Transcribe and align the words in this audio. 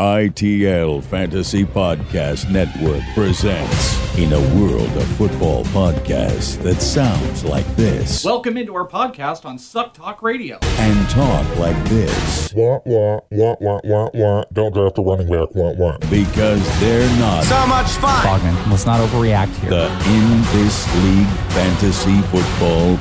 ITL 0.00 1.04
Fantasy 1.04 1.66
Podcast 1.66 2.50
Network 2.50 3.02
presents 3.14 4.16
In 4.16 4.32
a 4.32 4.40
World 4.58 4.88
of 4.96 5.06
Football 5.18 5.64
Podcasts 5.66 6.56
that 6.62 6.80
sounds 6.80 7.44
like 7.44 7.66
this 7.76 8.24
Welcome 8.24 8.56
into 8.56 8.74
our 8.74 8.88
podcast 8.88 9.44
on 9.44 9.58
Suck 9.58 9.92
Talk 9.92 10.22
Radio. 10.22 10.58
and 10.62 11.10
talk 11.10 11.46
like 11.58 11.76
this 11.90 12.54
Wah, 12.54 12.78
wah, 12.86 13.20
wah, 13.30 13.54
wah, 13.60 13.80
wah, 13.84 14.08
wah. 14.14 14.44
Don't 14.54 14.72
draft 14.72 14.94
the 14.94 15.02
running 15.02 15.28
back. 15.28 15.54
Wah, 15.54 15.72
wah. 15.72 15.98
because 16.08 16.80
they're 16.80 17.06
not 17.20 17.44
So 17.44 17.66
much 17.66 17.88
fun. 17.88 18.24
Bogman, 18.40 18.70
let's 18.70 18.86
not 18.86 18.98
overreact 19.06 19.54
here. 19.60 19.68
the 19.68 19.84
In 20.08 20.40
This 20.54 20.86
League 21.04 21.28
Fantasy 21.52 22.18
Football 22.32 22.96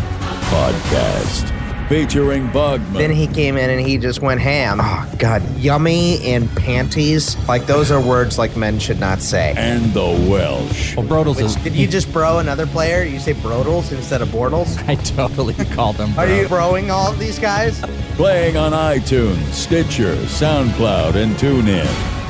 Podcast 0.52 1.58
featuring 1.91 2.48
Bugman. 2.48 2.94
Then 2.94 3.12
he 3.12 3.27
came 3.27 3.58
in 3.58 3.70
and 3.70 3.86
he 3.86 3.98
just 3.98 4.22
went 4.22 4.40
ham. 4.40 4.80
Oh, 4.82 5.13
God. 5.20 5.44
Yummy 5.58 6.23
and 6.23 6.49
panties. 6.55 7.36
Like, 7.49 7.66
those 7.66 7.91
are 7.91 7.99
words 7.99 8.38
like 8.38 8.55
men 8.55 8.80
should 8.80 8.98
not 9.02 9.20
say. 9.20 9.54
and 9.58 9.94
the 9.94 10.05
Welsh. 10.30 10.96
well, 10.96 11.05
Brodels 11.05 11.41
is. 11.41 11.57
Did 11.57 11.76
you 11.76 11.88
just 11.88 12.13
bro 12.13 12.40
another 12.40 12.66
player? 12.66 13.04
You 13.04 13.20
say 13.20 13.34
Brodels 13.34 13.91
instead 13.91 14.21
of 14.21 14.29
Bortles? 14.29 14.82
I 14.88 14.96
totally 14.96 15.54
called 15.54 15.98
him. 15.98 16.18
Are 16.18 16.27
you 16.27 16.46
broing 16.46 16.91
all 16.91 17.12
of 17.12 17.20
these 17.20 17.38
guys? 17.38 17.82
Playing 18.16 18.55
on 18.55 18.71
iTunes, 18.71 19.51
Stitcher, 19.51 20.16
SoundCloud, 20.16 21.16
and 21.16 21.35
TuneIn. 21.35 22.21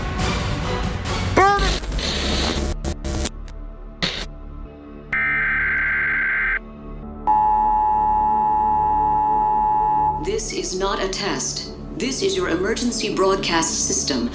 Not 10.81 10.99
a 10.99 11.07
test. 11.07 11.71
This 11.99 12.23
is 12.23 12.35
your 12.35 12.49
emergency 12.49 13.13
broadcast 13.13 13.85
system. 13.85 14.31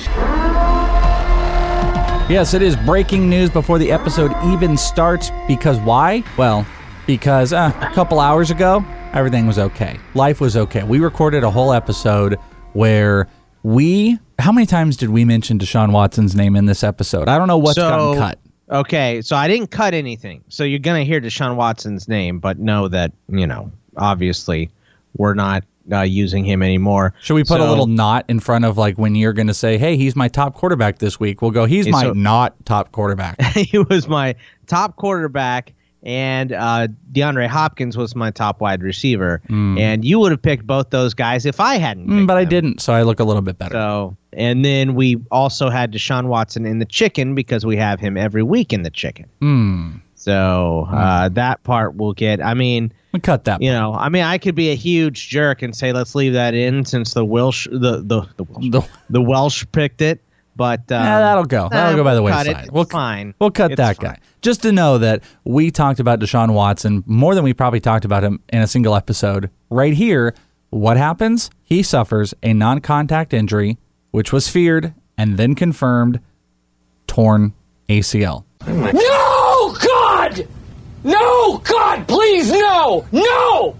Yes, 2.30 2.54
it 2.54 2.62
is 2.62 2.76
breaking 2.76 3.28
news 3.28 3.50
before 3.50 3.80
the 3.80 3.90
episode 3.90 4.30
even 4.44 4.76
starts. 4.76 5.32
Because 5.48 5.80
why? 5.80 6.22
Well, 6.38 6.64
because 7.04 7.52
uh, 7.52 7.72
a 7.80 7.92
couple 7.92 8.20
hours 8.20 8.52
ago, 8.52 8.84
everything 9.12 9.48
was 9.48 9.58
okay. 9.58 9.98
Life 10.14 10.40
was 10.40 10.56
okay. 10.56 10.84
We 10.84 11.00
recorded 11.00 11.42
a 11.42 11.50
whole 11.50 11.72
episode 11.72 12.36
where 12.74 13.26
we. 13.64 14.16
How 14.38 14.52
many 14.52 14.66
times 14.66 14.96
did 14.96 15.10
we 15.10 15.24
mention 15.24 15.58
Deshaun 15.58 15.90
Watson's 15.90 16.36
name 16.36 16.54
in 16.54 16.66
this 16.66 16.84
episode? 16.84 17.26
I 17.28 17.38
don't 17.38 17.48
know 17.48 17.58
what's 17.58 17.76
gotten 17.76 18.18
cut. 18.18 18.38
Okay, 18.70 19.20
so 19.20 19.34
I 19.34 19.48
didn't 19.48 19.72
cut 19.72 19.94
anything. 19.94 20.44
So 20.48 20.62
you're 20.62 20.78
gonna 20.78 21.02
hear 21.02 21.20
Deshaun 21.20 21.56
Watson's 21.56 22.06
name, 22.06 22.38
but 22.38 22.60
know 22.60 22.86
that 22.86 23.10
you 23.28 23.48
know, 23.48 23.72
obviously, 23.96 24.70
we're 25.16 25.34
not 25.34 25.64
uh, 25.92 26.02
using 26.02 26.44
him 26.44 26.62
anymore. 26.62 27.14
Should 27.20 27.34
we 27.34 27.44
put 27.44 27.60
a 27.60 27.64
little 27.64 27.86
not 27.86 28.24
in 28.28 28.40
front 28.40 28.64
of 28.64 28.78
like 28.78 28.96
when 28.96 29.14
you're 29.14 29.32
going 29.32 29.46
to 29.46 29.54
say, 29.54 29.78
"Hey, 29.78 29.96
he's 29.96 30.16
my 30.16 30.28
top 30.28 30.54
quarterback 30.54 30.98
this 30.98 31.20
week"? 31.20 31.42
We'll 31.42 31.50
go, 31.50 31.64
"He's 31.64 31.88
my 31.88 32.04
so- 32.04 32.12
not 32.12 32.54
top 32.64 32.92
quarterback." 32.92 33.40
he 33.54 33.78
was 33.78 34.08
my 34.08 34.34
top 34.66 34.96
quarterback, 34.96 35.72
and 36.02 36.52
uh, 36.52 36.88
DeAndre 37.12 37.48
Hopkins 37.48 37.96
was 37.96 38.14
my 38.14 38.30
top 38.30 38.60
wide 38.60 38.82
receiver. 38.82 39.42
And 39.48 40.04
you 40.04 40.18
would 40.20 40.30
have 40.30 40.42
picked 40.42 40.66
both 40.66 40.90
those 40.90 41.14
guys 41.14 41.46
if 41.46 41.60
I 41.60 41.76
hadn't. 41.76 42.08
Mm, 42.08 42.26
but 42.26 42.36
I 42.36 42.42
them. 42.42 42.50
didn't, 42.50 42.80
so 42.80 42.92
I 42.92 43.02
look 43.02 43.20
a 43.20 43.24
little 43.24 43.42
bit 43.42 43.58
better. 43.58 43.74
So, 43.74 44.16
and 44.32 44.64
then 44.64 44.94
we 44.94 45.16
also 45.30 45.68
had 45.68 45.92
Deshaun 45.92 46.26
Watson 46.26 46.66
in 46.66 46.78
the 46.78 46.84
chicken 46.84 47.34
because 47.34 47.66
we 47.66 47.76
have 47.76 48.00
him 48.00 48.16
every 48.16 48.42
week 48.42 48.72
in 48.72 48.82
the 48.82 48.90
chicken. 48.90 49.26
Hmm. 49.40 49.96
So 50.14 50.88
uh, 50.90 51.28
that 51.30 51.62
part 51.62 51.96
will 51.96 52.12
get. 52.12 52.42
I 52.42 52.54
mean, 52.54 52.92
We 53.16 53.20
cut 53.20 53.44
that. 53.44 53.62
you 53.62 53.70
know, 53.72 53.94
I 53.94 54.08
mean, 54.08 54.22
I 54.22 54.38
could 54.38 54.54
be 54.54 54.70
a 54.70 54.74
huge 54.76 55.28
jerk 55.28 55.62
and 55.62 55.74
say 55.74 55.92
let's 55.92 56.14
leave 56.14 56.34
that 56.34 56.54
in 56.54 56.84
since 56.84 57.14
the 57.14 57.24
Welsh, 57.24 57.66
the 57.70 58.02
the 58.04 58.22
the 58.36 58.44
Welsh, 58.44 58.68
The- 58.70 58.88
the 59.10 59.22
Welsh 59.22 59.64
picked 59.72 60.00
it. 60.02 60.20
But 60.54 60.80
um, 60.90 61.04
Yeah, 61.04 61.18
that'll 61.20 61.44
go. 61.44 61.68
That'll 61.70 61.90
nah, 61.92 61.96
go 61.98 62.04
by 62.04 62.14
the 62.14 62.22
we'll 62.22 62.34
wayside. 62.34 62.64
It. 62.66 62.72
We'll 62.72 62.84
fine. 62.84 63.34
We'll 63.38 63.50
cut 63.50 63.72
It's 63.72 63.76
that 63.76 63.96
fine. 63.96 64.12
guy. 64.12 64.18
Just 64.40 64.62
to 64.62 64.72
know 64.72 64.96
that 64.98 65.22
we 65.44 65.70
talked 65.70 66.00
about 66.00 66.18
Deshaun 66.18 66.54
Watson 66.54 67.04
more 67.06 67.34
than 67.34 67.44
we 67.44 67.52
probably 67.52 67.80
talked 67.80 68.06
about 68.06 68.24
him 68.24 68.40
in 68.50 68.62
a 68.62 68.66
single 68.66 68.94
episode. 68.94 69.50
Right 69.68 69.92
here, 69.92 70.34
what 70.70 70.96
happens? 70.96 71.50
He 71.62 71.82
suffers 71.82 72.32
a 72.42 72.54
non 72.54 72.80
contact 72.80 73.34
injury, 73.34 73.76
which 74.12 74.32
was 74.32 74.48
feared 74.48 74.94
and 75.18 75.36
then 75.36 75.54
confirmed 75.54 76.20
torn 77.06 77.52
ACL. 77.90 78.44
No, 78.66 79.76
God! 79.84 80.48
No, 81.06 81.58
God, 81.58 82.08
please, 82.08 82.50
no! 82.50 83.06
No! 83.12 83.76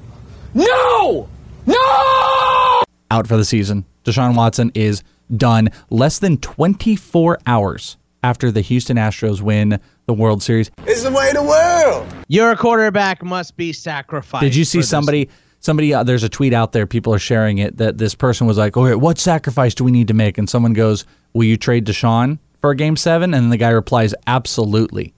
No! 0.54 1.28
No! 1.66 2.82
Out 3.10 3.26
for 3.26 3.37
the 3.37 3.44
season. 3.44 3.84
Deshaun 4.04 4.37
Watson 4.37 4.70
is 4.76 5.03
done 5.37 5.70
less 5.91 6.20
than 6.20 6.37
24 6.37 7.41
hours 7.44 7.97
after 8.22 8.53
the 8.53 8.60
Houston 8.60 8.97
Astros 8.97 9.41
win 9.41 9.81
the 10.06 10.14
World 10.14 10.41
Series. 10.41 10.70
It's 10.87 11.03
the 11.03 11.10
way 11.10 11.31
of 11.31 11.34
the 11.34 11.42
world. 11.42 12.06
Your 12.28 12.54
quarterback 12.54 13.25
must 13.25 13.56
be 13.56 13.72
sacrificed. 13.72 14.43
Did 14.43 14.54
you 14.54 14.64
see 14.64 14.78
for 14.78 14.82
this. 14.82 14.91
somebody? 14.91 15.28
Somebody, 15.58 15.93
uh, 15.93 16.04
there's 16.04 16.22
a 16.22 16.28
tweet 16.28 16.53
out 16.53 16.70
there. 16.70 16.87
People 16.87 17.12
are 17.12 17.19
sharing 17.19 17.58
it 17.58 17.78
that 17.78 17.98
this 17.98 18.14
person 18.14 18.47
was 18.47 18.56
like, 18.56 18.76
"Okay, 18.76 18.94
what 18.94 19.19
sacrifice 19.19 19.75
do 19.75 19.82
we 19.82 19.91
need 19.91 20.06
to 20.06 20.14
make?" 20.14 20.38
And 20.38 20.48
someone 20.48 20.75
goes, 20.75 21.04
"Will 21.32 21.43
you 21.44 21.56
trade 21.56 21.87
Deshaun 21.87 22.38
for 22.60 22.70
a 22.70 22.76
game 22.76 22.97
seven? 22.97 23.34
And 23.34 23.50
the 23.50 23.56
guy 23.56 23.70
replies, 23.70 24.14
"Absolutely." 24.28 25.12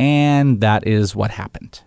And 0.00 0.60
that 0.62 0.86
is 0.86 1.14
what 1.14 1.30
happened. 1.30 1.82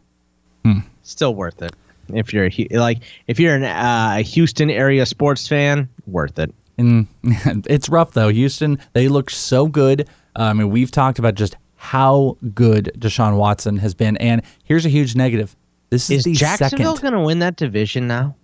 Still 1.02 1.36
worth 1.36 1.62
it. 1.62 1.76
If 2.14 2.32
you're 2.32 2.46
a, 2.46 2.68
like, 2.78 3.00
if 3.28 3.40
you're 3.40 3.56
an, 3.56 3.64
uh, 3.64 4.16
a 4.20 4.22
Houston 4.22 4.70
area 4.70 5.06
sports 5.06 5.48
fan, 5.48 5.90
worth 6.08 6.40
it. 6.40 6.54
And 6.78 7.08
it's 7.24 7.90
rough 7.90 8.12
though. 8.12 8.30
Houston, 8.30 8.80
they 8.94 9.08
look 9.10 9.30
so 9.30 9.68
good. 9.68 10.08
Uh, 10.36 10.44
I 10.44 10.54
mean, 10.54 10.70
we've 10.70 10.92
talked 10.92 11.20
about 11.20 11.36
just 11.36 11.58
how 11.76 12.38
good 12.54 12.92
Deshaun 12.98 13.36
Watson 13.36 13.78
has 13.78 13.94
been. 13.94 14.16
And 14.18 14.44
here's 14.64 14.86
a 14.86 14.90
huge 14.90 15.16
negative. 15.16 15.56
This 15.90 16.10
is, 16.10 16.20
Is 16.20 16.24
the 16.24 16.34
Jacksonville 16.34 16.96
going 16.96 17.14
to 17.14 17.20
win 17.20 17.40
that 17.40 17.56
division 17.56 18.08
now? 18.08 18.36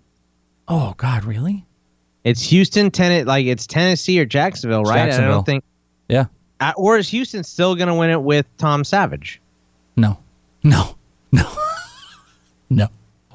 oh 0.68 0.94
God, 0.97 1.24
really? 1.25 1.66
It's 2.24 2.41
Houston, 2.44 2.91
Tennessee, 2.91 3.24
like 3.24 3.46
it's 3.46 3.66
Tennessee 3.66 4.19
or 4.19 4.25
Jacksonville, 4.25 4.84
right? 4.84 5.06
Jacksonville. 5.06 5.31
I 5.31 5.34
don't 5.35 5.46
think. 5.46 5.63
Yeah. 6.08 6.25
Uh, 6.59 6.74
or 6.75 6.97
is 6.97 7.09
Houston 7.09 7.44
still 7.44 7.75
going 7.75 7.88
to 7.88 7.96
win 7.96 8.09
it 8.09 8.22
with 8.22 8.46
Tom 8.58 8.84
Savage? 8.84 9.41
No, 10.00 10.18
no, 10.64 10.96
no, 11.32 11.46
no. 12.70 12.88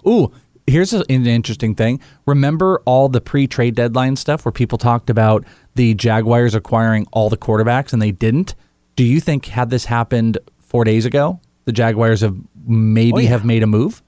Ooh, 0.07 0.33
here's 0.67 0.93
an 0.93 1.05
interesting 1.09 1.75
thing. 1.75 2.01
Remember 2.27 2.81
all 2.85 3.09
the 3.09 3.21
pre-trade 3.21 3.75
deadline 3.75 4.17
stuff 4.17 4.45
where 4.45 4.53
people 4.53 4.79
talked 4.79 5.11
about 5.11 5.45
the 5.75 5.95
Jaguars 5.95 6.55
acquiring 6.55 7.07
all 7.13 7.29
the 7.31 7.37
quarterbacks 7.37 7.93
and 7.93 8.01
they 8.01 8.11
didn't? 8.13 8.55
Do 8.97 9.05
you 9.05 9.21
think 9.21 9.47
had 9.47 9.71
this 9.71 9.85
happened 9.85 10.39
four 10.61 10.85
days 10.85 11.05
ago, 11.05 11.41
the 11.65 11.73
Jaguars 11.73 12.21
have 12.21 12.37
maybe 12.67 13.13
Oh, 13.15 13.19
yeah. 13.19 13.29
have 13.31 13.45
made 13.45 13.63
a 13.63 13.67
move? 13.67 14.03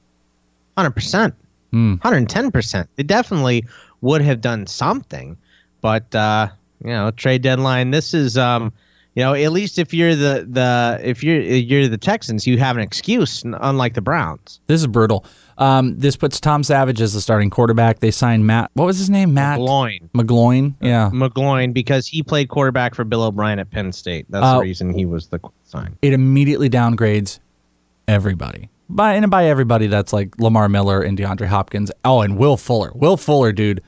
Hundred 0.77 0.91
percent, 0.93 1.34
Hmm. 1.72 1.95
hundred 2.03 2.19
and 2.19 2.28
ten 2.28 2.50
percent. 2.50 2.89
They 2.97 3.03
definitely 3.03 3.65
would 4.03 4.21
have 4.21 4.41
done 4.41 4.66
something, 4.66 5.37
but 5.81 6.15
uh, 6.15 6.49
you 6.84 6.91
know, 6.91 7.11
trade 7.11 7.41
deadline. 7.43 7.91
This 7.91 8.12
is, 8.15 8.37
um, 8.37 8.72
you 9.16 9.22
know, 9.24 9.34
at 9.34 9.51
least 9.51 9.78
if 9.80 9.92
you're 9.92 10.15
the 10.15 10.47
the 10.48 11.01
if 11.03 11.24
you're 11.24 11.41
you're 11.41 11.89
the 11.89 11.98
Texans, 11.98 12.47
you 12.47 12.59
have 12.59 12.77
an 12.77 12.83
excuse, 12.83 13.42
unlike 13.45 13.95
the 13.95 14.01
Browns. 14.03 14.60
This 14.68 14.80
is 14.80 14.86
brutal. 14.86 15.24
Um, 15.59 15.98
this 15.98 16.16
puts 16.16 16.39
Tom 16.39 16.63
Savage 16.63 17.01
as 17.01 17.15
the 17.15 17.21
starting 17.22 17.48
quarterback. 17.48 18.01
They 18.01 18.10
signed 18.10 18.47
Matt. 18.47 18.71
What 18.74 18.84
was 18.84 18.98
his 18.98 19.09
name? 19.09 19.33
Matt 19.33 19.59
McGloin. 19.59 20.10
McGloin. 20.10 20.74
Yeah. 20.83 21.09
McGloin 21.15 21.72
because 21.72 22.07
he 22.07 22.22
played 22.22 22.51
quarterback 22.51 22.95
for 22.95 23.04
Bill 23.04 23.22
O'Brien 23.22 23.59
at 23.59 23.71
Penn 23.71 23.91
State. 23.91 24.27
That's 24.28 24.45
Uh, 24.45 24.57
the 24.57 24.60
reason 24.60 24.92
he 24.92 25.07
was 25.07 25.28
the 25.28 25.41
sign. 25.65 25.97
it 26.03 26.13
immediately 26.13 26.68
downgrades 26.68 27.39
everybody. 28.07 28.68
By 28.89 29.15
and 29.15 29.30
by 29.30 29.47
everybody, 29.47 29.86
that's 29.89 30.13
like 30.13 30.39
Lamar 30.39 30.68
Miller 30.68 31.03
and 31.03 31.18
DeAndre 31.18 31.47
Hopkins. 31.47 31.91
Oh, 32.04 32.21
and 32.21 32.36
Will 32.39 32.57
Fuller. 32.57 32.92
Will 32.95 33.16
Fuller, 33.16 33.51
dude. 33.53 33.83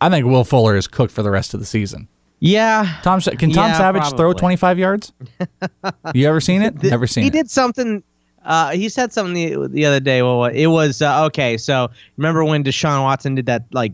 I 0.00 0.08
think 0.08 0.26
Will 0.26 0.44
Fuller 0.44 0.76
is 0.76 0.86
cooked 0.86 1.12
for 1.12 1.22
the 1.22 1.30
rest 1.30 1.52
of 1.52 1.60
the 1.60 1.66
season. 1.66 2.08
Yeah. 2.40 2.98
Tom, 3.02 3.20
can 3.20 3.50
Tom 3.50 3.70
Yeah, 3.70 3.78
Savage 3.78 4.16
throw 4.16 4.32
25 4.32 4.78
yards? 4.78 5.12
you 6.14 6.26
ever 6.26 6.40
seen 6.40 6.62
it? 6.62 6.82
Never 6.82 7.06
seen 7.06 7.22
he 7.22 7.28
it. 7.28 7.34
He 7.34 7.38
did 7.38 7.50
something. 7.50 8.02
Uh, 8.44 8.70
he 8.70 8.88
said 8.88 9.12
something 9.12 9.34
the, 9.34 9.68
the 9.68 9.84
other 9.84 10.00
day. 10.00 10.22
Well, 10.22 10.46
it 10.46 10.66
was 10.66 11.02
uh, 11.02 11.26
okay. 11.26 11.58
So 11.58 11.90
remember 12.16 12.42
when 12.44 12.64
Deshaun 12.64 13.02
Watson 13.02 13.34
did 13.34 13.46
that 13.46 13.64
like 13.72 13.92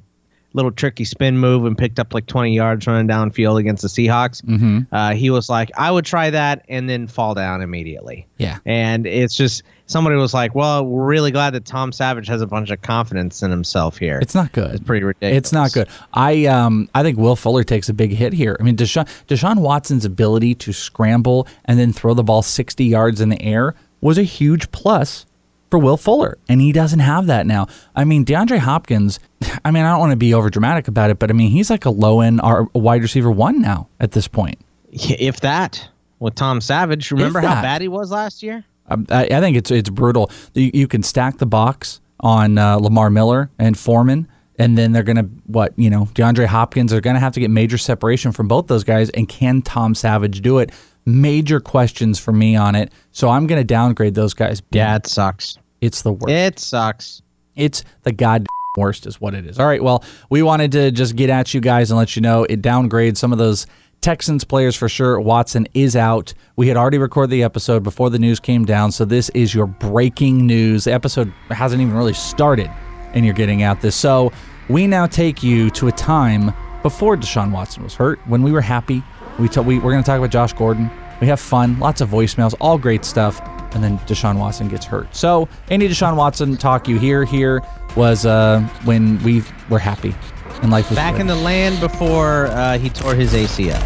little 0.56 0.72
tricky 0.72 1.04
spin 1.04 1.38
move 1.38 1.64
and 1.66 1.76
picked 1.76 2.00
up 2.00 2.14
like 2.14 2.26
20 2.26 2.54
yards 2.54 2.86
running 2.86 3.06
downfield 3.06 3.60
against 3.60 3.82
the 3.82 3.88
Seahawks. 3.88 4.42
Mm-hmm. 4.42 4.80
Uh, 4.90 5.14
he 5.14 5.30
was 5.30 5.48
like, 5.48 5.70
I 5.76 5.90
would 5.90 6.04
try 6.04 6.30
that 6.30 6.64
and 6.68 6.88
then 6.88 7.06
fall 7.06 7.34
down 7.34 7.60
immediately. 7.60 8.26
Yeah. 8.38 8.58
And 8.64 9.06
it's 9.06 9.36
just 9.36 9.62
somebody 9.84 10.16
was 10.16 10.32
like, 10.32 10.54
well, 10.54 10.84
we're 10.84 11.04
really 11.04 11.30
glad 11.30 11.50
that 11.50 11.66
Tom 11.66 11.92
Savage 11.92 12.26
has 12.28 12.40
a 12.40 12.46
bunch 12.46 12.70
of 12.70 12.80
confidence 12.80 13.42
in 13.42 13.50
himself 13.50 13.98
here. 13.98 14.18
It's 14.20 14.34
not 14.34 14.52
good. 14.52 14.74
It's 14.74 14.84
pretty 14.84 15.04
ridiculous. 15.04 15.36
It's 15.36 15.52
not 15.52 15.72
good. 15.72 15.88
I 16.14 16.46
um 16.46 16.88
I 16.94 17.02
think 17.02 17.18
Will 17.18 17.36
Fuller 17.36 17.62
takes 17.62 17.88
a 17.90 17.94
big 17.94 18.12
hit 18.12 18.32
here. 18.32 18.56
I 18.58 18.62
mean, 18.62 18.76
Deshaun 18.76 19.06
Deshaun 19.28 19.58
Watson's 19.58 20.06
ability 20.06 20.54
to 20.56 20.72
scramble 20.72 21.46
and 21.66 21.78
then 21.78 21.92
throw 21.92 22.14
the 22.14 22.24
ball 22.24 22.42
60 22.42 22.82
yards 22.82 23.20
in 23.20 23.28
the 23.28 23.40
air 23.42 23.74
was 24.00 24.16
a 24.18 24.22
huge 24.22 24.70
plus 24.72 25.25
for 25.70 25.78
Will 25.78 25.96
Fuller, 25.96 26.38
and 26.48 26.60
he 26.60 26.72
doesn't 26.72 27.00
have 27.00 27.26
that 27.26 27.46
now. 27.46 27.66
I 27.94 28.04
mean, 28.04 28.24
DeAndre 28.24 28.58
Hopkins. 28.58 29.18
I 29.64 29.70
mean, 29.70 29.84
I 29.84 29.90
don't 29.90 30.00
want 30.00 30.12
to 30.12 30.16
be 30.16 30.34
over 30.34 30.50
dramatic 30.50 30.88
about 30.88 31.10
it, 31.10 31.18
but 31.18 31.30
I 31.30 31.32
mean, 31.32 31.50
he's 31.50 31.70
like 31.70 31.84
a 31.84 31.90
low 31.90 32.20
end 32.20 32.40
wide 32.74 33.02
receiver 33.02 33.30
one 33.30 33.60
now 33.60 33.88
at 34.00 34.12
this 34.12 34.28
point. 34.28 34.58
If 34.92 35.40
that 35.40 35.88
with 36.18 36.34
Tom 36.34 36.60
Savage, 36.60 37.10
remember 37.10 37.40
how 37.40 37.60
bad 37.62 37.82
he 37.82 37.88
was 37.88 38.10
last 38.10 38.42
year? 38.42 38.64
Um, 38.88 39.06
I, 39.10 39.24
I 39.24 39.40
think 39.40 39.56
it's 39.56 39.70
it's 39.70 39.90
brutal. 39.90 40.30
You, 40.54 40.70
you 40.72 40.88
can 40.88 41.02
stack 41.02 41.38
the 41.38 41.46
box 41.46 42.00
on 42.20 42.58
uh, 42.58 42.76
Lamar 42.76 43.10
Miller 43.10 43.50
and 43.58 43.76
Foreman, 43.78 44.28
and 44.58 44.78
then 44.78 44.92
they're 44.92 45.02
gonna 45.02 45.28
what 45.46 45.72
you 45.76 45.90
know 45.90 46.06
DeAndre 46.14 46.46
Hopkins 46.46 46.92
are 46.92 47.00
gonna 47.00 47.20
have 47.20 47.32
to 47.34 47.40
get 47.40 47.50
major 47.50 47.78
separation 47.78 48.32
from 48.32 48.48
both 48.48 48.68
those 48.68 48.84
guys. 48.84 49.10
And 49.10 49.28
can 49.28 49.62
Tom 49.62 49.94
Savage 49.94 50.40
do 50.40 50.58
it? 50.58 50.70
Major 51.06 51.60
questions 51.60 52.18
for 52.18 52.32
me 52.32 52.56
on 52.56 52.74
it. 52.74 52.92
So 53.12 53.30
I'm 53.30 53.46
gonna 53.46 53.64
downgrade 53.64 54.14
those 54.14 54.34
guys. 54.34 54.60
Yeah, 54.72 54.96
it 54.96 55.06
sucks. 55.06 55.56
It's 55.80 56.02
the 56.02 56.12
worst. 56.12 56.30
It 56.30 56.58
sucks. 56.58 57.22
It's 57.54 57.84
the 58.02 58.12
god 58.12 58.46
worst 58.76 59.06
is 59.06 59.20
what 59.20 59.34
it 59.34 59.46
is. 59.46 59.58
All 59.58 59.66
right, 59.66 59.82
well, 59.82 60.04
we 60.28 60.42
wanted 60.42 60.72
to 60.72 60.90
just 60.90 61.16
get 61.16 61.30
at 61.30 61.54
you 61.54 61.60
guys 61.60 61.90
and 61.90 61.98
let 61.98 62.16
you 62.16 62.22
know 62.22 62.44
it 62.44 62.60
downgrades 62.60 63.16
some 63.16 63.32
of 63.32 63.38
those 63.38 63.66
Texans 64.02 64.44
players 64.44 64.76
for 64.76 64.88
sure. 64.88 65.18
Watson 65.18 65.66
is 65.74 65.96
out. 65.96 66.34
We 66.56 66.68
had 66.68 66.76
already 66.76 66.98
recorded 66.98 67.30
the 67.30 67.42
episode 67.42 67.82
before 67.82 68.10
the 68.10 68.18
news 68.18 68.38
came 68.38 68.64
down, 68.64 68.92
so 68.92 69.04
this 69.04 69.30
is 69.30 69.54
your 69.54 69.66
breaking 69.66 70.46
news. 70.46 70.84
The 70.84 70.92
episode 70.92 71.32
hasn't 71.50 71.80
even 71.80 71.94
really 71.94 72.12
started, 72.12 72.70
and 73.14 73.24
you're 73.24 73.34
getting 73.34 73.62
at 73.62 73.80
this. 73.80 73.96
So 73.96 74.32
we 74.68 74.86
now 74.86 75.06
take 75.06 75.42
you 75.42 75.70
to 75.70 75.88
a 75.88 75.92
time 75.92 76.52
before 76.82 77.16
Deshaun 77.16 77.50
Watson 77.50 77.82
was 77.82 77.94
hurt, 77.94 78.20
when 78.26 78.42
we 78.42 78.52
were 78.52 78.60
happy. 78.60 79.02
We, 79.38 79.48
t- 79.48 79.60
we 79.60 79.78
we're 79.78 79.92
going 79.92 80.02
to 80.02 80.06
talk 80.06 80.18
about 80.18 80.30
Josh 80.30 80.52
Gordon. 80.52 80.90
We 81.20 81.26
have 81.28 81.40
fun, 81.40 81.78
lots 81.78 82.00
of 82.00 82.08
voicemails, 82.10 82.54
all 82.60 82.78
great 82.78 83.04
stuff 83.04 83.40
and 83.76 83.84
then 83.84 83.98
Deshaun 84.00 84.38
Watson 84.38 84.68
gets 84.68 84.86
hurt. 84.86 85.14
So 85.14 85.48
any 85.68 85.86
Deshaun 85.86 86.16
Watson 86.16 86.56
talk 86.56 86.88
you 86.88 86.98
hear 86.98 87.24
here 87.24 87.62
was 87.94 88.24
uh, 88.24 88.60
when 88.84 89.22
we 89.22 89.42
were 89.68 89.78
happy 89.78 90.14
and 90.62 90.70
life 90.70 90.88
was 90.88 90.96
Back 90.96 91.14
good. 91.14 91.20
in 91.22 91.26
the 91.26 91.36
land 91.36 91.78
before 91.78 92.46
uh, 92.46 92.78
he 92.78 92.88
tore 92.88 93.14
his 93.14 93.34
ACL. 93.34 93.76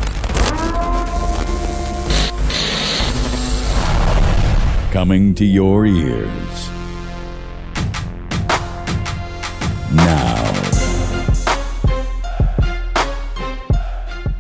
Coming 4.93 5.35
to 5.37 5.45
your 5.45 5.87
ears. 5.87 6.71
Now. 9.93 10.50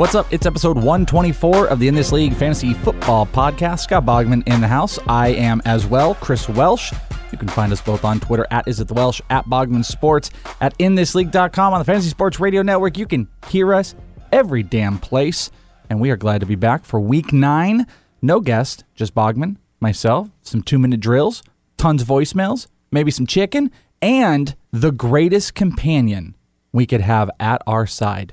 What's 0.00 0.14
up? 0.14 0.32
It's 0.32 0.46
episode 0.46 0.78
124 0.78 1.68
of 1.68 1.78
the 1.78 1.86
In 1.86 1.94
This 1.94 2.10
League 2.10 2.34
Fantasy 2.34 2.72
Football 2.72 3.26
Podcast. 3.26 3.80
Scott 3.80 4.06
Bogman 4.06 4.42
in 4.48 4.62
the 4.62 4.66
house. 4.66 4.98
I 5.06 5.28
am 5.28 5.60
as 5.66 5.84
well, 5.84 6.14
Chris 6.14 6.48
Welsh. 6.48 6.90
You 7.30 7.36
can 7.36 7.48
find 7.48 7.70
us 7.70 7.82
both 7.82 8.02
on 8.02 8.18
Twitter 8.18 8.46
at 8.50 8.66
Is 8.66 8.80
It 8.80 8.88
The 8.88 8.94
Welsh, 8.94 9.20
at 9.28 9.44
Bogman 9.44 9.84
Sports, 9.84 10.30
at 10.62 10.76
InThisLeague.com 10.78 11.74
on 11.74 11.80
the 11.80 11.84
Fantasy 11.84 12.08
Sports 12.08 12.40
Radio 12.40 12.62
Network. 12.62 12.96
You 12.96 13.06
can 13.06 13.28
hear 13.48 13.74
us 13.74 13.94
every 14.32 14.62
damn 14.62 14.98
place. 14.98 15.50
And 15.90 16.00
we 16.00 16.10
are 16.10 16.16
glad 16.16 16.40
to 16.40 16.46
be 16.46 16.54
back 16.54 16.86
for 16.86 16.98
week 16.98 17.30
nine. 17.30 17.86
No 18.22 18.40
guest, 18.40 18.84
just 18.94 19.14
Bogman, 19.14 19.58
myself, 19.80 20.30
some 20.40 20.62
two 20.62 20.78
minute 20.78 21.00
drills, 21.00 21.42
tons 21.76 22.00
of 22.00 22.08
voicemails, 22.08 22.68
maybe 22.90 23.10
some 23.10 23.26
chicken, 23.26 23.70
and 24.00 24.56
the 24.70 24.92
greatest 24.92 25.54
companion 25.54 26.36
we 26.72 26.86
could 26.86 27.02
have 27.02 27.30
at 27.38 27.60
our 27.66 27.86
side. 27.86 28.32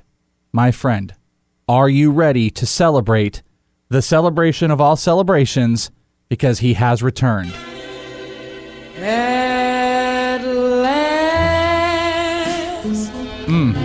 My 0.53 0.71
friend, 0.71 1.13
are 1.67 1.89
you 1.89 2.11
ready 2.11 2.49
to 2.49 2.65
celebrate 2.65 3.43
the 3.89 4.01
celebration 4.01 4.71
of 4.71 4.79
all 4.79 4.95
celebrations 4.95 5.91
because 6.29 6.59
he 6.59 6.73
has 6.75 7.03
returned? 7.03 7.53
At 8.97 10.41
last. 10.43 11.27
Mm. 13.47 13.75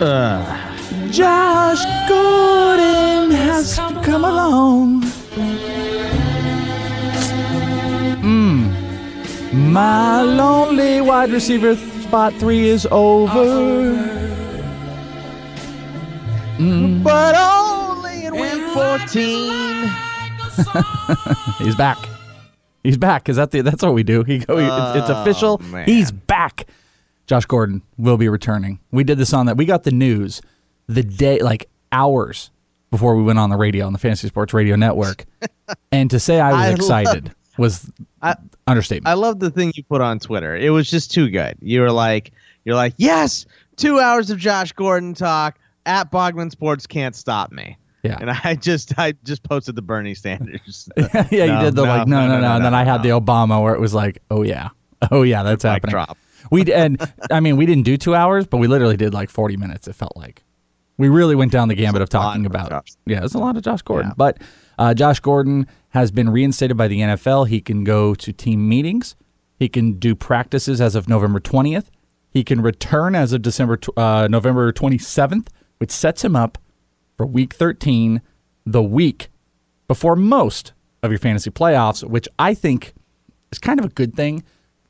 Uh, 0.00 1.10
Josh 1.10 1.84
Gordon 2.08 3.30
has 3.30 3.76
come 3.76 4.24
along. 4.24 5.02
Mm. 8.22 8.72
My 9.52 10.22
lonely 10.22 11.02
wide 11.02 11.30
receiver 11.30 11.76
spot 11.76 12.32
three 12.34 12.68
is 12.68 12.86
over. 12.90 14.16
Mm. 16.58 17.02
but 17.02 17.34
only 17.36 18.24
in 18.26 18.34
week 18.34 18.62
14. 18.74 19.90
He's 21.58 21.76
back. 21.76 21.98
He's 22.82 22.96
back. 22.96 23.28
Is 23.28 23.36
that 23.36 23.50
the? 23.50 23.60
That's 23.62 23.82
what 23.82 23.92
we 23.94 24.02
do. 24.02 24.22
He 24.22 24.38
go. 24.38 24.56
it's, 24.58 24.96
it's 24.98 25.10
Oh, 25.10 25.20
official. 25.22 25.58
man. 25.58 25.86
He's 25.86 26.10
back. 26.12 26.66
Josh 27.26 27.44
Gordon 27.46 27.82
will 27.98 28.16
be 28.16 28.28
returning. 28.28 28.78
We 28.92 29.04
did 29.04 29.18
this 29.18 29.32
on 29.34 29.46
that. 29.46 29.56
We 29.56 29.64
got 29.66 29.82
the 29.82 29.90
news 29.90 30.40
the 30.86 31.02
day, 31.02 31.40
like 31.40 31.68
hours 31.92 32.50
before 32.90 33.16
we 33.16 33.22
went 33.24 33.38
on 33.38 33.50
the 33.50 33.56
radio 33.56 33.84
on 33.86 33.92
the 33.92 33.98
Fantasy 33.98 34.28
Sports 34.28 34.54
Radio 34.54 34.76
Network, 34.76 35.24
and 35.92 36.08
to 36.10 36.20
say 36.20 36.40
I 36.40 36.52
was 36.52 36.60
I 36.60 36.70
excited 36.70 37.34
was 37.58 37.90
I- 38.22 38.36
understatement. 38.66 39.08
I 39.08 39.14
love 39.14 39.40
the 39.40 39.50
thing 39.50 39.72
you 39.74 39.82
put 39.82 40.00
on 40.00 40.20
Twitter. 40.20 40.56
It 40.56 40.70
was 40.70 40.88
just 40.88 41.12
too 41.12 41.28
good. 41.28 41.56
You 41.60 41.80
were 41.80 41.90
like, 41.92 42.32
you're 42.64 42.76
like, 42.76 42.94
yes, 42.96 43.44
two 43.76 43.98
hours 43.98 44.30
of 44.30 44.38
Josh 44.38 44.72
Gordon 44.72 45.12
talk 45.14 45.58
at 45.86 46.10
Bogman 46.10 46.50
Sports 46.50 46.86
can't 46.86 47.16
stop 47.16 47.50
me. 47.52 47.78
Yeah. 48.02 48.18
And 48.20 48.30
I 48.30 48.54
just, 48.54 48.98
I 48.98 49.12
just 49.24 49.42
posted 49.42 49.74
the 49.74 49.82
Bernie 49.82 50.14
Sanders. 50.14 50.88
yeah, 50.96 51.24
you 51.30 51.64
did 51.64 51.74
the 51.74 51.82
like 51.82 52.06
no 52.06 52.28
no 52.28 52.40
no, 52.40 52.56
and 52.56 52.64
then 52.64 52.74
I 52.74 52.84
had 52.84 53.02
the 53.02 53.10
Obama 53.10 53.62
where 53.62 53.74
it 53.74 53.80
was 53.80 53.94
like 53.94 54.22
oh 54.30 54.42
yeah 54.42 54.68
oh 55.10 55.22
yeah 55.22 55.42
that's 55.42 55.64
happening. 55.64 55.92
drop. 55.92 56.18
We 56.50 56.72
and 56.72 57.00
I 57.30 57.40
mean 57.40 57.56
we 57.56 57.66
didn't 57.66 57.84
do 57.84 57.96
two 57.96 58.14
hours, 58.14 58.46
but 58.46 58.58
we 58.58 58.68
literally 58.68 58.96
did 58.96 59.12
like 59.14 59.30
forty 59.30 59.56
minutes. 59.56 59.88
It 59.88 59.94
felt 59.94 60.16
like 60.16 60.44
we 60.98 61.08
really 61.08 61.34
went 61.34 61.52
down 61.52 61.68
the 61.68 61.74
gambit 61.74 62.02
of 62.02 62.08
talking 62.08 62.46
about. 62.46 62.88
Yeah, 63.06 63.24
it's 63.24 63.34
a 63.34 63.38
lot 63.38 63.56
of 63.56 63.62
Josh 63.62 63.82
Gordon, 63.82 64.12
but 64.16 64.38
uh, 64.78 64.94
Josh 64.94 65.20
Gordon 65.20 65.66
has 65.90 66.10
been 66.10 66.30
reinstated 66.30 66.76
by 66.76 66.88
the 66.88 67.00
NFL. 67.00 67.48
He 67.48 67.60
can 67.60 67.84
go 67.84 68.14
to 68.14 68.32
team 68.32 68.68
meetings. 68.68 69.16
He 69.58 69.68
can 69.68 69.94
do 69.94 70.14
practices 70.14 70.80
as 70.80 70.94
of 70.94 71.08
November 71.08 71.40
twentieth. 71.40 71.90
He 72.30 72.44
can 72.44 72.60
return 72.60 73.14
as 73.14 73.32
of 73.32 73.42
December 73.42 73.78
uh, 73.96 74.28
November 74.30 74.70
twenty 74.72 74.98
seventh, 74.98 75.50
which 75.78 75.90
sets 75.90 76.24
him 76.24 76.36
up 76.36 76.58
for 77.16 77.26
Week 77.26 77.54
thirteen, 77.54 78.22
the 78.64 78.82
week 78.82 79.28
before 79.88 80.16
most 80.16 80.72
of 81.02 81.10
your 81.10 81.18
fantasy 81.18 81.50
playoffs, 81.50 82.02
which 82.02 82.28
I 82.38 82.54
think 82.54 82.94
is 83.52 83.58
kind 83.58 83.78
of 83.78 83.86
a 83.86 83.90
good 83.90 84.14
thing 84.14 84.42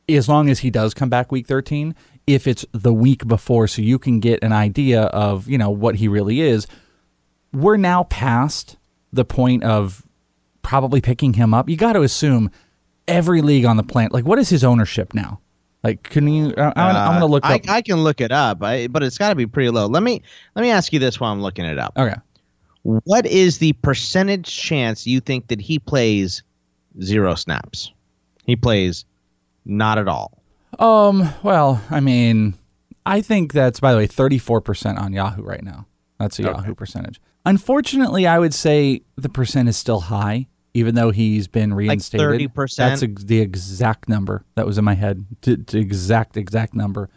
as 0.09 0.29
long 0.29 0.49
as 0.49 0.61
he 0.61 0.71
does 0.71 0.95
come 0.95 1.09
back 1.09 1.33
week 1.33 1.47
13 1.47 1.95
if 2.27 2.47
it's 2.47 2.65
the 2.73 2.93
week 2.93 3.27
before 3.27 3.67
so 3.69 3.83
you 3.83 3.99
can 3.99 4.21
get 4.21 4.43
an 4.43 4.53
idea 4.53 5.03
of 5.03 5.49
you 5.49 5.59
know 5.59 5.71
what 5.71 5.97
he 5.97 6.09
really 6.09 6.41
is. 6.41 6.67
We're 7.53 7.77
now 7.77 8.05
past 8.05 8.77
the 9.13 9.25
point 9.25 9.65
of 9.65 10.05
probably 10.63 11.01
picking 11.01 11.35
him 11.35 11.55
up. 11.55 11.69
You 11.69 11.77
got 11.77 11.93
to 11.93 12.03
assume 12.03 12.51
every 13.09 13.43
league 13.43 13.65
on 13.65 13.77
the 13.77 13.85
planet 13.85 14.13
like 14.13 14.25
what 14.25 14.39
is 14.39 14.49
his 14.49 14.65
ownership 14.65 15.15
now 15.15 15.41
like 15.87 16.03
can 16.03 16.27
you 16.29 16.53
I- 16.57 16.63
i'm, 16.65 16.73
gonna- 16.75 16.99
I'm 16.99 17.13
gonna 17.15 17.27
look 17.27 17.45
I, 17.45 17.55
up 17.57 17.69
I 17.69 17.83
can 17.83 18.03
look 18.03 18.21
it 18.21 18.33
up, 18.33 18.63
I, 18.63 18.87
but 18.89 19.03
it's 19.03 19.19
got 19.19 19.31
to 19.31 19.35
be 19.35 19.47
pretty 19.47 19.71
low. 19.71 19.87
Let 19.87 20.03
me, 20.03 20.23
let 20.55 20.63
me 20.63 20.71
ask 20.71 20.93
you 20.93 20.99
this 20.99 21.21
while 21.21 21.33
I'm 21.33 21.41
looking 21.43 21.65
it 21.65 21.79
up. 21.79 21.93
okay 21.97 22.17
What 22.83 23.27
is 23.27 23.59
the 23.59 23.73
percentage 23.75 24.47
chance 24.55 25.07
you 25.07 25.21
think 25.21 25.49
that 25.49 25.61
he 25.61 25.79
plays 25.79 26.43
zero 27.03 27.35
snaps? 27.35 27.93
He 28.45 28.57
plays 28.57 29.05
not 29.65 29.99
at 29.99 30.09
all. 30.09 30.41
Um, 30.79 31.29
well, 31.43 31.83
I 31.91 32.01
mean, 32.01 32.55
I 33.05 33.21
think 33.21 33.53
that's 33.53 33.81
by 33.81 33.93
the 33.93 33.99
way 33.99 34.07
34% 34.07 34.99
on 35.01 35.13
Yahoo 35.13 35.43
right 35.43 35.63
now. 35.65 35.87
That's 36.19 36.39
a 36.39 36.43
Yahoo 36.43 36.75
percentage. 36.75 37.21
Unfortunately, 37.45 38.27
I 38.27 38.39
would 38.39 38.55
say 38.55 39.03
the 39.17 39.29
percent 39.29 39.69
is 39.69 39.77
still 39.77 40.01
high 40.01 40.47
even 40.77 40.95
though 40.95 41.11
he's 41.11 41.49
been 41.49 41.73
reinstated. 41.73 42.53
30%? 42.53 42.77
That's 42.77 43.03
ex- 43.03 43.25
the 43.25 43.41
exact 43.41 44.09
number 44.09 44.45
that 44.57 44.67
was 44.67 44.77
in 44.77 44.85
my 44.85 44.95
head. 44.95 45.25
To 45.43 45.57
exact 45.73 46.37
exact 46.37 46.75
number. 46.75 47.09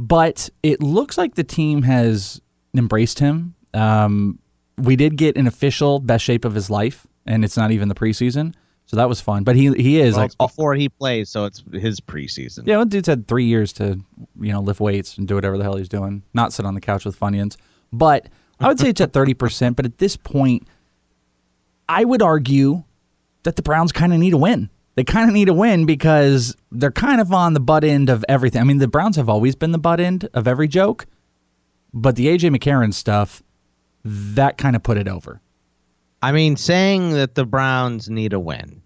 But 0.00 0.50
it 0.62 0.82
looks 0.82 1.16
like 1.16 1.36
the 1.36 1.44
team 1.44 1.82
has 1.82 2.40
embraced 2.76 3.20
him. 3.20 3.54
Um, 3.72 4.40
we 4.76 4.96
did 4.96 5.16
get 5.16 5.36
an 5.36 5.46
official 5.46 6.00
best 6.00 6.24
shape 6.24 6.44
of 6.44 6.54
his 6.54 6.70
life, 6.70 7.06
and 7.24 7.44
it's 7.44 7.56
not 7.56 7.70
even 7.70 7.88
the 7.88 7.94
preseason. 7.94 8.54
So 8.86 8.96
that 8.96 9.08
was 9.08 9.20
fun. 9.20 9.44
But 9.44 9.54
he 9.54 9.72
he 9.74 10.00
is 10.00 10.14
Well, 10.14 10.24
like 10.24 10.38
before 10.38 10.74
he 10.74 10.88
plays, 10.88 11.30
so 11.30 11.44
it's 11.44 11.62
his 11.72 12.00
preseason. 12.00 12.66
Yeah, 12.66 12.76
well, 12.78 12.86
dude's 12.86 13.06
had 13.06 13.28
three 13.28 13.44
years 13.44 13.72
to, 13.74 14.00
you 14.40 14.52
know, 14.52 14.60
lift 14.60 14.80
weights 14.80 15.18
and 15.18 15.28
do 15.28 15.34
whatever 15.34 15.58
the 15.58 15.64
hell 15.64 15.76
he's 15.76 15.88
doing, 15.90 16.22
not 16.32 16.52
sit 16.52 16.64
on 16.64 16.74
the 16.74 16.80
couch 16.80 17.04
with 17.04 17.18
Funyuns. 17.18 17.56
But 17.92 18.28
I 18.58 18.66
would 18.66 18.80
say 18.80 18.88
it's 18.88 19.00
at 19.00 19.12
30%. 19.12 19.76
But 19.76 19.84
at 19.84 19.98
this 19.98 20.16
point, 20.16 20.66
I 21.88 22.04
would 22.04 22.22
argue 22.22 22.84
that 23.48 23.56
the 23.56 23.62
Browns 23.62 23.92
kind 23.92 24.12
of 24.12 24.18
need 24.18 24.34
a 24.34 24.36
win. 24.36 24.68
They 24.94 25.04
kind 25.04 25.26
of 25.26 25.32
need 25.32 25.48
a 25.48 25.54
win 25.54 25.86
because 25.86 26.54
they're 26.70 26.90
kind 26.92 27.18
of 27.18 27.32
on 27.32 27.54
the 27.54 27.60
butt 27.60 27.82
end 27.82 28.10
of 28.10 28.26
everything. 28.28 28.60
I 28.60 28.64
mean, 28.64 28.76
the 28.76 28.88
Browns 28.88 29.16
have 29.16 29.30
always 29.30 29.54
been 29.54 29.72
the 29.72 29.78
butt 29.78 30.00
end 30.00 30.28
of 30.34 30.46
every 30.46 30.68
joke, 30.68 31.06
but 31.94 32.16
the 32.16 32.26
AJ 32.26 32.54
McCarron 32.54 32.92
stuff, 32.92 33.42
that 34.04 34.58
kind 34.58 34.76
of 34.76 34.82
put 34.82 34.98
it 34.98 35.08
over. 35.08 35.40
I 36.20 36.32
mean, 36.32 36.56
saying 36.56 37.10
that 37.12 37.36
the 37.36 37.46
Browns 37.46 38.10
need 38.10 38.34
a 38.34 38.40
win 38.40 38.82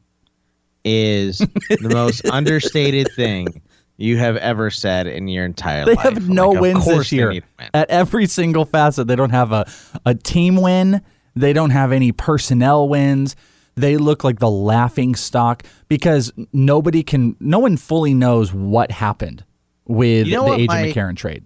is 0.84 1.38
the 1.70 1.90
most 1.92 2.24
understated 2.28 3.08
thing 3.16 3.60
you 3.96 4.16
have 4.18 4.36
ever 4.36 4.70
said 4.70 5.08
in 5.08 5.26
your 5.26 5.44
entire 5.44 5.84
They 5.86 5.94
life. 5.94 6.04
They 6.04 6.14
have 6.14 6.28
no 6.28 6.50
Like, 6.50 6.60
wins 6.60 6.84
this 6.86 7.10
year 7.10 7.30
win. 7.30 7.42
at 7.74 7.90
every 7.90 8.26
single 8.26 8.64
facet. 8.64 9.08
They 9.08 9.16
don't 9.16 9.30
have 9.30 9.50
a, 9.50 9.66
a 10.06 10.14
team 10.14 10.56
win. 10.56 11.00
They 11.34 11.52
don't 11.52 11.70
have 11.70 11.90
any 11.90 12.12
personnel 12.12 12.88
wins. 12.88 13.34
They 13.74 13.96
look 13.96 14.22
like 14.24 14.38
the 14.38 14.50
laughing 14.50 15.14
stock 15.14 15.62
because 15.88 16.32
nobody 16.52 17.02
can, 17.02 17.36
no 17.40 17.58
one 17.58 17.76
fully 17.76 18.12
knows 18.14 18.52
what 18.52 18.90
happened 18.90 19.44
with 19.86 20.26
You 20.26 20.36
know 20.36 20.44
the 20.56 20.64
AJ 20.64 20.66
my- 20.68 20.82
McCarron 20.84 21.16
trade. 21.16 21.44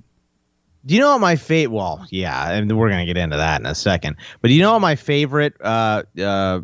Do 0.84 0.94
you 0.94 1.00
know 1.00 1.12
what 1.12 1.20
my 1.20 1.34
fate? 1.34 1.66
Well, 1.68 2.06
yeah, 2.10 2.52
and 2.52 2.78
we're 2.78 2.88
gonna 2.90 3.06
get 3.06 3.16
into 3.16 3.36
that 3.38 3.60
in 3.60 3.66
a 3.66 3.74
second. 3.74 4.16
But 4.40 4.48
do 4.48 4.54
you 4.54 4.62
know 4.62 4.72
what 4.72 4.80
my 4.80 4.94
favorite 4.94 5.54
uh, 5.60 6.04
uh, 6.20 6.60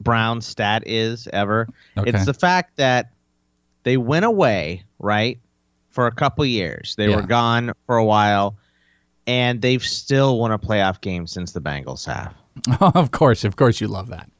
Brown 0.00 0.40
stat 0.40 0.84
is 0.86 1.28
ever? 1.32 1.68
Okay. 1.98 2.08
It's 2.10 2.24
the 2.24 2.32
fact 2.32 2.76
that 2.78 3.12
they 3.82 3.98
went 3.98 4.24
away 4.24 4.84
right 4.98 5.38
for 5.90 6.06
a 6.06 6.12
couple 6.12 6.46
years. 6.46 6.94
They 6.96 7.10
Yeah. 7.10 7.16
were 7.16 7.22
gone 7.26 7.72
for 7.84 7.96
a 7.98 8.04
while, 8.06 8.56
and 9.26 9.60
they've 9.60 9.84
still 9.84 10.38
won 10.38 10.50
a 10.52 10.58
playoff 10.58 11.00
game 11.02 11.26
since 11.26 11.52
the 11.52 11.60
Bengals 11.60 12.06
have. 12.06 12.32
of 12.80 13.10
course, 13.10 13.44
of 13.44 13.56
course, 13.56 13.82
you 13.82 13.88
love 13.88 14.08
that. 14.08 14.30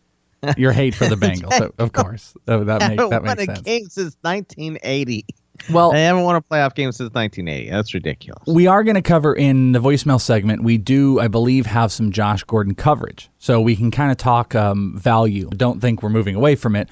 Your 0.57 0.73
hate 0.73 0.95
for 0.95 1.07
the 1.07 1.16
Bengals, 1.16 1.71
of- 1.78 1.93
course. 1.93 2.35
Oh, 2.47 2.64
that 2.64 2.88
makes 2.88 3.02
that 3.02 3.23
haven't 3.23 3.25
makes 3.25 3.38
won 3.38 3.38
a 3.38 3.55
sense. 3.57 3.61
game 3.62 3.88
since 3.88 4.16
1980. 4.23 5.25
Well, 5.73 5.93
they 5.93 6.05
haven't 6.05 6.23
won 6.23 6.37
a 6.37 6.43
playoff 6.43 6.75
game 6.75 6.93
since 6.93 7.12
1980. 7.14 7.71
That's 7.71 7.95
ridiculous. 7.95 8.43
We 8.47 8.66
are 8.66 8.85
going 8.85 8.97
to 8.97 9.02
cover 9.02 9.35
in 9.35 9.73
the 9.73 9.78
voicemail 9.78 10.21
segment. 10.21 10.62
We 10.62 10.76
do, 10.76 11.19
I 11.19 11.28
believe, 11.28 11.64
have 11.66 11.90
some 11.90 12.12
Josh 12.12 12.45
Gordon 12.45 12.75
coverage, 12.75 13.31
so 13.38 13.61
we 13.61 13.75
can 13.75 13.90
kind 13.90 14.11
of 14.12 14.19
talk 14.19 14.55
um, 14.55 14.97
value. 14.99 15.49
Don't 15.49 15.81
think 15.81 16.02
we're 16.02 16.11
moving 16.11 16.35
away 16.37 16.57
from 16.57 16.76
it, 16.76 16.90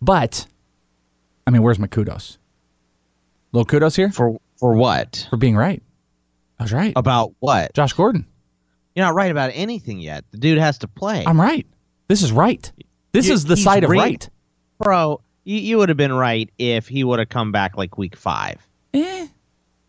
but 0.00 0.46
I 1.46 1.50
mean, 1.50 1.62
where's 1.62 1.78
my 1.78 1.86
kudos? 1.86 2.38
Little 3.52 3.66
kudos 3.66 3.94
here 3.94 4.10
for 4.10 4.40
for 4.56 4.74
what? 4.74 5.26
For 5.28 5.36
being 5.36 5.56
right. 5.56 5.82
I 6.58 6.62
was 6.62 6.72
right 6.72 6.92
about 6.96 7.34
what? 7.40 7.74
Josh 7.74 7.92
Gordon. 7.92 8.26
You're 8.94 9.04
not 9.06 9.14
right 9.14 9.30
about 9.30 9.50
anything 9.54 9.98
yet. 10.00 10.24
The 10.30 10.38
dude 10.38 10.58
has 10.58 10.78
to 10.78 10.88
play. 10.88 11.24
I'm 11.26 11.40
right. 11.40 11.66
This 12.12 12.22
is 12.22 12.30
right. 12.30 12.70
This 13.12 13.28
You- 13.28 13.32
is 13.32 13.46
the 13.46 13.56
side 13.56 13.84
of 13.84 13.90
re- 13.90 13.98
right. 13.98 14.28
bro. 14.78 15.22
You, 15.44 15.56
you 15.56 15.78
would 15.78 15.88
have 15.88 15.96
been 15.96 16.12
right 16.12 16.50
if 16.58 16.86
he 16.86 17.04
would 17.04 17.18
have 17.20 17.30
come 17.30 17.52
back 17.52 17.74
like 17.78 17.96
week 17.96 18.16
five. 18.16 18.56
Eh, 18.92 19.28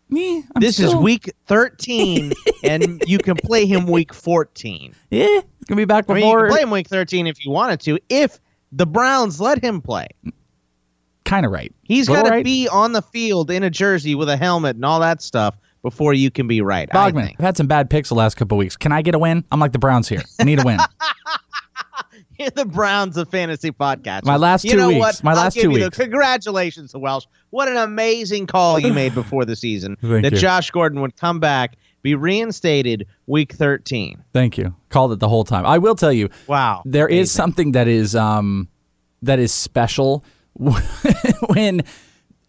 me. 0.08 0.38
I'm 0.38 0.44
this 0.58 0.78
is 0.78 0.94
week 0.94 1.30
13, 1.48 2.32
and 2.64 3.02
you 3.06 3.18
can 3.18 3.36
play 3.36 3.66
him 3.66 3.86
week 3.86 4.14
14. 4.14 4.94
Yeah, 5.10 5.26
he's 5.26 5.42
gonna 5.68 5.76
be 5.78 5.84
back 5.84 6.06
I 6.08 6.14
mean, 6.14 6.24
you 6.24 6.30
before. 6.30 6.46
can 6.46 6.50
play 6.54 6.62
him 6.62 6.70
week 6.70 6.88
13 6.88 7.26
if 7.26 7.44
you 7.44 7.50
wanted 7.50 7.80
to, 7.80 7.98
if 8.08 8.40
the 8.72 8.86
Browns 8.86 9.38
let 9.38 9.62
him 9.62 9.82
play. 9.82 10.08
kind 11.26 11.44
of 11.44 11.52
right. 11.52 11.74
He's 11.82 12.08
got 12.08 12.22
to 12.22 12.30
right. 12.30 12.44
be 12.44 12.68
on 12.68 12.92
the 12.92 13.02
field 13.02 13.50
in 13.50 13.62
a 13.64 13.70
jersey 13.70 14.14
with 14.14 14.30
a 14.30 14.38
helmet 14.38 14.76
and 14.76 14.84
all 14.86 15.00
that 15.00 15.20
stuff 15.20 15.58
before 15.82 16.14
you 16.14 16.30
can 16.30 16.48
be 16.48 16.62
right. 16.62 16.88
Bogman. 16.88 17.34
I've 17.38 17.44
had 17.44 17.56
some 17.58 17.66
bad 17.66 17.90
picks 17.90 18.08
the 18.08 18.14
last 18.14 18.36
couple 18.38 18.56
weeks. 18.56 18.78
Can 18.78 18.92
I 18.92 19.02
get 19.02 19.14
a 19.14 19.18
win? 19.18 19.44
I'm 19.52 19.60
like 19.60 19.72
the 19.72 19.78
Browns 19.78 20.08
here. 20.08 20.22
I 20.40 20.44
need 20.44 20.58
a 20.58 20.64
win. 20.64 20.78
You're 22.38 22.50
the 22.54 22.64
Browns 22.64 23.16
of 23.16 23.28
fantasy 23.30 23.70
podcast. 23.70 24.24
My 24.24 24.36
last 24.36 24.64
you 24.64 24.72
two 24.72 24.76
know 24.76 24.88
weeks. 24.88 24.98
What? 25.00 25.24
My 25.24 25.30
I'll 25.32 25.36
last 25.36 25.54
two 25.54 25.70
you 25.70 25.78
the- 25.78 25.84
weeks. 25.86 25.96
congratulations 25.98 26.92
to 26.92 26.98
Welsh. 26.98 27.26
What 27.50 27.68
an 27.68 27.76
amazing 27.76 28.46
call 28.46 28.78
you 28.78 28.92
made 28.92 29.14
before 29.14 29.44
the 29.44 29.56
season 29.56 29.96
that 30.02 30.32
you. 30.32 30.38
Josh 30.38 30.70
Gordon 30.70 31.00
would 31.00 31.16
come 31.16 31.38
back, 31.40 31.76
be 32.02 32.14
reinstated 32.14 33.06
week 33.26 33.52
13. 33.52 34.22
Thank 34.32 34.58
you. 34.58 34.74
Called 34.88 35.12
it 35.12 35.20
the 35.20 35.28
whole 35.28 35.44
time. 35.44 35.64
I 35.66 35.78
will 35.78 35.94
tell 35.94 36.12
you. 36.12 36.28
Wow. 36.46 36.82
There 36.84 37.08
is 37.08 37.30
something 37.30 37.72
that 37.72 37.88
is 37.88 38.14
um 38.16 38.68
that 39.22 39.38
is 39.38 39.52
special 39.52 40.24
when 41.48 41.82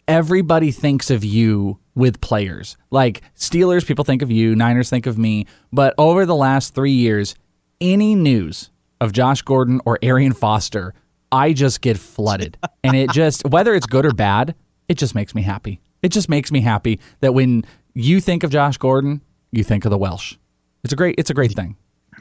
everybody 0.08 0.70
thinks 0.70 1.10
of 1.10 1.24
you 1.24 1.78
with 1.94 2.20
players. 2.20 2.76
Like 2.90 3.22
Steelers, 3.36 3.86
people 3.86 4.04
think 4.04 4.22
of 4.22 4.30
you, 4.30 4.54
Niners 4.54 4.90
think 4.90 5.06
of 5.06 5.18
me, 5.18 5.46
but 5.72 5.94
over 5.98 6.26
the 6.26 6.34
last 6.36 6.74
3 6.74 6.90
years, 6.92 7.34
any 7.80 8.14
news 8.14 8.70
of 9.00 9.12
Josh 9.12 9.42
Gordon 9.42 9.80
or 9.84 9.98
Arian 10.02 10.32
Foster, 10.32 10.94
I 11.32 11.52
just 11.52 11.80
get 11.80 11.98
flooded. 11.98 12.56
and 12.84 12.96
it 12.96 13.10
just 13.10 13.44
whether 13.46 13.74
it's 13.74 13.86
good 13.86 14.06
or 14.06 14.12
bad, 14.12 14.54
it 14.88 14.98
just 14.98 15.14
makes 15.14 15.34
me 15.34 15.42
happy. 15.42 15.80
It 16.02 16.10
just 16.10 16.28
makes 16.28 16.52
me 16.52 16.60
happy 16.60 17.00
that 17.20 17.34
when 17.34 17.64
you 17.94 18.20
think 18.20 18.42
of 18.42 18.50
Josh 18.50 18.76
Gordon, 18.76 19.20
you 19.52 19.64
think 19.64 19.84
of 19.84 19.90
the 19.90 19.98
Welsh. 19.98 20.36
It's 20.84 20.92
a 20.92 20.96
great 20.96 21.16
it's 21.18 21.30
a 21.30 21.34
great 21.34 21.52
thing. 21.52 21.76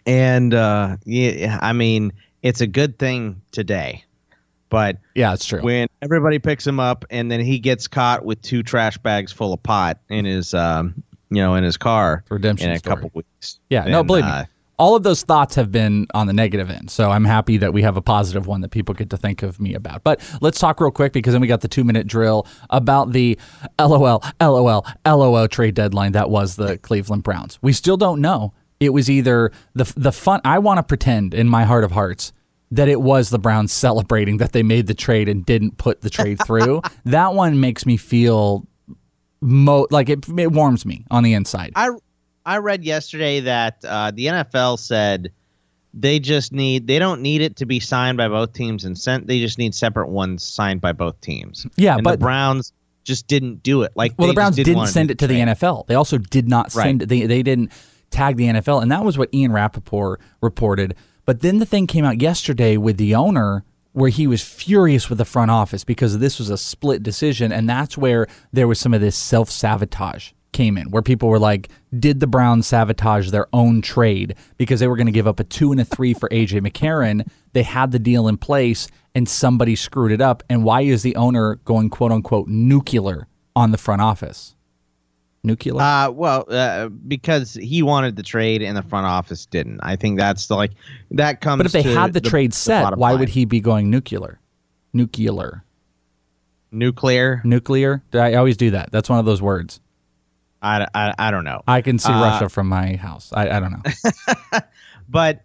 And 0.05 0.53
uh, 0.53 0.97
yeah, 1.05 1.59
I 1.61 1.73
mean, 1.73 2.13
it's 2.41 2.61
a 2.61 2.67
good 2.67 2.99
thing 2.99 3.41
today. 3.51 4.03
But 4.69 4.97
yeah, 5.13 5.33
it's 5.33 5.45
true. 5.45 5.61
When 5.61 5.87
everybody 6.01 6.39
picks 6.39 6.65
him 6.65 6.79
up 6.79 7.05
and 7.09 7.31
then 7.31 7.39
he 7.39 7.59
gets 7.59 7.87
caught 7.87 8.25
with 8.25 8.41
two 8.41 8.63
trash 8.63 8.97
bags 8.97 9.31
full 9.31 9.53
of 9.53 9.61
pot 9.61 9.99
in 10.09 10.25
his, 10.25 10.53
um, 10.53 11.03
you 11.29 11.37
know, 11.37 11.55
in 11.55 11.63
his 11.63 11.77
car 11.77 12.23
redemption 12.29 12.69
in 12.69 12.75
a 12.75 12.79
story. 12.79 12.95
couple 12.95 13.11
weeks. 13.13 13.59
Yeah, 13.69 13.85
no, 13.85 14.03
believe 14.03 14.25
uh, 14.25 14.41
me. 14.41 14.47
All 14.77 14.95
of 14.95 15.03
those 15.03 15.23
thoughts 15.23 15.55
have 15.55 15.71
been 15.71 16.07
on 16.13 16.27
the 16.27 16.33
negative 16.33 16.69
end. 16.69 16.91
So 16.91 17.09
I'm 17.09 17.25
happy 17.25 17.57
that 17.57 17.73
we 17.73 17.81
have 17.81 17.97
a 17.97 18.01
positive 18.01 18.47
one 18.47 18.61
that 18.61 18.71
people 18.71 18.93
get 18.93 19.09
to 19.11 19.17
think 19.17 19.43
of 19.43 19.59
me 19.59 19.73
about. 19.73 20.03
But 20.03 20.21
let's 20.41 20.59
talk 20.59 20.81
real 20.81 20.91
quick 20.91 21.13
because 21.13 21.33
then 21.33 21.41
we 21.41 21.47
got 21.47 21.61
the 21.61 21.67
two 21.67 21.83
minute 21.83 22.07
drill 22.07 22.47
about 22.69 23.11
the 23.11 23.37
LOL, 23.79 24.23
LOL, 24.41 24.85
LOL 25.05 25.47
trade 25.47 25.75
deadline 25.75 26.11
that 26.13 26.29
was 26.29 26.55
the 26.55 26.77
Cleveland 26.77 27.23
Browns. 27.23 27.59
We 27.61 27.73
still 27.73 27.97
don't 27.97 28.21
know. 28.21 28.53
It 28.79 28.89
was 28.89 29.09
either 29.09 29.51
the 29.73 29.91
the 29.95 30.11
fun. 30.11 30.41
I 30.43 30.59
want 30.59 30.79
to 30.79 30.83
pretend 30.83 31.33
in 31.33 31.47
my 31.47 31.63
heart 31.63 31.83
of 31.83 31.91
hearts 31.91 32.33
that 32.71 32.89
it 32.89 33.01
was 33.01 33.29
the 33.29 33.39
Browns 33.39 33.71
celebrating 33.71 34.37
that 34.37 34.51
they 34.51 34.63
made 34.63 34.87
the 34.87 34.93
trade 34.93 35.29
and 35.29 35.45
didn't 35.45 35.77
put 35.77 36.01
the 36.01 36.09
trade 36.09 36.39
through. 36.45 36.81
that 37.05 37.33
one 37.33 37.59
makes 37.59 37.85
me 37.85 37.95
feel 37.95 38.67
mo 39.41 39.87
like 39.91 40.09
it, 40.09 40.27
it 40.37 40.51
warms 40.51 40.85
me 40.85 41.05
on 41.11 41.23
the 41.23 41.33
inside. 41.33 41.71
I 41.75 41.89
I 42.45 42.57
read 42.57 42.83
yesterday 42.83 43.41
that 43.41 43.83
uh, 43.83 44.11
the 44.11 44.27
NFL 44.27 44.79
said 44.79 45.31
they 45.93 46.19
just 46.19 46.51
need 46.51 46.87
they 46.87 46.99
don't 46.99 47.21
need 47.21 47.41
it 47.41 47.55
to 47.57 47.65
be 47.65 47.79
signed 47.79 48.17
by 48.17 48.27
both 48.27 48.53
teams 48.53 48.85
and 48.85 48.97
sent. 48.97 49.27
They 49.27 49.39
just 49.39 49.57
need 49.57 49.73
separate 49.73 50.09
ones 50.09 50.43
signed 50.43 50.81
by 50.81 50.91
both 50.91 51.19
teams. 51.21 51.65
Yeah, 51.77 51.95
and 51.95 52.03
but- 52.03 52.11
the 52.11 52.17
Browns 52.17 52.73
just 53.03 53.27
didn't 53.27 53.61
do 53.61 53.83
it. 53.83 53.91
Like 53.95 54.13
Well, 54.17 54.27
they 54.27 54.31
the 54.31 54.35
Browns 54.35 54.55
didn't 54.55 54.75
wanna 54.75 54.87
send 54.87 55.11
it 55.11 55.19
to 55.19 55.27
the 55.27 55.35
trade. 55.35 55.47
NFL. 55.49 55.85
They 55.87 55.93
also 55.95 56.17
did 56.17 56.47
not 56.49 56.71
send 56.71 57.01
Right. 57.01 57.03
it. 57.03 57.09
They, 57.09 57.25
they 57.27 57.43
didn't 57.43 57.71
tag 58.09 58.35
the 58.35 58.45
NFL. 58.47 58.81
And 58.81 58.91
that 58.91 59.03
was 59.05 59.15
what 59.17 59.29
Ian 59.33 59.51
Rapoport 59.51 60.19
reported. 60.41 60.95
But 61.25 61.41
then 61.41 61.59
the 61.59 61.65
thing 61.67 61.85
came 61.85 62.03
out 62.03 62.19
yesterday 62.19 62.77
with 62.77 62.97
the 62.97 63.13
owner 63.13 63.63
where 63.93 64.09
he 64.09 64.25
was 64.25 64.41
furious 64.43 65.07
with 65.07 65.19
the 65.19 65.25
front 65.25 65.51
office 65.51 65.83
because 65.83 66.17
this 66.17 66.39
was 66.39 66.49
a 66.49 66.57
split 66.57 67.03
decision. 67.03 67.51
And 67.51 67.69
that's 67.69 67.95
where 67.97 68.25
there 68.51 68.67
was 68.67 68.79
some 68.79 68.93
of 68.93 69.01
this 69.01 69.15
self 69.15 69.51
sabotage 69.51 70.31
came 70.55 70.77
in, 70.77 70.89
where 70.89 71.03
people 71.03 71.29
were 71.29 71.37
like, 71.37 71.69
did 71.99 72.19
the 72.21 72.27
Browns 72.27 72.65
sabotage 72.65 73.29
their 73.29 73.47
own 73.53 73.81
trade 73.81 74.35
because 74.57 74.79
they 74.79 74.87
were 74.87 74.95
going 74.95 75.05
to 75.05 75.11
give 75.11 75.27
up 75.27 75.39
a 75.39 75.43
two 75.43 75.71
and 75.71 75.81
a 75.81 75.85
three 75.85 76.13
for 76.13 76.29
AJ 76.29 76.65
McCarron? 76.65 77.27
They 77.53 77.63
had 77.63 77.91
the 77.91 77.99
deal 77.99 78.27
in 78.27 78.37
place 78.37 78.87
and 79.13 79.27
somebody 79.27 79.75
screwed 79.75 80.11
it 80.11 80.21
up. 80.21 80.43
And 80.49 80.63
why 80.63 80.81
is 80.81 81.03
the 81.03 81.15
owner 81.17 81.55
going 81.65 81.89
quote 81.89 82.11
unquote 82.11 82.47
nuclear 82.47 83.27
on 83.55 83.71
the 83.71 83.77
front 83.77 84.01
office? 84.01 84.55
Nuclear? 85.43 85.79
Uh, 85.79 86.09
well, 86.09 86.45
uh, 86.49 86.87
because 86.87 87.53
he 87.53 87.83
wanted 87.83 88.15
the 88.15 88.23
trade 88.23 88.63
and 88.63 88.75
the 88.75 88.81
front 88.81 89.05
office 89.05 89.45
didn't. 89.45 89.81
I 89.83 89.97
think 89.97 90.17
that's 90.17 90.47
the 90.47 90.55
like 90.55 90.71
that 91.11 91.41
comes. 91.41 91.59
but 91.59 91.65
if 91.67 91.71
they 91.73 91.83
had 91.83 92.13
the, 92.13 92.21
trade 92.21 92.53
set, 92.53 92.81
bottom 92.81 92.99
why 92.99 93.11
line. 93.11 93.19
would 93.19 93.29
he 93.29 93.45
be 93.45 93.59
going 93.59 93.91
nuclear? 93.91 94.39
Nuclear. 94.93 95.63
Nuclear. 96.71 97.41
Nuclear. 97.43 98.03
I 98.13 98.33
always 98.35 98.57
do 98.57 98.71
that. 98.71 98.91
That's 98.91 99.09
one 99.09 99.19
of 99.19 99.25
those 99.25 99.41
words. 99.41 99.79
I, 100.61 100.87
I, 100.95 101.13
I 101.19 101.31
don't 101.31 101.43
know. 101.43 101.61
I 101.67 101.81
can 101.81 101.99
see 101.99 102.11
Uh, 102.11 102.21
Russia 102.21 102.49
from 102.49 102.67
my 102.67 102.95
house. 102.95 103.31
I, 103.33 103.49
I 103.49 103.59
don't 103.59 103.71
know. 103.71 104.59
but 105.09 105.41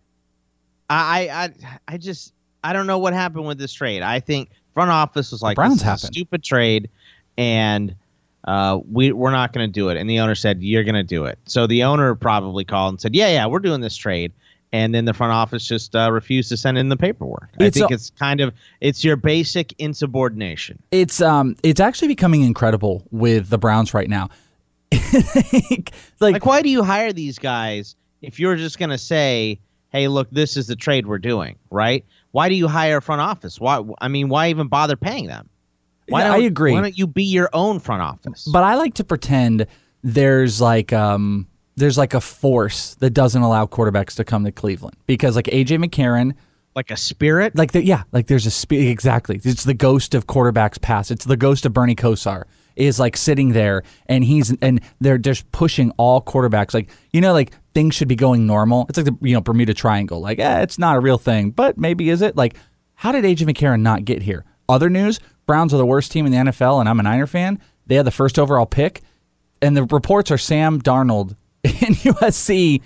I, 0.88 1.28
I 1.28 1.50
I 1.94 1.96
just 1.98 2.32
I 2.64 2.72
don't 2.72 2.86
know 2.86 2.98
what 2.98 3.12
happened 3.12 3.46
with 3.46 3.58
this 3.58 3.72
trade. 3.72 4.02
I 4.02 4.20
think 4.20 4.50
front 4.74 4.90
office 4.90 5.30
was 5.32 5.42
like 5.42 5.56
Browns 5.56 5.74
this 5.74 5.80
is 5.80 5.82
a 5.82 5.86
happened. 5.90 6.14
stupid 6.14 6.42
trade, 6.42 6.90
and 7.38 7.94
uh, 8.44 8.80
we 8.90 9.12
we're 9.12 9.30
not 9.30 9.52
going 9.52 9.68
to 9.68 9.72
do 9.72 9.88
it. 9.90 9.96
And 9.98 10.08
the 10.08 10.20
owner 10.20 10.34
said 10.34 10.62
you're 10.62 10.84
going 10.84 10.94
to 10.94 11.02
do 11.04 11.24
it. 11.26 11.38
So 11.44 11.66
the 11.66 11.84
owner 11.84 12.14
probably 12.14 12.64
called 12.64 12.94
and 12.94 13.00
said, 13.00 13.14
yeah, 13.14 13.28
yeah, 13.28 13.46
we're 13.46 13.58
doing 13.60 13.80
this 13.80 13.96
trade. 13.96 14.32
and 14.72 14.94
then 14.94 15.04
the 15.04 15.12
front 15.14 15.32
office 15.32 15.66
just 15.66 15.94
uh, 15.96 16.10
refused 16.12 16.48
to 16.50 16.56
send 16.56 16.78
in 16.78 16.88
the 16.88 16.96
paperwork. 16.96 17.50
I 17.60 17.70
think 17.70 17.90
a- 17.90 17.94
it's 17.94 18.10
kind 18.10 18.40
of 18.40 18.54
it's 18.80 19.04
your 19.04 19.16
basic 19.16 19.74
insubordination. 19.78 20.82
It's 20.90 21.20
um 21.20 21.56
it's 21.62 21.80
actually 21.80 22.08
becoming 22.08 22.42
incredible 22.42 23.02
with 23.10 23.48
the 23.50 23.58
Browns 23.58 23.92
right 23.94 24.08
now. 24.08 24.30
like, 25.12 25.92
Like, 26.20 26.46
why 26.46 26.62
do 26.62 26.68
you 26.68 26.82
hire 26.82 27.12
these 27.12 27.38
guys 27.38 27.96
if 28.22 28.38
you're 28.38 28.56
just 28.56 28.78
going 28.78 28.90
to 28.90 28.98
say, 28.98 29.60
"Hey, 29.90 30.08
look, 30.08 30.28
this 30.30 30.56
is 30.56 30.66
the 30.66 30.76
trade 30.76 31.06
we're 31.06 31.18
doing," 31.18 31.56
right? 31.70 32.04
Why 32.32 32.48
do 32.48 32.54
you 32.54 32.68
hire 32.68 32.98
a 32.98 33.02
front 33.02 33.20
office? 33.20 33.60
Why? 33.60 33.82
I 34.00 34.08
mean, 34.08 34.28
why 34.28 34.50
even 34.50 34.68
bother 34.68 34.96
paying 34.96 35.26
them? 35.26 35.48
Why 36.08 36.20
Yeah, 36.20 36.28
don't, 36.28 36.40
I 36.40 36.44
agree. 36.44 36.72
Why 36.72 36.80
don't 36.80 36.98
you 36.98 37.06
be 37.06 37.24
your 37.24 37.50
own 37.52 37.78
front 37.80 38.02
office? 38.02 38.46
But 38.50 38.64
I 38.64 38.74
like 38.74 38.94
to 38.94 39.04
pretend 39.04 39.66
there's 40.02 40.60
like 40.60 40.92
um 40.92 41.46
there's 41.76 41.98
like 41.98 42.14
a 42.14 42.20
force 42.20 42.94
that 42.96 43.10
doesn't 43.10 43.42
allow 43.42 43.66
quarterbacks 43.66 44.16
to 44.16 44.24
come 44.24 44.44
to 44.44 44.52
Cleveland 44.52 44.96
because 45.06 45.36
like 45.36 45.46
AJ 45.46 45.84
McCarron 45.84 46.34
like 46.74 46.90
a 46.90 46.96
spirit 46.96 47.54
like 47.56 47.72
the, 47.72 47.84
yeah 47.84 48.04
like 48.12 48.26
there's 48.28 48.46
a 48.46 48.50
sp- 48.50 48.72
exactly 48.80 49.40
it's 49.44 49.64
the 49.64 49.74
ghost 49.74 50.14
of 50.14 50.26
quarterbacks 50.26 50.80
past 50.80 51.10
it's 51.10 51.24
the 51.24 51.36
ghost 51.36 51.66
of 51.66 51.72
Bernie 51.72 51.96
Kosar 51.96 52.44
is 52.76 52.98
like 52.98 53.16
sitting 53.16 53.50
there 53.50 53.82
and 54.06 54.24
he's 54.24 54.54
and 54.62 54.80
they're 55.00 55.18
just 55.18 55.50
pushing 55.52 55.90
all 55.92 56.22
quarterbacks 56.22 56.74
like 56.74 56.90
you 57.12 57.20
know 57.20 57.32
like 57.32 57.52
things 57.74 57.94
should 57.94 58.08
be 58.08 58.16
going 58.16 58.46
normal 58.46 58.86
it's 58.88 58.98
like 58.98 59.06
the 59.06 59.16
you 59.20 59.34
know 59.34 59.40
Bermuda 59.40 59.74
Triangle 59.74 60.20
like 60.20 60.38
eh, 60.38 60.60
it's 60.60 60.78
not 60.78 60.96
a 60.96 61.00
real 61.00 61.18
thing 61.18 61.50
but 61.50 61.78
maybe 61.78 62.10
is 62.10 62.22
it 62.22 62.36
like 62.36 62.56
how 62.94 63.12
did 63.12 63.24
AJ 63.24 63.48
McCarron 63.48 63.80
not 63.80 64.04
get 64.04 64.22
here 64.22 64.44
other 64.68 64.90
news 64.90 65.20
Browns 65.46 65.74
are 65.74 65.78
the 65.78 65.86
worst 65.86 66.12
team 66.12 66.26
in 66.26 66.32
the 66.32 66.38
NFL 66.38 66.80
and 66.80 66.88
I'm 66.88 67.00
a 67.00 67.02
Niner 67.02 67.26
fan 67.26 67.60
they 67.86 67.96
had 67.96 68.06
the 68.06 68.10
first 68.10 68.38
overall 68.38 68.66
pick 68.66 69.02
and 69.62 69.76
the 69.76 69.84
reports 69.84 70.30
are 70.30 70.38
Sam 70.38 70.80
Darnold 70.80 71.36
in 71.64 71.70
USC. 71.94 72.82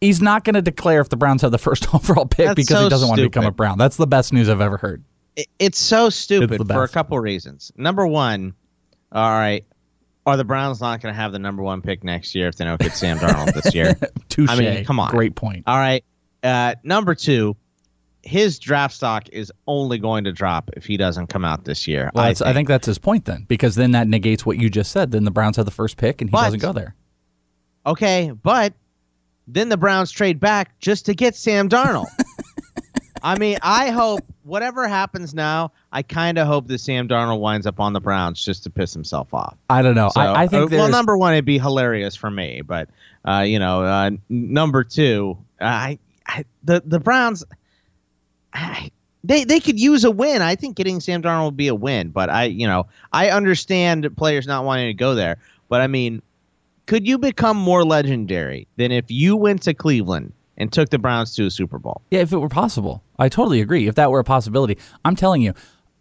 He's 0.00 0.20
not 0.20 0.44
going 0.44 0.54
to 0.54 0.62
declare 0.62 1.00
if 1.00 1.08
the 1.08 1.16
Browns 1.16 1.42
have 1.42 1.50
the 1.50 1.58
first 1.58 1.92
overall 1.94 2.26
pick 2.26 2.46
That's 2.46 2.56
because 2.56 2.76
so 2.76 2.84
he 2.84 2.88
doesn't 2.88 3.08
want 3.08 3.20
to 3.20 3.26
become 3.26 3.46
a. 3.46 3.50
Brown. 3.50 3.78
That's 3.78 3.96
the 3.96 4.06
best 4.06 4.32
news 4.32 4.48
I've 4.48 4.60
ever 4.60 4.76
heard. 4.76 5.02
It's 5.58 5.78
so 5.78 6.08
stupid 6.08 6.66
the 6.66 6.72
for 6.72 6.84
a 6.84 6.88
couple 6.88 7.18
reasons. 7.18 7.70
Number 7.76 8.06
one, 8.06 8.54
all 9.12 9.30
right, 9.30 9.64
are 10.26 10.36
the 10.36 10.44
Browns 10.44 10.80
not 10.80 11.00
going 11.00 11.14
to 11.14 11.20
have 11.20 11.32
the 11.32 11.38
number 11.38 11.62
one 11.62 11.80
pick 11.82 12.02
next 12.04 12.34
year 12.34 12.48
if 12.48 12.56
they 12.56 12.64
don't 12.64 12.80
get 12.80 12.92
Sam 12.92 13.18
Darnold 13.18 13.52
this 13.54 13.74
year? 13.74 13.96
Touche. 14.28 14.50
I 14.52 14.58
mean, 14.58 14.84
come 14.84 14.98
on. 15.00 15.10
Great 15.10 15.34
point. 15.36 15.64
All 15.66 15.78
right. 15.78 16.04
Uh, 16.42 16.74
number 16.82 17.14
two, 17.14 17.56
his 18.22 18.58
draft 18.58 18.94
stock 18.94 19.28
is 19.30 19.52
only 19.68 19.98
going 19.98 20.24
to 20.24 20.32
drop 20.32 20.70
if 20.76 20.84
he 20.84 20.96
doesn't 20.96 21.28
come 21.28 21.44
out 21.44 21.64
this 21.64 21.86
year. 21.86 22.10
Well, 22.14 22.24
I 22.24 22.28
that's- 22.32 22.42
I, 22.42 22.52
think. 22.52 22.66
that's 22.68 22.86
his 22.86 22.98
point 22.98 23.24
then, 23.24 23.44
because 23.48 23.76
then 23.76 23.92
that 23.92 24.08
negates 24.08 24.44
what 24.44 24.58
you 24.58 24.68
just 24.68 24.90
said. 24.90 25.12
Then 25.12 25.24
the 25.24 25.30
Browns 25.30 25.56
have 25.56 25.64
the 25.64 25.70
first 25.70 25.96
pick 25.96 26.20
and 26.20 26.28
he 26.28 26.32
But- 26.32 26.44
doesn't 26.44 26.60
go 26.60 26.72
there. 26.72 26.94
Okay, 27.86 28.32
but 28.42 28.74
then 29.46 29.68
the 29.68 29.76
Browns 29.76 30.10
trade 30.10 30.40
back 30.40 30.76
just 30.80 31.06
to 31.06 31.14
get 31.14 31.36
Sam 31.36 31.68
Darnold. 31.68 32.06
I 33.26 33.36
mean, 33.36 33.58
I 33.60 33.90
hope 33.90 34.24
whatever 34.44 34.86
happens 34.86 35.34
now, 35.34 35.72
I 35.90 36.02
kind 36.02 36.38
of 36.38 36.46
hope 36.46 36.68
that 36.68 36.78
Sam 36.78 37.08
Darnold 37.08 37.40
winds 37.40 37.66
up 37.66 37.80
on 37.80 37.92
the 37.92 38.00
Browns 38.00 38.44
just 38.44 38.62
to 38.62 38.70
piss 38.70 38.92
himself 38.92 39.34
off. 39.34 39.56
I 39.68 39.82
don't 39.82 39.96
know. 39.96 40.10
So, 40.10 40.20
I, 40.20 40.42
I 40.42 40.46
think 40.46 40.72
uh, 40.72 40.76
well, 40.76 40.88
number 40.88 41.18
one, 41.18 41.32
it'd 41.32 41.44
be 41.44 41.58
hilarious 41.58 42.14
for 42.14 42.30
me, 42.30 42.62
but 42.64 42.88
uh, 43.24 43.40
you 43.44 43.58
know, 43.58 43.82
uh, 43.82 44.10
number 44.28 44.84
two, 44.84 45.36
I, 45.60 45.98
I 46.28 46.44
the 46.62 46.84
the 46.86 47.00
Browns, 47.00 47.44
I, 48.52 48.92
they 49.24 49.42
they 49.42 49.58
could 49.58 49.80
use 49.80 50.04
a 50.04 50.10
win. 50.12 50.40
I 50.40 50.54
think 50.54 50.76
getting 50.76 51.00
Sam 51.00 51.20
Darnold 51.20 51.46
would 51.46 51.56
be 51.56 51.66
a 51.66 51.74
win, 51.74 52.10
but 52.10 52.30
I 52.30 52.44
you 52.44 52.68
know 52.68 52.86
I 53.12 53.30
understand 53.30 54.08
players 54.16 54.46
not 54.46 54.64
wanting 54.64 54.86
to 54.86 54.94
go 54.94 55.16
there, 55.16 55.38
but 55.68 55.80
I 55.80 55.88
mean, 55.88 56.22
could 56.86 57.08
you 57.08 57.18
become 57.18 57.56
more 57.56 57.84
legendary 57.84 58.68
than 58.76 58.92
if 58.92 59.06
you 59.08 59.34
went 59.34 59.62
to 59.62 59.74
Cleveland 59.74 60.32
and 60.56 60.72
took 60.72 60.90
the 60.90 60.98
Browns 60.98 61.34
to 61.36 61.46
a 61.46 61.50
Super 61.50 61.78
Bowl? 61.78 62.02
Yeah, 62.10 62.20
if 62.20 62.32
it 62.32 62.38
were 62.38 62.48
possible. 62.48 63.02
I 63.18 63.28
totally 63.28 63.60
agree. 63.60 63.88
If 63.88 63.94
that 63.96 64.10
were 64.10 64.20
a 64.20 64.24
possibility, 64.24 64.78
I'm 65.04 65.16
telling 65.16 65.42
you, 65.42 65.54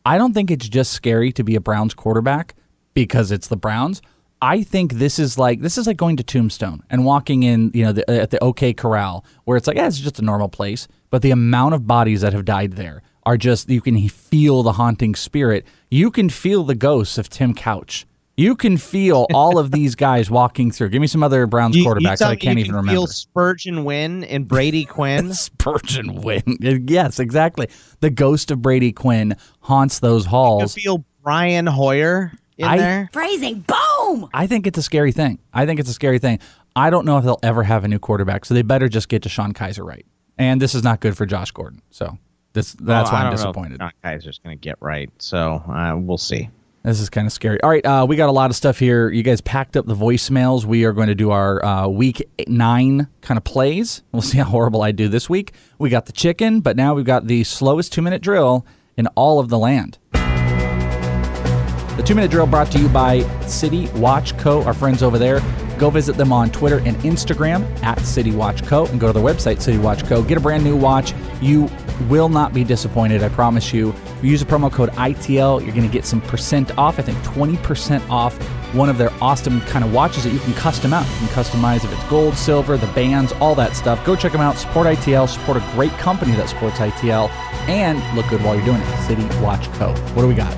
I 0.06 0.18
don't 0.18 0.34
think 0.34 0.52
it's 0.52 0.70
just 0.70 0.92
scary 0.92 1.32
to 1.34 1.44
be 1.44 1.56
a 1.56 1.62
Browns 1.62 1.94
quarterback 1.94 2.56
because 2.94 3.32
it's 3.32 3.48
the 3.48 3.58
Browns. 3.58 4.02
I 4.42 4.64
think 4.64 4.94
this 4.94 5.18
is 5.18 5.38
like 5.38 5.62
this 5.62 5.78
is 5.78 5.88
like 5.88 5.98
going 5.98 6.18
to 6.18 6.24
Tombstone 6.24 6.84
and 6.90 7.06
walking 7.06 7.44
in, 7.44 7.72
you 7.74 7.86
know, 7.86 7.94
the, 7.94 8.10
uh, 8.10 8.22
at 8.22 8.32
the 8.32 8.44
OK 8.44 8.74
Corral, 8.74 9.26
where 9.46 9.58
it's 9.58 9.66
like, 9.66 9.78
yeah, 9.78 9.88
it's 9.88 9.98
just 9.98 10.20
a 10.20 10.22
normal 10.22 10.50
place, 10.50 10.88
but 11.10 11.22
the 11.22 11.32
amount 11.32 11.74
of 11.74 11.88
bodies 11.88 12.22
that 12.22 12.34
have 12.34 12.46
died 12.46 12.74
there 12.74 13.02
are 13.26 13.38
just 13.38 13.70
you 13.70 13.82
can 13.82 14.08
feel 14.10 14.62
the 14.62 14.74
haunting 14.74 15.16
spirit. 15.16 15.66
You 15.90 16.12
can 16.12 16.30
feel 16.30 16.64
the 16.64 16.76
ghosts 16.76 17.18
of 17.18 17.30
Tim 17.30 17.54
Couch. 17.54 18.06
You 18.38 18.56
can 18.56 18.76
feel 18.78 19.28
all 19.34 19.58
of 19.58 19.72
these 19.72 19.96
guys 19.96 20.30
walking 20.30 20.70
through. 20.72 20.90
Give 20.90 21.00
me 21.00 21.08
some 21.08 21.24
other 21.24 21.48
Browns 21.48 21.76
quarterbacks 21.78 22.18
tell 22.18 22.28
that 22.30 22.34
I 22.34 22.36
can't 22.36 22.58
you 22.58 22.66
even 22.66 22.72
can 22.72 22.76
remember. 22.76 22.92
Feel 22.92 23.08
Spergon 23.08 23.84
Wynn 23.86 24.24
and 24.26 24.46
Brady 24.48 24.84
Quinn. 24.86 25.28
Spergon 25.30 26.22
Wynn. 26.22 26.58
Yes, 26.88 27.20
exactly. 27.20 27.70
The 28.02 28.10
ghost 28.10 28.52
of 28.52 28.62
Brady 28.62 28.92
Quinn 28.92 29.38
haunts 29.62 30.00
those 30.00 30.26
halls. 30.26 30.76
You 30.76 30.92
halls. 30.92 31.00
feel 31.00 31.06
Brian 31.24 31.66
Hoyer 31.66 32.34
in 32.58 32.68
I- 32.68 32.78
there. 32.78 33.10
Phrasing. 33.14 33.66
Boom! 33.66 34.30
I 34.34 34.48
think 34.48 34.68
it's 34.68 34.78
a 34.78 34.84
scary 34.84 35.12
thing. 35.14 35.40
I 35.54 35.66
think 35.66 35.80
it's 35.80 35.90
a 35.90 35.94
scary 35.94 36.20
thing. 36.20 36.40
I 36.76 36.90
don't 36.90 37.06
know 37.06 37.18
if 37.18 37.24
they'll 37.24 37.40
ever 37.42 37.64
have 37.64 37.86
a 37.86 37.88
new 37.88 38.00
quarterback, 38.00 38.44
so 38.44 38.54
they 38.54 38.62
better 38.64 38.90
just 38.90 39.08
get 39.08 39.24
DeShone 39.24 39.54
Kizer 39.54 39.86
right. 39.86 40.06
And 40.38 40.62
this 40.62 40.76
is 40.76 40.84
not 40.84 41.00
good 41.00 41.16
for 41.16 41.26
Josh 41.26 41.52
Gordon. 41.52 41.82
So 41.90 42.18
this 42.52 42.74
that's 42.74 43.10
Well, 43.10 43.14
why 43.14 43.20
I 43.20 43.28
I'm 43.30 43.32
don't 43.34 43.42
know 43.42 43.50
if 43.50 43.56
disappointed. 43.78 43.82
Kizer's 44.04 44.40
going 44.40 44.58
to 44.58 44.62
get 44.62 44.76
right, 44.82 45.10
so 45.20 45.64
uh, 45.70 45.96
we'll 45.98 46.18
see. 46.18 46.50
This 46.86 47.00
is 47.00 47.10
kind 47.10 47.26
of 47.26 47.34
scary. 47.34 47.60
All 47.64 47.70
right, 47.72 47.84
uh, 47.84 48.06
we 48.08 48.16
got 48.16 48.30
a 48.30 48.32
lot 48.32 48.52
of 48.52 48.56
stuff 48.56 48.78
here. 48.78 49.10
You 49.10 49.24
guys 49.24 49.42
packed 49.42 49.76
up 49.76 49.88
the 49.88 49.96
voicemails. 49.96 50.66
We 50.66 50.86
are 50.86 50.94
going 50.94 51.08
to 51.08 51.16
do 51.16 51.32
our 51.32 51.66
uh, 51.66 51.88
week 51.88 52.30
nine 52.48 53.08
kind 53.22 53.40
of 53.40 53.44
plays. 53.44 54.04
We'll 54.12 54.22
see 54.22 54.38
how 54.38 54.44
horrible 54.44 54.84
I 54.84 54.92
do 54.92 55.08
this 55.08 55.28
week. 55.28 55.54
We 55.80 55.90
got 55.90 56.06
the 56.06 56.12
chicken, 56.12 56.60
but 56.60 56.78
now 56.78 56.94
we've 56.94 57.04
got 57.04 57.26
the 57.26 57.44
slowest 57.44 57.92
two 57.92 58.04
minute 58.04 58.22
drill 58.22 58.68
in 58.98 59.08
all 59.16 59.40
of 59.40 59.50
the 59.50 59.58
land. 59.58 59.98
The 60.14 62.04
two 62.06 62.14
minute 62.14 62.30
drill 62.30 62.46
brought 62.46 62.72
to 62.74 62.80
you 62.80 62.88
by 62.90 63.22
City 63.48 63.88
Watch 63.96 64.38
Co., 64.38 64.62
our 64.64 64.74
friends 64.76 65.02
over 65.02 65.18
there. 65.18 65.42
Go 65.80 65.90
visit 65.90 66.18
them 66.18 66.32
on 66.32 66.52
Twitter 66.52 66.78
and 66.86 66.96
Instagram 66.98 67.64
at 67.82 68.00
City 68.02 68.30
Watch 68.30 68.64
Co. 68.64 68.86
and 68.86 69.00
go 69.00 69.08
to 69.08 69.14
their 69.14 69.24
website, 69.24 69.60
City 69.60 69.80
Watch 69.80 70.06
Co. 70.06 70.22
Get 70.22 70.38
a 70.38 70.42
brand 70.42 70.64
new 70.64 70.76
watch. 70.76 71.16
You 71.42 71.68
will 72.10 72.30
not 72.30 72.54
be 72.54 72.64
disappointed, 72.64 73.24
I 73.24 73.30
promise 73.30 73.74
you. 73.74 73.90
If 73.90 74.24
you 74.24 74.32
use 74.32 74.40
the 74.44 74.46
promo 74.46 74.72
code 74.72 74.90
ITL, 74.92 75.62
you're 75.64 75.76
going 75.76 75.88
to 75.88 75.94
get 75.94 76.06
some 76.06 76.22
percent 76.22 76.78
off, 76.78 77.00
I 77.00 77.02
think 77.02 77.18
20% 77.20 78.10
off 78.10 78.38
one 78.76 78.90
of 78.90 78.98
their 78.98 79.12
awesome 79.22 79.62
kind 79.62 79.86
of 79.86 79.94
watches 79.94 80.26
that 80.26 80.34
you 80.34 80.40
can 80.40 80.54
custom 80.54 80.94
out. 80.94 81.06
You 81.06 81.28
can 81.28 81.44
customize 81.44 81.86
if 81.86 81.94
it's 81.94 82.04
gold, 82.10 82.36
silver, 82.36 82.78
the 82.78 82.88
bands, 82.88 83.32
all 83.34 83.56
that 83.56 83.76
stuff. 83.76 84.04
Go 84.06 84.16
check 84.16 84.34
them 84.34 84.42
out. 84.42 84.58
Support 84.58 84.88
ITL, 84.88 85.30
support 85.30 85.58
a 85.58 85.72
great 85.72 85.92
company 85.94 86.34
that 86.34 86.50
supports 86.50 86.78
ITL, 86.78 87.30
and 87.70 87.98
look 88.16 88.28
good 88.30 88.44
while 88.44 88.56
you're 88.56 88.66
doing 88.66 88.82
it. 88.82 88.98
City 89.04 89.24
Watch 89.42 89.72
Co. 89.74 89.94
What 90.14 90.24
do 90.24 90.28
we 90.28 90.36
got? 90.36 90.54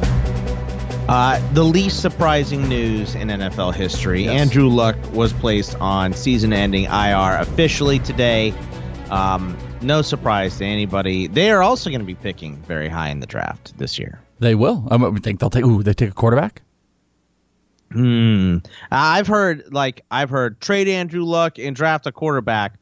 Uh, 1.08 1.40
the 1.54 1.64
least 1.64 2.02
surprising 2.02 2.68
news 2.68 3.16
in 3.16 3.30
NFL 3.30 3.74
history: 3.74 4.28
Andrew 4.28 4.68
Luck 4.68 4.98
was 5.14 5.32
placed 5.32 5.76
on 5.76 6.12
season-ending 6.14 6.86
IR 6.86 7.38
officially 7.40 8.00
today. 8.00 8.54
Um, 9.10 9.58
no 9.82 10.02
surprise 10.02 10.58
to 10.58 10.66
anybody. 10.66 11.28
They 11.28 11.52
are 11.52 11.62
also 11.62 11.90
going 11.90 12.02
to 12.02 12.06
be 12.06 12.16
picking 12.16 12.58
very 12.64 12.90
high 12.90 13.10
in 13.10 13.20
the 13.20 13.28
draft 13.28 13.78
this 13.78 13.98
year. 13.98 14.22
They 14.40 14.56
will. 14.56 14.88
I 14.90 14.98
think 15.20 15.40
they'll 15.40 15.50
take. 15.50 15.66
Ooh, 15.66 15.84
they 15.84 15.94
take 15.94 16.10
a 16.10 16.14
quarterback. 16.14 16.62
Hmm. 17.92 18.58
I've 18.92 19.28
heard 19.28 19.72
like 19.72 20.02
I've 20.12 20.30
heard 20.30 20.60
trade 20.60 20.88
Andrew 20.88 21.24
Luck 21.24 21.58
and 21.58 21.76
draft 21.76 22.06
a 22.06 22.12
quarterback. 22.12 22.74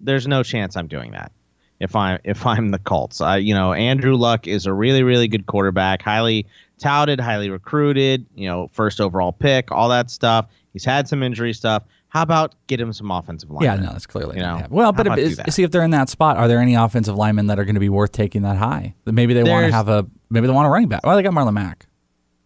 There's 0.00 0.26
no 0.26 0.42
chance 0.42 0.76
I'm 0.76 0.86
doing 0.86 1.12
that. 1.12 1.32
If 1.80 1.96
I'm 1.96 2.20
if 2.22 2.46
I'm 2.46 2.70
the 2.70 2.78
Colts, 2.78 3.20
I 3.20 3.38
you 3.38 3.54
know 3.54 3.72
Andrew 3.72 4.14
Luck 4.16 4.46
is 4.46 4.66
a 4.66 4.72
really 4.72 5.02
really 5.02 5.26
good 5.26 5.46
quarterback, 5.46 6.00
highly 6.00 6.46
touted, 6.78 7.18
highly 7.18 7.50
recruited. 7.50 8.24
You 8.36 8.48
know, 8.48 8.68
first 8.72 9.00
overall 9.00 9.32
pick, 9.32 9.72
all 9.72 9.88
that 9.88 10.10
stuff. 10.10 10.46
He's 10.72 10.84
had 10.84 11.08
some 11.08 11.22
injury 11.22 11.52
stuff. 11.52 11.82
How 12.12 12.20
about 12.20 12.54
get 12.66 12.78
him 12.78 12.92
some 12.92 13.10
offensive 13.10 13.50
line? 13.50 13.64
Yeah, 13.64 13.76
no, 13.76 13.92
that's 13.92 14.04
clearly 14.04 14.36
you 14.36 14.42
know. 14.42 14.66
Well, 14.68 14.88
How 14.88 14.92
but 14.92 15.06
about 15.06 15.18
it, 15.18 15.34
do 15.34 15.42
is- 15.46 15.54
see 15.54 15.62
if 15.62 15.70
they're 15.70 15.82
in 15.82 15.92
that 15.92 16.10
spot. 16.10 16.36
Are 16.36 16.46
there 16.46 16.58
any 16.58 16.74
offensive 16.74 17.16
linemen 17.16 17.46
that 17.46 17.58
are 17.58 17.64
going 17.64 17.76
to 17.76 17.80
be 17.80 17.88
worth 17.88 18.12
taking 18.12 18.42
that 18.42 18.58
high? 18.58 18.94
Maybe 19.06 19.32
they 19.32 19.42
want 19.42 19.64
to 19.64 19.72
have 19.72 19.88
a. 19.88 20.06
Maybe 20.28 20.46
they 20.46 20.52
want 20.52 20.66
a 20.66 20.70
running 20.70 20.90
back. 20.90 21.06
Well, 21.06 21.16
they 21.16 21.22
got 21.22 21.32
Marlon 21.32 21.54
Mack. 21.54 21.86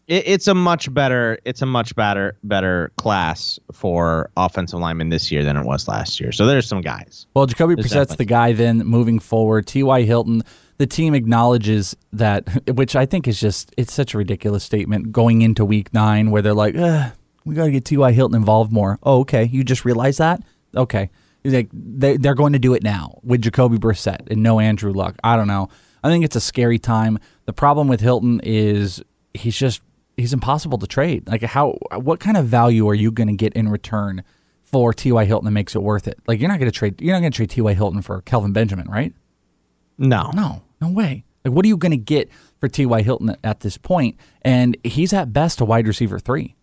it, 0.06 0.22
it's 0.28 0.46
a 0.46 0.54
much 0.54 0.94
better 0.94 1.40
it's 1.44 1.62
a 1.62 1.66
much 1.66 1.96
better 1.96 2.38
better 2.44 2.92
class 2.96 3.58
for 3.72 4.30
offensive 4.36 4.78
linemen 4.78 5.08
this 5.08 5.32
year 5.32 5.42
than 5.42 5.56
it 5.56 5.66
was 5.66 5.88
last 5.88 6.20
year. 6.20 6.30
So 6.30 6.46
there's 6.46 6.68
some 6.68 6.80
guys. 6.80 7.26
Well, 7.34 7.46
Jacoby 7.46 7.74
There's 7.74 7.86
Brissett's 7.86 8.10
definitely 8.10 8.24
the 8.24 8.28
guy. 8.28 8.52
Then 8.52 8.78
moving 8.86 9.18
forward, 9.18 9.66
T.Y. 9.66 10.02
Hilton. 10.02 10.42
The 10.78 10.86
team 10.86 11.12
acknowledges 11.14 11.96
that, 12.12 12.68
which 12.76 12.94
I 12.94 13.04
think 13.04 13.26
is 13.26 13.40
just 13.40 13.74
it's 13.76 13.92
such 13.92 14.14
a 14.14 14.18
ridiculous 14.18 14.62
statement 14.62 15.10
going 15.10 15.42
into 15.42 15.64
Week 15.64 15.92
Nine, 15.92 16.30
where 16.30 16.40
they're 16.42 16.54
like, 16.54 16.76
Ugh, 16.76 17.10
"We 17.46 17.54
got 17.54 17.64
to 17.64 17.70
get 17.70 17.86
T.Y. 17.86 18.12
Hilton 18.12 18.36
involved 18.36 18.72
more." 18.72 18.98
Oh, 19.02 19.20
okay. 19.20 19.44
You 19.44 19.64
just 19.64 19.84
realized 19.86 20.18
that? 20.18 20.42
Okay. 20.76 21.10
He's 21.42 21.54
like, 21.54 21.68
they, 21.72 22.16
they're 22.16 22.34
going 22.34 22.54
to 22.54 22.58
do 22.58 22.74
it 22.74 22.82
now 22.82 23.20
with 23.22 23.40
Jacoby 23.40 23.78
Brissett 23.78 24.28
and 24.30 24.42
no 24.42 24.58
Andrew 24.58 24.92
Luck. 24.92 25.14
I 25.22 25.36
don't 25.36 25.46
know. 25.46 25.68
I 26.02 26.10
think 26.10 26.24
it's 26.24 26.34
a 26.34 26.40
scary 26.40 26.80
time. 26.80 27.20
The 27.44 27.52
problem 27.52 27.86
with 27.86 28.00
Hilton 28.00 28.40
is 28.42 29.00
he's 29.32 29.56
just 29.56 29.80
he's 30.16 30.32
impossible 30.32 30.78
to 30.78 30.88
trade. 30.88 31.28
Like 31.28 31.42
how 31.42 31.78
what 31.94 32.20
kind 32.20 32.36
of 32.36 32.46
value 32.46 32.88
are 32.88 32.94
you 32.94 33.12
going 33.12 33.28
to 33.28 33.34
get 33.34 33.52
in 33.52 33.68
return 33.68 34.24
for 34.64 34.92
T.Y. 34.92 35.24
Hilton 35.24 35.44
that 35.44 35.52
makes 35.52 35.76
it 35.76 35.82
worth 35.82 36.08
it. 36.08 36.18
Like 36.26 36.40
you're 36.40 36.48
not 36.48 36.58
going 36.58 36.70
to 36.70 36.76
trade 36.76 37.00
you're 37.00 37.14
not 37.14 37.20
going 37.20 37.30
to 37.30 37.36
trade 37.36 37.50
T.Y. 37.50 37.74
Hilton 37.74 38.02
for 38.02 38.22
Kelvin 38.22 38.52
Benjamin, 38.52 38.88
right? 38.88 39.14
No. 39.98 40.32
No, 40.34 40.62
no 40.80 40.88
way. 40.88 41.24
Like 41.44 41.54
what 41.54 41.64
are 41.64 41.68
you 41.68 41.76
going 41.76 41.92
to 41.92 41.96
get 41.96 42.28
for 42.58 42.68
T.Y. 42.68 43.02
Hilton 43.02 43.36
at, 43.44 43.60
this 43.60 43.78
point? 43.78 44.16
And 44.42 44.76
he's 44.82 45.12
at 45.12 45.32
best 45.32 45.60
a 45.60 45.64
wide 45.64 45.86
receiver 45.86 46.18
3 46.18 46.55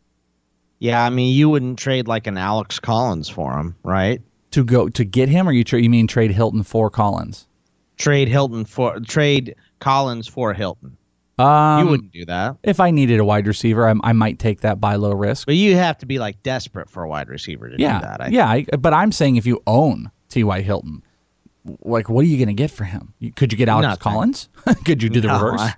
Yeah, 0.83 1.05
I 1.05 1.09
mean, 1.09 1.33
you 1.33 1.49
wouldn't 1.49 1.79
trade 1.79 2.07
like 2.09 2.27
an 2.27 2.37
Alex 2.37 2.77
Collins 2.79 3.29
for 3.29 3.57
him, 3.57 3.75
right? 3.83 4.21
to 4.53 4.63
go 4.63 4.87
to 4.87 5.03
get 5.03 5.29
him 5.29 5.47
or 5.47 5.51
you 5.51 5.63
tra- 5.63 5.81
you 5.81 5.89
mean 5.89 6.07
trade 6.07 6.31
Hilton 6.31 6.63
for 6.63 6.89
Collins? 6.89 7.47
Trade 7.97 8.27
Hilton 8.27 8.65
for 8.65 8.99
trade 8.99 9.55
Collins 9.79 10.27
for 10.27 10.53
Hilton. 10.53 10.97
Um, 11.39 11.79
you 11.79 11.89
wouldn't 11.89 12.11
do 12.11 12.25
that. 12.25 12.57
If 12.63 12.79
I 12.79 12.91
needed 12.91 13.19
a 13.19 13.25
wide 13.25 13.47
receiver, 13.47 13.89
I, 13.89 13.95
I 14.03 14.13
might 14.13 14.37
take 14.37 14.61
that 14.61 14.79
by 14.79 14.95
low 14.95 15.13
risk. 15.13 15.47
But 15.47 15.55
you 15.55 15.75
have 15.75 15.97
to 15.99 16.05
be 16.05 16.19
like 16.19 16.41
desperate 16.43 16.89
for 16.89 17.03
a 17.03 17.09
wide 17.09 17.29
receiver 17.29 17.69
to 17.69 17.75
yeah, 17.79 17.99
do 17.99 18.05
that. 18.05 18.21
I 18.21 18.27
yeah. 18.27 18.47
I, 18.47 18.63
but 18.77 18.93
I'm 18.93 19.11
saying 19.11 19.37
if 19.37 19.45
you 19.45 19.61
own 19.65 20.11
T.Y. 20.29 20.61
Hilton, 20.61 21.01
like 21.81 22.09
what 22.09 22.21
are 22.21 22.27
you 22.27 22.37
going 22.37 22.47
to 22.47 22.53
get 22.53 22.69
for 22.69 22.83
him? 22.83 23.13
Could 23.35 23.51
you 23.51 23.57
get 23.57 23.69
Alex 23.69 23.87
Nothing. 23.87 24.01
Collins? 24.01 24.49
Could 24.85 25.01
you 25.01 25.09
do 25.09 25.21
the 25.21 25.29
No, 25.29 25.41
reverse? 25.41 25.71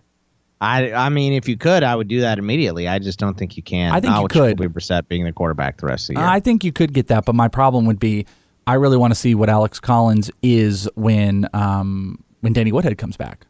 I, 0.62 0.94
I 0.94 1.10
mean, 1.10 1.34
if 1.34 1.48
you 1.50 1.58
could, 1.58 1.84
I 1.84 1.96
would 1.96 2.08
do 2.08 2.22
that 2.22 2.40
immediately. 2.40 2.88
I 2.88 3.00
just 3.00 3.20
don't 3.20 3.38
think 3.38 3.58
you 3.58 3.64
can. 3.64 3.92
I 3.92 4.00
think 4.00 4.16
you 4.16 4.28
could. 4.28 4.58
Jacoby 4.58 4.74
Brissett 4.74 5.08
being 5.08 5.26
the 5.26 5.34
quarterback 5.34 5.78
the 5.78 5.88
rest 5.88 6.10
of 6.10 6.16
the 6.16 6.22
year. 6.22 6.30
I 6.30 6.40
think 6.40 6.64
you 6.64 6.72
could 6.72 6.94
get 6.94 7.08
that, 7.08 7.26
but 7.26 7.36
my 7.36 7.48
problem 7.48 7.86
would 7.86 8.00
be 8.00 8.26
I 8.66 8.76
really 8.76 8.98
want 8.98 9.12
to 9.12 9.20
see 9.20 9.36
what 9.36 9.50
Alex 9.50 9.80
Collins 9.80 10.32
is 10.42 10.90
when 10.96 11.48
um, 11.54 12.24
when 12.42 12.54
Danny 12.54 12.72
Woodhead 12.72 12.98
comes 12.98 13.18
back, 13.18 13.46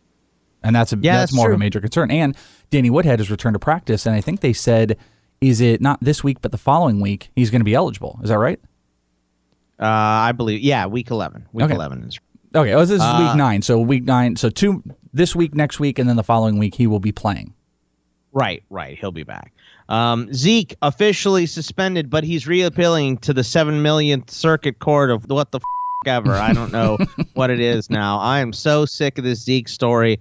and 0.64 0.76
that's 0.76 0.94
a, 0.94 0.98
Yeah, 0.98 1.18
that's 1.18 1.32
that's 1.32 1.36
more 1.38 1.50
of 1.50 1.56
a 1.56 1.60
major 1.60 1.80
concern. 1.80 2.10
And 2.12 2.36
Danny 2.72 2.90
Woodhead 2.90 3.20
has 3.20 3.30
returned 3.30 3.54
to 3.54 3.60
practice, 3.60 4.06
and 4.06 4.16
I 4.16 4.22
think 4.22 4.42
they 4.42 4.54
said 4.54 4.98
is 5.42 5.62
it 5.62 5.82
not 5.82 6.00
this 6.02 6.24
week 6.24 6.42
but 6.42 6.52
the 6.52 6.58
following 6.58 7.02
week 7.02 7.30
he's 7.36 7.52
going 7.52 7.60
to 7.62 7.66
be 7.66 7.76
eligible. 7.76 8.20
Is 8.24 8.30
that 8.30 8.40
right? 8.40 8.60
uh, 9.80 9.86
I 9.86 10.32
believe. 10.32 10.62
Yeah, 10.62 10.88
week 10.88 11.12
eleven. 11.12 11.48
Week 11.54 11.66
Okay. 11.66 11.76
eleven 11.76 12.04
is. 12.04 12.20
Okay, 12.54 12.74
oh, 12.74 12.80
this 12.80 12.92
is 12.92 13.02
Uh, 13.02 13.28
week 13.28 13.38
nine. 13.38 13.62
So 13.62 13.80
week 13.80 14.06
nine. 14.06 14.38
So 14.38 14.50
two 14.50 14.82
this 15.16 15.36
week, 15.36 15.56
next 15.56 15.80
week, 15.80 15.98
and 16.00 16.08
then 16.08 16.16
the 16.16 16.24
following 16.24 16.58
week 16.60 16.76
he 16.76 16.88
will 16.88 17.00
be 17.00 17.12
playing. 17.12 17.54
Right, 18.32 18.64
right. 18.70 18.98
He'll 19.00 19.12
be 19.12 19.24
back. 19.24 19.54
Um, 19.88 20.34
Zeke 20.34 20.76
officially 20.82 21.46
suspended, 21.46 22.10
but 22.10 22.24
he's 22.24 22.46
reappealing 22.48 23.18
to 23.20 23.34
the 23.34 23.44
seven 23.44 23.82
millionth 23.82 24.30
circuit 24.30 24.80
court 24.80 25.10
of 25.10 25.30
what 25.30 25.52
the 25.52 25.60
f- 25.60 25.64
ever. 26.08 26.34
I 26.34 26.52
don't 26.54 26.72
know 26.72 26.98
what 27.34 27.50
it 27.50 27.60
is 27.62 27.90
now. 27.90 28.20
I 28.20 28.40
am 28.40 28.52
so 28.52 28.86
sick 28.86 29.18
of 29.18 29.24
this 29.24 29.42
Zeke 29.44 29.70
story. 29.70 30.20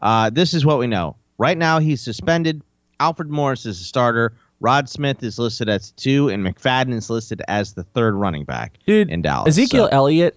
Uh, 0.00 0.30
this 0.30 0.54
is 0.54 0.64
what 0.64 0.78
we 0.78 0.86
know. 0.86 1.16
Right 1.38 1.58
now, 1.58 1.78
he's 1.80 2.00
suspended. 2.00 2.62
Alfred 3.00 3.30
Morris 3.30 3.66
is 3.66 3.80
a 3.80 3.84
starter. 3.84 4.32
Rod 4.60 4.88
Smith 4.88 5.22
is 5.22 5.38
listed 5.38 5.68
as 5.68 5.90
two, 5.92 6.28
and 6.28 6.46
McFadden 6.46 6.94
is 6.94 7.10
listed 7.10 7.42
as 7.48 7.74
the 7.74 7.82
third 7.82 8.14
running 8.14 8.44
back 8.44 8.78
Dude, 8.86 9.10
in 9.10 9.22
Dallas. 9.22 9.48
Ezekiel 9.48 9.86
So- 9.86 9.90
Elliott, 9.92 10.36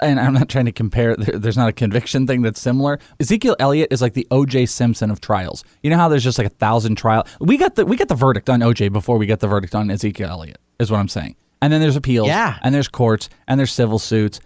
and 0.00 0.20
I'm 0.20 0.34
not 0.34 0.48
trying 0.48 0.66
to 0.66 0.72
compare. 0.72 1.16
There's 1.16 1.56
not 1.56 1.68
a 1.68 1.72
conviction 1.72 2.26
thing 2.26 2.42
that's 2.42 2.60
similar. 2.60 2.98
Ezekiel 3.20 3.56
Elliott 3.58 3.92
is 3.92 4.00
like 4.00 4.14
the 4.14 4.26
O.J. 4.30 4.66
Simpson 4.66 5.10
of 5.10 5.20
trials. 5.20 5.64
You 5.82 5.90
know 5.90 5.96
how 5.96 6.08
there's 6.08 6.24
just 6.24 6.38
like 6.38 6.46
a 6.46 6.50
thousand 6.50 6.96
trial. 6.96 7.26
We 7.40 7.56
got 7.56 7.74
the 7.74 7.84
we 7.84 7.96
got 7.96 8.08
the 8.08 8.14
verdict 8.14 8.48
on 8.50 8.62
O.J. 8.62 8.88
before 8.88 9.18
we 9.18 9.26
get 9.26 9.40
the 9.40 9.48
verdict 9.48 9.74
on 9.74 9.90
Ezekiel 9.90 10.28
Elliott. 10.28 10.60
Is 10.78 10.90
what 10.90 10.98
I'm 10.98 11.08
saying. 11.08 11.36
And 11.60 11.72
then 11.72 11.80
there's 11.80 11.96
appeals. 11.96 12.28
Yeah. 12.28 12.58
And 12.62 12.74
there's 12.74 12.88
courts. 12.88 13.28
And 13.48 13.58
there's 13.58 13.72
civil 13.72 13.98
suits. 13.98 14.40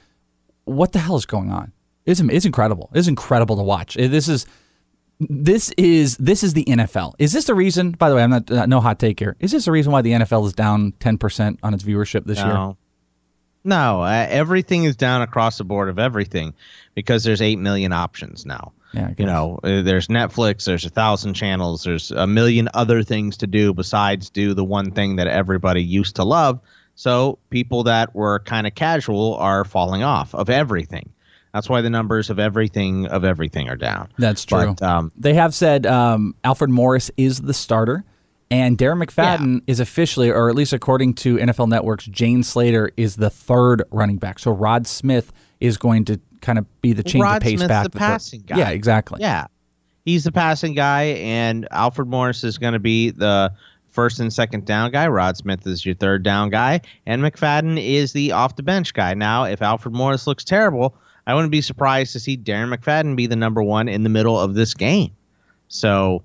What 0.65 0.93
the 0.93 0.99
hell 0.99 1.17
is 1.17 1.27
going 1.27 1.51
on? 1.51 1.73
It's, 2.07 2.21
it's 2.21 2.47
incredible. 2.47 2.91
It's 2.95 3.09
incredible 3.09 3.57
to 3.57 3.62
watch. 3.62 3.95
This 3.95 4.29
is 4.29 4.47
this 5.21 5.73
is 5.77 6.17
this 6.17 6.43
is 6.43 6.55
the 6.55 6.65
NFL. 6.65 7.15
Is 7.19 7.33
this 7.33 7.45
the 7.45 7.55
reason? 7.55 7.93
By 7.93 8.09
the 8.09 8.17
way, 8.17 8.23
I'm 8.23 8.31
not 8.31 8.51
uh, 8.51 8.67
no 8.67 8.81
hot 8.81 8.99
take 8.99 9.21
here. 9.21 9.37
Is 9.41 9.53
this 9.53 9.67
the 9.67 9.73
reason 9.73 9.93
why 9.93 10.03
the 10.03 10.12
NFL 10.12 10.47
is 10.47 10.53
down 10.53 10.93
10 11.01 11.19
percent 11.19 11.61
on 11.62 11.75
its 11.75 11.85
viewership 11.85 12.25
this 12.25 12.38
year? 12.38 12.75
No. 13.64 14.03
Uh, 14.03 14.27
everything 14.29 14.85
is 14.85 14.96
down 14.96 15.22
across 15.22 15.59
the 15.59 15.64
board 15.64 15.88
of 15.88 15.98
everything 15.98 16.55
because 16.94 17.25
there's 17.25 17.42
8 17.42 17.59
million 17.59 17.92
options 17.92 18.44
now. 18.44 18.72
Yeah, 18.94 19.11
You 19.16 19.25
know, 19.25 19.59
uh, 19.64 19.81
there's 19.83 20.09
Netflix, 20.09 20.64
there's 20.64 20.85
a 20.85 20.90
thousand 20.90 21.33
channels, 21.33 21.83
there's 21.83 22.11
a 22.11 22.27
million 22.27 22.68
other 22.75 23.03
things 23.03 23.38
to 23.38 23.46
do 23.46 23.72
besides 23.72 24.29
do 24.29 24.53
the 24.53 24.64
one 24.64 24.90
thing 24.90 25.16
that 25.16 25.27
everybody 25.29 25.83
used 25.83 26.16
to 26.16 26.25
love. 26.25 26.61
So 26.94 27.38
people 27.48 27.85
that 27.85 28.14
were 28.14 28.40
kind 28.40 28.66
of 28.66 28.75
casual 28.75 29.37
are 29.37 29.64
falling 29.64 30.03
off 30.03 30.35
of 30.35 30.51
everything. 30.51 31.11
That's 31.55 31.68
why 31.68 31.81
the 31.81 31.90
numbers 31.90 32.31
of 32.31 32.38
everything 32.38 33.07
of 33.07 33.25
everything 33.25 33.68
are 33.68 33.77
down. 33.77 34.09
That's 34.18 34.44
true. 34.44 34.75
But, 34.79 34.83
um, 34.83 35.12
they 35.16 35.35
have 35.35 35.55
said 35.55 35.87
um, 35.87 36.35
Alfred 36.44 36.70
Morris 36.70 37.11
is 37.16 37.40
the 37.40 37.55
starter, 37.55 38.05
and 38.53 38.77
Darren 38.77 39.03
McFadden 39.03 39.62
is 39.67 39.81
officially, 39.81 40.31
or 40.31 40.49
at 40.51 40.55
least 40.55 40.73
according 40.73 41.15
to 41.15 41.38
NFL 41.38 41.69
Network's 41.69 42.05
Jane 42.07 42.43
Slater, 42.43 42.93
is 42.97 43.17
the 43.17 43.31
third 43.31 43.83
running 43.91 44.19
back. 44.19 44.38
So 44.38 44.53
Rod 44.53 44.87
Smith 44.87 45.33
is 45.61 45.79
going 45.79 46.05
to 46.05 46.21
kind 46.43 46.59
of 46.59 46.81
be 46.83 46.93
the 46.93 47.03
change 47.03 47.23
Rod 47.23 47.37
of 47.38 47.43
pace 47.43 47.59
Smith's 47.59 47.69
back. 47.69 47.85
the 47.85 47.91
third- 47.91 47.99
passing 47.99 48.43
guy. 48.47 48.59
Yeah, 48.59 48.69
exactly. 48.71 49.21
Yeah. 49.23 49.47
He's 50.05 50.25
the 50.25 50.33
passing 50.33 50.75
guy, 50.75 51.03
and 51.05 51.67
Alfred 51.71 52.09
Morris 52.09 52.45
is 52.45 52.59
going 52.59 52.73
to 52.75 52.79
be 52.81 53.11
the 53.11 53.53
first 53.88 54.21
and 54.21 54.33
second 54.33 54.65
down 54.67 54.91
guy. 54.91 55.07
Rod 55.07 55.37
Smith 55.37 55.67
is 55.67 55.87
your 55.87 55.95
third 55.95 56.23
down 56.23 56.51
guy, 56.51 56.81
and 57.07 57.23
McFadden 57.23 57.83
is 57.83 58.12
the 58.12 58.33
off 58.33 58.57
the 58.57 58.62
bench 58.62 58.93
guy. 58.95 59.15
Now, 59.15 59.45
if 59.45 59.62
Alfred 59.62 59.95
Morris 59.95 60.27
looks 60.27 60.45
terrible, 60.45 60.95
I 61.27 61.35
wouldn't 61.35 61.53
be 61.53 61.61
surprised 61.62 62.12
to 62.15 62.21
see 62.21 62.37
Darren 62.37 62.75
McFadden 62.75 63.17
be 63.17 63.27
the 63.27 63.37
number 63.37 63.62
one 63.62 63.88
in 63.88 64.03
the 64.03 64.09
middle 64.11 64.38
of 64.38 64.55
this 64.55 64.75
game. 64.75 65.12
So 65.69 66.23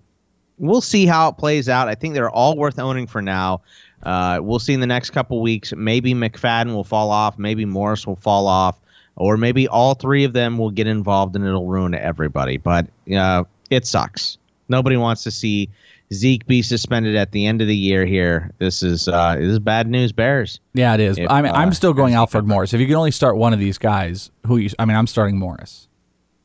we'll 0.58 0.82
see 0.82 1.06
how 1.06 1.30
it 1.30 1.38
plays 1.38 1.70
out. 1.70 1.88
I 1.88 1.96
think 1.96 2.14
they're 2.14 2.30
all 2.30 2.56
worth 2.56 2.80
owning 2.80 3.08
for 3.08 3.22
now. 3.22 3.62
Uh, 4.04 4.40
we'll 4.42 4.60
see 4.60 4.74
in 4.74 4.80
the 4.80 4.88
next 4.88 5.12
couple 5.12 5.42
weeks. 5.42 5.74
Maybe 5.76 6.14
McFadden 6.14 6.74
will 6.74 6.84
fall 6.84 7.12
off. 7.12 7.38
Maybe 7.38 7.66
Morris 7.66 8.06
will 8.06 8.16
fall 8.16 8.48
off. 8.48 8.80
Or 9.16 9.36
maybe 9.36 9.68
all 9.68 9.96
three 9.96 10.24
of 10.24 10.34
them 10.34 10.60
will 10.60 10.70
get 10.70 10.86
involved 10.86 11.36
and 11.36 11.46
it'll 11.46 11.66
ruin 11.66 11.96
everybody. 11.96 12.58
But 12.58 12.88
uh, 13.16 13.46
it 13.72 13.88
sucks. 13.88 14.38
Nobody 14.70 14.96
wants 14.96 15.24
to 15.24 15.32
see 15.32 15.70
Zeke 16.14 16.46
be 16.46 16.62
suspended 16.62 17.16
at 17.16 17.32
the 17.32 17.46
end 17.48 17.62
of 17.62 17.68
the 17.68 17.76
year 17.76 18.06
here. 18.06 18.52
This 18.60 18.84
is 18.84 19.08
uh, 19.08 19.36
this 19.36 19.48
is 19.48 19.60
bad 19.60 19.88
news, 19.88 20.12
Bears. 20.12 20.60
Yeah, 20.74 20.94
it 20.94 21.00
is. 21.00 21.18
If, 21.18 21.30
I 21.30 21.42
mean, 21.42 21.52
I'm 21.54 21.70
uh, 21.70 21.74
still 21.74 21.94
going 21.94 22.14
Alfred 22.14 22.46
Morris. 22.46 22.74
If 22.74 22.80
you 22.80 22.86
can 22.86 22.96
only 22.96 23.12
start 23.12 23.38
one 23.38 23.54
of 23.54 23.60
these 23.60 23.78
guys, 23.78 24.30
who 24.46 24.58
you? 24.58 24.70
I 24.80 24.86
mean, 24.86 24.96
I'm 24.96 25.08
starting 25.08 25.38
Morris. 25.38 25.87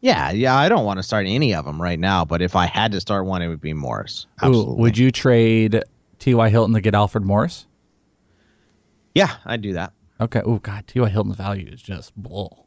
Yeah, 0.03 0.33
yeah. 0.33 0.57
I 0.57 0.69
don't 0.69 0.85
want 0.85 0.99
to 0.99 1.03
start 1.03 1.27
any 1.27 1.55
of 1.55 1.65
them 1.65 1.81
right 1.81 1.99
now, 1.99 2.25
but 2.25 2.43
if 2.43 2.57
I 2.57 2.67
had 2.67 2.93
to 2.93 3.01
start 3.01 3.25
one, 3.25 3.41
it 3.41 3.49
would 3.49 3.61
be 3.61 3.73
Morris. 3.73 4.27
Absolutely. 4.43 4.75
Ooh, 4.75 4.77
would 4.79 4.99
you 4.99 5.12
trade 5.12 5.83
T.Y. 6.19 6.49
Hilton 6.51 6.75
to 6.75 6.81
get 6.81 6.95
Alfred 6.95 7.25
Morris? 7.25 7.67
Yeah, 9.15 9.31
I'd 9.45 9.62
do 9.62 9.75
that. 9.75 9.93
Okay. 10.21 10.43
Oh 10.45 10.59
God, 10.59 10.87
T.Y. 10.88 11.09
Hilton's 11.09 11.37
value 11.37 11.69
is 11.71 11.81
just 11.81 12.15
bull. 12.17 12.67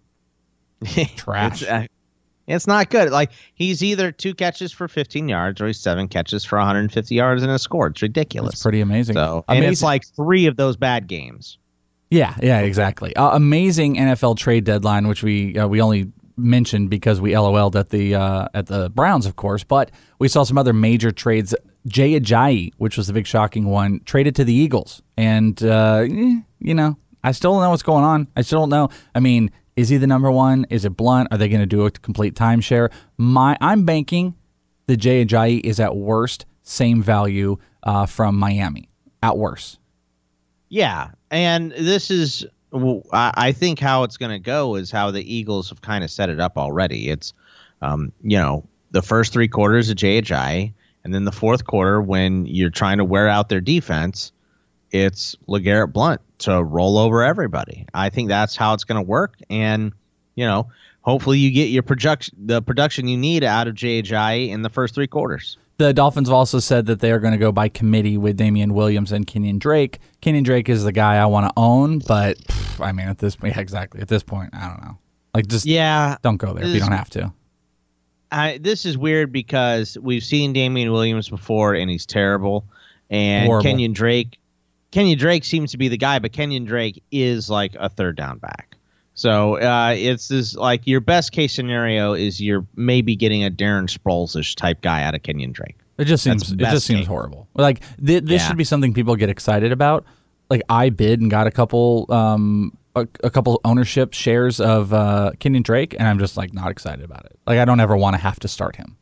Trash. 1.17 1.61
It's, 1.61 1.69
uh, 1.69 1.85
it's 2.47 2.67
not 2.67 2.89
good. 2.89 3.11
Like 3.11 3.31
he's 3.53 3.83
either 3.83 4.11
two 4.11 4.33
catches 4.33 4.71
for 4.71 4.87
15 4.87 5.27
yards 5.27 5.59
or 5.59 5.67
he's 5.67 5.79
seven 5.79 6.07
catches 6.07 6.45
for 6.45 6.57
150 6.57 7.15
yards 7.15 7.43
and 7.43 7.51
a 7.51 7.59
score. 7.59 7.87
It's 7.87 8.01
ridiculous. 8.01 8.51
That's 8.51 8.63
pretty 8.63 8.81
amazing. 8.81 9.15
So, 9.15 9.43
and 9.47 9.65
it's 9.65 9.81
like 9.81 10.05
three 10.05 10.45
of 10.45 10.55
those 10.55 10.77
bad 10.77 11.07
games. 11.07 11.57
Yeah, 12.11 12.35
yeah, 12.41 12.59
exactly. 12.59 13.15
Uh, 13.15 13.35
amazing 13.35 13.95
NFL 13.95 14.37
trade 14.37 14.63
deadline, 14.63 15.07
which 15.07 15.23
we 15.23 15.57
uh, 15.57 15.67
we 15.67 15.81
only 15.81 16.11
mentioned 16.37 16.89
because 16.89 17.21
we 17.21 17.37
LOL'd 17.37 17.75
at 17.75 17.89
the 17.89 18.15
uh, 18.15 18.47
at 18.53 18.67
the 18.67 18.89
Browns, 18.89 19.25
of 19.25 19.35
course, 19.35 19.63
but 19.63 19.91
we 20.19 20.27
saw 20.27 20.43
some 20.43 20.57
other 20.57 20.73
major 20.73 21.11
trades. 21.11 21.55
Jay 21.87 22.19
Ajayi, 22.19 22.71
which 22.77 22.97
was 22.97 23.07
the 23.07 23.13
big 23.13 23.27
shocking 23.27 23.65
one, 23.65 24.01
traded 24.05 24.35
to 24.37 24.43
the 24.43 24.53
Eagles, 24.53 25.03
and 25.17 25.61
uh, 25.63 26.03
eh, 26.09 26.39
you 26.59 26.73
know, 26.73 26.97
I 27.23 27.31
still 27.31 27.53
don't 27.53 27.61
know 27.61 27.69
what's 27.69 27.83
going 27.83 28.03
on. 28.03 28.27
I 28.35 28.41
still 28.41 28.61
don't 28.61 28.69
know. 28.69 28.89
I 29.13 29.19
mean, 29.19 29.51
is 29.75 29.89
he 29.89 29.97
the 29.97 30.07
number 30.07 30.31
one? 30.31 30.65
Is 30.69 30.85
it 30.85 30.97
Blunt? 30.97 31.27
Are 31.31 31.37
they 31.37 31.49
going 31.49 31.61
to 31.61 31.65
do 31.65 31.85
a 31.85 31.91
complete 31.91 32.33
timeshare? 32.33 32.91
My, 33.17 33.57
I'm 33.61 33.85
banking 33.85 34.35
the 34.87 34.97
Jay 34.97 35.25
Ajayi 35.25 35.61
is 35.63 35.79
at 35.79 35.95
worst 35.95 36.45
same 36.63 37.01
value 37.01 37.57
uh, 37.83 38.05
from 38.05 38.37
Miami. 38.37 38.89
At 39.21 39.37
worst. 39.37 39.79
Yeah, 40.69 41.11
and 41.31 41.71
this 41.71 42.11
is 42.11 42.45
well, 42.75 43.03
I 43.11 43.31
I 43.35 43.51
think 43.51 43.79
how 43.79 44.03
it's 44.03 44.17
going 44.17 44.31
to 44.31 44.39
go 44.39 44.75
is 44.75 44.91
how 44.91 45.11
the 45.11 45.33
Eagles 45.33 45.69
have 45.69 45.81
kind 45.81 46.03
of 46.03 46.11
set 46.11 46.29
it 46.29 46.39
up 46.39 46.57
already. 46.57 47.09
It's 47.09 47.33
um, 47.81 48.11
you 48.21 48.37
know 48.37 48.65
the 48.91 49.01
first 49.01 49.33
three 49.33 49.47
quarters 49.47 49.89
of 49.89 49.97
Ajayi, 49.97 50.73
and 51.03 51.13
then 51.13 51.25
the 51.25 51.31
fourth 51.31 51.65
quarter 51.65 52.01
when 52.01 52.45
you're 52.45 52.69
trying 52.69 52.97
to 52.97 53.05
wear 53.05 53.27
out 53.27 53.49
their 53.49 53.61
defense, 53.61 54.31
it's 54.91 55.35
Legarrette 55.47 55.93
Blunt 55.93 56.21
to 56.39 56.63
roll 56.63 56.97
over 56.97 57.23
everybody. 57.23 57.87
I 57.93 58.09
think 58.09 58.29
that's 58.29 58.55
how 58.55 58.73
it's 58.73 58.83
going 58.83 59.03
to 59.03 59.07
work, 59.09 59.35
and 59.49 59.93
you 60.35 60.45
know 60.45 60.69
hopefully 61.01 61.39
you 61.39 61.51
get 61.51 61.69
your 61.69 61.83
production 61.83 62.35
the 62.45 62.61
production 62.61 63.07
you 63.07 63.17
need 63.17 63.43
out 63.43 63.67
of 63.67 63.75
Ajayi 63.75 64.49
in 64.49 64.61
the 64.61 64.69
first 64.69 64.95
three 64.95 65.07
quarters. 65.07 65.57
The 65.77 65.93
Dolphins 65.93 66.29
have 66.29 66.35
also 66.35 66.59
said 66.59 66.85
that 66.85 67.01
they 67.01 67.11
are 67.11 67.19
going 67.19 67.33
to 67.33 67.37
go 67.37 67.51
by 67.51 67.67
committee 67.67 68.17
with 68.17 68.37
Damien 68.37 68.73
Williams 68.73 69.11
and 69.11 69.27
Kenyon 69.27 69.59
Drake. 69.59 69.99
Kenyon 70.21 70.43
Drake 70.43 70.69
is 70.69 70.83
the 70.83 70.93
guy 70.93 71.17
I 71.17 71.25
want 71.25 71.47
to 71.47 71.53
own, 71.57 71.99
but 71.99 72.37
pff, 72.37 72.85
I 72.85 72.93
mean, 72.93 73.07
at 73.07 73.17
this 73.17 73.37
yeah, 73.43 73.59
exactly 73.59 74.01
at 74.01 74.07
this 74.07 74.23
point, 74.23 74.51
I 74.53 74.69
don't 74.69 74.81
know. 74.81 74.97
Like, 75.33 75.47
just 75.47 75.65
yeah, 75.65 76.15
don't 76.21 76.37
go 76.37 76.53
there 76.53 76.63
if 76.63 76.73
you 76.73 76.79
don't 76.79 76.93
have 76.93 77.09
to. 77.11 77.33
I, 78.31 78.57
this 78.57 78.85
is 78.85 78.97
weird 78.97 79.31
because 79.31 79.97
we've 80.01 80.23
seen 80.23 80.53
Damien 80.53 80.91
Williams 80.91 81.29
before 81.29 81.73
and 81.73 81.89
he's 81.89 82.05
terrible, 82.05 82.65
and 83.09 83.45
Horrible. 83.47 83.63
Kenyon 83.63 83.93
Drake. 83.93 84.39
Kenyon 84.91 85.17
Drake 85.17 85.43
seems 85.43 85.71
to 85.71 85.77
be 85.77 85.89
the 85.89 85.97
guy, 85.97 86.19
but 86.19 86.31
Kenyon 86.31 86.63
Drake 86.63 87.03
is 87.11 87.49
like 87.49 87.75
a 87.77 87.89
third 87.89 88.15
down 88.15 88.37
back. 88.37 88.74
So 89.15 89.55
uh, 89.59 89.93
it's 89.97 90.27
this 90.27 90.55
like 90.55 90.85
your 90.85 90.99
best 90.99 91.31
case 91.31 91.53
scenario 91.55 92.13
is 92.13 92.41
you're 92.41 92.65
maybe 92.75 93.15
getting 93.15 93.43
a 93.45 93.49
Darren 93.49 93.87
Sproles 93.89 94.55
type 94.55 94.81
guy 94.81 95.03
out 95.03 95.15
of 95.15 95.23
Kenyon 95.23 95.51
Drake. 95.53 95.77
It 95.97 96.05
just 96.05 96.23
seems 96.23 96.51
it 96.51 96.57
just 96.57 96.85
seems 96.85 96.99
case. 97.01 97.07
horrible. 97.07 97.47
Like 97.55 97.79
th- 98.05 98.23
this 98.25 98.41
Yeah. 98.41 98.47
should 98.49 98.57
be 98.57 98.65
something 98.65 98.93
people 98.93 99.15
get 99.15 99.29
excited 99.29 99.71
about. 99.71 100.05
Like 100.49 100.61
I 100.69 100.89
bid 100.89 101.21
and 101.21 101.31
got 101.31 101.47
a 101.47 101.51
couple 101.51 102.05
um 102.09 102.77
a, 102.97 103.07
a 103.23 103.29
couple 103.29 103.61
ownership 103.63 104.13
shares 104.13 104.59
of 104.59 104.91
uh 104.93 105.31
Kenyon 105.39 105.63
Drake 105.63 105.95
and 105.97 106.05
I'm 106.07 106.19
just 106.19 106.35
like 106.35 106.53
not 106.53 106.69
excited 106.69 107.05
about 107.05 107.25
it. 107.25 107.39
Like 107.47 107.59
I 107.59 107.65
don't 107.65 107.79
ever 107.79 107.95
want 107.95 108.15
to 108.15 108.21
have 108.21 108.39
to 108.41 108.49
start 108.49 108.75
him. 108.75 108.97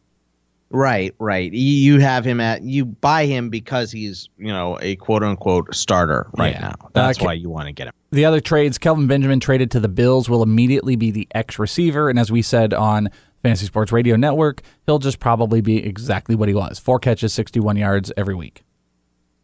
Right, 0.76 1.14
right. 1.20 1.54
You 1.54 2.00
have 2.00 2.26
him 2.26 2.40
at 2.42 2.64
you 2.64 2.84
buy 2.84 3.28
him 3.28 3.50
because 3.50 3.92
he's 3.92 4.28
you 4.40 4.48
know 4.48 4.80
a 4.82 4.96
quote 4.96 5.22
unquote 5.24 5.74
starter 5.76 6.28
right 6.36 6.54
Yeah. 6.54 6.62
now. 6.62 6.90
That's 6.94 7.22
Uh, 7.22 7.26
why 7.26 7.34
you 7.34 7.48
want 7.50 7.68
to 7.68 7.74
get 7.74 7.88
him. 7.88 7.94
The 8.12 8.26
other 8.26 8.40
trades, 8.42 8.80
Kelvin 8.80 9.06
Benjamin 9.06 9.40
traded 9.40 9.70
to 9.72 9.80
the 9.80 9.88
Bills 9.88 10.30
will 10.30 10.42
immediately 10.42 10.96
be 10.96 11.12
the 11.12 11.28
X 11.36 11.60
receiver 11.60 12.10
and 12.10 12.18
as 12.18 12.32
we 12.32 12.42
said 12.42 12.74
on 12.74 13.10
Fantasy 13.44 13.68
Sports 13.68 13.92
Radio 13.92 14.16
Network, 14.16 14.62
he'll 14.88 15.00
just 15.00 15.20
probably 15.20 15.62
be 15.62 15.78
exactly 15.78 16.34
what 16.36 16.48
he 16.50 16.56
was. 16.56 16.80
Four 16.80 16.98
catches, 16.98 17.34
61 17.34 17.76
yards 17.78 18.12
every 18.18 18.34
week. 18.36 18.64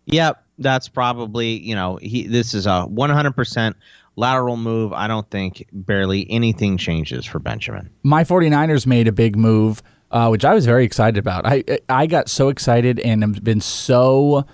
Yep, 0.08 0.44
that's 0.58 0.90
probably 0.90 1.60
you 1.60 1.76
know 1.76 1.98
he. 2.02 2.26
This 2.26 2.56
is 2.56 2.66
a 2.66 2.88
100% 2.90 3.74
lateral 4.16 4.58
move. 4.58 4.94
I 4.94 5.08
don't 5.08 5.30
think 5.30 5.68
barely 5.72 6.26
anything 6.32 6.78
changes 6.78 7.26
for 7.26 7.38
Benjamin. 7.38 7.90
my 8.04 8.24
49ers 8.24 8.88
made 8.88 9.08
a 9.08 9.12
big 9.12 9.36
move, 9.38 9.84
uh, 10.12 10.28
which 10.30 10.46
I 10.46 10.54
was 10.54 10.66
very 10.66 10.86
excited 10.86 11.18
about. 11.18 11.46
I 11.46 11.64
I 11.88 12.08
got 12.08 12.30
so 12.30 12.50
excited 12.50 13.00
and 13.00 13.24
have 13.24 13.44
been 13.44 13.62
so 13.62 14.46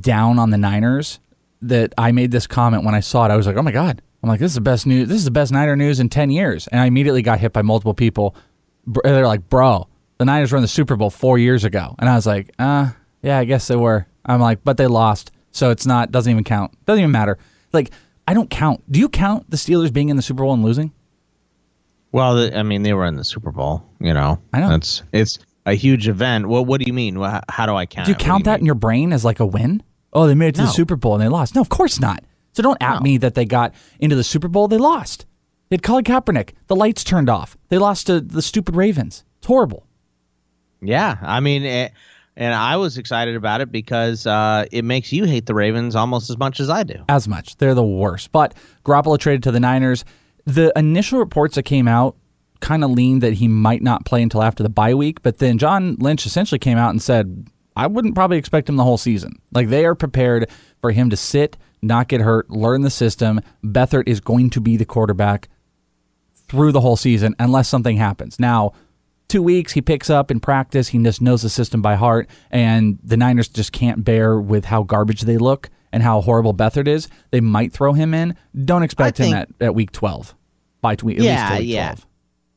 down 0.00 0.38
on 0.38 0.50
the 0.50 0.58
Niners 0.58 1.20
that 1.62 1.94
I 1.98 2.12
made 2.12 2.30
this 2.30 2.46
comment 2.46 2.84
when 2.84 2.94
I 2.94 3.00
saw 3.00 3.26
it. 3.26 3.30
I 3.30 3.36
was 3.36 3.46
like, 3.46 3.56
oh 3.56 3.62
my 3.62 3.72
god! 3.72 4.02
I'm 4.22 4.28
like, 4.28 4.40
this 4.40 4.50
is 4.50 4.56
the 4.56 4.60
best 4.60 4.86
news. 4.86 5.08
This 5.08 5.18
is 5.18 5.24
the 5.24 5.30
best 5.30 5.52
Niner 5.52 5.76
news 5.76 6.00
in 6.00 6.08
10 6.08 6.30
years. 6.30 6.66
And 6.68 6.80
I 6.80 6.86
immediately 6.86 7.22
got 7.22 7.40
hit 7.40 7.52
by 7.52 7.62
multiple 7.62 7.94
people. 7.94 8.34
They're 8.86 9.26
like, 9.26 9.48
bro, 9.48 9.88
the 10.18 10.24
Niners 10.24 10.52
won 10.52 10.62
the 10.62 10.68
Super 10.68 10.96
Bowl 10.96 11.10
four 11.10 11.38
years 11.38 11.64
ago, 11.64 11.94
and 11.98 12.08
I 12.08 12.14
was 12.14 12.26
like, 12.26 12.50
uh, 12.58 12.90
yeah, 13.22 13.38
I 13.38 13.44
guess 13.44 13.68
they 13.68 13.76
were. 13.76 14.06
I'm 14.24 14.40
like, 14.40 14.62
but 14.64 14.76
they 14.76 14.86
lost, 14.86 15.32
so 15.50 15.70
it's 15.70 15.86
not 15.86 16.12
doesn't 16.12 16.30
even 16.30 16.44
count. 16.44 16.72
Doesn't 16.84 17.00
even 17.00 17.10
matter. 17.10 17.38
Like, 17.72 17.90
I 18.26 18.34
don't 18.34 18.50
count. 18.50 18.90
Do 18.90 19.00
you 19.00 19.08
count 19.08 19.50
the 19.50 19.56
Steelers 19.56 19.92
being 19.92 20.08
in 20.08 20.16
the 20.16 20.22
Super 20.22 20.42
Bowl 20.42 20.52
and 20.52 20.62
losing? 20.62 20.92
Well, 22.12 22.34
the, 22.36 22.58
I 22.58 22.62
mean, 22.62 22.82
they 22.82 22.92
were 22.92 23.06
in 23.06 23.16
the 23.16 23.24
Super 23.24 23.52
Bowl. 23.52 23.84
You 24.00 24.14
know, 24.14 24.40
I 24.52 24.60
know. 24.60 24.74
it's 24.74 25.02
it's 25.12 25.38
a 25.66 25.74
huge 25.74 26.08
event. 26.08 26.48
Well, 26.48 26.64
what 26.64 26.80
do 26.80 26.86
you 26.86 26.92
mean? 26.92 27.16
How, 27.48 27.66
do 27.66 27.74
I 27.74 27.86
count? 27.86 28.06
Do 28.06 28.10
you 28.10 28.14
it? 28.14 28.18
What 28.18 28.24
count 28.24 28.44
that 28.44 28.60
in 28.60 28.66
your 28.66 28.74
brain 28.74 29.12
as 29.12 29.24
like 29.24 29.40
a 29.40 29.46
win? 29.46 29.82
Oh, 30.12 30.26
they 30.26 30.34
made 30.34 30.48
it 30.48 30.54
to 30.56 30.62
No. 30.62 30.66
the 30.66 30.72
Super 30.72 30.96
Bowl 30.96 31.14
and 31.14 31.22
they 31.22 31.28
lost. 31.28 31.54
No, 31.54 31.60
of 31.60 31.68
course 31.68 32.00
not. 32.00 32.24
So 32.52 32.62
don't 32.62 32.82
at 32.82 33.02
me 33.02 33.16
that 33.18 33.34
they 33.36 33.44
got 33.44 33.74
into 34.00 34.16
the 34.16 34.24
Super 34.24 34.48
Bowl. 34.48 34.66
They 34.66 34.76
lost. 34.78 35.24
They 35.68 35.74
had 35.74 35.84
Colin 35.84 36.02
Kaepernick. 36.02 36.50
The 36.66 36.74
lights 36.74 37.04
turned 37.04 37.30
off. 37.30 37.56
They 37.68 37.78
lost 37.78 38.08
to 38.08 38.20
the 38.20 38.42
stupid 38.42 38.74
Ravens. 38.74 39.22
It's 39.38 39.46
horrible. 39.46 39.86
Yeah, 40.82 41.16
I 41.22 41.38
mean, 41.40 41.62
eh, 41.64 41.90
and 42.36 42.54
I 42.54 42.76
was 42.76 42.98
excited 42.98 43.36
about 43.36 43.60
it 43.60 43.70
because 43.70 44.26
uh, 44.26 44.64
it 44.72 44.84
makes 44.84 45.12
you 45.12 45.24
hate 45.24 45.46
the 45.46 45.54
Ravens 45.54 45.94
almost 45.94 46.30
as 46.30 46.38
much 46.38 46.58
as 46.58 46.70
I 46.70 46.82
do. 46.82 47.04
As 47.08 47.28
much. 47.28 47.56
They're 47.56 47.74
the 47.74 47.84
worst. 47.84 48.32
But 48.32 48.54
Garoppolo 48.84 49.18
traded 49.18 49.42
to 49.44 49.52
the 49.52 49.60
Niners. 49.60 50.04
The 50.46 50.72
initial 50.76 51.18
reports 51.18 51.54
that 51.54 51.64
came 51.64 51.88
out 51.88 52.16
kind 52.60 52.84
of 52.84 52.90
leaned 52.90 53.22
that 53.22 53.34
he 53.34 53.48
might 53.48 53.82
not 53.82 54.04
play 54.04 54.22
until 54.22 54.42
after 54.42 54.62
the 54.62 54.68
bye 54.68 54.94
week. 54.94 55.22
But 55.22 55.38
then 55.38 55.58
John 55.58 55.96
Lynch 55.98 56.26
essentially 56.26 56.58
came 56.58 56.78
out 56.78 56.90
and 56.90 57.02
said, 57.02 57.48
I 57.76 57.86
wouldn't 57.86 58.14
probably 58.14 58.36
expect 58.36 58.68
him 58.68 58.76
the 58.76 58.84
whole 58.84 58.98
season. 58.98 59.40
Like 59.52 59.68
they 59.68 59.84
are 59.84 59.94
prepared 59.94 60.50
for 60.80 60.90
him 60.90 61.10
to 61.10 61.16
sit, 61.16 61.56
not 61.82 62.08
get 62.08 62.20
hurt, 62.20 62.50
learn 62.50 62.82
the 62.82 62.90
system. 62.90 63.40
Beathard 63.64 64.04
is 64.06 64.20
going 64.20 64.50
to 64.50 64.60
be 64.60 64.76
the 64.76 64.84
quarterback 64.84 65.48
through 66.34 66.72
the 66.72 66.80
whole 66.80 66.96
season 66.96 67.34
unless 67.38 67.68
something 67.68 67.96
happens. 67.96 68.38
Now, 68.38 68.72
two 69.28 69.42
weeks 69.42 69.72
he 69.72 69.80
picks 69.80 70.10
up 70.10 70.30
in 70.30 70.40
practice. 70.40 70.88
He 70.88 70.98
just 70.98 71.22
knows 71.22 71.42
the 71.42 71.48
system 71.48 71.80
by 71.80 71.94
heart, 71.94 72.28
and 72.50 72.98
the 73.02 73.16
Niners 73.16 73.48
just 73.48 73.72
can't 73.72 74.04
bear 74.04 74.38
with 74.38 74.64
how 74.64 74.82
garbage 74.82 75.22
they 75.22 75.38
look 75.38 75.70
and 75.92 76.02
how 76.02 76.20
horrible 76.20 76.54
Beathard 76.54 76.88
is. 76.88 77.08
They 77.30 77.40
might 77.40 77.72
throw 77.72 77.92
him 77.92 78.14
in. 78.14 78.36
Don't 78.64 78.82
expect 78.82 79.20
I 79.20 79.24
him 79.24 79.34
at, 79.34 79.48
at 79.60 79.74
week 79.74 79.92
twelve. 79.92 80.34
By 80.80 80.96
tw- 80.96 81.10
at 81.10 81.18
yeah, 81.18 81.48
till 81.48 81.58
week 81.58 81.68
yeah. 81.68 81.88
12. 81.88 82.06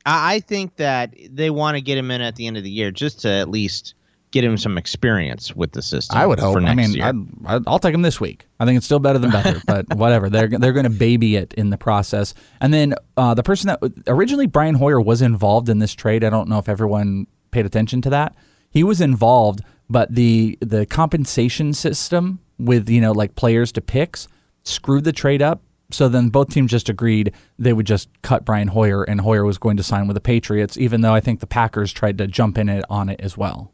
I, 0.05 0.35
I 0.35 0.39
think 0.39 0.77
that 0.77 1.13
they 1.29 1.49
want 1.49 1.75
to 1.75 1.81
get 1.81 1.97
him 1.97 2.11
in 2.11 2.21
at 2.21 2.35
the 2.35 2.47
end 2.47 2.57
of 2.57 2.63
the 2.63 2.69
year 2.69 2.91
just 2.91 3.21
to 3.21 3.29
at 3.29 3.49
least 3.49 3.95
get 4.33 4.43
him 4.43 4.57
some 4.57 4.79
experience 4.79 5.55
with 5.55 5.71
the 5.73 5.81
system. 5.81 6.17
I 6.17 6.25
would 6.25 6.39
hope. 6.39 6.55
For 6.55 6.59
next 6.59 6.71
I 6.71 6.75
mean, 6.75 6.93
year. 6.93 7.05
I'd, 7.05 7.15
I'd, 7.45 7.61
I'll 7.67 7.79
take 7.79 7.93
him 7.93 8.01
this 8.01 8.19
week. 8.19 8.47
I 8.59 8.65
think 8.65 8.77
it's 8.77 8.85
still 8.85 8.99
better 8.99 9.19
than 9.19 9.31
Beathard, 9.31 9.61
but 9.65 9.95
whatever. 9.95 10.29
They're 10.29 10.47
they're 10.47 10.73
going 10.73 10.85
to 10.85 10.89
baby 10.89 11.35
it 11.35 11.53
in 11.53 11.69
the 11.69 11.77
process. 11.77 12.33
And 12.59 12.73
then 12.73 12.95
uh, 13.15 13.35
the 13.35 13.43
person 13.43 13.67
that 13.67 13.79
originally 14.07 14.47
Brian 14.47 14.75
Hoyer 14.75 14.99
was 14.99 15.21
involved 15.21 15.69
in 15.69 15.79
this 15.79 15.93
trade. 15.93 16.23
I 16.23 16.29
don't 16.29 16.49
know 16.49 16.57
if 16.57 16.67
everyone 16.67 17.27
paid 17.51 17.65
attention 17.65 18.01
to 18.01 18.09
that. 18.09 18.35
He 18.71 18.83
was 18.83 18.99
involved, 18.99 19.61
but 19.89 20.13
the 20.13 20.57
the 20.61 20.85
compensation 20.87 21.73
system 21.73 22.39
with 22.59 22.89
you 22.89 23.01
know 23.01 23.11
like 23.11 23.35
players 23.35 23.71
to 23.73 23.81
picks 23.81 24.27
screwed 24.63 25.03
the 25.03 25.11
trade 25.11 25.41
up. 25.41 25.61
So 25.91 26.09
then 26.09 26.29
both 26.29 26.49
teams 26.49 26.71
just 26.71 26.89
agreed 26.89 27.33
they 27.59 27.71
would 27.73 27.85
just 27.85 28.09
cut 28.23 28.45
Brian 28.45 28.67
Hoyer, 28.69 29.03
and 29.03 29.21
Hoyer 29.21 29.43
was 29.45 29.57
going 29.59 29.77
to 29.77 29.83
sign 29.83 30.07
with 30.07 30.15
the 30.15 30.21
Patriots, 30.21 30.77
even 30.77 31.01
though 31.01 31.13
I 31.13 31.19
think 31.19 31.39
the 31.39 31.45
Packers 31.47 31.91
tried 31.93 32.17
to 32.17 32.25
jump 32.27 32.57
in 32.57 32.67
it 32.69 32.83
on 32.89 33.09
it 33.09 33.19
as 33.21 33.37
well. 33.37 33.71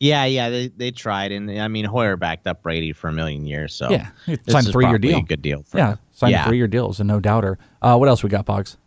yeah, 0.00 0.24
yeah, 0.24 0.48
they, 0.50 0.68
they 0.68 0.90
tried, 0.92 1.30
and 1.32 1.50
I 1.60 1.68
mean 1.68 1.84
Hoyer 1.84 2.16
backed 2.16 2.46
up 2.46 2.62
Brady 2.62 2.92
for 2.92 3.08
a 3.08 3.12
million 3.12 3.44
years, 3.46 3.74
so 3.74 3.90
Yeah, 3.90 4.08
signed 4.48 4.66
a 4.68 4.72
three-year 4.72 4.92
probably 4.94 5.08
deal. 5.10 5.22
good 5.22 5.42
deal. 5.42 5.62
For 5.64 5.76
Yeah, 5.78 5.90
him. 5.92 5.98
signed 6.12 6.32
yeah. 6.32 6.44
a 6.44 6.48
three-year 6.48 6.68
deal 6.68 6.88
is 6.90 7.00
a 7.00 7.04
no 7.04 7.20
doubter. 7.20 7.58
Uh, 7.82 7.96
what 7.98 8.08
else 8.08 8.22
we 8.22 8.30
got, 8.30 8.46
Boggs? 8.46 8.78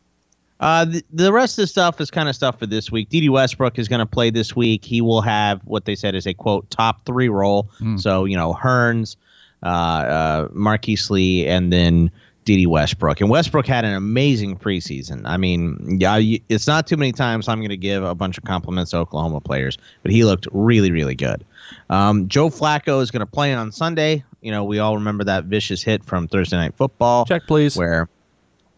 Uh, 0.59 0.85
the, 0.85 1.03
the 1.11 1.33
rest 1.33 1.57
of 1.57 1.63
the 1.63 1.67
stuff 1.67 1.99
is 1.99 2.09
kind 2.09 2.29
of 2.29 2.35
stuff 2.35 2.59
for 2.59 2.65
this 2.65 2.91
week. 2.91 3.09
Dede 3.09 3.29
Westbrook 3.29 3.77
is 3.77 3.87
going 3.87 3.99
to 3.99 4.05
play 4.05 4.29
this 4.29 4.55
week. 4.55 4.85
He 4.85 5.01
will 5.01 5.21
have 5.21 5.61
what 5.65 5.85
they 5.85 5.95
said 5.95 6.15
is 6.15 6.25
a 6.25 6.33
quote 6.33 6.69
top 6.69 7.05
three 7.05 7.29
role. 7.29 7.69
Hmm. 7.79 7.97
So 7.97 8.25
you 8.25 8.37
know 8.37 8.53
Hurns, 8.53 9.17
uh, 9.63 9.67
uh, 9.67 10.47
Marquise 10.53 11.09
Lee, 11.09 11.45
and 11.45 11.73
then 11.73 12.09
Dede 12.45 12.67
Westbrook. 12.67 13.19
And 13.19 13.29
Westbrook 13.29 13.65
had 13.65 13.83
an 13.83 13.93
amazing 13.93 14.55
preseason. 14.57 15.23
I 15.25 15.35
mean, 15.35 15.97
yeah, 15.99 16.19
it's 16.47 16.67
not 16.67 16.87
too 16.87 16.95
many 16.95 17.11
times 17.11 17.49
I'm 17.49 17.59
going 17.59 17.69
to 17.69 17.77
give 17.77 18.03
a 18.03 18.15
bunch 18.15 18.37
of 18.37 18.43
compliments 18.43 18.91
to 18.91 18.97
Oklahoma 18.97 19.41
players, 19.41 19.77
but 20.03 20.11
he 20.11 20.23
looked 20.23 20.47
really, 20.51 20.91
really 20.91 21.15
good. 21.15 21.43
Um, 21.89 22.27
Joe 22.29 22.49
Flacco 22.49 23.01
is 23.01 23.09
going 23.09 23.21
to 23.21 23.25
play 23.25 23.53
on 23.53 23.71
Sunday. 23.71 24.23
You 24.41 24.51
know, 24.51 24.63
we 24.63 24.77
all 24.77 24.95
remember 24.95 25.23
that 25.23 25.45
vicious 25.45 25.81
hit 25.81 26.05
from 26.05 26.27
Thursday 26.27 26.55
Night 26.55 26.75
Football. 26.75 27.25
Check, 27.25 27.47
please. 27.47 27.75
Where 27.75 28.07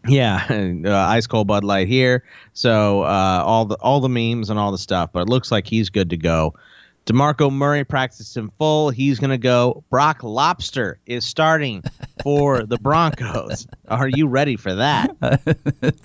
yeah, 0.07 0.45
uh, 0.85 0.91
ice 0.91 1.27
cold 1.27 1.47
Bud 1.47 1.63
Light 1.63 1.87
here. 1.87 2.23
So 2.53 3.03
uh, 3.03 3.43
all 3.45 3.65
the 3.65 3.75
all 3.75 3.99
the 3.99 4.09
memes 4.09 4.49
and 4.49 4.59
all 4.59 4.71
the 4.71 4.77
stuff, 4.77 5.11
but 5.11 5.21
it 5.21 5.29
looks 5.29 5.51
like 5.51 5.67
he's 5.67 5.89
good 5.89 6.09
to 6.09 6.17
go. 6.17 6.53
DeMarco 7.07 7.51
Murray 7.51 7.85
practiced 7.85 8.35
in 8.35 8.49
full. 8.57 8.89
He's 8.89 9.17
going 9.17 9.29
to 9.29 9.37
go. 9.37 9.85
Brock 9.89 10.23
Lobster 10.23 10.99
is 11.05 11.23
starting 11.23 11.81
for 12.23 12.65
the 12.65 12.77
Broncos. 12.77 13.65
Are 13.87 14.09
you 14.09 14.27
ready 14.27 14.57
for 14.57 14.75
that? 14.75 15.15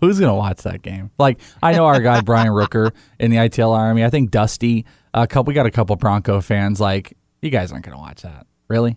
Who's 0.00 0.20
gonna 0.20 0.36
watch 0.36 0.62
that 0.62 0.82
game? 0.82 1.10
Like 1.18 1.40
I 1.60 1.72
know 1.72 1.86
our 1.86 2.00
guy 2.00 2.20
Brian 2.20 2.52
Rooker 2.52 2.92
in 3.18 3.32
the 3.32 3.38
ITL 3.38 3.76
Army. 3.76 4.04
I 4.04 4.10
think 4.10 4.30
Dusty. 4.30 4.84
A 5.14 5.26
couple. 5.26 5.50
We 5.50 5.54
got 5.54 5.66
a 5.66 5.70
couple 5.70 5.96
Bronco 5.96 6.40
fans. 6.40 6.80
Like 6.80 7.16
you 7.42 7.50
guys 7.50 7.72
aren't 7.72 7.84
gonna 7.84 7.98
watch 7.98 8.22
that, 8.22 8.46
really? 8.68 8.96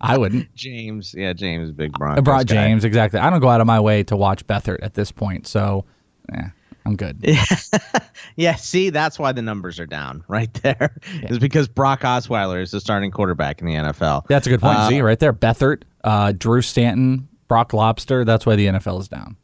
I 0.00 0.18
wouldn't. 0.18 0.54
James, 0.54 1.14
yeah, 1.16 1.32
James, 1.32 1.70
big 1.72 1.92
Broncos. 1.92 2.22
brought 2.24 2.46
guy. 2.46 2.54
James 2.54 2.84
exactly. 2.84 3.20
I 3.20 3.30
don't 3.30 3.40
go 3.40 3.48
out 3.48 3.60
of 3.60 3.66
my 3.66 3.80
way 3.80 4.02
to 4.04 4.16
watch 4.16 4.46
Beathard 4.46 4.78
at 4.82 4.94
this 4.94 5.10
point, 5.12 5.46
so 5.46 5.84
yeah, 6.32 6.50
I'm 6.84 6.96
good. 6.96 7.24
Yeah, 8.36 8.56
see, 8.56 8.90
that's 8.90 9.16
why 9.18 9.30
the 9.32 9.42
numbers 9.42 9.78
are 9.78 9.86
down 9.86 10.24
right 10.28 10.52
there. 10.54 10.96
Is 11.22 11.38
because 11.38 11.68
Brock 11.68 12.00
Osweiler 12.00 12.60
is 12.60 12.72
the 12.72 12.80
starting 12.80 13.10
quarterback 13.12 13.60
in 13.60 13.66
the 13.66 13.74
NFL. 13.74 14.26
That's 14.26 14.46
a 14.46 14.50
good 14.50 14.60
point. 14.60 14.76
Uh, 14.76 14.88
See 14.88 15.00
right 15.00 15.18
there, 15.18 15.32
Beathard, 15.32 15.82
uh, 16.02 16.32
Drew 16.32 16.60
Stanton, 16.62 17.28
Brock 17.46 17.72
Lobster. 17.72 18.24
That's 18.24 18.44
why 18.44 18.56
the 18.56 18.66
NFL 18.66 19.00
is 19.00 19.08
down. 19.08 19.36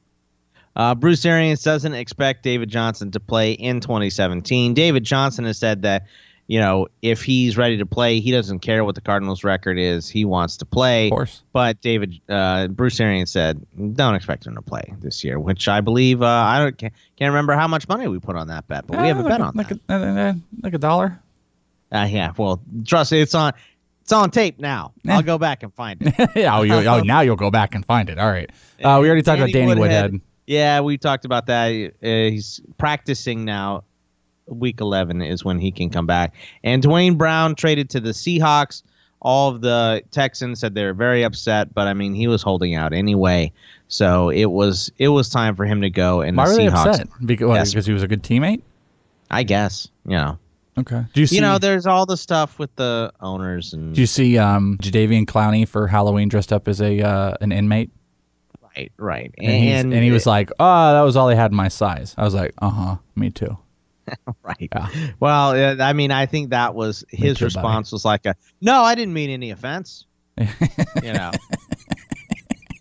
Uh, 0.74 0.94
Bruce 0.94 1.24
Arians 1.24 1.62
doesn't 1.62 1.94
expect 1.94 2.42
David 2.42 2.68
Johnson 2.68 3.10
to 3.12 3.20
play 3.20 3.52
in 3.52 3.80
2017. 3.80 4.74
David 4.74 5.04
Johnson 5.04 5.44
has 5.44 5.58
said 5.58 5.82
that, 5.82 6.06
you 6.50 6.58
know, 6.58 6.88
if 7.00 7.22
he's 7.22 7.56
ready 7.56 7.76
to 7.78 7.86
play, 7.86 8.18
he 8.18 8.32
doesn't 8.32 8.58
care 8.58 8.84
what 8.84 8.96
the 8.96 9.00
Cardinals' 9.00 9.44
record 9.44 9.78
is. 9.78 10.08
He 10.08 10.24
wants 10.24 10.56
to 10.56 10.64
play. 10.66 11.06
Of 11.06 11.12
course. 11.12 11.44
But 11.52 11.80
David, 11.80 12.20
uh, 12.28 12.66
Bruce 12.66 12.98
Arians 12.98 13.30
said, 13.30 13.64
don't 13.94 14.16
expect 14.16 14.48
him 14.48 14.56
to 14.56 14.60
play 14.60 14.92
this 14.98 15.22
year, 15.22 15.38
which 15.38 15.68
I 15.68 15.80
believe, 15.80 16.22
uh, 16.22 16.26
I 16.26 16.58
don't, 16.58 16.76
can't, 16.76 16.92
can't 17.16 17.30
remember 17.30 17.52
how 17.52 17.68
much 17.68 17.86
money 17.86 18.08
we 18.08 18.18
put 18.18 18.34
on 18.34 18.48
that 18.48 18.66
bet, 18.66 18.84
but 18.88 19.00
we 19.00 19.06
have 19.06 19.18
a 19.18 19.20
Uh, 19.20 19.28
bet 19.28 19.38
like 19.38 19.48
on 19.48 19.52
like 19.54 19.68
that. 19.68 19.80
A, 19.88 19.94
uh, 19.94 20.30
uh, 20.30 20.34
like 20.60 20.74
a 20.74 20.78
dollar. 20.78 21.20
Uh, 21.92 22.08
yeah, 22.10 22.32
well, 22.36 22.60
trust 22.84 23.12
me, 23.12 23.20
it's 23.20 23.36
on. 23.36 23.52
It's 24.02 24.10
on 24.12 24.32
tape 24.32 24.58
now. 24.58 24.92
I'll 25.08 25.22
go 25.22 25.38
back 25.38 25.62
and 25.62 25.72
find 25.72 26.02
it. 26.02 26.30
yeah. 26.34 26.58
Oh, 26.58 26.62
you, 26.62 26.74
oh, 26.74 26.98
now 27.02 27.20
you'll 27.20 27.36
go 27.36 27.52
back 27.52 27.76
and 27.76 27.86
find 27.86 28.10
it. 28.10 28.18
All 28.18 28.28
right. 28.28 28.50
Uh, 28.82 28.98
we 29.00 29.06
already 29.06 29.22
talked 29.22 29.38
about 29.38 29.52
Danny 29.52 29.72
Woodhead. 29.78 30.20
Yeah, 30.48 30.80
we 30.80 30.98
talked 30.98 31.24
about 31.26 31.46
that. 31.46 31.92
Uh, 32.02 32.06
he's 32.08 32.60
practicing 32.76 33.44
now. 33.44 33.84
Week 34.50 34.80
11 34.80 35.22
is 35.22 35.44
when 35.44 35.58
he 35.58 35.70
can 35.70 35.88
come 35.90 36.06
back. 36.06 36.34
And 36.64 36.82
Duane 36.82 37.14
Brown 37.16 37.54
traded 37.54 37.88
to 37.90 38.00
the 38.00 38.10
Seahawks. 38.10 38.82
all 39.22 39.50
of 39.50 39.60
the 39.60 40.02
Texans 40.10 40.60
said 40.60 40.74
they 40.74 40.84
were 40.84 40.94
very 40.94 41.22
upset, 41.24 41.72
but 41.74 41.86
I 41.86 41.94
mean 41.94 42.14
he 42.14 42.26
was 42.26 42.42
holding 42.42 42.74
out 42.74 42.92
anyway. 42.92 43.52
So 43.88 44.30
it 44.30 44.46
was 44.50 44.90
it 44.98 45.08
was 45.08 45.28
time 45.28 45.56
for 45.56 45.64
him 45.66 45.80
to 45.82 45.90
go. 45.90 46.20
And 46.20 46.36
Why 46.36 46.46
the 46.48 46.54
Seahawks, 46.58 46.86
upset? 46.86 47.08
Because, 47.26 47.54
Yes. 47.54 47.70
because 47.72 47.86
he 47.86 47.92
was 47.92 48.02
a 48.02 48.08
good 48.08 48.22
teammate. 48.22 48.62
I 49.30 49.42
guess 49.42 49.88
you 50.06 50.12
know. 50.16 50.38
Okay. 50.78 51.04
Do 51.12 51.20
you 51.20 51.26
see? 51.26 51.34
You 51.36 51.40
know, 51.42 51.58
there's 51.58 51.84
all 51.86 52.06
the 52.06 52.16
stuff 52.16 52.58
with 52.58 52.74
the 52.76 53.12
owners 53.20 53.74
and 53.74 53.94
do 53.94 54.00
you 54.00 54.06
see 54.06 54.38
um, 54.38 54.78
Jadeveon 54.80 55.26
Clowney 55.26 55.68
for 55.68 55.86
Halloween 55.86 56.28
dressed 56.28 56.52
up 56.52 56.66
as 56.68 56.80
a 56.80 57.02
uh, 57.02 57.34
an 57.42 57.52
inmate? 57.52 57.90
right, 58.76 58.92
right, 58.96 59.34
And, 59.36 59.50
he's- 59.64 59.82
and 59.84 59.92
he 59.92 60.10
was 60.12 60.26
like, 60.26 60.50
"Oh, 60.60 60.92
that 60.92 61.00
was 61.02 61.16
all 61.16 61.26
they 61.26 61.34
had 61.36 61.50
in 61.50 61.56
my 61.56 61.68
size." 61.68 62.14
I 62.16 62.22
was 62.24 62.34
like, 62.34 62.54
"Uh 62.62 62.70
huh, 62.70 62.96
me 63.16 63.28
too." 63.30 63.58
right. 64.42 64.68
Yeah. 64.72 64.88
Well, 65.20 65.80
I 65.80 65.92
mean, 65.92 66.10
I 66.10 66.26
think 66.26 66.50
that 66.50 66.74
was 66.74 67.04
his 67.08 67.40
response 67.42 67.92
was 67.92 68.04
like 68.04 68.26
a, 68.26 68.34
"No, 68.60 68.82
I 68.82 68.94
didn't 68.94 69.14
mean 69.14 69.30
any 69.30 69.50
offense." 69.50 70.06
you 70.38 71.12
know, 71.12 71.30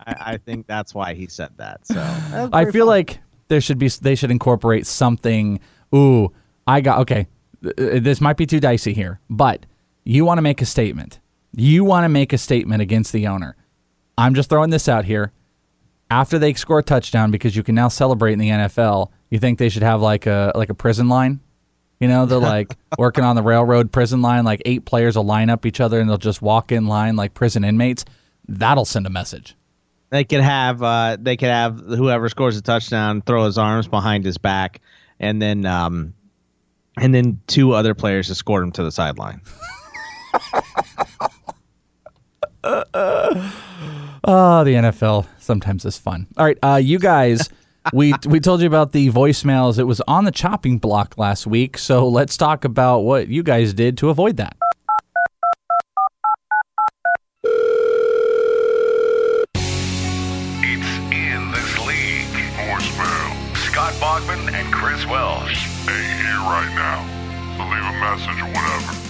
I, 0.06 0.16
I 0.34 0.38
think 0.38 0.68
that's 0.68 0.94
why 0.94 1.14
he 1.14 1.28
said 1.28 1.52
that. 1.58 1.86
So 1.86 1.96
that 1.96 2.50
I 2.54 2.66
feel 2.72 2.86
fun. 2.86 2.88
like 2.88 3.20
there 3.48 3.62
should 3.62 3.78
be 3.80 3.90
they 3.90 4.16
should 4.16 4.32
incorporate 4.32 4.88
something. 4.88 5.60
Ooh, 5.94 6.32
I 6.68 6.82
got 6.82 7.00
okay. 7.00 7.28
uh, 7.66 7.72
This 7.78 8.22
might 8.22 8.38
be 8.38 8.46
too 8.46 8.60
dicey 8.60 8.94
here, 8.94 9.20
but 9.30 9.66
you 10.04 10.26
want 10.26 10.38
to 10.38 10.42
make 10.42 10.62
a 10.62 10.66
statement. 10.66 11.20
You 11.56 11.84
want 11.84 12.06
to 12.06 12.10
make 12.10 12.32
a 12.32 12.38
statement 12.38 12.82
against 12.82 13.12
the 13.12 13.28
owner. 13.28 13.56
I'm 14.18 14.36
just 14.36 14.50
throwing 14.50 14.70
this 14.70 14.88
out 14.88 15.06
here. 15.06 15.32
After 16.12 16.40
they 16.40 16.54
score 16.54 16.80
a 16.80 16.84
touchdown, 16.84 17.30
because 17.32 17.56
you 17.56 17.64
can 17.64 17.76
now 17.76 17.88
celebrate 17.88 18.34
in 18.34 18.40
the 18.40 18.50
NFL, 18.50 19.10
you 19.30 19.40
think 19.40 19.60
they 19.60 19.70
should 19.70 19.84
have 19.84 20.02
like 20.02 20.26
a 20.26 20.52
like 20.56 20.70
a 20.70 20.74
prison 20.74 21.10
line? 21.10 21.40
You 22.00 22.08
know, 22.08 22.26
they're 22.26 22.40
like 22.40 22.76
working 22.98 23.24
on 23.26 23.36
the 23.36 23.44
railroad 23.44 23.92
prison 23.92 24.22
line. 24.22 24.46
Like 24.46 24.62
eight 24.66 24.86
players 24.86 25.16
will 25.18 25.26
line 25.26 25.50
up 25.50 25.66
each 25.66 25.82
other 25.82 26.00
and 26.00 26.10
they'll 26.10 26.18
just 26.18 26.42
walk 26.42 26.72
in 26.72 26.88
line 26.88 27.16
like 27.18 27.34
prison 27.34 27.64
inmates. 27.66 28.06
That'll 28.48 28.86
send 28.86 29.06
a 29.06 29.10
message. 29.10 29.56
they 30.10 30.24
could 30.24 30.42
have 30.42 30.82
uh, 30.82 31.18
they 31.20 31.36
could 31.38 31.50
have 31.50 31.80
whoever 31.80 32.30
scores 32.30 32.56
a 32.58 32.62
touchdown 32.62 33.22
throw 33.22 33.46
his 33.46 33.58
arms 33.58 33.88
behind 33.88 34.24
his 34.26 34.38
back, 34.38 34.80
and 35.20 35.42
then 35.42 35.66
um, 35.66 36.14
and 36.98 37.14
then 37.14 37.42
two 37.48 37.74
other 37.74 37.94
players 37.94 38.30
escort 38.30 38.64
him 38.64 38.72
to 38.72 38.84
the 38.84 38.92
sideline. 38.92 39.42
uh, 42.64 42.84
uh, 42.94 43.52
Oh, 44.24 44.64
the 44.64 44.74
NFL 44.74 45.26
sometimes 45.40 45.86
is 45.86 45.98
fun. 45.98 46.28
All 46.38 46.46
right, 46.46 46.58
uh, 46.62 46.76
you 46.76 47.00
guys, 47.00 47.50
we 47.94 48.14
we 48.28 48.40
told 48.40 48.62
you 48.62 48.68
about 48.68 48.92
the 48.92 49.10
voicemails. 49.10 49.80
It 49.80 49.84
was 49.84 50.02
on 50.02 50.26
the 50.26 50.32
chopping 50.32 50.78
block 50.78 51.18
last 51.18 51.48
week, 51.48 51.78
so 51.78 52.08
let's 52.08 52.38
talk 52.38 52.66
about 52.66 53.00
what 53.00 53.28
you 53.28 53.44
guys 53.44 53.74
did 53.74 53.98
to 54.00 54.10
avoid 54.10 54.38
that. 54.38 54.58
It's 60.62 60.98
in 61.12 61.52
this 61.52 61.80
league. 61.80 62.28
Voicemail. 62.58 63.58
Scott 63.58 63.94
Bogman 63.94 64.52
and 64.52 64.74
Chris 64.74 65.06
Welsh. 65.06 65.68
Ain't 65.90 66.22
here 66.22 66.40
right 66.46 66.72
now. 66.76 67.06
So 67.58 67.64
leave 67.64 67.84
a 67.84 67.94
message 68.00 68.42
or 68.42 68.48
whatever. 68.48 69.09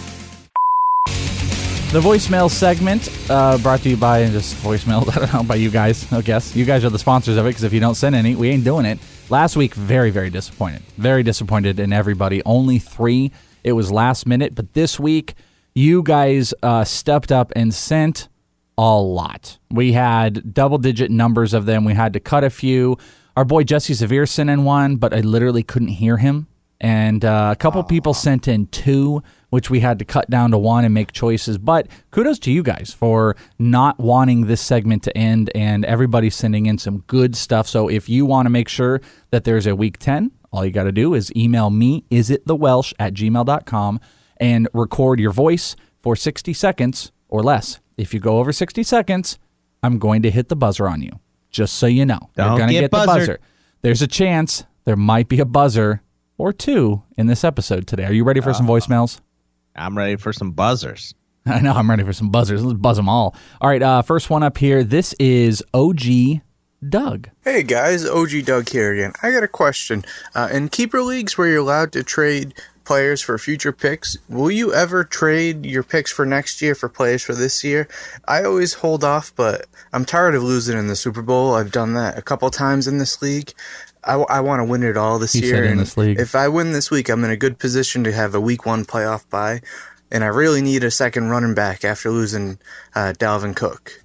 The 1.92 2.00
voicemail 2.00 2.52
segment 2.52 3.10
uh, 3.32 3.58
brought 3.58 3.80
to 3.82 3.90
you 3.90 3.98
by 3.98 4.24
just 4.30 4.56
voicemail. 4.58 5.10
I 5.18 5.26
don't 5.26 5.34
know 5.34 5.44
by 5.44 5.56
you 5.56 5.72
guys. 5.72 6.12
I 6.14 6.22
guess 6.22 6.56
you 6.56 6.64
guys 6.64 6.86
are 6.86 6.92
the 6.92 7.00
sponsors 7.00 7.36
of 7.36 7.48
it 7.48 7.50
because 7.50 7.64
if 7.64 7.74
you 7.74 7.80
don't 7.80 7.96
send 7.96 8.14
any, 8.14 8.36
we 8.36 8.50
ain't 8.50 8.64
doing 8.64 8.86
it. 8.86 9.00
Last 9.32 9.56
week, 9.56 9.74
very 9.74 10.12
very 10.12 10.30
disappointed. 10.30 10.84
Very 11.00 11.24
disappointed 11.24 11.80
in 11.80 11.92
everybody. 11.92 12.44
Only 12.46 12.78
three. 12.78 13.32
It 13.64 13.72
was 13.72 13.92
last 13.92 14.28
minute, 14.28 14.54
but 14.54 14.76
this 14.76 15.00
week 15.00 15.34
you 15.74 16.04
guys 16.04 16.54
uh, 16.62 16.84
stepped 16.84 17.32
up 17.32 17.52
and 17.56 17.74
sent 17.74 18.30
a 18.78 18.96
lot. 18.96 19.58
We 19.72 19.94
had 19.94 20.54
double 20.54 20.78
digit 20.78 21.10
numbers 21.10 21.56
of 21.56 21.66
them. 21.66 21.86
We 21.86 21.96
had 21.96 22.14
to 22.14 22.20
cut 22.20 22.44
a 22.44 22.52
few. 22.52 23.00
Our 23.36 23.46
boy 23.46 23.64
Jesse 23.64 23.96
Severe 23.96 24.28
sent 24.28 24.52
in 24.52 24.64
one, 24.64 24.98
but 24.98 25.12
I 25.12 25.22
literally 25.22 25.64
couldn't 25.64 25.88
hear 25.88 26.18
him. 26.18 26.46
And 26.80 27.26
uh, 27.26 27.50
a 27.52 27.56
couple 27.56 27.84
people 27.84 28.14
sent 28.14 28.48
in 28.48 28.68
two, 28.68 29.24
which 29.50 29.70
we 29.70 29.80
had 29.80 30.00
to 30.00 30.06
cut 30.06 30.30
down 30.30 30.52
to 30.52 30.58
one 30.58 30.86
and 30.86 30.94
make 30.94 31.12
choices. 31.12 31.58
But 31.58 31.88
kudos 32.12 32.40
to 32.40 32.52
you 32.52 32.64
guys 32.64 32.96
for 32.98 33.36
not 33.58 34.00
wanting 34.00 34.48
this 34.48 34.62
segment 34.62 35.04
to 35.04 35.18
end 35.18 35.52
and 35.56 35.86
everybody 35.86 36.30
sending 36.30 36.66
in 36.66 36.78
some 36.78 37.00
good 37.08 37.36
stuff. 37.36 37.68
So 37.68 37.88
if 37.88 38.10
you 38.10 38.26
want 38.26 38.46
to 38.46 38.50
make 38.50 38.70
sure 38.70 39.02
that 39.32 39.44
there's 39.44 39.68
a 39.68 39.76
week 39.76 39.98
10, 39.98 40.32
all 40.52 40.66
you 40.66 40.72
got 40.72 40.84
to 40.84 40.92
do 40.92 41.14
is 41.14 41.32
email 41.36 41.70
me, 41.70 42.06
isitthewelsh 42.10 42.94
at 43.00 43.14
gmail.com, 43.14 44.00
and 44.38 44.68
record 44.74 45.20
your 45.20 45.32
voice 45.32 45.76
for 46.02 46.16
60 46.16 46.54
seconds 46.54 47.12
or 47.28 47.44
less. 47.44 47.80
If 47.98 48.14
you 48.14 48.20
go 48.20 48.40
over 48.40 48.52
60 48.52 48.82
seconds, 48.84 49.38
I'm 49.84 50.00
going 50.00 50.22
to 50.24 50.32
hit 50.32 50.50
the 50.50 50.56
buzzer 50.56 50.88
on 50.88 51.02
you, 51.02 51.12
just 51.52 51.76
so 51.76 51.86
you 51.88 52.06
know. 52.06 52.20
Don't 52.36 52.48
You're 52.48 52.58
going 52.58 52.68
to 52.70 52.74
get 52.74 52.82
get 52.82 52.92
the 52.92 53.06
buzzer. 53.06 53.40
There's 53.82 54.02
a 54.02 54.08
chance 54.08 54.64
there 54.86 54.96
might 54.96 55.30
be 55.30 55.40
a 55.40 55.46
buzzer 55.46 56.02
or 56.38 56.54
two 56.54 57.04
in 57.18 57.28
this 57.28 57.44
episode 57.44 57.88
today. 57.88 58.06
Are 58.06 58.14
you 58.14 58.24
ready 58.24 58.42
for 58.42 58.54
some 58.54 58.70
uh, 58.70 58.74
voicemails? 58.74 59.20
I'm 59.80 59.98
ready 59.98 60.18
for 60.18 60.34
some 60.34 60.52
buzzers. 60.52 61.14
I 61.46 61.62
know 61.62 61.74
I'm 61.74 61.90
ready 61.90 62.04
for 62.04 62.14
some 62.14 62.30
buzzers. 62.30 62.64
Let's 62.64 62.80
buzz 62.80 62.98
them 62.98 63.10
all. 63.10 63.36
All 63.62 63.70
right, 63.70 63.82
uh, 63.82 64.02
first 64.02 64.30
one 64.30 64.44
up 64.44 64.58
here. 64.58 64.84
This 64.84 65.14
is 65.20 65.64
OG 65.74 66.42
Doug. 66.88 67.30
Hey 67.44 67.64
guys, 67.64 68.06
OG 68.06 68.46
Doug 68.46 68.70
here 68.70 68.94
again. 68.94 69.14
I 69.24 69.32
got 69.32 69.44
a 69.44 69.48
question. 69.48 70.04
Uh, 70.36 70.50
in 70.52 70.70
keeper 70.70 71.02
leagues 71.02 71.38
where 71.38 71.48
you're 71.48 71.60
allowed 71.60 71.92
to 71.94 72.04
trade 72.04 72.54
players 72.86 73.22
for 73.22 73.38
future 73.38 73.72
picks, 73.72 74.18
will 74.30 74.50
you 74.50 74.74
ever 74.74 75.04
trade 75.04 75.66
your 75.66 75.84
picks 75.84 76.12
for 76.12 76.26
next 76.26 76.62
year 76.62 76.76
for 76.76 76.90
players 76.90 77.22
for 77.22 77.34
this 77.34 77.64
year? 77.64 77.88
I 78.28 78.44
always 78.44 78.74
hold 78.74 79.04
off, 79.04 79.34
but 79.36 79.66
I'm 79.94 80.06
tired 80.06 80.36
of 80.36 80.44
losing 80.44 80.78
in 80.78 80.88
the 80.88 80.96
Super 80.96 81.22
Bowl. 81.22 81.54
I've 81.54 81.72
done 81.72 81.94
that 81.96 82.18
a 82.18 82.22
couple 82.22 82.50
times 82.50 82.88
in 82.88 82.98
this 82.98 83.22
league. 83.22 83.54
I, 84.16 84.40
want 84.42 84.60
to 84.60 84.66
win 84.66 84.84
it 84.84 84.98
all 84.98 85.20
this 85.20 85.34
He 85.34 85.46
year. 85.46 85.64
in 85.64 85.78
this 85.78 85.98
league. 85.98 86.20
If 86.20 86.36
I 86.36 86.48
win 86.48 86.72
this 86.72 86.90
week, 86.90 87.10
I'm 87.10 87.24
in 87.24 87.32
a 87.32 87.38
good 87.38 87.60
position 87.60 88.04
to 88.04 88.12
have 88.12 88.36
a 88.36 88.42
week 88.42 88.66
one 88.66 88.86
playoff 88.86 89.30
bye, 89.30 89.62
and 90.12 90.24
I 90.24 90.28
really 90.28 90.62
need 90.62 90.84
a 90.84 90.92
second 90.92 91.30
running 91.30 91.54
back 91.54 91.84
after 91.84 92.10
losing 92.10 92.60
uh, 92.96 93.14
Dalvin 93.18 93.56
Cook. 93.56 94.04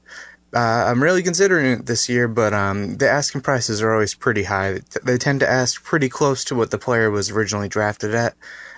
Uh, 0.54 0.86
I'm 0.86 1.02
really 1.02 1.22
considering 1.22 1.80
it 1.80 1.86
this 1.86 2.08
year, 2.08 2.28
but 2.28 2.52
um, 2.54 2.96
the 2.98 3.08
asking 3.10 3.40
prices 3.40 3.82
are 3.82 3.92
always 3.92 4.14
pretty 4.14 4.44
high. 4.44 4.80
They 5.02 5.18
tend 5.18 5.40
to 5.40 5.50
ask 5.50 5.82
pretty 5.82 6.08
close 6.08 6.44
to 6.44 6.54
what 6.54 6.70
the 6.70 6.78
player 6.78 7.10
was 7.10 7.30
originally 7.30 7.68
drafted 7.68 8.14
at 8.14 8.34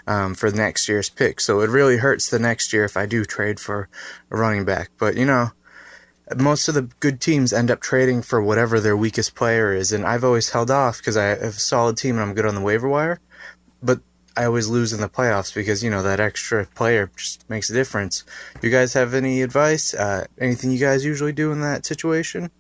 um, 0.06 0.34
for 0.34 0.50
the 0.50 0.56
next 0.56 0.88
year's 0.88 1.10
pick. 1.10 1.38
So 1.38 1.60
it 1.60 1.68
really 1.68 1.98
hurts 1.98 2.30
the 2.30 2.38
next 2.38 2.72
year 2.72 2.84
if 2.84 2.96
I 2.96 3.04
do 3.04 3.24
trade 3.26 3.60
for 3.60 3.90
a 4.30 4.36
running 4.38 4.64
back. 4.64 4.90
But 4.98 5.16
you 5.16 5.26
know, 5.26 5.50
most 6.34 6.68
of 6.68 6.74
the 6.74 6.82
good 7.00 7.20
teams 7.20 7.52
end 7.52 7.70
up 7.70 7.80
trading 7.80 8.22
for 8.22 8.42
whatever 8.42 8.80
their 8.80 8.96
weakest 8.96 9.34
player 9.34 9.72
is, 9.72 9.92
and 9.92 10.04
I've 10.04 10.24
always 10.24 10.50
held 10.50 10.70
off 10.70 10.98
because 10.98 11.16
I 11.16 11.26
have 11.26 11.42
a 11.42 11.52
solid 11.52 11.96
team 11.96 12.16
and 12.16 12.22
I'm 12.22 12.34
good 12.34 12.46
on 12.46 12.54
the 12.54 12.60
waiver 12.60 12.88
wire. 12.88 13.20
But 13.82 14.00
I 14.36 14.44
always 14.44 14.68
lose 14.68 14.92
in 14.92 15.00
the 15.00 15.08
playoffs 15.08 15.54
because 15.54 15.82
you 15.82 15.90
know 15.90 16.02
that 16.02 16.20
extra 16.20 16.66
player 16.66 17.10
just 17.16 17.48
makes 17.48 17.70
a 17.70 17.72
difference. 17.72 18.24
You 18.60 18.70
guys 18.70 18.92
have 18.94 19.14
any 19.14 19.42
advice? 19.42 19.94
Uh, 19.94 20.26
anything 20.38 20.72
you 20.72 20.78
guys 20.78 21.04
usually 21.04 21.32
do 21.32 21.52
in 21.52 21.60
that 21.60 21.86
situation? 21.86 22.50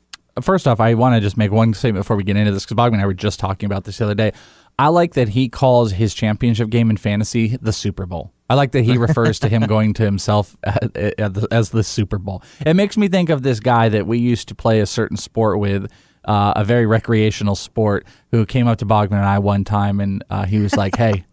First 0.40 0.68
off, 0.68 0.80
I 0.80 0.94
want 0.94 1.14
to 1.14 1.20
just 1.20 1.36
make 1.36 1.50
one 1.50 1.74
statement 1.74 2.04
before 2.04 2.16
we 2.16 2.22
get 2.22 2.36
into 2.36 2.52
this 2.52 2.64
because 2.64 2.76
Bogman 2.76 2.94
and 2.94 3.02
I 3.02 3.06
were 3.06 3.14
just 3.14 3.40
talking 3.40 3.66
about 3.66 3.84
this 3.84 3.98
the 3.98 4.04
other 4.04 4.14
day. 4.14 4.32
I 4.78 4.88
like 4.88 5.14
that 5.14 5.30
he 5.30 5.48
calls 5.48 5.92
his 5.92 6.12
championship 6.12 6.68
game 6.68 6.90
in 6.90 6.96
fantasy 6.96 7.56
the 7.60 7.72
Super 7.72 8.04
Bowl. 8.04 8.32
I 8.48 8.54
like 8.54 8.72
that 8.72 8.82
he 8.82 8.98
refers 8.98 9.38
to 9.40 9.48
him 9.48 9.62
going 9.62 9.94
to 9.94 10.04
himself 10.04 10.56
as 10.64 11.70
the 11.70 11.82
Super 11.82 12.18
Bowl. 12.18 12.42
It 12.64 12.74
makes 12.74 12.96
me 12.96 13.08
think 13.08 13.30
of 13.30 13.42
this 13.42 13.60
guy 13.60 13.88
that 13.88 14.06
we 14.06 14.18
used 14.18 14.48
to 14.48 14.54
play 14.54 14.80
a 14.80 14.86
certain 14.86 15.16
sport 15.16 15.58
with, 15.58 15.90
uh, 16.26 16.52
a 16.56 16.64
very 16.64 16.86
recreational 16.86 17.54
sport, 17.54 18.06
who 18.32 18.44
came 18.44 18.66
up 18.66 18.78
to 18.78 18.86
Bogman 18.86 19.12
and 19.12 19.24
I 19.24 19.38
one 19.38 19.64
time 19.64 20.00
and 20.00 20.24
uh, 20.28 20.44
he 20.44 20.58
was 20.58 20.76
like, 20.76 20.96
"Hey, 20.96 21.24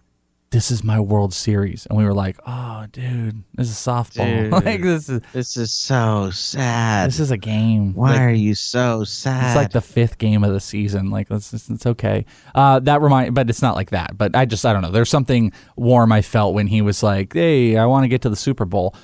this 0.53 0.69
is 0.69 0.83
my 0.83 0.99
World 0.99 1.33
Series," 1.33 1.87
and 1.87 1.97
we 1.97 2.05
were 2.05 2.13
like, 2.13 2.37
"Oh, 2.45 2.85
dude, 2.91 3.43
this 3.55 3.69
is 3.69 3.75
softball. 3.75 4.51
Dude, 4.51 4.51
like 4.51 4.81
this 4.83 5.09
is 5.09 5.21
this 5.33 5.57
is 5.57 5.71
so 5.71 6.29
sad. 6.31 7.07
this 7.09 7.19
is 7.19 7.31
a 7.31 7.37
game. 7.37 7.95
Why 7.95 8.11
Like, 8.11 8.19
are 8.21 8.29
you 8.31 8.53
so 8.53 9.03
sad? 9.03 9.47
It's 9.47 9.55
like 9.55 9.71
the 9.71 9.81
fifth 9.81 10.19
game 10.19 10.43
of 10.43 10.53
the 10.53 10.59
season. 10.59 11.09
Like 11.09 11.31
it's, 11.31 11.53
it's, 11.53 11.69
it's 11.71 11.85
okay. 11.87 12.25
Uh, 12.53 12.79
that 12.81 13.01
remind, 13.01 13.33
but 13.33 13.49
it's 13.49 13.63
not 13.63 13.75
like 13.75 13.89
that. 13.89 14.15
But 14.15 14.35
I 14.35 14.45
just 14.45 14.63
I 14.63 14.73
don't 14.73 14.83
know. 14.83 14.91
There's 14.91 15.09
something 15.09 15.51
warm 15.75 16.11
I 16.11 16.21
felt 16.21 16.53
when 16.53 16.67
he 16.67 16.81
was 16.83 17.01
like, 17.01 17.33
"Hey, 17.33 17.75
I 17.75 17.85
want 17.87 18.03
to 18.03 18.07
get 18.07 18.21
to 18.21 18.29
the 18.29 18.35
Super 18.35 18.65
Bowl." 18.65 18.95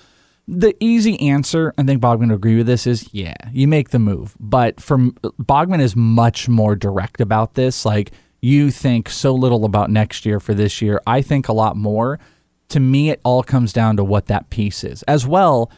The 0.48 0.76
easy 0.80 1.20
answer, 1.20 1.74
I 1.78 1.84
think 1.84 2.02
Bogman 2.02 2.30
would 2.30 2.36
agree 2.36 2.58
with 2.58 2.68
this, 2.68 2.86
is 2.88 3.12
yeah, 3.12 3.34
you 3.52 3.68
make 3.68 3.90
the 3.90 4.00
move. 4.00 4.36
But 4.40 4.80
from 4.80 5.12
Bogman 5.42 5.80
is 5.82 5.96
much 5.96 6.48
more 6.48 6.76
direct 6.76 7.22
about 7.22 7.56
this. 7.56 7.86
Like 7.86 8.12
you 8.42 8.72
think 8.72 9.10
so 9.10 9.34
little 9.34 9.66
about 9.66 9.90
next 9.90 10.26
year 10.26 10.40
for 10.40 10.54
this 10.54 10.82
year. 10.82 11.02
I 11.06 11.22
think 11.22 11.48
a 11.48 11.54
lot 11.54 11.76
more. 11.76 12.20
To 12.70 12.80
me, 12.80 13.10
it 13.10 13.20
all 13.24 13.42
comes 13.42 13.74
down 13.74 13.98
to 13.98 14.04
what 14.04 14.28
that 14.28 14.50
piece 14.50 14.84
is. 14.84 15.04
As 15.04 15.26
well, 15.26 15.72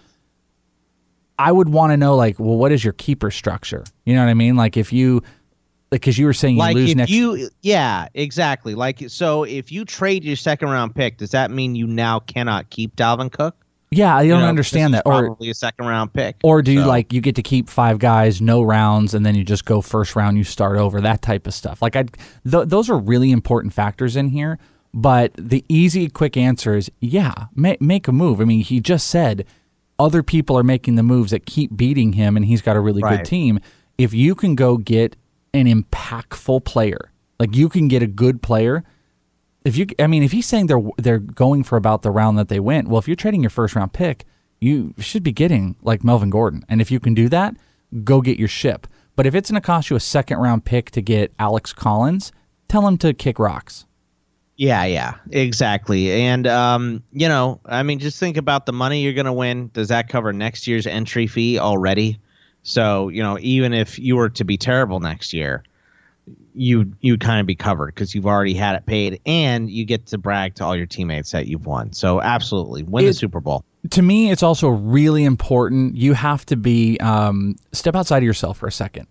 I 1.39 1.51
would 1.51 1.69
want 1.69 1.91
to 1.91 1.97
know, 1.97 2.15
like, 2.15 2.39
well, 2.39 2.57
what 2.57 2.71
is 2.71 2.83
your 2.83 2.93
keeper 2.93 3.31
structure? 3.31 3.83
You 4.05 4.13
know 4.13 4.23
what 4.23 4.29
I 4.29 4.33
mean? 4.33 4.57
Like, 4.57 4.75
if 4.75 4.91
you, 4.91 5.23
because 5.91 6.17
you 6.17 6.25
were 6.25 6.33
saying 6.33 6.55
you 6.55 6.59
like 6.59 6.75
lose 6.75 6.91
if 6.91 6.97
next. 6.97 7.11
you 7.11 7.49
yeah 7.61 8.07
exactly 8.13 8.73
like 8.73 9.03
so 9.09 9.43
if 9.43 9.71
you 9.71 9.85
trade 9.85 10.23
your 10.23 10.37
second 10.37 10.69
round 10.69 10.95
pick 10.95 11.17
does 11.17 11.31
that 11.31 11.51
mean 11.51 11.75
you 11.75 11.85
now 11.85 12.19
cannot 12.19 12.69
keep 12.69 12.95
dalvin 12.95 13.31
cook 13.31 13.55
Yeah, 13.93 14.15
I 14.15 14.25
don't 14.25 14.39
know, 14.39 14.47
understand 14.47 14.93
that. 14.93 15.03
Or 15.05 15.25
probably 15.25 15.49
a 15.49 15.53
second 15.53 15.85
round 15.85 16.13
pick. 16.13 16.37
or 16.43 16.61
do 16.61 16.71
you 16.71 16.85
like 16.85 17.11
you 17.11 17.19
get 17.19 17.35
to 17.35 17.43
keep 17.43 17.69
five 17.69 17.99
guys, 17.99 18.41
no 18.41 18.61
rounds, 18.61 19.13
and 19.13 19.25
then 19.25 19.35
you 19.35 19.43
just 19.43 19.65
go 19.65 19.81
first 19.81 20.15
round, 20.15 20.37
you 20.37 20.45
start 20.45 20.77
over, 20.77 21.01
that 21.01 21.21
type 21.21 21.45
of 21.45 21.53
stuff. 21.53 21.81
Like 21.81 21.97
I, 21.97 22.03
th- 22.49 22.67
those 22.67 22.89
are 22.89 22.97
really 22.97 23.31
important 23.31 23.73
factors 23.73 24.15
in 24.15 24.29
here. 24.29 24.59
But 24.93 25.33
the 25.37 25.63
easy, 25.69 26.09
quick 26.09 26.35
answer 26.37 26.75
is 26.75 26.89
yeah, 27.01 27.33
ma- 27.53 27.75
make 27.81 28.07
a 28.07 28.11
move. 28.13 28.39
I 28.41 28.45
mean, 28.45 28.61
he 28.63 28.79
just 28.79 29.07
said 29.07 29.45
other 29.99 30.23
people 30.23 30.57
are 30.57 30.63
making 30.63 30.95
the 30.95 31.03
moves 31.03 31.31
that 31.31 31.45
keep 31.45 31.75
beating 31.75 32.13
him, 32.13 32.35
and 32.37 32.45
he's 32.45 32.61
got 32.61 32.75
a 32.75 32.79
really 32.79 33.01
Right. 33.03 33.17
good 33.17 33.25
team. 33.25 33.59
If 33.97 34.13
you 34.13 34.35
can 34.35 34.55
go 34.55 34.77
get 34.77 35.15
an 35.53 35.65
impactful 35.67 36.63
player, 36.63 37.11
like 37.39 37.55
you 37.55 37.67
can 37.69 37.87
get 37.87 38.01
a 38.01 38.07
good 38.07 38.41
player. 38.41 38.83
If 39.63 39.77
you, 39.77 39.87
I 39.99 40.07
mean, 40.07 40.23
if 40.23 40.31
he's 40.31 40.47
saying 40.47 40.67
they're 40.67 40.81
they're 40.97 41.19
going 41.19 41.63
for 41.63 41.77
about 41.77 42.01
the 42.01 42.11
round 42.11 42.37
that 42.37 42.47
they 42.47 42.59
went, 42.59 42.87
well, 42.87 42.99
if 42.99 43.07
you're 43.07 43.15
trading 43.15 43.43
your 43.43 43.49
first 43.49 43.75
round 43.75 43.93
pick, 43.93 44.25
you 44.59 44.93
should 44.97 45.23
be 45.23 45.31
getting 45.31 45.75
like 45.81 46.03
Melvin 46.03 46.29
Gordon, 46.29 46.65
and 46.67 46.81
if 46.81 46.89
you 46.91 46.99
can 46.99 47.13
do 47.13 47.29
that, 47.29 47.55
go 48.03 48.21
get 48.21 48.39
your 48.39 48.47
ship. 48.47 48.87
But 49.15 49.25
if 49.25 49.35
it's 49.35 49.51
going 49.51 49.61
to 49.61 49.65
cost 49.65 49.89
you 49.89 49.95
a 49.95 49.99
second 49.99 50.37
round 50.37 50.65
pick 50.65 50.91
to 50.91 51.01
get 51.01 51.33
Alex 51.37 51.73
Collins, 51.73 52.31
tell 52.67 52.87
him 52.87 52.97
to 52.99 53.13
kick 53.13 53.37
rocks. 53.37 53.85
Yeah, 54.55 54.83
yeah, 54.85 55.15
exactly. 55.31 56.11
And 56.11 56.45
um, 56.45 57.03
you 57.11 57.27
know, 57.27 57.59
I 57.65 57.83
mean, 57.83 57.99
just 57.99 58.19
think 58.19 58.37
about 58.37 58.65
the 58.65 58.73
money 58.73 59.01
you're 59.01 59.13
going 59.13 59.25
to 59.25 59.33
win. 59.33 59.69
Does 59.73 59.87
that 59.87 60.07
cover 60.07 60.31
next 60.33 60.67
year's 60.67 60.85
entry 60.85 61.27
fee 61.27 61.57
already? 61.57 62.19
So 62.63 63.09
you 63.09 63.23
know, 63.23 63.37
even 63.41 63.73
if 63.73 63.97
you 63.97 64.15
were 64.15 64.29
to 64.29 64.43
be 64.43 64.57
terrible 64.57 64.99
next 64.99 65.33
year, 65.33 65.63
you 66.53 66.93
you 66.99 67.17
kind 67.17 67.39
of 67.39 67.45
be 67.45 67.55
covered 67.55 67.87
because 67.87 68.13
you've 68.13 68.27
already 68.27 68.53
had 68.53 68.75
it 68.75 68.85
paid, 68.85 69.21
and 69.25 69.69
you 69.69 69.85
get 69.85 70.07
to 70.07 70.17
brag 70.17 70.55
to 70.55 70.65
all 70.65 70.75
your 70.75 70.85
teammates 70.85 71.31
that 71.31 71.47
you've 71.47 71.65
won. 71.65 71.93
So 71.93 72.21
absolutely, 72.21 72.83
win 72.83 73.05
the 73.05 73.13
Super 73.13 73.39
Bowl. 73.39 73.63
To 73.91 74.01
me, 74.01 74.31
it's 74.31 74.43
also 74.43 74.69
really 74.69 75.23
important. 75.23 75.95
You 75.95 76.13
have 76.13 76.45
to 76.47 76.55
be 76.55 76.97
um, 76.99 77.55
step 77.71 77.95
outside 77.95 78.19
of 78.19 78.23
yourself 78.23 78.57
for 78.57 78.67
a 78.67 78.71
second. 78.71 79.07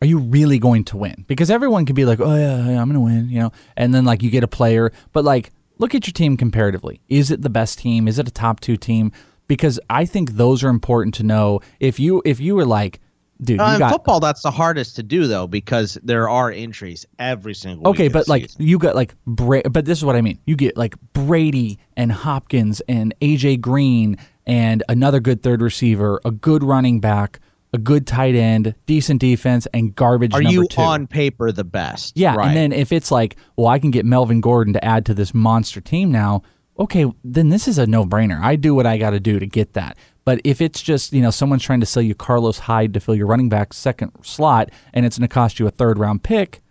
Are 0.00 0.06
you 0.06 0.18
really 0.18 0.58
going 0.58 0.84
to 0.84 0.96
win? 0.96 1.24
Because 1.28 1.50
everyone 1.50 1.86
can 1.86 1.94
be 1.94 2.04
like, 2.04 2.20
"Oh 2.20 2.34
yeah, 2.34 2.70
yeah 2.70 2.80
I'm 2.80 2.88
going 2.88 2.94
to 2.94 3.00
win," 3.00 3.28
you 3.28 3.40
know, 3.40 3.52
and 3.76 3.94
then 3.94 4.04
like 4.04 4.22
you 4.22 4.30
get 4.30 4.44
a 4.44 4.48
player, 4.48 4.92
but 5.12 5.24
like 5.24 5.52
look 5.78 5.94
at 5.94 6.06
your 6.06 6.12
team 6.12 6.36
comparatively. 6.36 7.00
Is 7.08 7.30
it 7.30 7.42
the 7.42 7.50
best 7.50 7.78
team? 7.78 8.06
Is 8.08 8.18
it 8.18 8.28
a 8.28 8.30
top 8.30 8.60
two 8.60 8.76
team? 8.76 9.12
Because 9.48 9.78
I 9.90 10.04
think 10.04 10.32
those 10.32 10.62
are 10.62 10.68
important 10.68 11.14
to 11.16 11.22
know. 11.22 11.60
If 11.80 11.98
you 11.98 12.22
if 12.24 12.40
you 12.40 12.54
were 12.54 12.64
like, 12.64 13.00
dude, 13.42 13.60
Uh, 13.60 13.66
you 13.66 13.72
in 13.74 13.78
got 13.78 13.92
football, 13.92 14.20
that's 14.20 14.42
the 14.42 14.50
hardest 14.50 14.96
to 14.96 15.02
do 15.02 15.26
though 15.26 15.46
because 15.46 15.98
there 16.02 16.28
are 16.28 16.50
injuries 16.50 17.06
every 17.18 17.54
single. 17.54 17.88
Okay, 17.88 18.08
but 18.08 18.28
like 18.28 18.42
season. 18.42 18.66
you 18.66 18.78
got 18.78 18.94
like 18.94 19.14
Bra- 19.26 19.62
but 19.70 19.84
this 19.84 19.98
is 19.98 20.04
what 20.04 20.16
I 20.16 20.20
mean. 20.20 20.38
You 20.46 20.56
get 20.56 20.76
like 20.76 20.96
Brady 21.12 21.78
and 21.96 22.12
Hopkins 22.12 22.80
and 22.88 23.14
AJ 23.20 23.60
Green 23.60 24.16
and 24.46 24.82
another 24.88 25.20
good 25.20 25.42
third 25.42 25.62
receiver, 25.62 26.20
a 26.24 26.30
good 26.30 26.64
running 26.64 27.00
back, 27.00 27.40
a 27.72 27.78
good 27.78 28.06
tight 28.06 28.34
end, 28.34 28.74
decent 28.86 29.20
defense, 29.20 29.66
and 29.72 29.94
garbage 29.94 30.34
are 30.34 30.42
you 30.42 30.66
two. 30.66 30.80
on 30.80 31.06
paper 31.06 31.52
the 31.52 31.64
best? 31.64 32.16
yeah, 32.16 32.34
right. 32.34 32.48
and 32.48 32.56
then 32.56 32.72
if 32.72 32.92
it's 32.92 33.10
like, 33.10 33.36
well, 33.56 33.68
I 33.68 33.78
can 33.78 33.90
get 33.90 34.04
Melvin 34.04 34.40
Gordon 34.40 34.72
to 34.74 34.84
add 34.84 35.06
to 35.06 35.14
this 35.14 35.32
monster 35.34 35.80
team 35.80 36.10
now. 36.10 36.42
Okay, 36.78 37.04
then 37.22 37.50
this 37.50 37.68
is 37.68 37.76
a 37.76 37.86
no-brainer. 37.86 38.40
I 38.42 38.56
do 38.56 38.74
what 38.74 38.86
I 38.86 38.96
got 38.96 39.10
to 39.10 39.20
do 39.20 39.38
to 39.38 39.46
get 39.46 39.74
that. 39.74 39.98
But 40.24 40.40
if 40.44 40.60
it's 40.60 40.80
just 40.82 41.12
you 41.12 41.20
know 41.22 41.30
someone's 41.30 41.62
trying 41.62 41.80
to 41.80 41.86
sell 41.86 42.02
you 42.02 42.14
Carlos 42.14 42.58
Hyde 42.60 42.94
to 42.94 43.00
fill 43.00 43.14
your 43.14 43.26
running 43.26 43.48
back 43.48 43.72
second 43.72 44.12
slot, 44.22 44.70
and 44.94 45.04
it's 45.04 45.18
going 45.18 45.28
to 45.28 45.32
cost 45.32 45.58
you 45.58 45.66
a 45.66 45.70
third 45.70 45.98
round 45.98 46.22
pick, 46.22 46.62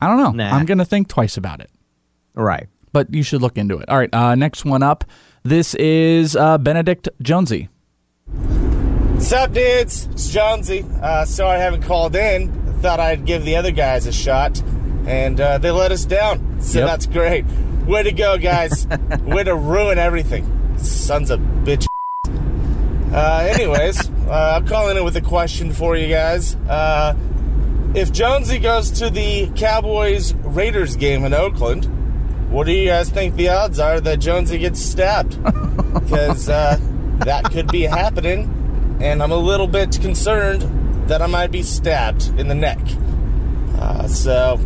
I 0.00 0.06
don't 0.08 0.18
know. 0.18 0.30
Nah. 0.44 0.54
I'm 0.56 0.66
going 0.66 0.78
to 0.78 0.84
think 0.84 1.08
twice 1.08 1.36
about 1.36 1.60
it 1.60 1.70
right. 2.34 2.68
but 2.92 3.12
you 3.12 3.22
should 3.22 3.42
look 3.42 3.58
into 3.58 3.78
it. 3.78 3.88
All 3.88 3.98
right, 3.98 4.12
uh, 4.14 4.34
next 4.34 4.64
one 4.64 4.82
up. 4.82 5.04
This 5.42 5.74
is 5.74 6.36
uh, 6.36 6.58
Benedict 6.58 7.08
Jonesy. 7.20 7.68
What's 8.26 9.32
up, 9.32 9.52
dudes? 9.52 10.06
It's 10.12 10.28
Jonesy. 10.30 10.84
Uh, 11.00 11.24
sorry 11.24 11.58
I 11.58 11.62
haven't 11.62 11.82
called 11.82 12.14
in. 12.16 12.50
Thought 12.80 13.00
I'd 13.00 13.24
give 13.24 13.44
the 13.44 13.56
other 13.56 13.70
guys 13.70 14.06
a 14.06 14.12
shot, 14.12 14.60
and 15.06 15.40
uh, 15.40 15.58
they 15.58 15.70
let 15.70 15.92
us 15.92 16.04
down. 16.04 16.60
So 16.60 16.78
Yep. 16.80 16.88
that's 16.88 17.06
great. 17.06 17.44
Way 17.86 18.02
to 18.04 18.12
go, 18.12 18.38
guys. 18.38 18.86
Way 19.22 19.44
to 19.44 19.54
ruin 19.54 19.98
everything. 19.98 20.76
Sons 20.78 21.30
of 21.30 21.40
bitch. 21.64 21.86
Uh, 23.12 23.46
anyways, 23.52 24.08
uh, 24.26 24.54
I'm 24.56 24.66
calling 24.66 24.96
in 24.96 25.04
with 25.04 25.16
a 25.16 25.20
question 25.20 25.72
for 25.72 25.96
you 25.96 26.08
guys. 26.08 26.54
Uh, 26.68 27.14
if 27.94 28.10
Jonesy 28.10 28.58
goes 28.58 28.90
to 28.92 29.10
the 29.10 29.50
Cowboys 29.54 30.32
Raiders 30.34 30.96
game 30.96 31.24
in 31.24 31.34
Oakland, 31.34 31.84
what 32.50 32.64
do 32.64 32.72
you 32.72 32.88
guys 32.88 33.10
think 33.10 33.34
the 33.36 33.50
odds 33.50 33.78
are 33.78 34.00
that 34.00 34.18
Jonesy 34.18 34.58
gets 34.58 34.80
stabbed? 34.80 35.38
Because 35.92 36.48
uh, 36.48 36.78
that 37.18 37.44
could 37.52 37.70
be 37.70 37.82
happening, 37.82 38.98
and 39.00 39.22
I'm 39.22 39.30
a 39.30 39.36
little 39.36 39.66
bit 39.66 39.98
concerned 40.00 41.08
that 41.08 41.22
I 41.22 41.26
might 41.26 41.50
be 41.50 41.62
stabbed 41.62 42.28
in 42.38 42.48
the 42.48 42.54
neck. 42.54 42.80
Uh, 43.78 44.08
so 44.08 44.58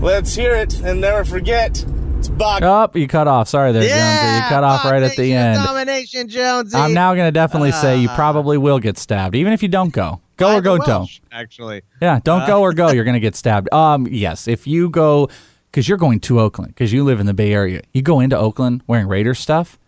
let's 0.00 0.34
hear 0.34 0.54
it 0.54 0.80
and 0.80 1.00
never 1.00 1.24
forget. 1.24 1.84
It's 2.26 2.34
Bog. 2.34 2.62
Oh, 2.64 2.90
you 2.98 3.06
cut 3.06 3.28
off. 3.28 3.46
Sorry 3.48 3.70
there, 3.70 3.82
Jonesy. 3.82 4.36
You 4.36 4.48
cut 4.48 4.64
off 4.64 4.84
right 4.84 5.00
at 5.00 5.14
the 5.16 5.32
end. 5.32 5.62
Domination, 5.62 6.28
Jonesy. 6.28 6.76
I'm 6.76 6.92
now 6.92 7.14
going 7.14 7.28
to 7.28 7.30
definitely 7.32 7.70
say 7.70 7.98
you 8.00 8.08
probably 8.08 8.58
will 8.58 8.80
get 8.80 8.98
stabbed, 8.98 9.36
even 9.36 9.52
if 9.52 9.62
you 9.62 9.68
don't 9.68 9.92
go. 9.92 10.20
Go 10.36 10.56
or 10.56 10.60
go 10.60 10.76
don't. 10.76 11.08
Actually, 11.30 11.82
Yeah, 12.02 12.18
don't 12.24 12.42
Uh, 12.42 12.46
go 12.48 12.62
or 12.62 12.72
go. 12.72 12.90
You're 12.92 13.04
going 13.04 13.14
to 13.14 13.20
get 13.20 13.36
stabbed. 13.36 13.72
Um, 13.72 14.08
yes, 14.08 14.48
if 14.48 14.66
you 14.66 14.90
go, 14.90 15.28
because 15.70 15.88
you're 15.88 15.98
going 15.98 16.18
to 16.20 16.40
Oakland, 16.40 16.74
because 16.74 16.92
you 16.92 17.04
live 17.04 17.20
in 17.20 17.26
the 17.26 17.32
Bay 17.32 17.52
Area. 17.52 17.82
You 17.92 18.02
go 18.02 18.18
into 18.18 18.36
Oakland 18.36 18.82
wearing 18.88 19.06
Raiders 19.06 19.38
stuff, 19.38 19.78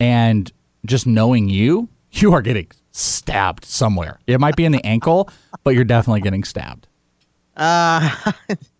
and 0.00 0.50
just 0.86 1.06
knowing 1.06 1.50
you, 1.50 1.90
you 2.12 2.32
are 2.32 2.40
getting 2.40 2.68
stabbed 2.92 3.66
somewhere. 3.66 4.18
It 4.26 4.40
might 4.40 4.56
be 4.56 4.64
in 4.64 4.72
the 4.72 4.84
ankle, 4.84 5.28
but 5.62 5.74
you're 5.74 5.84
definitely 5.84 6.22
getting 6.22 6.42
stabbed. 6.44 6.88
Uh, 7.54 8.32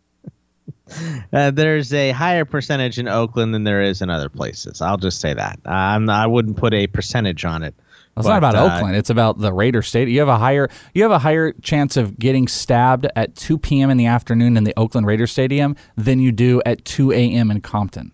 uh, 1.33 1.51
there's 1.51 1.93
a 1.93 2.11
higher 2.11 2.45
percentage 2.45 2.99
in 2.99 3.09
Oakland 3.09 3.55
than 3.55 3.65
there 3.65 3.83
is 3.83 4.03
in 4.03 4.11
other 4.11 4.29
places. 4.29 4.81
I'll 4.81 4.97
just 4.97 5.21
say 5.21 5.35
that. 5.35 5.59
I'm, 5.65 6.09
I 6.09 6.27
wouldn't 6.27 6.57
put 6.57 6.75
a 6.75 6.87
percentage 6.87 7.45
on 7.45 7.63
it. 7.63 7.75
It's 8.17 8.27
but, 8.27 8.31
not 8.31 8.39
about 8.39 8.57
uh, 8.57 8.77
Oakland. 8.77 8.97
It's 8.97 9.09
about 9.09 9.39
the 9.39 9.53
Raider 9.53 9.81
State. 9.81 10.09
You 10.09 10.19
have 10.21 10.29
a 10.29 10.37
higher 10.37 10.69
you 10.93 11.03
have 11.03 11.13
a 11.13 11.19
higher 11.19 11.53
chance 11.63 11.97
of 11.97 12.19
getting 12.19 12.47
stabbed 12.47 13.07
at 13.17 13.35
2 13.37 13.57
p.m. 13.57 13.89
in 13.89 13.97
the 13.97 14.07
afternoon 14.07 14.57
in 14.59 14.65
the 14.65 14.75
Oakland 14.77 15.07
Raider 15.07 15.27
Stadium 15.27 15.77
than 15.97 16.21
you 16.21 16.31
do 16.31 16.61
at 16.67 16.85
2 16.85 17.13
a.m. 17.13 17.51
in 17.51 17.63
Compton. 17.63 18.13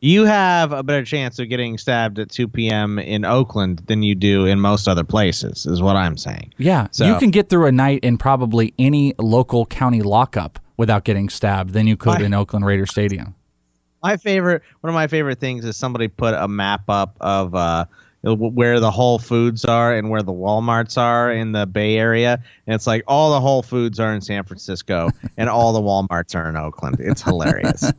You 0.00 0.26
have 0.26 0.72
a 0.72 0.82
better 0.82 1.02
chance 1.02 1.38
of 1.38 1.48
getting 1.48 1.78
stabbed 1.78 2.18
at 2.18 2.28
2 2.28 2.46
p.m. 2.46 2.98
in 2.98 3.24
Oakland 3.24 3.78
than 3.86 4.02
you 4.02 4.14
do 4.14 4.44
in 4.44 4.60
most 4.60 4.86
other 4.86 5.02
places, 5.02 5.64
is 5.64 5.80
what 5.80 5.96
I'm 5.96 6.18
saying. 6.18 6.52
Yeah, 6.58 6.88
So- 6.90 7.06
you 7.06 7.18
can 7.18 7.30
get 7.30 7.48
through 7.48 7.66
a 7.66 7.72
night 7.72 8.00
in 8.04 8.18
probably 8.18 8.74
any 8.78 9.14
local 9.18 9.64
county 9.64 10.02
lockup 10.02 10.58
without 10.76 11.04
getting 11.04 11.28
stabbed 11.28 11.70
than 11.72 11.86
you 11.86 11.96
could 11.96 12.20
in 12.20 12.34
Oakland 12.34 12.64
Raider 12.66 12.86
Stadium. 12.86 13.34
My 14.02 14.16
favorite, 14.16 14.62
one 14.80 14.88
of 14.90 14.94
my 14.94 15.06
favorite 15.06 15.40
things 15.40 15.64
is 15.64 15.76
somebody 15.76 16.08
put 16.08 16.34
a 16.34 16.46
map 16.46 16.82
up 16.88 17.16
of 17.20 17.54
uh, 17.54 17.86
where 18.22 18.80
the 18.80 18.90
Whole 18.90 19.18
Foods 19.18 19.64
are 19.64 19.94
and 19.94 20.10
where 20.10 20.22
the 20.22 20.32
WalMarts 20.32 20.98
are 20.98 21.30
in 21.32 21.52
the 21.52 21.66
Bay 21.66 21.96
Area, 21.96 22.42
and 22.66 22.74
it's 22.74 22.86
like 22.86 23.02
all 23.06 23.32
the 23.32 23.40
Whole 23.40 23.62
Foods 23.62 24.00
are 24.00 24.12
in 24.14 24.20
San 24.20 24.44
Francisco 24.44 25.10
and 25.36 25.48
all 25.48 25.72
the 25.72 25.80
WalMarts 25.80 26.34
are 26.34 26.48
in 26.48 26.56
Oakland. 26.56 26.96
It's 27.00 27.22
hilarious. 27.22 27.84
Um, 27.84 27.94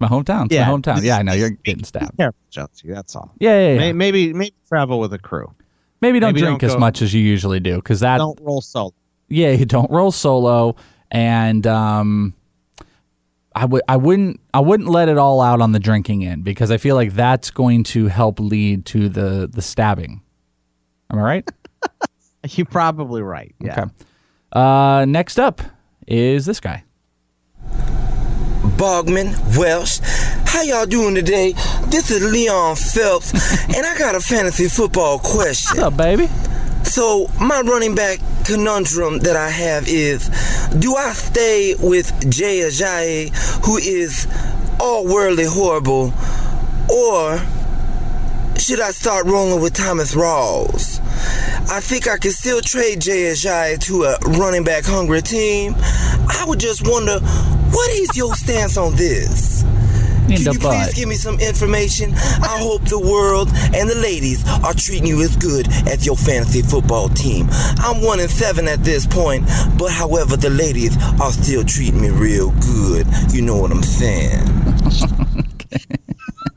my 0.00 0.08
hometown. 0.08 0.46
It's 0.46 0.54
yeah. 0.54 0.68
my 0.68 0.76
hometown. 0.76 1.02
Yeah, 1.02 1.18
I 1.18 1.22
know 1.22 1.32
you're 1.34 1.50
getting 1.50 1.84
stabbed. 1.84 2.16
Careful, 2.16 2.38
Jonesy. 2.50 2.88
That's 2.88 3.14
all. 3.14 3.32
Yeah, 3.38 3.58
yeah, 3.60 3.72
yeah. 3.74 3.78
May- 3.78 3.92
Maybe 3.92 4.32
maybe 4.32 4.54
travel 4.68 4.98
with 5.00 5.12
a 5.12 5.18
crew. 5.18 5.52
Maybe 6.00 6.18
don't 6.18 6.30
maybe 6.34 6.40
drink 6.40 6.60
don't 6.62 6.68
as 6.70 6.74
go- 6.74 6.80
much 6.80 7.00
as 7.00 7.14
you 7.14 7.20
usually 7.20 7.60
do 7.60 7.76
because 7.76 8.00
that 8.00 8.18
Don't 8.18 8.40
roll 8.40 8.60
solo. 8.60 8.92
yeah, 9.28 9.50
you 9.52 9.64
don't 9.64 9.90
roll 9.90 10.10
solo, 10.10 10.74
and 11.12 11.66
um, 11.66 12.34
I 13.54 13.66
would 13.66 13.82
I 13.86 13.96
wouldn't 13.96 14.40
I 14.52 14.60
wouldn't 14.60 14.88
let 14.88 15.08
it 15.08 15.18
all 15.18 15.40
out 15.40 15.60
on 15.60 15.70
the 15.72 15.78
drinking 15.78 16.24
end 16.24 16.42
because 16.42 16.72
I 16.72 16.78
feel 16.78 16.96
like 16.96 17.12
that's 17.12 17.50
going 17.50 17.84
to 17.84 18.08
help 18.08 18.40
lead 18.40 18.86
to 18.86 19.08
the 19.08 19.48
the 19.52 19.62
stabbing. 19.62 20.22
Am 21.10 21.18
I 21.18 21.22
right? 21.22 21.50
You're 22.48 22.66
probably 22.66 23.22
right. 23.22 23.54
Yeah. 23.60 23.82
Okay. 23.82 23.90
Uh, 24.52 25.04
next 25.06 25.38
up 25.38 25.62
is 26.08 26.46
this 26.46 26.58
guy. 26.58 26.82
Bogman, 28.76 29.56
Welsh. 29.56 30.00
How 30.46 30.62
y'all 30.62 30.86
doing 30.86 31.14
today? 31.14 31.52
This 31.86 32.10
is 32.10 32.32
Leon 32.32 32.76
Phelps, 32.76 33.32
and 33.68 33.86
I 33.86 33.96
got 33.98 34.14
a 34.14 34.20
fantasy 34.20 34.68
football 34.68 35.18
question. 35.18 35.76
What's 35.76 35.92
up, 35.92 35.96
baby? 35.96 36.28
So, 36.84 37.30
my 37.40 37.60
running 37.60 37.94
back 37.94 38.20
conundrum 38.44 39.18
that 39.20 39.36
I 39.36 39.48
have 39.48 39.88
is 39.88 40.28
do 40.78 40.94
I 40.94 41.12
stay 41.12 41.74
with 41.78 42.30
Jay 42.30 42.60
Ajayi, 42.60 43.30
who 43.64 43.78
is 43.78 44.26
all 44.80 45.06
worldly 45.06 45.46
horrible, 45.46 46.12
or 46.92 47.38
should 48.58 48.80
I 48.80 48.90
start 48.90 49.26
rolling 49.26 49.62
with 49.62 49.74
Thomas 49.74 50.14
Rawls? 50.14 51.00
I 51.70 51.80
think 51.80 52.08
I 52.08 52.18
can 52.18 52.32
still 52.32 52.60
trade 52.60 53.00
Jay 53.00 53.32
Ajayi 53.32 53.78
to 53.82 54.04
a 54.04 54.18
running 54.38 54.64
back 54.64 54.84
hungry 54.84 55.22
team. 55.22 55.74
I 55.78 56.44
would 56.46 56.60
just 56.60 56.86
wonder, 56.86 57.18
what 57.20 57.90
is 57.92 58.16
your 58.16 58.34
stance 58.34 58.76
on 58.76 58.94
this? 58.96 59.64
In 60.32 60.36
Can 60.38 60.44
the 60.44 60.52
you 60.54 60.58
butt. 60.60 60.76
please 60.86 60.94
give 60.94 61.08
me 61.08 61.14
some 61.16 61.38
information? 61.40 62.12
I 62.14 62.58
hope 62.60 62.82
the 62.88 62.98
world 62.98 63.48
and 63.74 63.88
the 63.88 63.94
ladies 63.96 64.46
are 64.64 64.72
treating 64.74 65.06
you 65.06 65.20
as 65.22 65.36
good 65.36 65.68
as 65.86 66.06
your 66.06 66.16
fantasy 66.16 66.62
football 66.62 67.08
team. 67.10 67.48
I'm 67.78 68.02
one 68.02 68.18
in 68.20 68.28
seven 68.28 68.66
at 68.68 68.82
this 68.82 69.06
point, 69.06 69.44
but 69.78 69.90
however, 69.92 70.36
the 70.36 70.50
ladies 70.50 70.96
are 71.20 71.32
still 71.32 71.64
treating 71.64 72.00
me 72.00 72.08
real 72.10 72.50
good. 72.60 73.06
You 73.32 73.42
know 73.42 73.56
what 73.58 73.70
I'm 73.70 73.82
saying? 73.82 74.42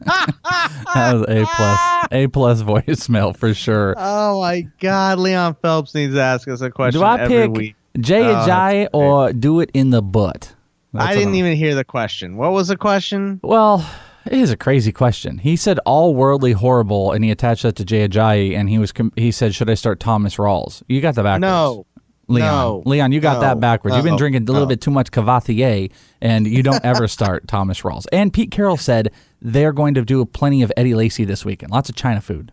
That 0.05 1.13
was 1.13 1.25
a 1.27 1.45
plus, 1.45 2.07
a 2.11 2.27
plus 2.27 2.61
voicemail 2.61 3.35
for 3.35 3.53
sure. 3.53 3.95
Oh 3.97 4.39
my 4.41 4.61
God, 4.79 5.19
Leon 5.19 5.55
Phelps 5.61 5.93
needs 5.93 6.13
to 6.13 6.21
ask 6.21 6.47
us 6.47 6.61
a 6.61 6.69
question 6.69 7.01
Do 7.01 7.05
I 7.05 7.19
every 7.21 7.35
pick 7.47 7.51
week. 7.51 7.75
Jay 7.99 8.23
Oh, 8.23 8.35
Ajayi 8.35 8.87
or 8.93 9.33
do 9.33 9.59
it 9.59 9.71
in 9.73 9.89
the 9.89 10.01
butt? 10.01 10.54
That's 10.95 11.09
I 11.09 11.15
didn't 11.15 11.35
even 11.35 11.55
hear 11.55 11.75
the 11.75 11.83
question. 11.83 12.37
What 12.37 12.51
was 12.51 12.67
the 12.69 12.77
question? 12.77 13.39
Well, 13.43 13.85
it 14.25 14.33
is 14.33 14.51
a 14.51 14.57
crazy 14.57 14.91
question. 14.91 15.37
He 15.37 15.55
said 15.55 15.79
all 15.85 16.15
worldly 16.15 16.53
horrible, 16.53 17.11
and 17.11 17.23
he 17.23 17.31
attached 17.31 17.63
that 17.63 17.75
to 17.77 17.85
Jay 17.85 18.07
Ajayi, 18.07 18.55
and 18.57 18.69
he 18.69 18.77
was 18.79 18.91
com- 18.91 19.11
he 19.15 19.31
said, 19.31 19.53
"Should 19.53 19.69
I 19.69 19.75
start 19.75 19.99
Thomas 19.99 20.37
Rawls?" 20.37 20.81
You 20.87 21.01
got 21.01 21.15
the 21.15 21.23
backwards. 21.23 21.41
No. 21.41 21.85
Leon. 22.27 22.47
No. 22.47 22.83
Leon, 22.87 23.11
you 23.11 23.19
got 23.19 23.35
No. 23.35 23.41
that 23.41 23.59
backwards. 23.59 23.95
You've 23.95 24.03
been 24.05 24.15
drinking 24.17 24.43
a 24.43 24.45
little 24.51 24.61
No. 24.65 24.69
bit 24.69 24.81
too 24.81 24.89
much 24.89 25.11
Cavatier, 25.11 25.91
and 26.21 26.47
you 26.47 26.63
don't 26.63 26.83
ever 26.83 27.07
start 27.17 27.47
Thomas 27.47 27.81
Rawls. 27.81 28.05
And 28.11 28.33
Pete 28.33 28.49
Carroll 28.49 28.77
said 28.77 29.11
they're 29.43 29.71
going 29.73 29.93
to 29.93 30.03
do 30.03 30.25
plenty 30.25 30.63
of 30.63 30.71
Eddie 30.75 30.95
Lacy 30.95 31.23
this 31.23 31.45
weekend. 31.45 31.71
Lots 31.71 31.87
of 31.89 31.95
China 31.95 32.21
food. 32.21 32.51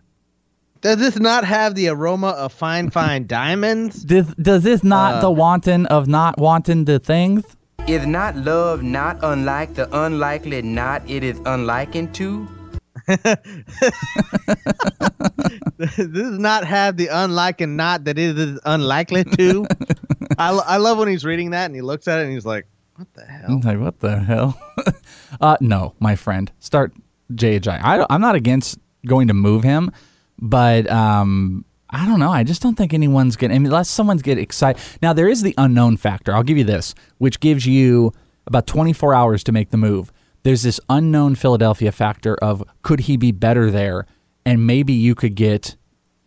Does 0.82 0.98
this 0.98 1.18
not 1.18 1.44
have 1.44 1.74
the 1.74 1.88
aroma 1.88 2.30
of 2.30 2.52
fine, 2.52 2.90
fine 2.90 3.26
diamonds? 3.28 4.02
Does, 4.02 4.26
does 4.34 4.62
this 4.62 4.84
not 4.84 5.14
Uh, 5.14 5.20
the 5.22 5.30
wanton 5.30 5.86
of 5.86 6.06
not 6.06 6.36
wanting 6.38 6.84
the 6.84 6.98
things? 6.98 7.42
Is 7.88 8.06
not 8.06 8.36
love 8.36 8.84
not 8.84 9.18
unlike 9.22 9.74
the 9.74 9.88
unlikely 10.04 10.62
not 10.62 11.02
it 11.10 11.24
is 11.24 11.40
unliking 11.40 12.12
to? 12.12 12.48
does 15.78 16.38
not 16.38 16.64
have 16.64 16.96
the 16.96 17.08
unlike 17.10 17.60
and 17.60 17.76
not 17.76 18.04
that 18.04 18.18
it 18.18 18.38
is 18.38 18.60
unlikely 18.64 19.24
to? 19.24 19.66
I, 20.38 20.50
I 20.50 20.76
love 20.76 20.98
when 20.98 21.08
he's 21.08 21.24
reading 21.24 21.50
that 21.50 21.66
and 21.66 21.74
he 21.74 21.82
looks 21.82 22.06
at 22.06 22.20
it 22.20 22.26
and 22.26 22.32
he's 22.32 22.46
like, 22.46 22.66
what 22.94 23.12
the 23.14 23.24
hell? 23.24 23.46
I'm 23.48 23.60
like, 23.62 23.80
what 23.80 23.98
the 23.98 24.16
hell? 24.20 24.60
uh, 25.40 25.56
no, 25.60 25.94
my 25.98 26.14
friend, 26.14 26.52
start 26.60 26.92
Ajayi. 27.32 27.80
I, 27.82 28.06
I'm 28.08 28.20
not 28.20 28.36
against 28.36 28.78
going 29.06 29.26
to 29.26 29.34
move 29.34 29.64
him, 29.64 29.90
but 30.38 30.88
um, 30.88 31.64
I 31.92 32.06
don't 32.06 32.18
know. 32.18 32.30
I 32.30 32.42
just 32.42 32.62
don't 32.62 32.76
think 32.76 32.94
anyone's 32.94 33.36
mean, 33.36 33.66
unless 33.66 33.90
someone's 33.90 34.22
get 34.22 34.38
excited. 34.38 34.82
Now 35.02 35.12
there 35.12 35.28
is 35.28 35.42
the 35.42 35.54
unknown 35.58 35.98
factor. 35.98 36.34
I'll 36.34 36.42
give 36.42 36.56
you 36.56 36.64
this, 36.64 36.94
which 37.18 37.38
gives 37.38 37.66
you 37.66 38.12
about 38.46 38.66
24 38.66 39.14
hours 39.14 39.44
to 39.44 39.52
make 39.52 39.70
the 39.70 39.76
move. 39.76 40.10
There's 40.42 40.62
this 40.62 40.80
unknown 40.88 41.34
Philadelphia 41.34 41.92
factor 41.92 42.34
of 42.36 42.64
could 42.82 43.00
he 43.00 43.16
be 43.16 43.30
better 43.30 43.70
there, 43.70 44.06
and 44.44 44.66
maybe 44.66 44.92
you 44.92 45.14
could 45.14 45.34
get 45.34 45.76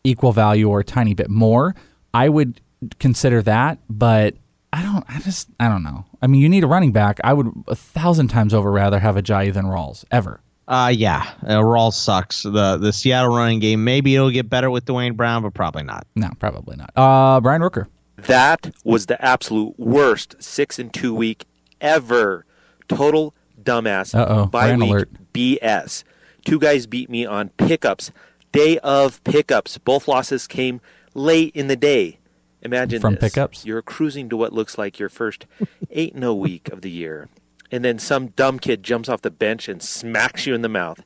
equal 0.04 0.32
value 0.32 0.70
or 0.70 0.82
a 0.82 0.84
tiny 0.84 1.14
bit 1.14 1.30
more. 1.30 1.76
I 2.14 2.30
would 2.30 2.62
consider 3.00 3.42
that, 3.42 3.80
but 3.90 4.36
I 4.72 4.84
don't. 4.84 5.04
I 5.10 5.20
just. 5.20 5.50
I 5.60 5.68
don't 5.68 5.84
know. 5.84 6.06
I 6.22 6.28
mean, 6.28 6.42
you 6.42 6.50
need 6.50 6.64
a 6.64 6.68
running 6.68 6.92
back. 6.92 7.20
I 7.24 7.34
would 7.34 7.52
a 7.68 7.76
thousand 7.76 8.28
times 8.28 8.54
over 8.54 8.72
rather 8.72 9.00
have 9.00 9.16
Ajayi 9.16 9.54
than 9.54 9.66
Rawls 9.66 10.06
ever. 10.12 10.42
Uh, 10.68 10.92
yeah, 10.96 11.30
uh, 11.44 11.60
Rawls 11.60 11.94
sucks. 11.94 12.44
The 12.44 12.78
the 12.78 12.92
Seattle 12.92 13.36
running 13.36 13.60
game, 13.60 13.84
maybe 13.84 14.16
it'll 14.16 14.32
get 14.32 14.50
better 14.50 14.70
with 14.72 14.86
Duane 14.86 15.14
Brown, 15.14 15.44
but 15.44 15.54
probably 15.54 15.84
not. 15.84 16.08
No, 16.16 16.30
probably 16.40 16.76
not. 16.76 16.92
Uh, 16.96 17.40
Brian 17.42 17.62
Rooker. 17.62 17.88
That 18.18 18.72
was 18.84 19.06
the 19.06 19.24
absolute 19.24 19.78
worst 19.80 20.36
six 20.42 20.80
and 20.80 20.92
two 20.94 21.14
week 21.14 21.46
ever. 21.82 22.46
Total 22.88 23.34
dumbass. 23.62 24.16
Uh-oh, 24.18 24.48
By 24.48 24.68
Brian 24.76 24.80
week 24.80 24.90
alert. 24.90 25.10
BS. 25.34 26.04
Two 26.46 26.60
guys 26.60 26.88
beat 26.88 27.10
me 27.10 27.26
on 27.26 27.50
pickups. 27.50 28.12
Day 28.52 28.78
of 28.80 29.24
pickups. 29.24 29.78
Both 29.78 30.08
losses 30.08 30.48
came 30.48 30.82
late 31.14 31.56
in 31.56 31.68
the 31.68 31.76
day. 31.76 32.20
Imagine 32.62 33.02
From 33.02 33.16
this. 33.16 33.22
pickups? 33.34 33.66
You're 33.66 33.82
cruising 33.84 34.30
to 34.30 34.38
what 34.38 34.54
looks 34.54 34.78
like 34.78 34.98
your 34.98 35.10
first 35.10 35.46
eight 35.92 36.16
and 36.16 36.24
a 36.24 36.34
week 36.34 36.70
of 36.70 36.82
the 36.82 36.90
year, 36.90 37.28
and 37.72 37.84
then 37.84 38.00
some 38.00 38.28
dumb 38.28 38.60
kid 38.60 38.84
jumps 38.84 39.10
off 39.10 39.22
the 39.22 39.32
bench 39.32 39.68
and 39.68 39.82
smacks 39.82 40.46
you 40.46 40.54
in 40.54 40.62
the 40.62 40.70
mouth. 40.70 41.04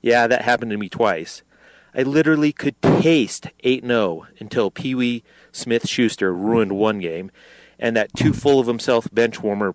Yeah, 0.00 0.26
that 0.26 0.42
happened 0.42 0.70
to 0.72 0.76
me 0.76 0.88
twice. 0.88 1.42
I 1.94 2.02
literally 2.02 2.52
could 2.52 2.80
taste 2.82 3.48
8 3.60 3.84
0 3.84 4.26
until 4.38 4.70
Pee 4.70 4.94
Wee 4.94 5.22
Smith 5.52 5.88
Schuster 5.88 6.34
ruined 6.34 6.72
one 6.72 6.98
game, 6.98 7.30
and 7.78 7.96
that 7.96 8.14
too 8.14 8.32
full 8.32 8.58
of 8.58 8.66
himself 8.66 9.08
bench 9.12 9.40
warmer 9.40 9.74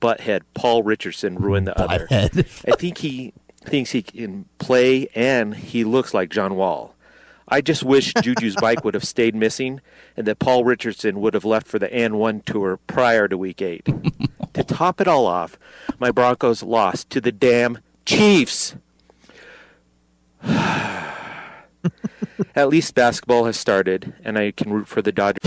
butthead 0.00 0.42
Paul 0.54 0.82
Richardson 0.82 1.36
ruined 1.36 1.66
the 1.66 1.78
other. 1.80 2.06
I 2.10 2.28
think 2.76 2.98
he 2.98 3.32
thinks 3.64 3.90
he 3.90 4.02
can 4.02 4.46
play 4.58 5.08
and 5.14 5.54
he 5.54 5.84
looks 5.84 6.14
like 6.14 6.30
John 6.30 6.54
Wall. 6.54 6.94
I 7.48 7.60
just 7.60 7.82
wish 7.82 8.12
Juju's 8.14 8.56
bike 8.60 8.84
would 8.84 8.94
have 8.94 9.04
stayed 9.04 9.34
missing 9.34 9.80
and 10.16 10.26
that 10.26 10.38
Paul 10.38 10.64
Richardson 10.64 11.20
would 11.20 11.34
have 11.34 11.44
left 11.44 11.66
for 11.66 11.78
the 11.78 11.92
N 11.92 12.16
1 12.16 12.40
tour 12.42 12.78
prior 12.86 13.28
to 13.28 13.38
week 13.38 13.62
8. 13.62 13.88
to 14.54 14.64
top 14.64 15.00
it 15.00 15.08
all 15.08 15.26
off, 15.26 15.58
my 15.98 16.10
Broncos 16.10 16.62
lost 16.62 17.10
to 17.10 17.20
the 17.20 17.32
damn 17.32 17.78
Chiefs. 18.04 18.74
At 22.54 22.68
least 22.68 22.94
basketball 22.94 23.46
has 23.46 23.56
started, 23.56 24.14
and 24.24 24.38
I 24.38 24.50
can 24.50 24.72
root 24.72 24.88
for 24.88 25.02
the 25.02 25.12
Dodgers. 25.12 25.40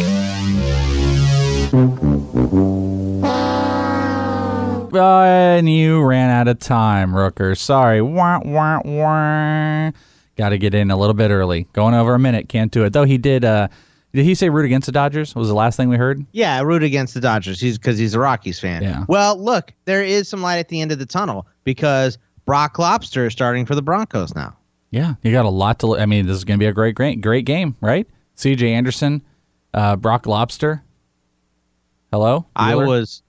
Uh, 4.91 5.22
and 5.22 5.70
you 5.70 6.02
ran 6.02 6.30
out 6.30 6.47
of 6.47 6.60
time, 6.60 7.12
Rooker. 7.12 7.56
Sorry. 7.58 8.02
Wah, 8.02 8.39
wah, 8.43 8.82
wah. 8.84 9.91
Got 10.40 10.50
to 10.50 10.58
get 10.58 10.74
in 10.74 10.90
a 10.90 10.96
little 10.96 11.14
bit 11.14 11.32
early. 11.32 11.68
Going 11.74 11.94
over 11.94 12.16
a 12.16 12.20
minute. 12.20 12.48
Can't 12.48 12.72
do 12.72 12.86
it. 12.86 12.94
Though 12.94 13.04
he 13.04 13.18
did. 13.18 13.44
Uh, 13.44 13.68
did 14.14 14.24
he 14.24 14.36
say 14.36 14.48
root 14.48 14.64
against 14.64 14.86
the 14.86 14.94
Dodgers? 14.94 15.36
Was 15.36 15.50
the 15.50 15.54
last 15.54 15.76
thing 15.76 15.90
we 15.90 15.98
heard? 15.98 16.26
Yeah, 16.32 16.62
root 16.62 16.82
against 16.82 17.14
the 17.14 17.20
Dodgers. 17.20 17.60
He's 17.60 17.78
because 17.78 17.98
he's 17.98 18.14
a 18.14 18.22
Rockies 18.22 18.58
fan. 18.58 18.82
Yeah. 18.82 19.04
Well, 19.10 19.38
look, 19.38 19.74
there 19.84 20.02
is 20.02 20.30
some 20.30 20.42
light 20.42 20.60
at 20.60 20.70
the 20.70 20.80
end 20.80 20.94
of 20.94 21.00
the 21.00 21.06
tunnel 21.06 21.46
because 21.66 22.18
Brock 22.46 22.80
Lobster 22.80 23.26
is 23.26 23.34
starting 23.34 23.66
for 23.66 23.76
the 23.76 23.82
Broncos 23.82 24.34
now. 24.34 24.56
Yeah, 24.92 25.16
you 25.24 25.34
got 25.34 25.44
a 25.44 25.50
lot 25.50 25.78
to. 25.80 25.98
I 25.98 26.06
mean, 26.06 26.26
this 26.26 26.38
is 26.38 26.46
going 26.46 26.58
to 26.58 26.64
be 26.64 26.68
a 26.68 26.72
great, 26.72 26.96
great, 26.96 27.20
great 27.20 27.44
game, 27.44 27.76
right? 27.82 28.08
C.J. 28.36 28.72
Anderson, 28.72 29.22
uh, 29.74 29.98
Brock 29.98 30.26
Lobster. 30.26 30.82
Hello. 32.14 32.46
I 32.56 32.76
was, 32.76 33.24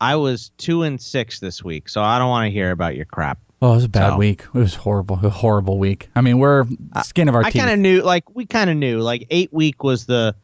I 0.00 0.14
was 0.14 0.52
two 0.56 0.84
and 0.84 1.02
six 1.02 1.40
this 1.40 1.64
week, 1.64 1.88
so 1.88 2.00
I 2.00 2.20
don't 2.20 2.28
want 2.28 2.46
to 2.46 2.52
hear 2.52 2.70
about 2.70 2.94
your 2.94 3.06
crap. 3.06 3.40
Oh, 3.60 3.72
it 3.72 3.74
was 3.76 3.84
a 3.84 3.88
bad 3.88 4.10
So- 4.12 4.16
week. 4.18 4.42
It 4.54 4.58
was 4.58 4.74
horrible. 4.74 5.18
A 5.22 5.30
horrible 5.30 5.78
week. 5.78 6.08
I 6.14 6.20
mean, 6.20 6.38
we're 6.38 6.64
skin 7.04 7.28
of 7.28 7.34
our 7.34 7.42
I 7.44 7.50
teeth. 7.50 7.60
kind 7.62 7.72
of 7.72 7.78
knew, 7.80 8.02
like 8.02 8.34
we 8.34 8.46
kind 8.46 8.70
of 8.70 8.76
knew, 8.76 9.00
like 9.00 9.26
eight 9.30 9.52
week 9.52 9.82
was 9.82 10.06
the, 10.06 10.34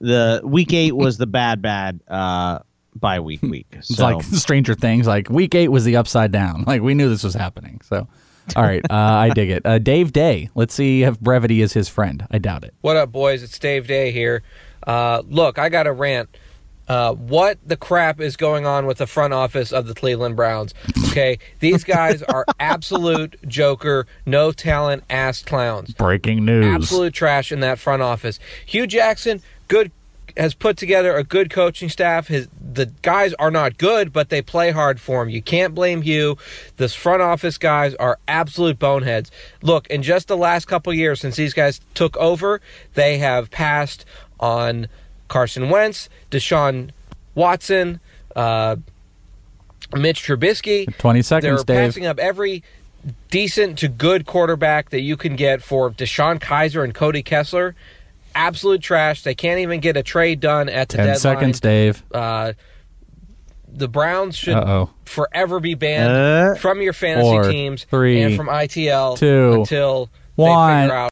the 0.00 0.42
week 0.44 0.72
eight 0.74 0.92
was 0.92 1.16
the 1.18 1.26
bad 1.26 1.62
bad 1.62 2.00
uh 2.08 2.58
by 2.94 3.20
week 3.20 3.40
week. 3.54 3.66
It's 3.72 3.98
like 3.98 4.22
Stranger 4.22 4.74
Things. 4.74 5.06
Like 5.06 5.28
week 5.30 5.54
eight 5.54 5.68
was 5.68 5.84
the 5.84 5.96
upside 5.96 6.32
down. 6.32 6.64
Like 6.66 6.82
we 6.82 6.94
knew 6.94 7.08
this 7.08 7.24
was 7.24 7.34
happening. 7.34 7.80
So, 7.84 8.06
all 8.56 8.62
right, 8.62 8.84
uh, 8.90 8.94
I 8.94 9.30
dig 9.30 9.48
it. 9.50 9.64
Uh, 9.64 9.78
Dave 9.78 10.12
Day. 10.12 10.50
Let's 10.54 10.74
see 10.74 11.02
if 11.02 11.18
brevity 11.20 11.62
is 11.62 11.72
his 11.72 11.88
friend. 11.88 12.26
I 12.30 12.38
doubt 12.38 12.64
it. 12.64 12.74
What 12.82 12.96
up, 12.96 13.10
boys? 13.10 13.42
It's 13.42 13.58
Dave 13.58 13.86
Day 13.86 14.10
here. 14.12 14.42
Uh, 14.86 15.22
look, 15.26 15.58
I 15.58 15.70
got 15.70 15.86
a 15.86 15.92
rant. 15.92 16.28
Uh, 16.88 17.14
what 17.14 17.58
the 17.66 17.76
crap 17.76 18.20
is 18.20 18.36
going 18.36 18.66
on 18.66 18.86
with 18.86 18.98
the 18.98 19.06
front 19.06 19.32
office 19.32 19.72
of 19.72 19.86
the 19.86 19.94
Cleveland 19.94 20.36
Browns? 20.36 20.74
Okay, 21.08 21.38
these 21.60 21.84
guys 21.84 22.22
are 22.22 22.44
absolute 22.60 23.36
joker, 23.48 24.06
no 24.26 24.52
talent 24.52 25.04
ass 25.08 25.42
clowns. 25.42 25.92
Breaking 25.94 26.44
news. 26.44 26.66
Absolute 26.66 27.14
trash 27.14 27.52
in 27.52 27.60
that 27.60 27.78
front 27.78 28.02
office. 28.02 28.38
Hue 28.66 28.86
Jackson, 28.86 29.40
good, 29.68 29.90
has 30.36 30.54
put 30.54 30.76
together 30.76 31.16
a 31.16 31.24
good 31.24 31.50
coaching 31.50 31.88
staff. 31.88 32.28
His 32.28 32.48
the 32.60 32.86
guys 33.02 33.32
are 33.34 33.50
not 33.50 33.78
good, 33.78 34.12
but 34.12 34.30
they 34.30 34.42
play 34.42 34.72
hard 34.72 35.00
for 35.00 35.22
him. 35.22 35.28
You 35.28 35.40
can't 35.40 35.74
blame 35.74 36.02
Hue. 36.02 36.36
This 36.76 36.94
front 36.94 37.22
office 37.22 37.56
guys 37.56 37.94
are 37.94 38.18
absolute 38.26 38.78
boneheads. 38.78 39.30
Look, 39.62 39.86
in 39.88 40.02
just 40.02 40.28
the 40.28 40.36
last 40.36 40.66
couple 40.66 40.92
years 40.92 41.20
since 41.20 41.36
these 41.36 41.54
guys 41.54 41.80
took 41.94 42.16
over, 42.16 42.60
they 42.94 43.18
have 43.18 43.50
passed 43.50 44.04
on 44.40 44.88
Carson 45.34 45.68
Wentz, 45.68 46.08
Deshaun 46.30 46.90
Watson, 47.34 47.98
uh, 48.36 48.76
Mitch 49.92 50.22
Trubisky. 50.22 50.86
20 50.98 51.22
seconds, 51.22 51.64
They're 51.64 51.76
Dave. 51.76 51.88
passing 51.88 52.06
up 52.06 52.20
every 52.20 52.62
decent 53.32 53.76
to 53.80 53.88
good 53.88 54.26
quarterback 54.26 54.90
that 54.90 55.00
you 55.00 55.16
can 55.16 55.34
get 55.34 55.60
for 55.60 55.90
DeShone 55.90 56.38
Kizer 56.38 56.84
and 56.84 56.94
Cody 56.94 57.24
Kessler. 57.24 57.74
Absolute 58.36 58.80
trash. 58.80 59.24
They 59.24 59.34
can't 59.34 59.58
even 59.58 59.80
get 59.80 59.96
a 59.96 60.04
trade 60.04 60.38
done 60.38 60.68
at 60.68 60.88
the 60.90 60.98
10 60.98 61.06
deadline. 61.06 61.18
seconds, 61.18 61.58
Dave. 61.58 62.04
Uh, 62.12 62.52
the 63.72 63.88
Browns 63.88 64.36
should 64.36 64.54
Uh-oh. 64.54 64.90
forever 65.04 65.58
be 65.58 65.74
banned 65.74 66.12
Uh, 66.12 66.54
from 66.60 66.80
your 66.80 66.92
fantasy 66.92 67.28
four, 67.28 67.50
teams 67.50 67.82
three, 67.90 68.22
and 68.22 68.36
from 68.36 68.46
ITL 68.48 69.18
two, 69.18 69.52
until 69.62 70.10
one. 70.36 70.70
they 70.70 70.84
figure 70.84 70.96
out. 70.96 71.10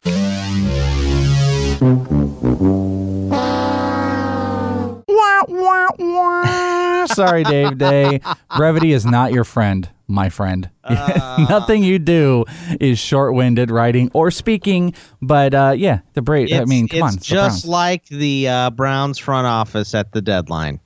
Wah, 5.53 5.89
wah. 5.99 7.05
Sorry, 7.05 7.43
Dave 7.43 7.77
Day. 7.77 8.21
Brevity 8.57 8.91
is 8.91 9.05
not 9.05 9.31
your 9.33 9.43
friend. 9.43 9.87
my 10.07 10.29
friend. 10.29 10.69
Nothing 10.89 11.83
you 11.83 11.99
do 11.99 12.45
is 12.79 12.97
short-winded 12.99 13.69
writing 13.69 14.09
or 14.13 14.31
speaking. 14.31 14.93
But 15.21 15.53
uh, 15.53 15.73
yeah, 15.77 15.99
the 16.13 16.21
Braves. 16.21 16.51
I 16.53 16.65
mean, 16.65 16.87
come 16.87 16.97
it's 16.97 17.03
on, 17.03 17.13
it's 17.15 17.27
the 17.29 17.35
just 17.35 17.65
like 17.65 18.05
the 18.07 18.47
uh, 18.47 18.69
Browns 18.71 19.17
front 19.19 19.45
office 19.47 19.93
at 19.93 20.11
the 20.11 20.21
deadline. 20.21 20.79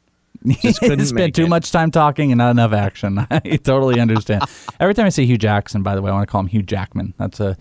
Just 0.61 0.80
couldn't 0.82 1.05
spent 1.05 1.36
too 1.36 1.45
it. 1.45 1.49
much 1.49 1.72
time 1.72 1.89
talking 1.91 2.32
and 2.32 2.38
not 2.39 2.51
enough 2.51 2.74
action. 2.74 3.20
I 3.32 3.39
totally 3.63 3.99
understand. 3.99 4.43
Every 4.80 4.93
time 4.93 5.05
I 5.05 5.09
say 5.09 5.26
Hue 5.26 5.38
Jackson, 5.38 5.82
by 5.82 5.95
the 5.95 6.01
way, 6.01 6.11
I 6.11 6.13
want 6.13 6.28
to 6.28 6.32
call 6.32 6.41
him 6.41 6.47
Hugh 6.47 6.61
Jackman. 6.61 7.13
That's 7.18 7.39
a 7.39 7.57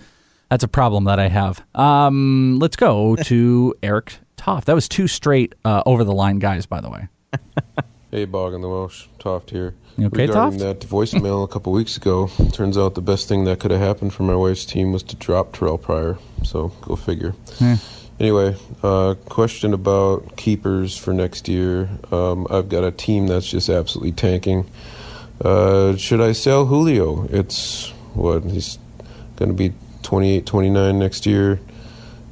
that's 0.50 0.62
a 0.64 0.68
problem 0.68 1.04
that 1.04 1.18
I 1.18 1.28
have. 1.28 1.64
Um, 1.74 2.58
let's 2.60 2.76
go 2.76 3.16
to 3.16 3.74
Eric 3.82 4.18
Toft. 4.46 4.68
That 4.68 4.74
was 4.74 4.88
two 4.88 5.08
straight 5.08 5.56
uh, 5.64 5.82
over 5.86 6.04
the 6.04 6.12
line 6.14 6.38
guys, 6.38 6.66
by 6.66 6.80
the 6.80 6.88
way. 6.88 7.08
Hey, 8.12 8.24
Bog 8.24 8.54
and 8.54 8.62
the 8.62 8.68
Welsh, 8.68 9.08
Toft 9.18 9.50
here. 9.50 9.74
You 9.98 10.06
okay, 10.06 10.28
Regarding 10.28 10.60
Toft? 10.60 10.80
that 10.80 10.88
voicemail 10.88 11.42
a 11.44 11.48
couple 11.48 11.72
weeks 11.72 11.96
ago, 11.96 12.30
turns 12.52 12.78
out 12.78 12.94
the 12.94 13.02
best 13.02 13.28
thing 13.28 13.44
that 13.44 13.58
could 13.58 13.72
have 13.72 13.80
happened 13.80 14.14
for 14.14 14.22
my 14.22 14.34
wife's 14.36 14.64
team 14.64 14.92
was 14.92 15.02
to 15.02 15.16
drop 15.16 15.52
Terrelle 15.52 15.82
Pryor. 15.82 16.16
So 16.44 16.68
go 16.82 16.94
figure. 16.94 17.34
Anyway, 18.20 18.56
uh, 18.84 19.16
question 19.28 19.74
about 19.74 20.36
keepers 20.36 20.96
for 20.96 21.12
next 21.12 21.48
year. 21.48 21.90
Um, 22.12 22.46
I've 22.48 22.68
got 22.68 22.84
a 22.84 22.92
team 22.92 23.26
that's 23.26 23.50
just 23.50 23.68
absolutely 23.68 24.12
tanking. 24.12 24.70
Uh, 25.44 25.96
should 25.96 26.20
I 26.20 26.30
sell 26.32 26.66
Julio? 26.66 27.26
It's 27.30 27.90
what 28.14 28.44
he's 28.44 28.78
going 29.34 29.50
to 29.50 29.54
be 29.54 29.74
28, 30.04 30.46
29 30.46 30.98
next 30.98 31.26
year. 31.26 31.58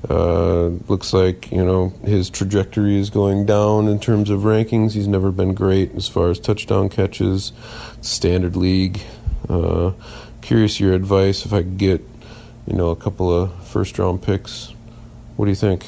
Uh, 0.09 0.67
looks 0.89 1.13
like 1.15 1.51
you 1.51 1.65
know 1.65 1.89
his 2.05 2.29
trajectory 2.29 2.99
is 2.99 3.09
going 3.09 3.47
down 3.47 3.89
in 3.89 3.99
terms 3.99 4.29
of 4.31 4.41
rankings. 4.41 4.93
He's 4.93 5.09
never 5.09 5.31
been 5.31 5.55
great 5.55 5.95
as 5.95 6.09
far 6.09 6.29
as 6.31 6.39
touchdown 6.39 6.89
catches, 6.89 7.53
standard 8.03 8.55
league. 8.55 9.01
Uh, 9.49 9.93
curious 10.43 10.79
your 10.79 10.93
advice 10.93 11.47
if 11.47 11.53
I 11.53 11.63
could 11.63 11.79
get 11.79 12.07
you 12.67 12.75
know 12.75 12.91
a 12.91 12.97
couple 12.97 13.33
of 13.33 13.67
first 13.67 13.99
round 13.99 14.23
picks. 14.23 14.75
What 15.37 15.47
do 15.47 15.51
you 15.51 15.57
think? 15.57 15.87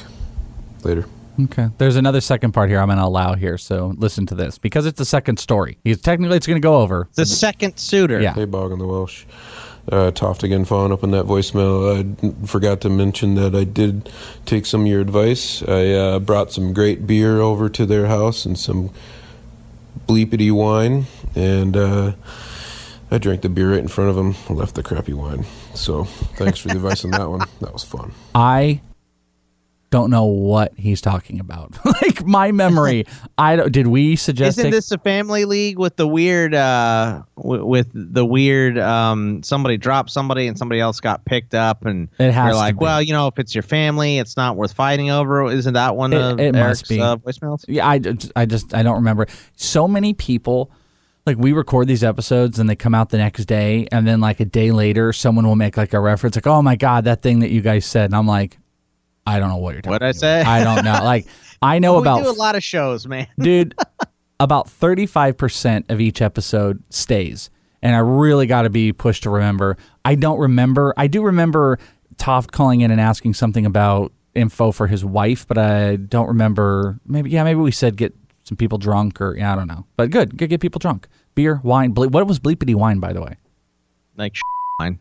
Later. 0.83 1.05
Okay. 1.39 1.69
There's 1.77 1.95
another 1.95 2.21
second 2.21 2.51
part 2.51 2.69
here 2.69 2.79
I'm 2.79 2.87
going 2.87 2.97
to 2.97 3.03
allow 3.05 3.35
here, 3.35 3.57
so 3.59 3.93
listen 3.97 4.25
to 4.27 4.35
this 4.35 4.57
because 4.57 4.85
it's 4.87 4.97
the 4.97 5.05
second 5.05 5.37
story. 5.37 5.77
He's 5.83 6.01
technically 6.01 6.37
it's 6.37 6.47
going 6.47 6.59
to 6.59 6.65
go 6.65 6.81
over. 6.81 7.07
The 7.13 7.25
second 7.25 7.77
suitor. 7.77 8.19
Yeah. 8.19 8.33
Hey, 8.33 8.45
Bog 8.45 8.71
on 8.71 8.79
the 8.79 8.87
Welsh. 8.87 9.25
Uh, 9.89 10.11
Toft 10.11 10.43
again, 10.43 10.65
following 10.65 10.91
up 10.91 11.03
on 11.03 11.11
that 11.11 11.25
voicemail. 11.25 11.95
I 11.95 12.45
forgot 12.45 12.81
to 12.81 12.89
mention 12.89 13.35
that 13.35 13.55
I 13.55 13.63
did 13.63 14.11
take 14.45 14.65
some 14.65 14.81
of 14.81 14.87
your 14.87 14.99
advice. 14.99 15.63
I 15.63 15.91
uh, 15.91 16.19
brought 16.19 16.51
some 16.51 16.73
great 16.73 17.07
beer 17.07 17.39
over 17.39 17.69
to 17.69 17.85
their 17.85 18.07
house 18.07 18.45
and 18.45 18.59
some 18.59 18.91
bleepity 20.05 20.51
wine, 20.51 21.05
and 21.35 21.77
uh, 21.77 22.11
I 23.09 23.17
drank 23.17 23.43
the 23.43 23.49
beer 23.49 23.71
right 23.71 23.79
in 23.79 23.87
front 23.87 24.09
of 24.09 24.17
them. 24.17 24.35
Left 24.49 24.75
the 24.75 24.83
crappy 24.83 25.13
wine. 25.13 25.45
So 25.73 26.03
thanks 26.03 26.59
for 26.59 26.67
the 26.67 26.75
advice 26.75 27.05
on 27.05 27.11
that 27.11 27.29
one. 27.29 27.47
That 27.61 27.71
was 27.71 27.85
fun. 27.85 28.11
I 28.35 28.81
don't 29.89 30.09
know 30.09 30.25
what 30.25 30.73
he's 30.77 30.99
talking 30.99 31.39
about. 31.39 31.77
like 32.01 32.25
my 32.25 32.51
memory, 32.51 33.05
I 33.37 33.55
don't, 33.55 33.71
did 33.71 33.87
we 33.87 34.15
suggest 34.17 34.57
Isn't 34.57 34.71
this 34.71 34.91
a 34.91 34.97
family 34.97 35.45
league 35.45 35.79
with 35.79 35.95
the 35.95 36.05
weird, 36.07 36.53
uh, 36.53 37.23
w- 37.37 37.65
with 37.65 37.87
the 37.93 38.25
weird, 38.25 38.77
um, 38.77 39.41
somebody 39.43 39.77
dropped 39.77 40.09
somebody 40.09 40.47
and 40.47 40.57
somebody 40.57 40.81
else 40.81 40.99
got 40.99 41.23
picked 41.25 41.53
up, 41.55 41.85
and 41.85 42.09
It 42.19 42.31
has 42.31 42.47
you're 42.47 42.55
like, 42.55 42.81
well, 42.81 43.01
you 43.01 43.13
know, 43.13 43.27
if 43.27 43.39
it's 43.39 43.55
your 43.55 43.61
family, 43.61 44.17
it's 44.17 44.35
not 44.35 44.57
worth 44.57 44.73
fighting 44.73 45.09
over. 45.09 45.45
Isn't 45.49 45.75
that 45.75 45.95
one 45.95 46.11
It- 46.11 46.21
of 46.21 46.39
it 46.39 46.55
Eric's 46.55 46.81
must 46.81 46.89
be. 46.89 47.01
Uh, 47.01 47.15
voicemails? 47.17 47.63
Yeah, 47.67 47.87
I, 47.87 47.99
just- 47.99 48.31
I 48.35 48.45
just 48.45 48.73
I 48.73 48.83
don't 48.83 48.95
remember. 48.95 49.27
So 49.55 49.87
many 49.87 50.13
people 50.13 50.69
like 51.25 51.37
we 51.37 51.51
record 51.53 51.87
these 51.87 52.03
episodes 52.03 52.57
and 52.59 52.69
they 52.69 52.75
come 52.75 52.95
out 52.95 53.09
the 53.09 53.17
next 53.17 53.45
day 53.45 53.85
and 53.91 54.07
then 54.07 54.21
like 54.21 54.39
a 54.39 54.45
day 54.45 54.71
later 54.71 55.11
someone 55.11 55.45
will 55.45 55.57
make 55.57 55.75
like 55.77 55.93
a 55.93 55.99
reference 55.99 56.35
like, 56.37 56.47
"Oh 56.47 56.61
my 56.61 56.75
god, 56.77 57.03
that 57.03 57.21
thing 57.21 57.39
that 57.39 57.51
you 57.51 57.59
guys 57.61 57.85
said." 57.85 58.05
And 58.05 58.15
I'm 58.15 58.27
like, 58.27 58.57
I 59.27 59.39
don't 59.39 59.49
know 59.49 59.57
what 59.57 59.73
you're 59.73 59.81
talking 59.81 59.95
about. 59.97 60.05
What 60.05 60.09
I 60.09 60.11
say? 60.13 60.41
I 60.41 60.63
don't 60.63 60.83
know. 60.85 61.03
Like 61.03 61.27
I 61.61 61.79
know 61.79 61.93
we 61.97 62.01
about 62.01 62.23
do 62.23 62.29
a 62.29 62.31
lot 62.31 62.55
of 62.55 62.63
shows, 62.63 63.05
man. 63.07 63.27
dude 63.39 63.75
about 64.39 64.67
35% 64.67 65.89
of 65.89 65.99
each 65.99 66.21
episode 66.21 66.83
stays 66.91 67.49
and 67.81 67.95
i 67.95 67.99
really 67.99 68.45
got 68.45 68.61
to 68.63 68.69
be 68.69 68.93
pushed 68.93 69.23
to 69.23 69.29
remember 69.31 69.77
i 70.05 70.13
don't 70.13 70.37
remember 70.39 70.93
i 70.95 71.07
do 71.07 71.23
remember 71.23 71.79
toft 72.17 72.51
calling 72.51 72.81
in 72.81 72.91
and 72.91 73.01
asking 73.01 73.33
something 73.33 73.65
about 73.65 74.11
info 74.35 74.71
for 74.71 74.85
his 74.85 75.03
wife 75.03 75.47
but 75.47 75.57
i 75.57 75.95
don't 75.95 76.27
remember 76.27 76.99
maybe 77.07 77.31
yeah 77.31 77.43
maybe 77.43 77.59
we 77.59 77.71
said 77.71 77.95
get 77.97 78.15
some 78.43 78.55
people 78.55 78.77
drunk 78.77 79.19
or 79.19 79.35
yeah 79.35 79.53
i 79.53 79.55
don't 79.55 79.67
know 79.67 79.85
but 79.95 80.11
good 80.11 80.37
good 80.37 80.51
get 80.51 80.61
people 80.61 80.77
drunk 80.77 81.07
beer 81.33 81.59
wine 81.63 81.89
ble- 81.91 82.09
what 82.09 82.27
was 82.27 82.39
bleepity 82.39 82.75
wine 82.75 82.99
by 82.99 83.11
the 83.13 83.21
way 83.21 83.35
Like 84.17 84.35
wine. 84.79 84.99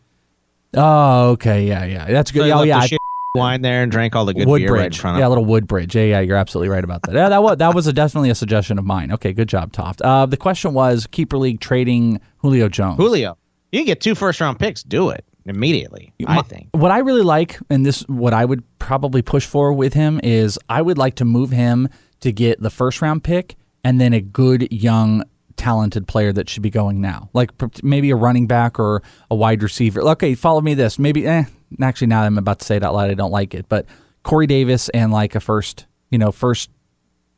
oh 0.74 1.30
okay 1.32 1.66
yeah 1.66 1.84
yeah 1.84 2.06
that's 2.06 2.30
good 2.30 2.46
he 2.46 2.52
oh 2.52 2.62
yeah 2.62 2.78
I- 2.78 2.88
wine 3.36 3.62
there 3.62 3.82
and 3.82 3.92
drank 3.92 4.16
all 4.16 4.24
the 4.24 4.34
good 4.34 4.46
beer 4.46 4.54
right 4.54 4.62
in 4.62 4.70
Woodbridge. 4.72 4.98
front 4.98 5.16
of 5.16 5.20
yeah, 5.20 5.26
a 5.26 5.30
little 5.30 5.44
Woodbridge. 5.44 5.94
Yeah, 5.94 6.04
yeah, 6.04 6.20
you're 6.20 6.36
absolutely 6.36 6.68
right 6.68 6.84
about 6.84 7.02
that. 7.02 7.14
Yeah, 7.14 7.28
that 7.28 7.42
was 7.42 7.58
that 7.58 7.74
was 7.74 7.86
a, 7.86 7.92
definitely 7.92 8.30
a 8.30 8.34
suggestion 8.34 8.78
of 8.78 8.84
mine. 8.84 9.12
Okay, 9.12 9.32
good 9.32 9.48
job, 9.48 9.72
Toft. 9.72 10.02
Uh, 10.02 10.26
the 10.26 10.36
question 10.36 10.74
was 10.74 11.06
keeper 11.06 11.38
league 11.38 11.60
trading 11.60 12.20
Julio 12.38 12.68
Jones. 12.68 12.96
Julio, 12.96 13.36
you 13.72 13.80
can 13.80 13.86
get 13.86 14.00
two 14.00 14.14
first 14.14 14.40
round 14.40 14.58
picks. 14.58 14.82
Do 14.82 15.10
it 15.10 15.24
immediately. 15.46 16.12
I 16.26 16.42
think. 16.42 16.68
What 16.72 16.90
I 16.90 16.98
really 16.98 17.22
like, 17.22 17.58
and 17.70 17.86
this 17.86 18.02
what 18.02 18.34
I 18.34 18.44
would 18.44 18.62
probably 18.78 19.22
push 19.22 19.46
for 19.46 19.72
with 19.72 19.94
him 19.94 20.20
is 20.22 20.58
I 20.68 20.82
would 20.82 20.98
like 20.98 21.16
to 21.16 21.24
move 21.24 21.50
him 21.50 21.88
to 22.20 22.32
get 22.32 22.60
the 22.60 22.70
first 22.70 23.02
round 23.02 23.24
pick 23.24 23.56
and 23.84 24.00
then 24.00 24.12
a 24.12 24.20
good 24.20 24.72
young 24.72 25.24
talented 25.56 26.06
player 26.06 26.32
that 26.32 26.48
should 26.48 26.62
be 26.62 26.70
going 26.70 27.00
now, 27.00 27.30
like 27.32 27.50
maybe 27.82 28.10
a 28.10 28.16
running 28.16 28.46
back 28.46 28.78
or 28.78 29.02
a 29.30 29.34
wide 29.34 29.62
receiver. 29.62 30.02
Okay, 30.02 30.34
follow 30.34 30.60
me. 30.60 30.74
This 30.74 30.98
maybe. 30.98 31.26
Eh, 31.26 31.44
actually, 31.80 32.08
now 32.08 32.20
that 32.22 32.26
I'm 32.26 32.38
about 32.38 32.60
to 32.60 32.64
say 32.64 32.76
it 32.76 32.82
out 32.82 32.94
loud, 32.94 33.10
I 33.10 33.14
don't 33.14 33.30
like 33.30 33.54
it, 33.54 33.66
but 33.68 33.86
Corey 34.22 34.46
Davis 34.46 34.88
and 34.90 35.12
like 35.12 35.34
a 35.34 35.40
first, 35.40 35.86
you 36.10 36.18
know, 36.18 36.32
first 36.32 36.70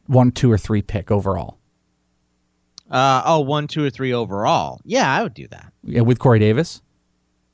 one, 0.06 0.30
two, 0.32 0.50
or 0.50 0.58
three 0.58 0.82
pick 0.82 1.10
overall. 1.10 1.58
Uh, 2.90 3.22
oh, 3.26 3.40
one, 3.40 3.66
two, 3.66 3.84
or 3.84 3.90
three 3.90 4.14
overall. 4.14 4.80
Yeah, 4.84 5.12
I 5.14 5.22
would 5.22 5.34
do 5.34 5.46
that. 5.48 5.72
Yeah, 5.84 6.00
with 6.00 6.18
Corey 6.18 6.38
Davis. 6.38 6.80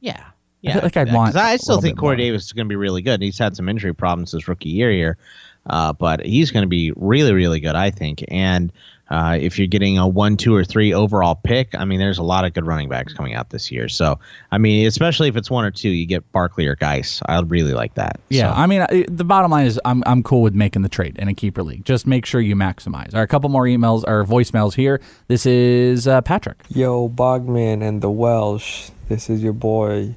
Yeah. 0.00 0.20
I 0.20 0.30
Yeah, 0.60 0.72
feel 0.74 0.82
like 0.82 0.96
I'd 0.96 1.00
I'd 1.00 1.04
do 1.06 1.10
that, 1.10 1.16
want 1.16 1.36
I 1.36 1.56
still 1.56 1.80
think 1.80 1.98
Corey 1.98 2.16
more. 2.16 2.24
Davis 2.24 2.44
is 2.44 2.52
going 2.52 2.66
to 2.66 2.68
be 2.68 2.76
really 2.76 3.02
good. 3.02 3.20
He's 3.20 3.38
had 3.38 3.56
some 3.56 3.68
injury 3.68 3.94
problems 3.94 4.32
his 4.32 4.46
rookie 4.48 4.70
year 4.70 4.90
here, 4.90 5.18
uh, 5.66 5.92
but 5.92 6.24
he's 6.24 6.50
going 6.52 6.62
to 6.62 6.68
be 6.68 6.92
really, 6.96 7.32
really 7.32 7.60
good, 7.60 7.74
I 7.74 7.90
think. 7.90 8.24
And 8.28 8.72
uh, 9.14 9.36
if 9.40 9.58
you're 9.58 9.68
getting 9.68 9.96
a 9.98 10.08
one, 10.08 10.36
two, 10.36 10.54
or 10.54 10.64
three 10.64 10.92
overall 10.92 11.34
pick, 11.36 11.74
I 11.74 11.84
mean, 11.84 12.00
there's 12.00 12.18
a 12.18 12.22
lot 12.22 12.44
of 12.44 12.52
good 12.52 12.66
running 12.66 12.88
backs 12.88 13.12
coming 13.14 13.34
out 13.34 13.50
this 13.50 13.70
year. 13.70 13.88
So, 13.88 14.18
I 14.50 14.58
mean, 14.58 14.86
especially 14.86 15.28
if 15.28 15.36
it's 15.36 15.50
one 15.50 15.64
or 15.64 15.70
two, 15.70 15.88
you 15.90 16.04
get 16.06 16.30
Barkley 16.32 16.66
or 16.66 16.74
Guice. 16.74 17.22
I 17.26 17.40
really 17.40 17.74
like 17.74 17.94
that. 17.94 18.18
Yeah, 18.28 18.52
So- 18.52 18.60
I 18.60 18.66
mean, 18.66 18.84
the 19.08 19.24
bottom 19.24 19.50
line 19.50 19.66
is 19.66 19.80
I'm 19.84 20.02
I'm 20.06 20.22
cool 20.22 20.42
with 20.42 20.54
making 20.54 20.82
the 20.82 20.88
trade 20.88 21.16
in 21.18 21.28
a 21.28 21.34
keeper 21.34 21.62
league. 21.62 21.84
Just 21.84 22.06
make 22.06 22.26
sure 22.26 22.40
you 22.40 22.56
maximize. 22.56 23.14
All 23.14 23.20
right, 23.20 23.24
a 23.24 23.26
couple 23.28 23.48
more 23.50 23.64
emails 23.64 24.04
or 24.06 24.24
voicemails 24.24 24.74
here. 24.74 25.00
This 25.28 25.46
is 25.46 26.08
uh, 26.08 26.20
Patrick. 26.22 26.58
Yo, 26.68 27.08
Bogman 27.08 27.82
and 27.82 28.02
the 28.02 28.10
Welsh. 28.10 28.90
This 29.08 29.30
is 29.30 29.42
your 29.42 29.52
boy, 29.52 30.14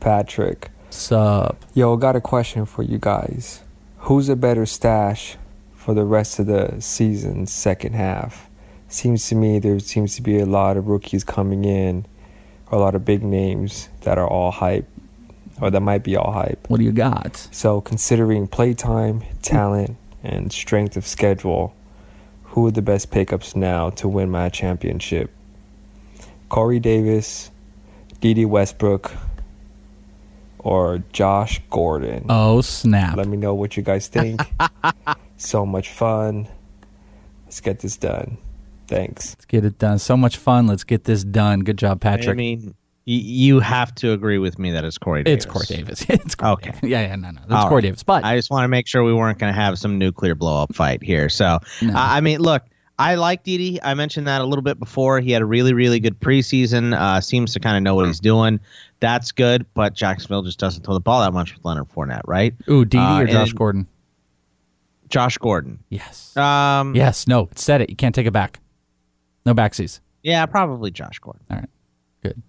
Patrick. 0.00 0.70
Sup? 0.90 1.56
Yo, 1.74 1.96
got 1.96 2.16
a 2.16 2.20
question 2.20 2.66
for 2.66 2.82
you 2.82 2.98
guys. 2.98 3.60
Who's 3.98 4.28
a 4.28 4.36
better 4.36 4.66
stash 4.66 5.36
for 5.84 5.92
the 5.92 6.04
rest 6.04 6.38
of 6.38 6.46
the 6.46 6.80
season, 6.80 7.46
second 7.46 7.94
half? 7.94 8.48
Seems 8.88 9.28
to 9.28 9.34
me 9.34 9.58
there 9.58 9.78
seems 9.78 10.16
to 10.16 10.22
be 10.22 10.38
a 10.38 10.46
lot 10.46 10.78
of 10.78 10.88
rookies 10.88 11.24
coming 11.24 11.66
in, 11.66 12.06
or 12.70 12.78
a 12.78 12.80
lot 12.80 12.94
of 12.94 13.04
big 13.04 13.22
names 13.22 13.90
that 14.00 14.16
are 14.16 14.26
all 14.26 14.50
hype, 14.50 14.88
or 15.60 15.70
that 15.70 15.80
might 15.80 16.02
be 16.02 16.16
all 16.16 16.32
hype. 16.32 16.70
What 16.70 16.78
do 16.78 16.84
you 16.84 16.92
got? 16.92 17.36
So, 17.50 17.82
considering 17.82 18.48
playtime, 18.48 19.24
talent, 19.42 19.98
and 20.22 20.50
strength 20.50 20.96
of 20.96 21.06
schedule, 21.06 21.74
who 22.44 22.66
are 22.66 22.70
the 22.70 22.80
best 22.80 23.10
pickups 23.10 23.54
now 23.54 23.90
to 23.90 24.08
win 24.08 24.30
my 24.30 24.48
championship? 24.48 25.30
Corey 26.48 26.80
Davis, 26.80 27.50
Dede 28.22 28.46
Westbrook, 28.46 29.12
or 30.60 31.04
Josh 31.12 31.60
Gordon? 31.68 32.24
Oh 32.30 32.62
snap! 32.62 33.18
Let 33.18 33.28
me 33.28 33.36
know 33.36 33.54
what 33.54 33.76
you 33.76 33.82
guys 33.82 34.08
think. 34.08 34.40
so 35.36 35.64
much 35.66 35.90
fun. 35.90 36.48
Let's 37.44 37.60
get 37.60 37.80
this 37.80 37.96
done. 37.96 38.38
Thanks. 38.88 39.34
Let's 39.36 39.44
get 39.46 39.64
it 39.64 39.78
done. 39.78 39.98
So 39.98 40.16
much 40.16 40.36
fun. 40.36 40.66
Let's 40.66 40.84
get 40.84 41.04
this 41.04 41.24
done. 41.24 41.60
Good 41.60 41.78
job, 41.78 42.00
Patrick. 42.00 42.28
I 42.30 42.34
mean, 42.34 42.74
you 43.06 43.60
have 43.60 43.94
to 43.96 44.12
agree 44.12 44.38
with 44.38 44.58
me 44.58 44.70
that 44.72 44.84
it's 44.84 44.98
Corey 44.98 45.22
Davis. 45.22 45.44
It's 45.44 45.52
Corey 45.52 45.66
Davis. 45.68 46.02
it's 46.08 46.34
Corey 46.34 46.52
okay. 46.52 46.70
Davis. 46.70 46.88
Yeah, 46.90 47.00
yeah, 47.02 47.16
no, 47.16 47.30
no. 47.30 47.40
That's 47.48 47.52
All 47.64 47.68
Corey 47.68 47.76
right. 47.76 47.82
Davis. 47.82 48.02
But 48.02 48.24
I 48.24 48.36
just 48.36 48.50
want 48.50 48.64
to 48.64 48.68
make 48.68 48.86
sure 48.86 49.02
we 49.04 49.12
weren't 49.14 49.38
going 49.38 49.52
to 49.52 49.58
have 49.60 49.78
some 49.78 49.98
nuclear 49.98 50.34
blow 50.34 50.62
up 50.62 50.74
fight 50.74 51.02
here. 51.02 51.28
So, 51.28 51.58
I 51.82 52.18
I 52.18 52.20
mean, 52.20 52.40
look, 52.40 52.62
I 52.98 53.14
like 53.16 53.42
Dede. 53.42 53.80
I 53.82 53.94
mentioned 53.94 54.26
that 54.26 54.40
a 54.40 54.44
little 54.44 54.62
bit 54.62 54.78
before. 54.78 55.20
He 55.20 55.32
had 55.32 55.42
a 55.42 55.46
really, 55.46 55.72
really 55.74 55.98
good 56.00 56.18
preseason. 56.20 56.94
Uh, 56.98 57.20
seems 57.20 57.52
to 57.54 57.60
kind 57.60 57.76
of 57.76 57.82
know 57.82 57.94
what 57.94 58.06
he's 58.06 58.20
doing. 58.20 58.60
That's 59.00 59.32
good, 59.32 59.66
but 59.74 59.94
Jacksonville 59.94 60.42
just 60.42 60.58
doesn't 60.58 60.84
throw 60.84 60.94
the 60.94 61.00
ball 61.00 61.20
that 61.22 61.32
much 61.32 61.54
with 61.54 61.64
Leonard 61.64 61.88
Fournette, 61.94 62.22
right? 62.26 62.54
ooh, 62.68 62.84
Dede 62.84 63.00
Uh, 63.00 63.20
or 63.22 63.26
Josh 63.26 63.50
and- 63.50 63.58
Gordon? 63.58 63.86
Josh 65.08 65.38
Gordon. 65.38 65.78
Yes. 65.90 66.36
Um, 66.36 66.94
Yes. 66.94 67.26
No. 67.26 67.48
Said 67.54 67.80
it. 67.80 67.90
You 67.90 67.96
can't 67.96 68.14
take 68.14 68.26
it 68.26 68.32
back. 68.32 68.60
No 69.46 69.54
backsies. 69.54 70.00
Yeah, 70.22 70.46
probably 70.46 70.90
Josh 70.90 71.18
Gordon. 71.18 71.42
All 71.50 71.58
right. 71.58 71.68
Good. 72.22 72.42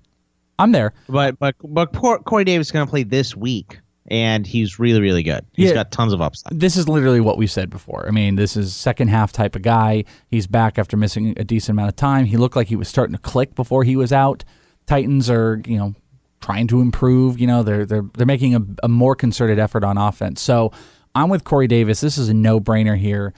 I'm 0.58 0.72
there. 0.72 0.94
But 1.10 1.38
but 1.40 1.56
but 1.64 1.92
Cor- 1.94 2.20
Corey 2.20 2.46
Davis 2.46 2.68
is 2.68 2.72
going 2.72 2.86
to 2.86 2.90
play 2.90 3.04
this 3.04 3.36
week, 3.36 3.82
and 4.10 4.48
he's 4.48 4.80
really 4.80 5.02
really 5.02 5.22
good. 5.24 5.46
He's 5.54 5.70
Yeah. 5.70 5.74
got 5.76 5.92
tons 5.92 6.14
of 6.14 6.22
upside. 6.22 6.58
This 6.58 6.78
is 6.78 6.88
literally 6.88 7.20
what 7.20 7.38
we 7.38 7.48
said 7.48 7.70
before. 7.70 8.06
I 8.08 8.12
mean, 8.12 8.36
this 8.36 8.56
is 8.56 8.74
second 8.74 9.10
half 9.10 9.34
type 9.34 9.58
of 9.58 9.62
guy. 9.64 10.06
He's 10.30 10.48
back 10.48 10.80
after 10.80 10.96
missing 10.96 11.34
a 11.38 11.44
decent 11.44 11.76
amount 11.76 11.90
of 11.90 11.98
time. 11.98 12.24
He 12.26 12.38
looked 12.38 12.56
like 12.56 12.68
he 12.70 12.78
was 12.78 12.88
starting 12.88 13.14
to 13.16 13.22
click 13.22 13.54
before 13.56 13.84
he 13.84 13.98
was 13.98 14.14
out. 14.14 14.46
Titans 14.86 15.30
are, 15.30 15.62
you 15.68 15.78
know, 15.78 15.94
trying 16.40 16.68
to 16.68 16.80
improve. 16.80 17.38
You 17.38 17.48
know, 17.48 17.62
they're 17.62 17.86
they're 17.86 18.06
they're 18.14 18.26
making 18.26 18.56
a, 18.56 18.62
a 18.84 18.88
more 18.88 19.16
concerted 19.16 19.60
effort 19.60 19.84
on 19.84 19.98
offense. 19.98 20.40
So 20.42 20.72
I'm 21.16 21.30
with 21.30 21.44
Corey 21.44 21.68
Davis. 21.68 22.02
This 22.02 22.18
is 22.18 22.30
a 22.30 22.34
no 22.34 22.60
brainer 22.60 22.98
here. 22.98 23.34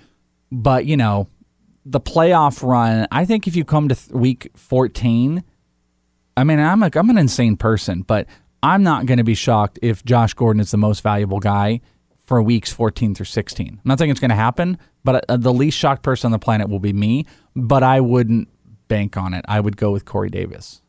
But 0.51 0.85
you 0.85 0.97
know, 0.97 1.29
the 1.85 2.01
playoff 2.01 2.67
run. 2.67 3.07
I 3.11 3.25
think 3.25 3.47
if 3.47 3.55
you 3.55 3.63
come 3.63 3.87
to 3.89 3.95
th- 3.95 4.09
week 4.11 4.51
14, 4.55 5.43
I 6.35 6.43
mean, 6.43 6.59
I'm 6.59 6.83
a, 6.83 6.89
I'm 6.93 7.09
an 7.09 7.17
insane 7.17 7.55
person, 7.55 8.01
but 8.01 8.27
I'm 8.61 8.83
not 8.83 9.05
going 9.05 9.17
to 9.17 9.23
be 9.23 9.35
shocked 9.35 9.79
if 9.81 10.03
Josh 10.03 10.33
Gordon 10.33 10.59
is 10.59 10.71
the 10.71 10.77
most 10.77 11.01
valuable 11.01 11.39
guy 11.39 11.81
for 12.25 12.41
weeks 12.41 12.73
14 12.73 13.15
through 13.15 13.25
16. 13.25 13.67
I'm 13.67 13.79
not 13.85 13.99
saying 13.99 14.11
it's 14.11 14.19
going 14.19 14.29
to 14.29 14.35
happen, 14.35 14.77
but 15.03 15.23
uh, 15.29 15.37
the 15.37 15.53
least 15.53 15.77
shocked 15.77 16.03
person 16.03 16.27
on 16.27 16.31
the 16.31 16.39
planet 16.39 16.69
will 16.69 16.79
be 16.79 16.93
me. 16.93 17.25
But 17.55 17.83
I 17.83 18.01
wouldn't 18.01 18.49
bank 18.87 19.15
on 19.15 19.33
it. 19.33 19.45
I 19.47 19.59
would 19.59 19.77
go 19.77 19.91
with 19.91 20.05
Corey 20.05 20.29
Davis. 20.29 20.81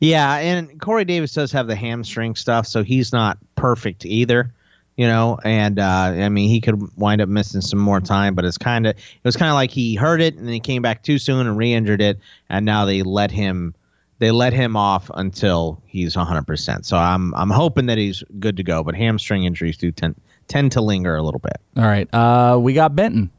Yeah, 0.00 0.36
and 0.36 0.80
Corey 0.80 1.04
Davis 1.04 1.32
does 1.32 1.52
have 1.52 1.66
the 1.66 1.76
hamstring 1.76 2.34
stuff, 2.34 2.66
so 2.66 2.82
he's 2.82 3.12
not 3.12 3.38
perfect 3.54 4.06
either. 4.06 4.54
You 4.96 5.06
know, 5.06 5.38
and 5.44 5.78
uh, 5.78 5.82
I 5.82 6.28
mean, 6.28 6.50
he 6.50 6.60
could 6.60 6.96
wind 6.96 7.22
up 7.22 7.28
missing 7.28 7.62
some 7.62 7.78
more 7.78 8.00
time, 8.00 8.34
but 8.34 8.44
it's 8.44 8.58
kind 8.58 8.86
of 8.86 8.96
it 8.96 9.24
was 9.24 9.36
kind 9.36 9.48
of 9.48 9.54
like 9.54 9.70
he 9.70 9.94
hurt 9.94 10.20
it 10.20 10.36
and 10.36 10.46
then 10.46 10.52
he 10.52 10.60
came 10.60 10.82
back 10.82 11.02
too 11.02 11.18
soon 11.18 11.46
and 11.46 11.56
re-injured 11.56 12.02
it, 12.02 12.18
and 12.50 12.66
now 12.66 12.84
they 12.84 13.02
let 13.02 13.30
him 13.30 13.74
they 14.18 14.30
let 14.30 14.52
him 14.52 14.76
off 14.76 15.10
until 15.14 15.82
he's 15.86 16.14
100%. 16.14 16.84
So 16.84 16.96
I'm 16.96 17.34
I'm 17.34 17.50
hoping 17.50 17.86
that 17.86 17.96
he's 17.96 18.22
good 18.38 18.58
to 18.58 18.62
go, 18.62 18.84
but 18.84 18.94
hamstring 18.94 19.44
injuries 19.44 19.78
do 19.78 19.90
tend 19.90 20.20
tend 20.46 20.72
to 20.72 20.82
linger 20.82 21.16
a 21.16 21.22
little 21.22 21.40
bit. 21.40 21.56
All 21.76 21.84
right. 21.84 22.12
Uh, 22.12 22.58
we 22.60 22.74
got 22.74 22.94
Benton. 22.94 23.30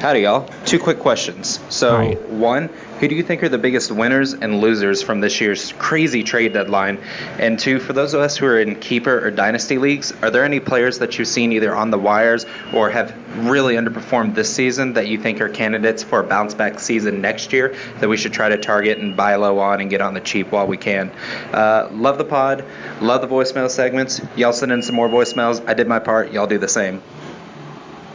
Howdy, 0.00 0.20
y'all. 0.20 0.46
Two 0.66 0.78
quick 0.78 0.98
questions. 0.98 1.60
So, 1.70 2.12
one, 2.28 2.68
who 3.00 3.08
do 3.08 3.14
you 3.14 3.22
think 3.22 3.42
are 3.42 3.48
the 3.48 3.58
biggest 3.58 3.90
winners 3.90 4.32
and 4.32 4.60
losers 4.60 5.02
from 5.02 5.20
this 5.20 5.40
year's 5.40 5.72
crazy 5.72 6.22
trade 6.22 6.52
deadline? 6.52 6.98
And 7.38 7.58
two, 7.58 7.78
for 7.78 7.92
those 7.92 8.14
of 8.14 8.20
us 8.20 8.36
who 8.36 8.46
are 8.46 8.58
in 8.58 8.76
keeper 8.76 9.26
or 9.26 9.30
dynasty 9.30 9.78
leagues, 9.78 10.12
are 10.22 10.30
there 10.30 10.44
any 10.44 10.60
players 10.60 11.00
that 11.00 11.18
you've 11.18 11.28
seen 11.28 11.52
either 11.52 11.74
on 11.74 11.90
the 11.90 11.98
wires 11.98 12.46
or 12.72 12.90
have 12.90 13.14
really 13.46 13.74
underperformed 13.74 14.34
this 14.34 14.54
season 14.54 14.92
that 14.94 15.08
you 15.08 15.18
think 15.18 15.40
are 15.40 15.48
candidates 15.48 16.02
for 16.02 16.20
a 16.20 16.24
bounce 16.24 16.54
back 16.54 16.78
season 16.78 17.20
next 17.20 17.52
year 17.52 17.74
that 17.98 18.08
we 18.08 18.16
should 18.16 18.32
try 18.32 18.48
to 18.48 18.56
target 18.56 18.98
and 18.98 19.16
buy 19.16 19.34
low 19.34 19.58
on 19.58 19.80
and 19.80 19.90
get 19.90 20.00
on 20.00 20.14
the 20.14 20.20
cheap 20.20 20.52
while 20.52 20.66
we 20.66 20.76
can? 20.76 21.10
Uh, 21.52 21.88
love 21.92 22.18
the 22.18 22.24
pod. 22.24 22.64
Love 23.00 23.20
the 23.20 23.28
voicemail 23.28 23.68
segments. 23.68 24.20
Y'all 24.36 24.52
send 24.52 24.70
in 24.72 24.82
some 24.82 24.94
more 24.94 25.08
voicemails. 25.08 25.66
I 25.68 25.74
did 25.74 25.88
my 25.88 25.98
part. 25.98 26.32
Y'all 26.32 26.46
do 26.46 26.58
the 26.58 26.68
same. 26.68 27.02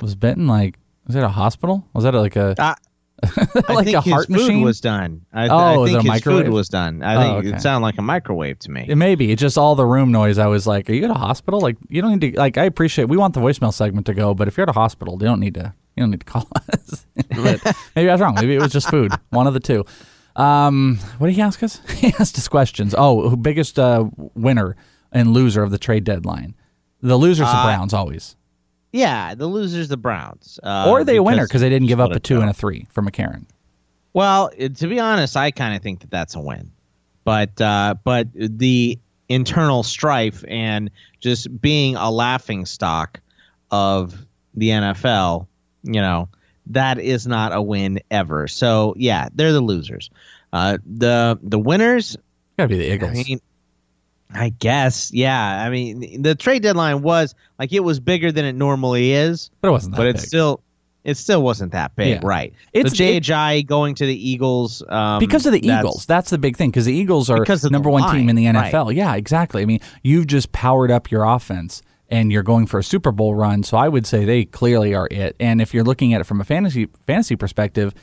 Was 0.01 0.15
Benton 0.15 0.47
like? 0.47 0.77
Was 1.05 1.15
it 1.15 1.23
a 1.23 1.29
hospital? 1.29 1.85
Was 1.93 2.03
that 2.03 2.13
like 2.13 2.35
a 2.35 2.55
I 2.57 2.75
like 3.69 3.85
think 3.85 3.97
a 3.97 4.01
his 4.01 4.13
heart 4.13 4.27
food 4.27 4.33
machine? 4.37 4.61
was 4.61 4.79
done. 4.81 5.25
I, 5.33 5.47
oh, 5.49 5.83
I 5.83 5.85
think 5.87 5.97
his 6.01 6.07
microwave? 6.07 6.45
food 6.45 6.53
was 6.53 6.69
done. 6.69 7.03
I 7.03 7.15
Oh, 7.15 7.19
think 7.41 7.47
okay. 7.47 7.57
it 7.57 7.61
sounded 7.61 7.83
like 7.85 7.97
a 7.97 8.01
microwave 8.01 8.59
to 8.59 8.71
me. 8.71 8.85
It 8.87 8.95
may 8.95 9.15
be. 9.15 9.31
It's 9.31 9.41
just 9.41 9.57
all 9.57 9.75
the 9.75 9.85
room 9.85 10.11
noise. 10.11 10.37
I 10.37 10.47
was 10.47 10.65
like, 10.67 10.89
"Are 10.89 10.93
you 10.93 11.03
at 11.05 11.09
a 11.11 11.13
hospital? 11.15 11.59
Like, 11.59 11.77
you 11.89 12.01
don't 12.01 12.17
need 12.19 12.33
to. 12.33 12.39
Like, 12.39 12.57
I 12.57 12.63
appreciate. 12.65 13.05
We 13.09 13.17
want 13.17 13.33
the 13.33 13.39
voicemail 13.41 13.73
segment 13.73 14.05
to 14.07 14.13
go, 14.13 14.33
but 14.33 14.47
if 14.47 14.57
you're 14.57 14.63
at 14.63 14.69
a 14.69 14.73
hospital, 14.73 15.13
you 15.15 15.27
don't 15.27 15.39
need 15.39 15.55
to. 15.55 15.73
You 15.95 16.03
don't 16.03 16.11
need 16.11 16.21
to 16.21 16.25
call 16.25 16.47
us. 16.73 17.05
But 17.35 17.75
maybe 17.95 18.09
I 18.09 18.13
was 18.13 18.21
wrong. 18.21 18.35
Maybe 18.35 18.55
it 18.55 18.61
was 18.61 18.71
just 18.71 18.89
food. 18.89 19.11
One 19.31 19.47
of 19.47 19.53
the 19.53 19.59
two. 19.59 19.83
Um, 20.35 20.97
what 21.17 21.27
did 21.27 21.35
he 21.35 21.41
ask 21.41 21.61
us? 21.63 21.81
he 21.97 22.13
asked 22.19 22.37
us 22.37 22.47
questions. 22.47 22.95
Oh, 22.97 23.35
biggest 23.35 23.77
uh, 23.77 24.05
winner 24.35 24.75
and 25.11 25.33
loser 25.33 25.63
of 25.63 25.71
the 25.71 25.77
trade 25.77 26.03
deadline? 26.05 26.55
The 27.01 27.17
loser's 27.17 27.39
the 27.39 27.45
Uh, 27.47 27.65
Browns 27.65 27.93
always, 27.93 28.35
Yeah, 28.91 29.35
the 29.35 29.45
losers, 29.45 29.87
the 29.87 29.97
Browns, 29.97 30.59
uh, 30.63 30.85
or 30.87 31.03
they 31.03 31.17
a 31.17 31.23
winner 31.23 31.45
because 31.45 31.61
they 31.61 31.69
didn't 31.69 31.87
give 31.87 31.99
up 31.99 32.11
a 32.11 32.19
two 32.19 32.41
and 32.41 32.49
a 32.49 32.53
three 32.53 32.87
for 32.91 33.03
McCarron. 33.03 33.45
Well, 34.13 34.49
to 34.49 34.87
be 34.87 34.99
honest, 34.99 35.37
I 35.37 35.51
kind 35.51 35.75
of 35.75 35.83
think 35.83 35.99
that 36.01 36.09
that's 36.09 36.35
a 36.35 36.39
win, 36.39 36.71
but 37.23 37.61
uh, 37.61 37.95
but 38.03 38.27
the 38.33 38.97
internal 39.27 39.83
strife 39.83 40.43
and 40.47 40.89
just 41.19 41.61
being 41.61 41.95
a 41.95 42.09
laughing 42.09 42.65
stock 42.65 43.19
of 43.69 44.25
the 44.55 44.69
NFL, 44.69 45.45
you 45.83 46.01
know, 46.01 46.29
that 46.67 46.99
is 46.99 47.27
not 47.27 47.53
a 47.53 47.61
win 47.61 47.99
ever. 48.09 48.47
So 48.47 48.95
yeah, 48.97 49.29
they're 49.33 49.53
the 49.53 49.61
losers. 49.61 50.09
Uh, 50.51 50.79
the 50.85 51.39
the 51.43 51.59
winners 51.59 52.17
gotta 52.57 52.69
be 52.69 52.77
the 52.77 52.91
Eagles. 52.91 53.11
I 53.11 53.13
mean, 53.13 53.39
I 54.33 54.49
guess, 54.49 55.11
yeah. 55.11 55.63
I 55.65 55.69
mean, 55.69 56.21
the 56.21 56.35
trade 56.35 56.61
deadline 56.61 57.01
was 57.01 57.33
like 57.57 57.73
it 57.73 57.79
was 57.79 57.99
bigger 57.99 58.31
than 58.31 58.45
it 58.45 58.53
normally 58.53 59.11
is, 59.13 59.49
but 59.61 59.69
it 59.69 59.71
wasn't. 59.71 59.95
but 59.95 60.05
it's 60.07 60.21
big. 60.21 60.27
still 60.27 60.61
it 61.05 61.15
still 61.15 61.41
wasn't 61.41 61.71
that 61.71 61.95
big, 61.95 62.21
Yeah. 62.21 62.27
right? 62.27 62.53
It's- 62.73 62.97
the 62.97 63.19
Ajayi 63.19 63.65
going 63.65 63.95
to 63.95 64.05
the 64.05 64.29
Eagles 64.29 64.83
um, 64.89 65.19
because 65.19 65.45
of 65.45 65.53
the 65.53 65.61
that's- 65.61 65.79
Eagles. 65.83 66.05
That's 66.05 66.29
the 66.29 66.37
big 66.37 66.57
thing 66.57 66.69
because 66.69 66.85
the 66.85 66.93
Eagles 66.93 67.29
are 67.29 67.39
Because 67.39 67.61
the 67.61 67.69
number 67.69 67.89
one 67.89 68.13
team 68.13 68.29
in 68.29 68.35
the 68.35 68.45
NFL. 68.45 68.93
Yeah, 68.93 69.15
exactly. 69.15 69.61
I 69.61 69.65
mean, 69.65 69.79
you've 70.03 70.27
just 70.27 70.51
powered 70.51 70.91
up 70.91 71.09
your 71.09 71.23
offense 71.23 71.81
and 72.09 72.31
you're 72.31 72.43
going 72.43 72.67
for 72.67 72.79
a 72.79 72.83
Super 72.83 73.11
Bowl 73.11 73.33
run. 73.33 73.63
So 73.63 73.77
I 73.77 73.87
would 73.87 74.05
say 74.05 74.25
they 74.25 74.43
clearly 74.45 74.93
are 74.93 75.07
it. 75.09 75.35
And 75.39 75.61
if 75.61 75.73
you're 75.73 75.85
looking 75.85 76.13
at 76.13 76.21
it 76.21 76.25
from 76.25 76.41
a 76.41 76.43
fantasy 76.43 76.89
fantasy 77.07 77.35
perspective, 77.37 77.93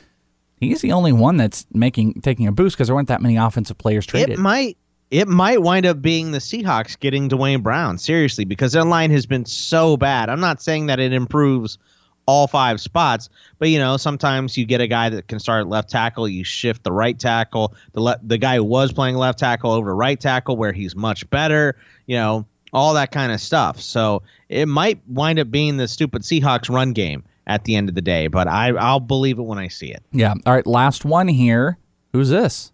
he's 0.59 0.81
the 0.81 0.91
only 0.91 1.13
one 1.13 1.37
that's 1.37 1.67
making 1.71 2.15
taking 2.21 2.47
a 2.47 2.51
boost 2.51 2.75
because 2.75 2.87
there 2.87 2.95
weren't 2.95 3.09
that 3.09 3.21
many 3.21 3.37
offensive 3.37 3.77
players 3.77 4.05
traded. 4.07 4.31
It 4.31 4.39
might 4.39 4.75
it 5.11 5.27
might 5.27 5.61
wind 5.61 5.85
up 5.85 6.01
being 6.01 6.31
the 6.31 6.39
Seahawks 6.39 6.99
getting 6.99 7.27
Duane 7.27 7.61
Brown 7.61 7.97
seriously 7.97 8.45
because 8.45 8.73
their 8.73 8.83
line 8.83 9.11
has 9.11 9.25
been 9.25 9.45
so 9.45 9.95
bad. 9.97 10.29
I'm 10.29 10.39
not 10.41 10.61
saying 10.61 10.87
that 10.87 10.99
it 10.99 11.13
improves 11.13 11.77
all 12.25 12.45
five 12.47 12.81
spots, 12.81 13.29
but 13.57 13.69
you 13.69 13.79
know 13.79 13.95
sometimes 13.95 14.57
you 14.57 14.65
get 14.65 14.81
a 14.81 14.87
guy 14.87 15.07
that 15.09 15.27
can 15.29 15.39
start 15.39 15.61
at 15.61 15.67
left 15.69 15.89
tackle, 15.89 16.27
you 16.27 16.43
shift 16.43 16.83
the 16.83 16.91
right 16.91 17.17
tackle, 17.17 17.73
the 17.93 18.01
le- 18.01 18.19
the 18.21 18.37
guy 18.37 18.57
who 18.57 18.65
was 18.65 18.91
playing 18.91 19.15
left 19.15 19.39
tackle 19.39 19.71
over 19.71 19.89
to 19.91 19.93
right 19.93 20.19
tackle 20.19 20.57
where 20.57 20.73
he's 20.73 20.93
much 20.93 21.29
better, 21.29 21.77
you 22.05 22.17
know 22.17 22.45
all 22.73 22.93
that 22.95 23.11
kind 23.13 23.31
of 23.31 23.39
stuff. 23.39 23.79
So 23.79 24.23
it 24.49 24.67
might 24.67 24.99
wind 25.07 25.39
up 25.39 25.49
being 25.49 25.77
the 25.77 25.87
stupid 25.87 26.23
Seahawks 26.23 26.69
run 26.69 26.91
game 26.91 27.23
at 27.47 27.63
the 27.63 27.77
end 27.77 27.87
of 27.87 27.95
the 27.95 28.01
day, 28.01 28.27
but 28.27 28.49
I 28.49 28.71
I'll 28.71 28.99
believe 28.99 29.39
it 29.39 29.43
when 29.43 29.57
I 29.57 29.69
see 29.69 29.93
it. 29.93 30.03
yeah. 30.11 30.33
All 30.45 30.53
right. 30.53 30.67
Last 30.67 31.05
one 31.05 31.29
here. 31.29 31.77
Who's 32.11 32.27
this? 32.29 32.73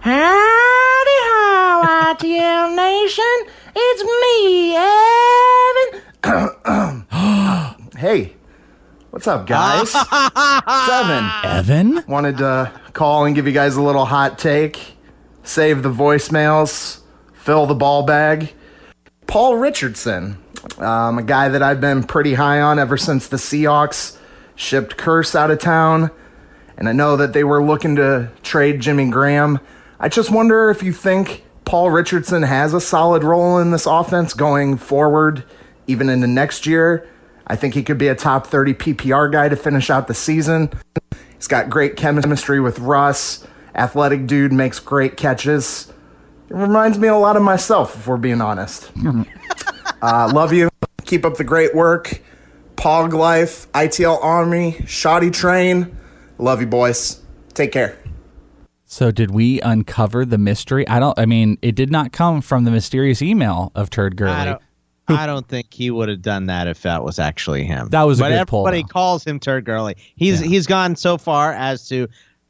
Howdy 0.00 0.73
how, 1.84 2.14
ITL 2.14 2.76
Nation. 2.76 3.24
It's 3.76 4.04
me, 4.22 4.76
Evan. 5.86 6.00
Hey, 7.96 8.34
what's 9.10 9.26
up, 9.28 9.46
guys? 9.46 9.94
it's 9.94 10.88
Evan. 10.90 11.30
Evan? 11.44 12.04
Wanted 12.06 12.38
to 12.38 12.72
call 12.92 13.24
and 13.24 13.34
give 13.34 13.46
you 13.46 13.52
guys 13.52 13.76
a 13.76 13.82
little 13.82 14.04
hot 14.04 14.38
take, 14.38 14.96
save 15.42 15.82
the 15.82 15.90
voicemails, 15.90 17.00
fill 17.32 17.66
the 17.66 17.74
ball 17.74 18.02
bag. 18.02 18.52
Paul 19.26 19.56
Richardson, 19.56 20.38
um, 20.78 21.18
a 21.18 21.22
guy 21.22 21.48
that 21.48 21.62
I've 21.62 21.80
been 21.80 22.02
pretty 22.02 22.34
high 22.34 22.60
on 22.60 22.78
ever 22.78 22.96
since 22.96 23.28
the 23.28 23.36
Seahawks 23.36 24.18
shipped 24.56 24.96
Kearse 24.96 25.34
out 25.34 25.50
of 25.50 25.60
town. 25.60 26.10
And 26.76 26.88
I 26.88 26.92
know 26.92 27.16
that 27.16 27.32
they 27.32 27.44
were 27.44 27.62
looking 27.62 27.96
to 27.96 28.30
trade 28.42 28.80
Jimmy 28.80 29.08
Graham. 29.08 29.60
I 30.00 30.08
just 30.08 30.30
wonder 30.30 30.68
if 30.68 30.82
you 30.82 30.92
think 30.92 31.43
Paul 31.64 31.90
Richardson 31.90 32.42
has 32.42 32.74
a 32.74 32.80
solid 32.80 33.24
role 33.24 33.58
in 33.58 33.70
this 33.70 33.86
offense 33.86 34.34
going 34.34 34.76
forward, 34.76 35.44
even 35.86 36.08
into 36.08 36.26
next 36.26 36.66
year. 36.66 37.08
I 37.46 37.56
think 37.56 37.74
he 37.74 37.82
could 37.82 37.98
be 37.98 38.08
a 38.08 38.14
top 38.14 38.46
30 38.46 38.74
PPR 38.74 39.30
guy 39.30 39.48
to 39.48 39.56
finish 39.56 39.90
out 39.90 40.06
the 40.06 40.14
season. 40.14 40.70
He's 41.34 41.48
got 41.48 41.68
great 41.68 41.96
chemistry 41.96 42.60
with 42.60 42.78
Russ. 42.78 43.46
Athletic 43.74 44.26
dude 44.26 44.52
makes 44.52 44.78
great 44.78 45.16
catches. 45.16 45.92
It 46.48 46.54
reminds 46.54 46.98
me 46.98 47.08
a 47.08 47.16
lot 47.16 47.36
of 47.36 47.42
myself, 47.42 47.96
if 47.96 48.06
we're 48.06 48.16
being 48.16 48.40
honest. 48.40 48.90
uh, 50.02 50.30
love 50.32 50.52
you. 50.52 50.68
Keep 51.04 51.24
up 51.24 51.36
the 51.36 51.44
great 51.44 51.74
work. 51.74 52.20
Pog 52.76 53.12
Life, 53.12 53.70
ITL 53.72 54.22
Army, 54.22 54.84
Shoddy 54.86 55.30
Train. 55.30 55.96
Love 56.38 56.60
you, 56.60 56.66
boys. 56.66 57.20
Take 57.54 57.72
care. 57.72 57.96
So 58.94 59.10
did 59.10 59.32
we 59.32 59.60
uncover 59.60 60.24
the 60.24 60.38
mystery? 60.38 60.86
I 60.86 61.00
don't. 61.00 61.18
I 61.18 61.26
mean, 61.26 61.58
it 61.62 61.74
did 61.74 61.90
not 61.90 62.12
come 62.12 62.40
from 62.40 62.62
the 62.62 62.70
mysterious 62.70 63.22
email 63.22 63.72
of 63.74 63.90
Turd 63.90 64.16
Gurley. 64.16 64.32
I 64.32 64.44
don't, 64.44 64.62
I 65.08 65.26
don't 65.26 65.48
think 65.48 65.74
he 65.74 65.90
would 65.90 66.08
have 66.08 66.22
done 66.22 66.46
that 66.46 66.68
if 66.68 66.82
that 66.82 67.02
was 67.02 67.18
actually 67.18 67.64
him. 67.64 67.88
That 67.88 68.04
was 68.04 68.20
a 68.20 68.22
but 68.22 68.28
good 68.28 68.46
pull, 68.46 68.68
everybody 68.68 68.88
calls 68.88 69.24
him 69.24 69.40
Turd 69.40 69.64
Gurley. 69.64 69.96
He's 70.14 70.38
he's 70.38 70.68
gone 70.68 70.94
so 70.94 71.18
far 71.18 71.52
as 71.54 71.88
to 71.88 72.06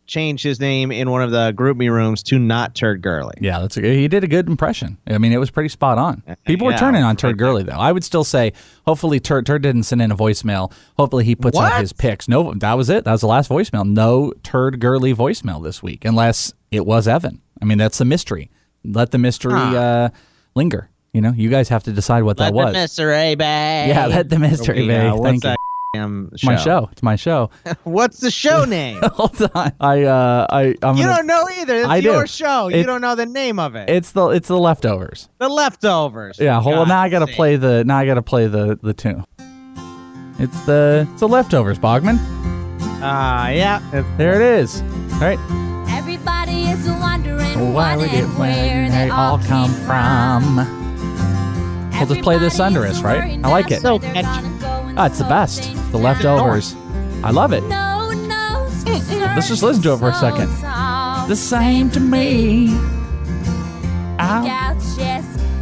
change 0.06 0.42
his 0.42 0.60
name 0.60 0.92
in 0.92 1.10
one 1.10 1.22
of 1.22 1.30
the 1.30 1.52
GroupMe 1.56 1.90
rooms 1.90 2.22
to 2.24 2.38
not 2.38 2.74
Turd 2.74 3.00
Gurley. 3.02 3.34
Yeah, 3.40 3.60
that's 3.60 3.76
a, 3.76 3.80
he 3.80 4.06
did 4.08 4.22
a 4.24 4.26
good 4.26 4.48
impression. 4.48 4.98
I 5.06 5.18
mean, 5.18 5.32
it 5.32 5.38
was 5.38 5.50
pretty 5.50 5.68
spot 5.70 5.96
on. 5.98 6.22
People 6.44 6.66
were 6.66 6.74
turning 6.74 7.02
on 7.02 7.16
Turd 7.16 7.38
Gurley 7.38 7.62
though. 7.62 7.72
I 7.72 7.90
would 7.92 8.04
still 8.04 8.24
say, 8.24 8.52
hopefully, 8.86 9.20
Turd, 9.20 9.46
Turd 9.46 9.62
didn't 9.62 9.84
send 9.84 10.02
in 10.02 10.10
a 10.12 10.16
voicemail. 10.16 10.72
Hopefully, 10.98 11.24
he 11.24 11.34
puts 11.34 11.58
out 11.58 11.80
his 11.80 11.92
picks. 11.92 12.28
No, 12.28 12.52
that 12.54 12.74
was 12.74 12.90
it. 12.90 13.04
That 13.04 13.12
was 13.12 13.22
the 13.22 13.26
last 13.28 13.48
voicemail. 13.50 13.88
No 13.88 14.32
Turd 14.42 14.80
Gurley 14.80 15.14
voicemail 15.14 15.62
this 15.62 15.82
week, 15.82 16.04
unless 16.04 16.52
it 16.70 16.84
was 16.84 17.08
Evan. 17.08 17.40
I 17.62 17.64
mean, 17.64 17.78
that's 17.78 17.98
the 17.98 18.04
mystery. 18.04 18.50
Let 18.84 19.10
the 19.10 19.18
mystery 19.18 19.52
Huh. 19.54 19.76
uh, 19.76 20.08
linger. 20.54 20.90
You 21.12 21.20
know, 21.20 21.32
you 21.32 21.48
guys 21.48 21.68
have 21.68 21.84
to 21.84 21.92
decide 21.92 22.24
what 22.24 22.38
Let 22.38 22.46
that 22.46 22.54
was. 22.54 22.72
the 22.74 22.80
mystery 22.80 23.34
bay. 23.36 23.86
Yeah, 23.88 24.06
let 24.06 24.28
the 24.28 24.38
mystery 24.38 24.90
uh, 24.94 25.14
what's 25.14 25.22
Thank 25.30 25.42
that 25.44 25.50
you. 25.52 25.56
Damn 25.94 26.30
It's 26.32 26.44
my 26.44 26.56
show. 26.56 26.88
It's 26.92 27.02
my 27.02 27.16
show. 27.16 27.50
What's 27.84 28.18
the 28.20 28.30
show 28.30 28.64
name? 28.78 29.00
Hold 29.02 29.40
on. 29.54 29.72
I 29.80 30.02
uh 30.02 30.46
I 30.50 30.74
I'm 30.82 30.96
you 30.96 31.04
gonna, 31.04 31.16
don't 31.16 31.26
know 31.26 31.48
either. 31.60 31.76
It's 31.76 31.88
I 31.88 32.00
do. 32.00 32.10
your 32.12 32.26
show. 32.26 32.68
you 32.68 32.82
don't 32.84 33.00
know 33.00 33.14
the 33.14 33.26
name 33.26 33.58
of 33.58 33.74
it. 33.74 33.88
It's 33.88 34.12
the 34.12 34.28
it's 34.28 34.48
the 34.48 34.58
leftovers. 34.58 35.28
the 35.38 35.48
leftovers. 35.48 36.38
Yeah, 36.38 36.60
hold 36.60 36.76
on. 36.76 36.88
Now 36.88 37.00
I 37.00 37.08
gotta 37.08 37.26
sake. 37.26 37.36
play 37.36 37.56
the 37.56 37.84
now 37.84 37.98
I 37.98 38.06
gotta 38.06 38.22
play 38.22 38.46
the 38.46 38.78
the 38.82 38.92
tune. 38.94 39.24
It's 40.38 40.64
the 40.66 41.06
it's 41.12 41.20
the 41.20 41.28
leftovers, 41.28 41.78
Bogman. 41.78 42.18
Ah, 43.06 43.48
yeah. 43.50 43.80
There 44.16 44.34
it 44.34 44.60
is. 44.60 44.80
All 45.14 45.20
right. 45.20 45.38
Everybody 45.88 46.64
is 46.64 46.88
wondering 46.88 47.72
Why 47.72 47.96
we 47.96 48.04
get 48.08 48.24
and 48.24 48.38
where 48.38 48.50
where 48.50 48.90
they 48.90 49.10
all 49.10 49.38
come 49.38 49.72
from. 49.86 50.56
We'll 51.92 52.06
just 52.06 52.22
play 52.22 52.38
this 52.38 52.58
under 52.58 52.84
us, 52.84 53.02
right? 53.02 53.38
I 53.44 53.48
like 53.48 53.70
it. 53.70 53.80
So 53.80 53.98
catchy. 53.98 54.73
Ah, 54.96 55.06
it's 55.06 55.18
the 55.18 55.24
best. 55.24 55.72
The 55.90 55.98
leftovers. 55.98 56.76
I 57.22 57.30
love 57.30 57.52
it. 57.52 57.62
Let's 59.34 59.48
just 59.48 59.62
listen 59.62 59.82
to 59.82 59.94
it 59.94 59.98
for 59.98 60.10
a 60.10 60.14
second. 60.14 60.48
The 61.28 61.34
same 61.34 61.90
to 61.90 62.00
me. 62.00 62.76
I'll 64.18 64.76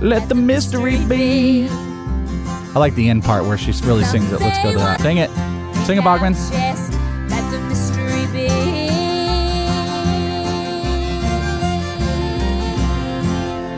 let 0.00 0.28
the 0.28 0.34
mystery 0.34 1.02
be. 1.06 1.68
I 1.70 2.78
like 2.78 2.94
the 2.94 3.08
end 3.08 3.22
part 3.22 3.44
where 3.44 3.56
she 3.56 3.72
really 3.86 4.04
sings 4.04 4.30
it. 4.32 4.40
Let's 4.40 4.62
go 4.62 4.72
to 4.72 4.78
that. 4.78 5.00
Sing 5.00 5.18
it. 5.18 5.30
Sing 5.86 5.98
it, 5.98 6.04
Bogman. 6.04 6.34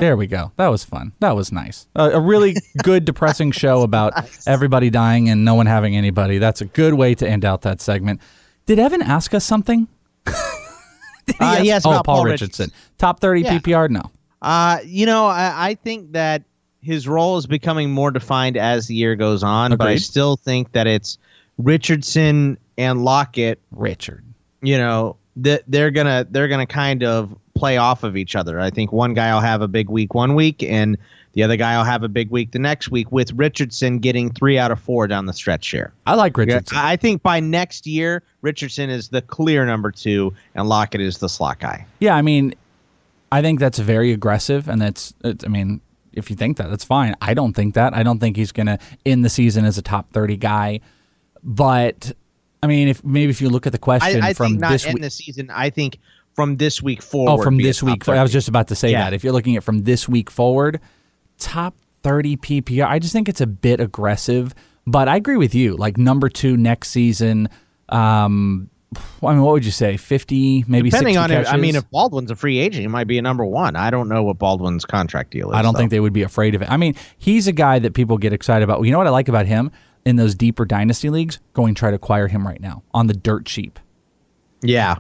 There 0.04 0.18
we 0.18 0.26
go. 0.26 0.52
That 0.58 0.68
was 0.68 0.84
fun. 0.84 1.12
That 1.20 1.34
was 1.34 1.50
nice. 1.50 1.86
Uh, 1.96 2.10
a 2.12 2.20
really 2.20 2.56
good, 2.82 3.06
depressing 3.06 3.52
show 3.52 3.80
about 3.80 4.12
everybody 4.46 4.90
dying 4.90 5.30
and 5.30 5.46
no 5.46 5.54
one 5.54 5.64
having 5.64 5.96
anybody. 5.96 6.36
That's 6.36 6.60
a 6.60 6.66
good 6.66 6.92
way 6.92 7.14
to 7.14 7.26
end 7.26 7.42
out 7.42 7.62
that 7.62 7.80
segment. 7.80 8.20
Did 8.66 8.78
Evan 8.78 9.00
ask 9.00 9.32
us 9.32 9.44
something? 9.44 9.88
Uh, 11.40 11.60
yes, 11.62 11.86
oh, 11.86 11.90
Paul, 11.90 12.02
Paul 12.02 12.24
Richardson. 12.26 12.70
Top 12.98 13.18
30 13.18 13.40
Yeah. 13.40 13.58
PPR? 13.58 13.88
No. 13.88 14.10
Uh, 14.42 14.80
you 14.84 15.06
know, 15.06 15.24
I, 15.24 15.68
I 15.70 15.74
think 15.74 16.12
that 16.12 16.42
his 16.82 17.08
role 17.08 17.38
is 17.38 17.46
becoming 17.46 17.90
more 17.90 18.10
defined 18.10 18.58
as 18.58 18.88
the 18.88 18.94
year 18.94 19.16
goes 19.16 19.42
on, 19.42 19.74
but 19.78 19.88
I 19.88 19.96
still 19.96 20.36
think 20.36 20.72
that 20.72 20.86
it's 20.86 21.16
Richardson 21.56 22.58
and 22.76 23.06
Lockett. 23.06 23.58
Richard. 23.70 24.22
You 24.60 24.76
know, 24.76 25.16
that 25.36 25.62
they're 25.66 25.90
gonna 25.90 26.26
they're 26.30 26.48
gonna 26.48 26.66
kind 26.66 27.02
of 27.02 27.34
play 27.54 27.76
off 27.76 28.02
of 28.02 28.16
each 28.16 28.36
other. 28.36 28.60
I 28.60 28.70
think 28.70 28.92
one 28.92 29.14
guy 29.14 29.32
will 29.32 29.40
have 29.40 29.62
a 29.62 29.68
big 29.68 29.88
week 29.88 30.14
one 30.14 30.34
week, 30.34 30.62
and 30.62 30.98
the 31.32 31.42
other 31.42 31.56
guy 31.56 31.76
will 31.76 31.84
have 31.84 32.02
a 32.02 32.08
big 32.08 32.30
week 32.30 32.52
the 32.52 32.58
next 32.58 32.90
week. 32.90 33.10
With 33.10 33.32
Richardson 33.32 33.98
getting 33.98 34.30
three 34.30 34.58
out 34.58 34.70
of 34.70 34.80
four 34.80 35.06
down 35.06 35.26
the 35.26 35.32
stretch 35.32 35.68
here. 35.68 35.92
I 36.06 36.14
like 36.14 36.36
Richardson. 36.36 36.76
I 36.76 36.96
think 36.96 37.22
by 37.22 37.40
next 37.40 37.86
year, 37.86 38.22
Richardson 38.42 38.90
is 38.90 39.08
the 39.08 39.22
clear 39.22 39.64
number 39.64 39.90
two, 39.90 40.34
and 40.54 40.68
Lockett 40.68 41.00
is 41.00 41.18
the 41.18 41.28
slot 41.28 41.60
guy. 41.60 41.86
Yeah, 42.00 42.16
I 42.16 42.22
mean, 42.22 42.54
I 43.32 43.42
think 43.42 43.60
that's 43.60 43.78
very 43.78 44.12
aggressive, 44.12 44.68
and 44.68 44.80
that's, 44.80 45.14
it's, 45.24 45.44
I 45.44 45.48
mean, 45.48 45.80
if 46.12 46.30
you 46.30 46.36
think 46.36 46.56
that, 46.58 46.70
that's 46.70 46.84
fine. 46.84 47.16
I 47.20 47.34
don't 47.34 47.52
think 47.52 47.74
that. 47.74 47.94
I 47.94 48.02
don't 48.02 48.18
think 48.18 48.36
he's 48.36 48.52
going 48.52 48.66
to 48.66 48.78
end 49.04 49.24
the 49.24 49.28
season 49.28 49.64
as 49.64 49.78
a 49.78 49.82
top 49.82 50.12
30 50.12 50.36
guy. 50.36 50.80
But, 51.42 52.12
I 52.62 52.66
mean, 52.66 52.88
if 52.88 53.04
maybe 53.04 53.30
if 53.30 53.40
you 53.40 53.50
look 53.50 53.66
at 53.66 53.72
the 53.72 53.78
question 53.78 54.22
I, 54.22 54.28
I 54.28 54.34
from 54.34 54.52
think 54.52 54.60
not 54.60 54.70
this 54.72 54.86
end 54.86 54.94
week. 54.94 55.02
the 55.02 55.10
season. 55.10 55.50
I 55.50 55.70
think 55.70 55.98
from 56.34 56.56
this 56.56 56.82
week 56.82 57.00
forward. 57.02 57.30
Oh, 57.40 57.42
from 57.42 57.56
this 57.56 57.82
week. 57.82 58.08
I 58.08 58.22
was 58.22 58.32
just 58.32 58.48
about 58.48 58.68
to 58.68 58.74
say 58.74 58.90
Yeah. 58.90 59.04
that. 59.04 59.12
If 59.14 59.24
you're 59.24 59.32
looking 59.32 59.56
at 59.56 59.64
from 59.64 59.80
this 59.84 60.08
week 60.08 60.30
forward, 60.30 60.80
top 61.38 61.74
30 62.02 62.36
PPR, 62.36 62.86
I 62.86 62.98
just 62.98 63.12
think 63.12 63.28
it's 63.28 63.40
a 63.40 63.46
bit 63.46 63.80
aggressive. 63.80 64.54
But 64.86 65.08
I 65.08 65.16
agree 65.16 65.36
with 65.36 65.54
you. 65.54 65.76
Like 65.76 65.96
number 65.96 66.28
two 66.28 66.56
next 66.56 66.90
season. 66.90 67.48
Um, 67.88 68.68
I 69.22 69.32
mean, 69.32 69.42
what 69.42 69.52
would 69.52 69.64
you 69.64 69.70
say? 69.70 69.96
50, 69.96 70.66
maybe 70.68 70.90
Depending 70.90 71.14
60 71.14 71.34
on 71.34 71.42
it, 71.42 71.46
I 71.52 71.56
mean, 71.56 71.74
if 71.74 71.88
Baldwin's 71.90 72.30
a 72.30 72.36
free 72.36 72.58
agent, 72.58 72.82
he 72.82 72.86
might 72.88 73.06
be 73.08 73.18
a 73.18 73.22
number 73.22 73.44
one. 73.44 73.74
I 73.76 73.90
don't 73.90 74.08
know 74.08 74.22
what 74.22 74.38
Baldwin's 74.38 74.84
contract 74.84 75.30
deal 75.30 75.50
is. 75.50 75.56
I 75.56 75.62
don't 75.62 75.74
think 75.76 75.90
they 75.90 76.00
would 76.00 76.12
be 76.12 76.22
afraid 76.22 76.54
of 76.54 76.62
it. 76.62 76.70
I 76.70 76.76
mean, 76.76 76.94
he's 77.18 77.46
a 77.48 77.52
guy 77.52 77.78
that 77.80 77.94
people 77.94 78.18
get 78.18 78.32
excited 78.32 78.62
about. 78.62 78.82
You 78.84 78.92
know 78.92 78.98
what 78.98 79.06
I 79.06 79.10
like 79.10 79.28
about 79.28 79.46
him 79.46 79.72
in 80.04 80.16
those 80.16 80.34
deeper 80.34 80.64
dynasty 80.64 81.10
leagues? 81.10 81.40
Going 81.54 81.74
try 81.74 81.90
to 81.90 81.96
acquire 81.96 82.28
him 82.28 82.46
right 82.46 82.60
now 82.60 82.82
on 82.92 83.06
the 83.08 83.14
dirt 83.14 83.46
cheap. 83.46 83.78
Yeah, 84.62 84.96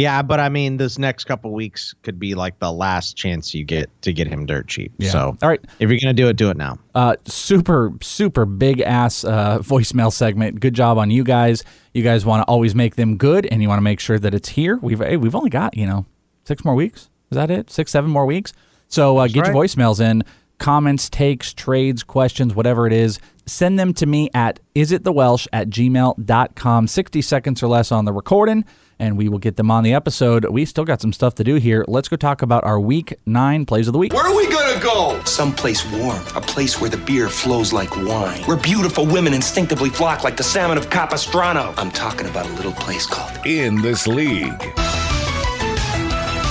yeah, 0.00 0.22
but 0.22 0.40
I 0.40 0.48
mean, 0.48 0.78
this 0.78 0.98
next 0.98 1.24
couple 1.24 1.52
weeks 1.52 1.94
could 2.02 2.18
be 2.18 2.34
like 2.34 2.58
the 2.58 2.72
last 2.72 3.16
chance 3.16 3.54
you 3.54 3.64
get 3.64 3.90
to 4.02 4.12
get 4.12 4.26
him 4.26 4.46
dirt 4.46 4.66
cheap. 4.66 4.92
Yeah. 4.98 5.10
So, 5.10 5.36
all 5.42 5.48
right, 5.48 5.60
if 5.78 5.90
you're 5.90 6.00
gonna 6.00 6.14
do 6.14 6.28
it, 6.28 6.36
do 6.36 6.48
it 6.48 6.56
now. 6.56 6.78
Uh, 6.94 7.16
super, 7.26 7.92
super 8.00 8.46
big 8.46 8.80
ass 8.80 9.24
uh, 9.24 9.58
voicemail 9.62 10.12
segment. 10.12 10.60
Good 10.60 10.74
job 10.74 10.96
on 10.96 11.10
you 11.10 11.22
guys. 11.22 11.64
You 11.92 12.02
guys 12.02 12.24
want 12.24 12.42
to 12.42 12.44
always 12.44 12.74
make 12.74 12.96
them 12.96 13.18
good, 13.18 13.46
and 13.46 13.60
you 13.60 13.68
want 13.68 13.78
to 13.78 13.84
make 13.84 14.00
sure 14.00 14.18
that 14.18 14.32
it's 14.32 14.48
here. 14.48 14.78
We've 14.78 15.00
hey, 15.00 15.16
we've 15.18 15.34
only 15.34 15.50
got 15.50 15.76
you 15.76 15.86
know 15.86 16.06
six 16.44 16.64
more 16.64 16.74
weeks. 16.74 17.10
Is 17.30 17.36
that 17.36 17.50
it? 17.50 17.70
Six, 17.70 17.90
seven 17.92 18.10
more 18.10 18.26
weeks. 18.26 18.52
So 18.88 19.18
uh, 19.18 19.26
get 19.26 19.46
your 19.46 19.54
voicemails 19.54 20.00
in. 20.00 20.24
Comments, 20.58 21.08
takes, 21.08 21.54
trades, 21.54 22.02
questions, 22.02 22.54
whatever 22.54 22.86
it 22.86 22.92
is. 22.92 23.18
Send 23.46 23.78
them 23.78 23.94
to 23.94 24.06
me 24.06 24.30
at 24.34 24.60
isitthewelsh 24.74 25.46
at 25.52 25.70
gmail.com. 25.70 26.86
60 26.86 27.22
seconds 27.22 27.62
or 27.62 27.68
less 27.68 27.90
on 27.90 28.04
the 28.04 28.12
recording, 28.12 28.64
and 29.00 29.16
we 29.16 29.28
will 29.28 29.38
get 29.38 29.56
them 29.56 29.70
on 29.70 29.82
the 29.82 29.94
episode. 29.94 30.44
We 30.44 30.64
still 30.66 30.84
got 30.84 31.00
some 31.00 31.12
stuff 31.12 31.34
to 31.36 31.44
do 31.44 31.56
here. 31.56 31.84
Let's 31.88 32.06
go 32.06 32.16
talk 32.16 32.42
about 32.42 32.62
our 32.64 32.78
week 32.78 33.14
nine 33.26 33.64
plays 33.64 33.88
of 33.88 33.92
the 33.94 33.98
week. 33.98 34.12
Where 34.12 34.26
are 34.26 34.36
we 34.36 34.48
gonna 34.48 34.80
go? 34.80 35.20
Someplace 35.24 35.84
warm, 35.90 36.22
a 36.36 36.40
place 36.40 36.80
where 36.80 36.90
the 36.90 36.98
beer 36.98 37.28
flows 37.28 37.72
like 37.72 37.96
wine, 37.96 38.42
where 38.42 38.58
beautiful 38.58 39.06
women 39.06 39.32
instinctively 39.32 39.88
flock 39.88 40.22
like 40.22 40.36
the 40.36 40.44
salmon 40.44 40.76
of 40.76 40.90
Capistrano. 40.90 41.74
I'm 41.78 41.90
talking 41.90 42.28
about 42.28 42.46
a 42.46 42.52
little 42.52 42.72
place 42.72 43.06
called 43.06 43.44
In 43.46 43.80
This 43.80 44.06
League. 44.06 44.54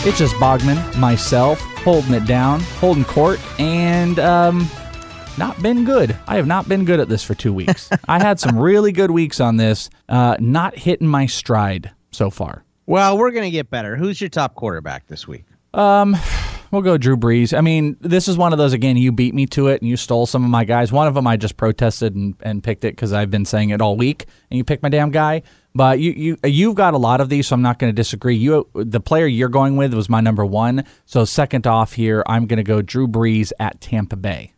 It's 0.01 0.17
just 0.17 0.33
Bogman, 0.35 0.97
myself, 0.97 1.59
holding 1.83 2.13
it 2.13 2.25
down, 2.25 2.61
holding 2.79 3.03
court, 3.03 3.39
and 3.59 4.17
um, 4.17 4.67
not 5.37 5.61
been 5.61 5.83
good. 5.85 6.17
I 6.25 6.37
have 6.37 6.47
not 6.47 6.67
been 6.67 6.83
good 6.83 6.99
at 6.99 7.09
this 7.09 7.23
for 7.23 7.35
two 7.35 7.53
weeks. 7.53 7.89
I 8.07 8.17
had 8.17 8.39
some 8.39 8.57
really 8.57 8.91
good 8.91 9.11
weeks 9.11 9.39
on 9.39 9.57
this, 9.57 9.89
uh, 10.07 10.37
not 10.39 10.75
hitting 10.75 11.07
my 11.07 11.27
stride 11.27 11.91
so 12.11 12.29
far. 12.29 12.63
Well, 12.85 13.17
we're 13.17 13.31
gonna 13.31 13.51
get 13.51 13.69
better. 13.69 13.95
Who's 13.95 14.19
your 14.19 14.29
top 14.29 14.55
quarterback 14.55 15.07
this 15.07 15.27
week? 15.27 15.45
Um, 15.73 16.17
we'll 16.71 16.81
go 16.81 16.97
Drew 16.97 17.17
Brees. 17.17 17.55
I 17.55 17.61
mean, 17.61 17.97
this 18.01 18.27
is 18.27 18.37
one 18.37 18.53
of 18.53 18.57
those 18.59 18.73
again. 18.73 18.97
You 18.97 19.11
beat 19.11 19.33
me 19.33 19.45
to 19.47 19.67
it, 19.67 19.81
and 19.81 19.89
you 19.89 19.97
stole 19.97 20.25
some 20.25 20.43
of 20.43 20.49
my 20.49 20.63
guys. 20.63 20.91
One 20.91 21.07
of 21.07 21.13
them 21.13 21.27
I 21.27 21.37
just 21.37 21.57
protested 21.57 22.15
and, 22.15 22.35
and 22.41 22.63
picked 22.63 22.83
it 22.83 22.95
because 22.95 23.13
I've 23.13 23.29
been 23.29 23.45
saying 23.45 23.69
it 23.69 23.81
all 23.81 23.95
week, 23.95 24.25
and 24.49 24.57
you 24.57 24.63
picked 24.63 24.83
my 24.83 24.89
damn 24.89 25.11
guy. 25.11 25.43
But 25.75 25.99
you 25.99 26.11
you 26.11 26.37
you've 26.43 26.75
got 26.75 26.93
a 26.95 26.97
lot 26.97 27.21
of 27.21 27.29
these, 27.29 27.47
so 27.47 27.53
I'm 27.53 27.61
not 27.61 27.77
going 27.77 27.91
to 27.91 27.95
disagree. 27.95 28.35
You 28.35 28.67
the 28.73 28.99
player 28.99 29.27
you're 29.27 29.49
going 29.49 29.77
with 29.77 29.93
was 29.93 30.09
my 30.09 30.21
number 30.21 30.45
one. 30.45 30.83
So 31.05 31.25
second 31.25 31.67
off 31.67 31.93
here, 31.93 32.23
I'm 32.25 32.47
going 32.47 32.57
to 32.57 32.63
go 32.63 32.81
Drew 32.81 33.07
Brees 33.07 33.51
at 33.59 33.79
Tampa 33.79 34.15
Bay. 34.15 34.53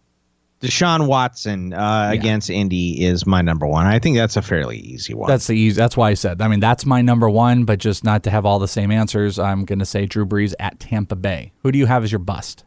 Deshaun 0.62 1.08
Watson 1.08 1.74
uh, 1.74 2.10
against 2.12 2.50
Indy 2.50 3.04
is 3.04 3.26
my 3.26 3.42
number 3.42 3.66
one. 3.66 3.88
I 3.88 3.98
think 3.98 4.16
that's 4.16 4.38
a 4.38 4.44
fairly 4.44 4.78
easy 4.78 5.14
one. 5.16 5.28
That's 5.28 5.48
the 5.48 5.54
easy. 5.54 5.76
That's 5.76 5.98
why 5.98 6.12
I 6.12 6.14
said. 6.14 6.42
I 6.42 6.48
mean, 6.48 6.60
that's 6.60 6.86
my 6.86 7.02
number 7.02 7.30
one. 7.30 7.66
But 7.66 7.80
just 7.80 8.04
not 8.04 8.24
to 8.24 8.30
have 8.30 8.46
all 8.46 8.60
the 8.60 8.68
same 8.68 8.92
answers, 8.92 9.40
I'm 9.40 9.66
going 9.66 9.80
to 9.80 9.86
say 9.86 10.06
Drew 10.06 10.26
Brees 10.26 10.54
at 10.60 10.80
Tampa 10.80 11.16
Bay. 11.16 11.52
Who 11.64 11.72
do 11.72 11.80
you 11.80 11.88
have 11.88 12.04
as 12.04 12.12
your 12.12 12.20
bust? 12.20 12.64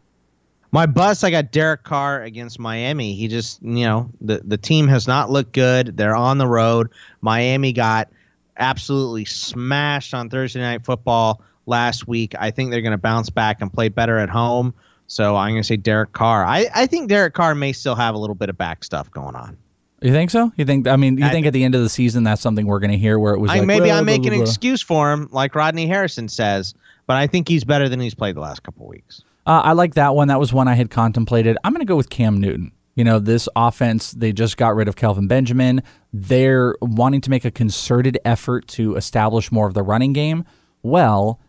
My 0.72 0.86
bust, 0.86 1.22
I 1.22 1.30
got 1.30 1.52
Derek 1.52 1.84
Carr 1.84 2.22
against 2.22 2.58
Miami. 2.58 3.14
He 3.14 3.28
just, 3.28 3.62
you 3.62 3.84
know, 3.84 4.10
the, 4.20 4.42
the 4.44 4.58
team 4.58 4.88
has 4.88 5.06
not 5.06 5.30
looked 5.30 5.52
good. 5.52 5.96
They're 5.96 6.16
on 6.16 6.38
the 6.38 6.48
road. 6.48 6.90
Miami 7.20 7.72
got 7.72 8.10
absolutely 8.56 9.24
smashed 9.24 10.14
on 10.14 10.30
Thursday 10.30 10.58
Night 10.58 10.84
Football 10.84 11.42
last 11.66 12.08
week. 12.08 12.34
I 12.36 12.50
think 12.50 12.72
they're 12.72 12.82
going 12.82 12.90
to 12.90 12.98
bounce 12.98 13.30
back 13.30 13.60
and 13.60 13.72
play 13.72 13.88
better 13.88 14.18
at 14.18 14.28
home. 14.28 14.74
So 15.06 15.36
I'm 15.36 15.52
going 15.52 15.62
to 15.62 15.66
say 15.66 15.76
Derek 15.76 16.12
Carr. 16.12 16.44
I, 16.44 16.66
I 16.74 16.86
think 16.86 17.08
Derek 17.08 17.34
Carr 17.34 17.54
may 17.54 17.72
still 17.72 17.94
have 17.94 18.14
a 18.14 18.18
little 18.18 18.34
bit 18.34 18.48
of 18.48 18.56
back 18.56 18.84
stuff 18.84 19.10
going 19.10 19.36
on. 19.36 19.56
You 20.02 20.12
think 20.12 20.30
so? 20.30 20.52
You 20.56 20.64
think? 20.66 20.86
I 20.86 20.96
mean, 20.96 21.16
you 21.16 21.28
think 21.30 21.46
at 21.46 21.54
the 21.54 21.64
end 21.64 21.74
of 21.74 21.80
the 21.80 21.88
season 21.88 22.24
that's 22.24 22.42
something 22.42 22.66
we're 22.66 22.80
going 22.80 22.90
to 22.90 22.98
hear 22.98 23.18
where 23.18 23.32
it 23.32 23.38
was 23.38 23.50
I, 23.50 23.58
like 23.58 23.66
maybe 23.66 23.90
I'm 23.90 24.04
making 24.04 24.34
an 24.34 24.42
excuse 24.42 24.82
for 24.82 25.10
him, 25.10 25.28
like 25.32 25.54
Rodney 25.54 25.86
Harrison 25.86 26.28
says, 26.28 26.74
but 27.06 27.16
I 27.16 27.26
think 27.26 27.48
he's 27.48 27.64
better 27.64 27.88
than 27.88 28.00
he's 28.00 28.14
played 28.14 28.36
the 28.36 28.40
last 28.40 28.62
couple 28.62 28.86
weeks. 28.86 29.22
Uh, 29.46 29.62
I 29.64 29.72
like 29.72 29.94
that 29.94 30.14
one. 30.14 30.28
That 30.28 30.38
was 30.38 30.52
one 30.52 30.68
I 30.68 30.74
had 30.74 30.90
contemplated. 30.90 31.56
I'm 31.64 31.72
going 31.72 31.80
to 31.80 31.86
go 31.86 31.96
with 31.96 32.10
Cam 32.10 32.38
Newton. 32.38 32.72
You 32.96 33.04
know, 33.04 33.18
this 33.18 33.48
offense, 33.56 34.12
they 34.12 34.32
just 34.32 34.56
got 34.56 34.76
rid 34.76 34.88
of 34.88 34.96
Kelvin 34.96 35.26
Benjamin. 35.26 35.82
They're 36.12 36.76
wanting 36.80 37.22
to 37.22 37.30
make 37.30 37.44
a 37.44 37.50
concerted 37.50 38.18
effort 38.24 38.68
to 38.68 38.96
establish 38.96 39.50
more 39.50 39.66
of 39.66 39.74
the 39.74 39.82
running 39.82 40.12
game. 40.12 40.44
Well, 40.82 41.40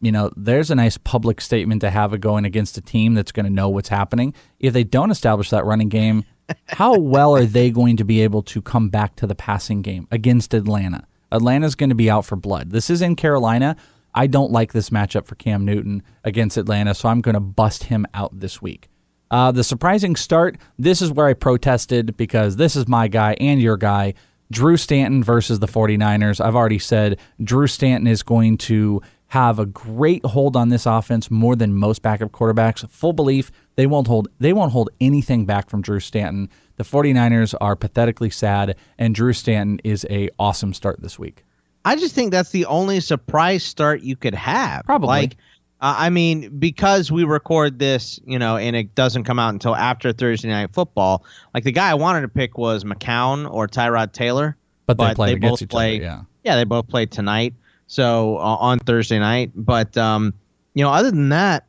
you 0.00 0.12
know, 0.12 0.30
there's 0.36 0.70
a 0.70 0.74
nice 0.74 0.96
public 0.96 1.40
statement 1.40 1.80
to 1.82 1.90
have 1.90 2.12
it 2.12 2.20
going 2.20 2.44
against 2.44 2.76
a 2.78 2.80
team 2.80 3.14
that's 3.14 3.32
going 3.32 3.46
to 3.46 3.52
know 3.52 3.68
what's 3.68 3.88
happening. 3.88 4.34
If 4.58 4.72
they 4.72 4.84
don't 4.84 5.10
establish 5.10 5.50
that 5.50 5.64
running 5.64 5.88
game, 5.88 6.24
how 6.68 6.98
well 6.98 7.34
are 7.34 7.46
they 7.46 7.70
going 7.70 7.96
to 7.98 8.04
be 8.04 8.22
able 8.22 8.42
to 8.42 8.60
come 8.60 8.88
back 8.88 9.16
to 9.16 9.26
the 9.26 9.34
passing 9.34 9.82
game 9.82 10.06
against 10.10 10.54
Atlanta? 10.54 11.06
Atlanta's 11.32 11.74
going 11.74 11.90
to 11.90 11.96
be 11.96 12.10
out 12.10 12.24
for 12.24 12.36
blood. 12.36 12.70
This 12.70 12.90
is 12.90 13.02
in 13.02 13.16
Carolina. 13.16 13.76
I 14.14 14.26
don't 14.26 14.50
like 14.50 14.72
this 14.72 14.90
matchup 14.90 15.26
for 15.26 15.36
Cam 15.36 15.64
Newton 15.64 16.02
against 16.24 16.56
Atlanta, 16.56 16.94
so 16.94 17.08
I'm 17.08 17.20
going 17.20 17.34
to 17.34 17.40
bust 17.40 17.84
him 17.84 18.06
out 18.12 18.38
this 18.38 18.60
week. 18.60 18.88
Uh, 19.30 19.52
the 19.52 19.62
surprising 19.62 20.16
start, 20.16 20.58
this 20.76 21.00
is 21.00 21.12
where 21.12 21.28
I 21.28 21.34
protested 21.34 22.16
because 22.16 22.56
this 22.56 22.74
is 22.74 22.88
my 22.88 23.06
guy 23.06 23.36
and 23.40 23.62
your 23.62 23.76
guy. 23.76 24.14
Drew 24.50 24.76
Stanton 24.76 25.22
versus 25.22 25.60
the 25.60 25.68
49ers. 25.68 26.44
I've 26.44 26.56
already 26.56 26.80
said 26.80 27.20
Drew 27.42 27.68
Stanton 27.68 28.08
is 28.08 28.24
going 28.24 28.58
to 28.58 29.00
have 29.30 29.60
a 29.60 29.66
great 29.66 30.24
hold 30.24 30.56
on 30.56 30.70
this 30.70 30.86
offense 30.86 31.30
more 31.30 31.54
than 31.54 31.72
most 31.72 32.02
backup 32.02 32.32
quarterbacks. 32.32 32.88
Full 32.90 33.12
belief 33.12 33.52
they 33.76 33.86
won't 33.86 34.08
hold 34.08 34.28
they 34.40 34.52
won't 34.52 34.72
hold 34.72 34.90
anything 35.00 35.46
back 35.46 35.70
from 35.70 35.82
Drew 35.82 36.00
Stanton. 36.00 36.48
The 36.76 36.84
49ers 36.84 37.54
are 37.60 37.76
pathetically 37.76 38.30
sad 38.30 38.74
and 38.98 39.14
Drew 39.14 39.32
Stanton 39.32 39.80
is 39.84 40.04
a 40.10 40.30
awesome 40.38 40.74
start 40.74 41.00
this 41.00 41.16
week. 41.16 41.44
I 41.84 41.94
just 41.94 42.12
think 42.12 42.32
that's 42.32 42.50
the 42.50 42.66
only 42.66 42.98
surprise 42.98 43.62
start 43.62 44.02
you 44.02 44.16
could 44.16 44.34
have. 44.34 44.84
Probably. 44.84 45.06
Like, 45.06 45.36
uh, 45.80 45.94
I 45.96 46.10
mean, 46.10 46.58
because 46.58 47.12
we 47.12 47.22
record 47.22 47.78
this, 47.78 48.18
you 48.24 48.38
know, 48.38 48.56
and 48.56 48.74
it 48.74 48.96
doesn't 48.96 49.24
come 49.24 49.38
out 49.38 49.50
until 49.52 49.76
after 49.76 50.12
Thursday 50.12 50.48
night 50.48 50.74
football. 50.74 51.24
Like 51.54 51.62
the 51.62 51.72
guy 51.72 51.88
I 51.88 51.94
wanted 51.94 52.22
to 52.22 52.28
pick 52.28 52.58
was 52.58 52.82
McCown 52.82 53.48
or 53.48 53.68
Tyrod 53.68 54.12
Taylor, 54.12 54.56
But 54.86 54.98
they 54.98 55.14
played 55.14 55.36
against 55.36 55.52
both 55.52 55.62
each 55.62 55.68
play. 55.70 55.96
other, 55.98 56.04
yeah. 56.04 56.22
yeah, 56.42 56.56
they 56.56 56.64
both 56.64 56.88
play 56.88 57.06
tonight. 57.06 57.54
So 57.90 58.36
uh, 58.36 58.56
on 58.60 58.78
Thursday 58.78 59.18
night, 59.18 59.50
but 59.52 59.96
um, 59.96 60.32
you 60.74 60.84
know, 60.84 60.92
other 60.92 61.10
than 61.10 61.30
that, 61.30 61.66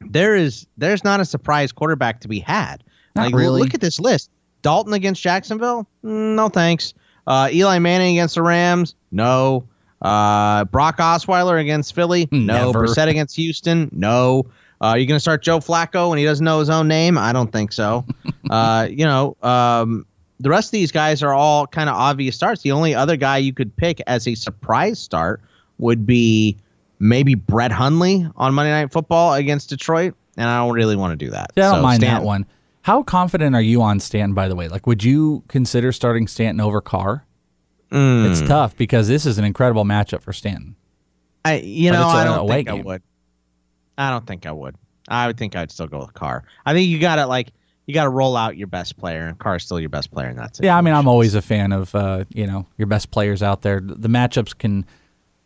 there 0.00 0.36
is 0.36 0.68
there's 0.76 1.02
not 1.02 1.18
a 1.18 1.24
surprise 1.24 1.72
quarterback 1.72 2.20
to 2.20 2.28
be 2.28 2.38
had. 2.38 2.84
Not 3.16 3.26
like, 3.26 3.34
really. 3.34 3.62
Look 3.62 3.74
at 3.74 3.80
this 3.80 3.98
list: 3.98 4.30
Dalton 4.62 4.92
against 4.92 5.20
Jacksonville, 5.20 5.88
Mm, 6.04 6.36
no 6.36 6.48
thanks. 6.48 6.94
Uh, 7.26 7.48
Eli 7.52 7.80
Manning 7.80 8.16
against 8.16 8.36
the 8.36 8.42
Rams, 8.42 8.94
no. 9.10 9.66
Uh, 10.00 10.64
Brock 10.66 10.98
Osweiler 10.98 11.60
against 11.60 11.92
Philly, 11.92 12.28
no. 12.30 12.66
Never. 12.66 12.86
Brissett 12.86 13.08
against 13.08 13.34
Houston, 13.34 13.90
no. 13.90 14.46
Uh, 14.80 14.94
you 14.96 15.06
gonna 15.06 15.18
start 15.18 15.42
Joe 15.42 15.58
Flacco 15.58 16.10
and 16.10 16.20
he 16.20 16.24
doesn't 16.24 16.44
know 16.44 16.60
his 16.60 16.70
own 16.70 16.86
name? 16.86 17.18
I 17.18 17.32
don't 17.32 17.50
think 17.50 17.72
so. 17.72 18.06
uh, 18.50 18.86
you 18.88 19.04
know, 19.04 19.36
um, 19.42 20.06
the 20.38 20.50
rest 20.50 20.68
of 20.68 20.72
these 20.72 20.92
guys 20.92 21.24
are 21.24 21.34
all 21.34 21.66
kind 21.66 21.90
of 21.90 21.96
obvious 21.96 22.36
starts. 22.36 22.62
The 22.62 22.70
only 22.70 22.94
other 22.94 23.16
guy 23.16 23.38
you 23.38 23.52
could 23.52 23.76
pick 23.76 24.00
as 24.06 24.28
a 24.28 24.36
surprise 24.36 25.00
start 25.00 25.42
would 25.78 26.06
be 26.06 26.56
maybe 26.98 27.34
Brett 27.34 27.72
Hundley 27.72 28.28
on 28.36 28.54
Monday 28.54 28.70
Night 28.70 28.92
Football 28.92 29.34
against 29.34 29.68
Detroit, 29.70 30.14
and 30.36 30.48
I 30.48 30.58
don't 30.58 30.74
really 30.74 30.96
want 30.96 31.18
to 31.18 31.24
do 31.24 31.30
that. 31.30 31.52
Yeah, 31.56 31.68
I 31.68 31.72
don't 31.72 31.78
So 31.78 31.82
mind 31.82 32.02
Stan- 32.02 32.14
that 32.20 32.26
one. 32.26 32.46
How 32.82 33.02
confident 33.02 33.54
are 33.54 33.60
you 33.62 33.82
on 33.82 34.00
Stanton, 34.00 34.34
by 34.34 34.48
the 34.48 34.54
way? 34.56 34.68
Like, 34.68 34.86
would 34.86 35.04
you 35.04 35.42
consider 35.48 35.92
starting 35.92 36.26
Stanton 36.26 36.60
over 36.60 36.80
Carr? 36.80 37.24
Mm. 37.90 38.30
It's 38.30 38.40
tough 38.40 38.76
because 38.76 39.08
this 39.08 39.26
is 39.26 39.38
an 39.38 39.44
incredible 39.44 39.84
matchup 39.84 40.22
for 40.22 40.32
Stanton. 40.32 40.74
I 41.44 41.56
you 41.58 41.90
But 41.90 41.96
know 42.00 42.08
I 42.08 42.24
don't 42.24 42.48
think 42.48 42.68
I 42.68 42.74
would. 42.74 43.02
I 43.96 44.10
don't 44.10 44.26
think 44.26 44.46
I 44.46 44.52
would. 44.52 44.76
I 45.08 45.26
would 45.26 45.38
think 45.38 45.56
I'd 45.56 45.70
still 45.70 45.86
go 45.86 45.98
with 46.00 46.12
Carr. 46.14 46.44
I 46.66 46.72
think 46.74 46.88
you 46.88 46.98
got 46.98 47.16
to 47.16 47.26
like 47.26 47.48
you 47.86 47.94
got 47.94 48.04
to 48.04 48.10
roll 48.10 48.36
out 48.36 48.56
your 48.58 48.66
best 48.66 48.98
player, 48.98 49.26
and 49.26 49.38
Carr's 49.38 49.64
still 49.64 49.80
your 49.80 49.88
best 49.88 50.10
player, 50.10 50.28
and 50.28 50.38
that's 50.38 50.58
it. 50.60 50.66
Yeah, 50.66 50.76
I 50.76 50.82
mean, 50.82 50.92
I'm 50.94 51.08
always 51.08 51.34
a 51.34 51.40
fan 51.42 51.72
of 51.72 51.94
uh, 51.94 52.24
you 52.34 52.46
know 52.46 52.66
your 52.76 52.86
best 52.86 53.10
players 53.10 53.42
out 53.42 53.62
there. 53.62 53.80
The 53.82 54.08
matchups 54.08 54.56
can 54.56 54.84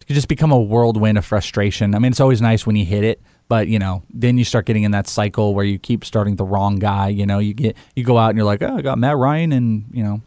can 0.07 0.15
just 0.15 0.29
become 0.29 0.53
a 0.53 0.61
whirlwind 0.61 1.19
of 1.19 1.25
frustration. 1.25 1.95
I 1.95 1.99
mean, 1.99 2.13
it's 2.13 2.21
always 2.21 2.41
nice 2.41 2.67
when 2.67 2.77
you 2.77 2.85
hit 2.85 3.05
it, 3.05 3.21
but 3.49 3.69
you 3.69 3.79
know, 3.79 4.03
then 4.13 4.39
you 4.39 4.45
start 4.45 4.67
getting 4.67 4.83
in 4.83 4.91
that 4.93 5.07
cycle 5.07 5.55
where 5.55 5.65
you 5.65 5.79
keep 5.79 6.05
starting 6.05 6.37
the 6.37 6.45
wrong 6.45 6.79
guy. 6.79 7.09
You 7.09 7.27
know, 7.27 7.39
you 7.39 7.55
get 7.55 7.77
you 7.97 8.05
go 8.05 8.19
out 8.19 8.31
and 8.31 8.37
you're 8.37 8.47
like, 8.47 8.63
oh, 8.63 8.77
I 8.77 8.83
got 8.83 8.99
Matt 8.99 9.17
Ryan 9.17 9.53
and 9.53 9.85
you 9.93 10.03
know 10.03 10.23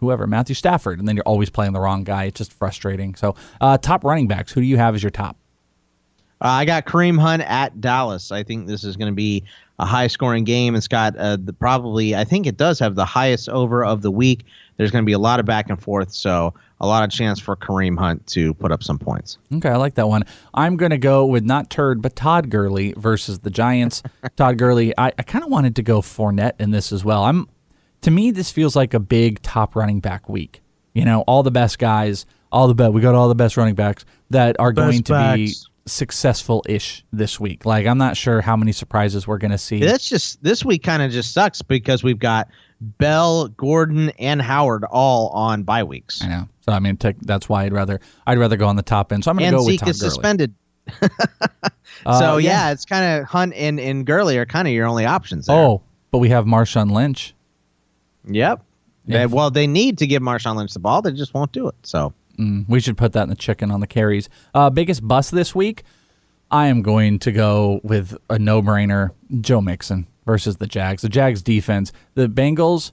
whoever 0.00 0.26
Matthew 0.26 0.54
Stafford, 0.54 0.98
and 0.98 1.08
then 1.08 1.16
you're 1.16 1.24
always 1.24 1.50
playing 1.50 1.72
the 1.72 1.80
wrong 1.80 2.04
guy. 2.04 2.24
It's 2.24 2.38
just 2.38 2.52
frustrating. 2.52 3.14
So, 3.14 3.34
uh, 3.60 3.78
top 3.78 4.04
running 4.04 4.28
backs, 4.28 4.52
who 4.52 4.60
do 4.60 4.66
you 4.66 4.76
have 4.76 4.94
as 4.94 5.02
your 5.02 5.10
top? 5.10 5.36
Uh, 6.40 6.48
I 6.48 6.64
got 6.64 6.86
Kareem 6.86 7.18
Hunt 7.18 7.42
at 7.42 7.80
Dallas. 7.80 8.30
I 8.30 8.44
think 8.44 8.68
this 8.68 8.84
is 8.84 8.96
going 8.96 9.10
to 9.10 9.16
be 9.16 9.42
a 9.80 9.84
high 9.84 10.06
scoring 10.06 10.44
game. 10.44 10.76
It's 10.76 10.88
got 10.88 11.16
uh, 11.16 11.36
the 11.36 11.52
probably 11.52 12.14
I 12.14 12.24
think 12.24 12.46
it 12.46 12.56
does 12.56 12.78
have 12.78 12.94
the 12.94 13.04
highest 13.04 13.48
over 13.48 13.84
of 13.84 14.02
the 14.02 14.10
week. 14.10 14.44
There's 14.76 14.90
going 14.90 15.02
to 15.02 15.06
be 15.06 15.12
a 15.12 15.18
lot 15.18 15.40
of 15.40 15.46
back 15.46 15.68
and 15.68 15.80
forth, 15.80 16.12
so 16.12 16.54
a 16.80 16.86
lot 16.86 17.02
of 17.04 17.10
chance 17.10 17.40
for 17.40 17.56
Kareem 17.56 17.98
Hunt 17.98 18.26
to 18.28 18.54
put 18.54 18.70
up 18.70 18.82
some 18.82 18.98
points. 18.98 19.38
Okay, 19.52 19.68
I 19.68 19.76
like 19.76 19.94
that 19.94 20.08
one. 20.08 20.24
I'm 20.54 20.76
going 20.76 20.90
to 20.90 20.98
go 20.98 21.26
with 21.26 21.44
not 21.44 21.70
Turd, 21.70 22.00
but 22.00 22.14
Todd 22.14 22.50
Gurley 22.50 22.94
versus 22.96 23.40
the 23.40 23.50
Giants. 23.50 24.02
Todd 24.36 24.58
Gurley, 24.58 24.96
I, 24.96 25.08
I 25.18 25.22
kind 25.22 25.44
of 25.44 25.50
wanted 25.50 25.76
to 25.76 25.82
go 25.82 26.00
Fournette 26.00 26.60
in 26.60 26.70
this 26.70 26.92
as 26.92 27.04
well. 27.04 27.24
I'm 27.24 27.48
to 28.02 28.10
me, 28.10 28.30
this 28.30 28.50
feels 28.50 28.76
like 28.76 28.94
a 28.94 29.00
big 29.00 29.42
top 29.42 29.74
running 29.74 30.00
back 30.00 30.28
week. 30.28 30.62
You 30.94 31.04
know, 31.04 31.22
all 31.22 31.42
the 31.42 31.50
best 31.50 31.78
guys, 31.78 32.26
all 32.52 32.68
the 32.68 32.74
best. 32.74 32.92
We 32.92 33.00
got 33.00 33.14
all 33.14 33.28
the 33.28 33.34
best 33.34 33.56
running 33.56 33.74
backs 33.74 34.04
that 34.30 34.56
are 34.58 34.72
Best 34.72 34.84
going 34.84 35.02
to 35.04 35.34
be 35.34 35.54
successful 35.86 36.64
ish 36.68 37.04
this 37.12 37.40
week. 37.40 37.64
Like, 37.64 37.86
I'm 37.86 37.98
not 37.98 38.16
sure 38.16 38.40
how 38.40 38.56
many 38.56 38.72
surprises 38.72 39.26
we're 39.26 39.38
going 39.38 39.50
to 39.50 39.58
see. 39.58 39.80
That's 39.80 40.08
just 40.08 40.42
this 40.42 40.64
week 40.64 40.82
kind 40.82 41.02
of 41.02 41.10
just 41.10 41.32
sucks 41.32 41.62
because 41.62 42.02
we've 42.04 42.18
got 42.18 42.48
Bell, 42.80 43.48
Gordon, 43.48 44.10
and 44.18 44.40
Howard 44.40 44.84
all 44.84 45.28
on 45.30 45.62
bye 45.64 45.84
weeks. 45.84 46.22
I 46.22 46.28
know. 46.28 46.48
So 46.68 46.74
I 46.74 46.80
mean, 46.80 46.98
tech, 46.98 47.16
that's 47.22 47.48
why 47.48 47.64
I'd 47.64 47.72
rather 47.72 47.98
I'd 48.26 48.36
rather 48.36 48.58
go 48.58 48.68
on 48.68 48.76
the 48.76 48.82
top 48.82 49.10
end. 49.10 49.24
So 49.24 49.30
I'm 49.30 49.38
going 49.38 49.50
to 49.52 49.56
go 49.56 49.64
with 49.64 49.80
Zeke 49.80 49.88
is 49.88 50.00
Gurley. 50.00 50.10
suspended. 50.10 50.54
Uh, 52.06 52.18
so 52.20 52.36
yeah. 52.36 52.66
yeah, 52.66 52.70
it's 52.72 52.84
kind 52.84 53.20
of 53.20 53.26
Hunt 53.26 53.54
and, 53.54 53.80
and 53.80 54.04
Gurley 54.06 54.36
are 54.38 54.44
kind 54.46 54.68
of 54.68 54.74
your 54.74 54.86
only 54.86 55.06
options 55.06 55.46
there. 55.46 55.56
Oh, 55.56 55.82
but 56.10 56.18
we 56.18 56.28
have 56.28 56.44
Marshawn 56.44 56.90
Lynch. 56.92 57.34
Yep. 58.26 58.62
They- 59.06 59.26
well, 59.26 59.50
they 59.50 59.66
need 59.66 59.96
to 59.98 60.06
give 60.06 60.22
Marshawn 60.22 60.56
Lynch 60.56 60.74
the 60.74 60.78
ball. 60.78 61.00
They 61.02 61.12
just 61.12 61.32
won't 61.34 61.52
do 61.52 61.66
it. 61.68 61.74
So 61.82 62.12
Mm, 62.38 62.68
we 62.68 62.78
should 62.78 62.96
put 62.96 63.14
that 63.14 63.24
in 63.24 63.30
the 63.30 63.34
chicken 63.34 63.70
on 63.72 63.80
the 63.80 63.86
carries. 63.88 64.28
Uh, 64.54 64.70
biggest 64.70 65.06
bust 65.08 65.32
this 65.32 65.54
week, 65.56 65.82
I 66.52 66.66
am 66.68 66.82
going 66.82 67.18
to 67.20 67.32
go 67.32 67.80
with 67.82 68.16
a 68.30 68.38
no-brainer: 68.38 69.10
Joe 69.40 69.60
Mixon 69.60 70.06
versus 70.24 70.58
the 70.58 70.66
Jags. 70.68 71.02
The 71.02 71.08
Jags 71.08 71.42
defense. 71.42 71.92
The 72.14 72.28
Bengals 72.28 72.92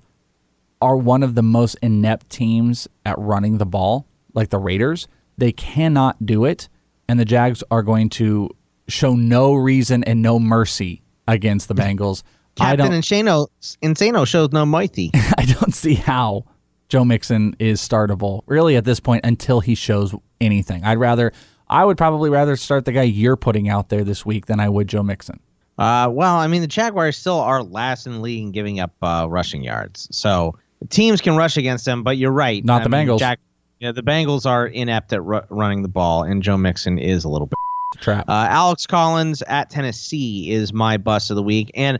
are 0.82 0.96
one 0.96 1.24
of 1.24 1.36
the 1.36 1.44
most 1.44 1.78
inept 1.82 2.30
teams 2.30 2.88
at 3.06 3.18
running 3.18 3.58
the 3.58 3.66
ball, 3.66 4.08
like 4.34 4.50
the 4.50 4.58
Raiders. 4.58 5.08
They 5.38 5.52
cannot 5.52 6.26
do 6.26 6.46
it, 6.46 6.70
and 7.08 7.20
the 7.20 7.26
Jags 7.26 7.64
are 7.72 7.84
going 7.84 8.10
to 8.12 8.50
show 8.88 9.16
no 9.16 9.54
reason 9.54 10.04
and 10.04 10.22
no 10.22 10.40
mercy 10.40 11.02
against 11.28 11.68
the 11.68 11.76
Bengals. 11.76 12.24
I 12.60 12.76
Captain 12.76 12.92
don't. 12.92 13.02
Insano, 13.02 13.48
Insano 13.82 14.26
shows 14.26 14.52
no 14.52 14.66
mighty. 14.66 15.12
I 15.38 15.46
don't 15.46 15.74
see 15.74 15.96
how 15.96 16.46
Joe 16.88 17.04
Mixon 17.04 17.56
is 17.60 17.82
startable 17.82 18.42
really 18.46 18.78
at 18.78 18.86
this 18.86 19.00
point 19.00 19.26
until 19.26 19.60
he 19.60 19.76
shows 19.76 20.16
anything. 20.40 20.84
I'd 20.84 20.98
rather, 20.98 21.34
I 21.68 21.84
would 21.84 21.98
probably 21.98 22.30
rather 22.30 22.56
start 22.56 22.86
the 22.86 22.92
guy 22.92 23.04
you're 23.04 23.36
putting 23.36 23.68
out 23.68 23.90
there 23.90 24.04
this 24.04 24.26
week 24.26 24.46
than 24.46 24.60
I 24.60 24.70
would 24.70 24.88
Joe 24.88 25.04
Mixon. 25.04 25.40
Uh, 25.78 26.08
well, 26.10 26.36
I 26.38 26.48
mean, 26.48 26.62
the 26.62 26.68
Jaguars 26.68 27.18
still 27.18 27.40
are 27.40 27.62
last 27.62 28.08
in 28.08 28.14
the 28.14 28.20
league 28.20 28.44
in 28.44 28.52
giving 28.52 28.80
up 28.80 28.94
uh, 29.02 29.28
rushing 29.30 29.62
yards. 29.64 30.08
So 30.12 30.56
teams 30.90 31.22
can 31.22 31.36
rush 31.36 31.58
against 31.58 31.86
them, 31.86 32.04
but 32.04 32.18
you're 32.18 32.32
right. 32.32 32.64
Not 32.64 32.82
I 32.82 32.84
the 32.86 32.90
Bengals. 32.90 33.20
Jack, 33.20 33.40
yeah, 33.80 33.92
the 33.92 34.04
Bengals 34.04 34.46
are 34.46 34.68
inept 34.68 35.14
at 35.14 35.24
ru- 35.24 35.44
running 35.50 35.82
the 35.82 35.88
ball, 35.88 36.24
and 36.24 36.42
Joe 36.42 36.58
Mixon 36.58 36.98
is 36.98 37.24
a 37.24 37.30
little 37.30 37.48
bit. 37.48 37.56
Trap. 38.02 38.28
Uh, 38.28 38.48
Alex 38.50 38.86
Collins 38.86 39.42
at 39.44 39.70
Tennessee 39.70 40.52
is 40.52 40.74
my 40.74 40.98
bust 40.98 41.30
of 41.30 41.36
the 41.36 41.44
week, 41.44 41.72
and 41.76 42.00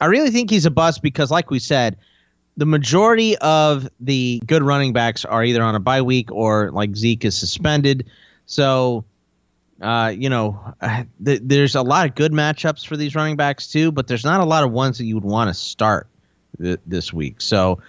I 0.00 0.06
really 0.06 0.30
think 0.30 0.50
he's 0.50 0.66
a 0.66 0.70
bust 0.70 1.02
because, 1.02 1.30
like 1.30 1.50
we 1.50 1.58
said, 1.58 1.96
the 2.56 2.66
majority 2.66 3.36
of 3.38 3.88
the 4.00 4.40
good 4.46 4.62
running 4.62 4.92
backs 4.92 5.24
are 5.24 5.44
either 5.44 5.62
on 5.62 5.74
a 5.74 5.80
bye 5.80 6.02
week 6.02 6.30
or 6.30 6.70
like 6.70 6.94
Zeke 6.94 7.24
is 7.24 7.36
suspended. 7.36 8.06
So, 8.46 9.04
uh, 9.80 10.12
you 10.16 10.28
know, 10.28 10.74
th- 11.24 11.40
there's 11.42 11.74
a 11.74 11.82
lot 11.82 12.06
of 12.06 12.14
good 12.14 12.32
matchups 12.32 12.86
for 12.86 12.96
these 12.96 13.14
running 13.14 13.36
backs 13.36 13.66
too, 13.66 13.90
but 13.90 14.06
there's 14.06 14.24
not 14.24 14.40
a 14.40 14.44
lot 14.44 14.62
of 14.62 14.72
ones 14.72 14.98
that 14.98 15.04
you 15.04 15.14
would 15.14 15.24
want 15.24 15.48
to 15.48 15.54
start 15.54 16.06
th- 16.60 16.80
this 16.86 17.12
week. 17.12 17.40
So, 17.40 17.80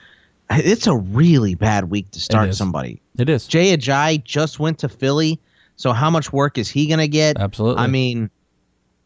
it's 0.49 0.87
a 0.87 0.95
really 0.95 1.55
bad 1.55 1.89
week 1.89 2.11
to 2.11 2.19
start 2.19 2.49
is. 2.49 2.57
somebody. 2.57 3.01
It 3.17 3.29
is. 3.29 3.47
Jay 3.47 3.75
Ajayi 3.75 4.23
just 4.23 4.59
went 4.59 4.79
to 4.79 4.89
Philly, 4.89 5.39
so 5.75 5.91
how 5.91 6.09
much 6.09 6.31
work 6.31 6.57
is 6.57 6.69
he 6.69 6.87
going 6.87 6.99
to 6.99 7.07
get? 7.07 7.39
Absolutely. 7.39 7.83
I 7.83 7.87
mean, 7.87 8.29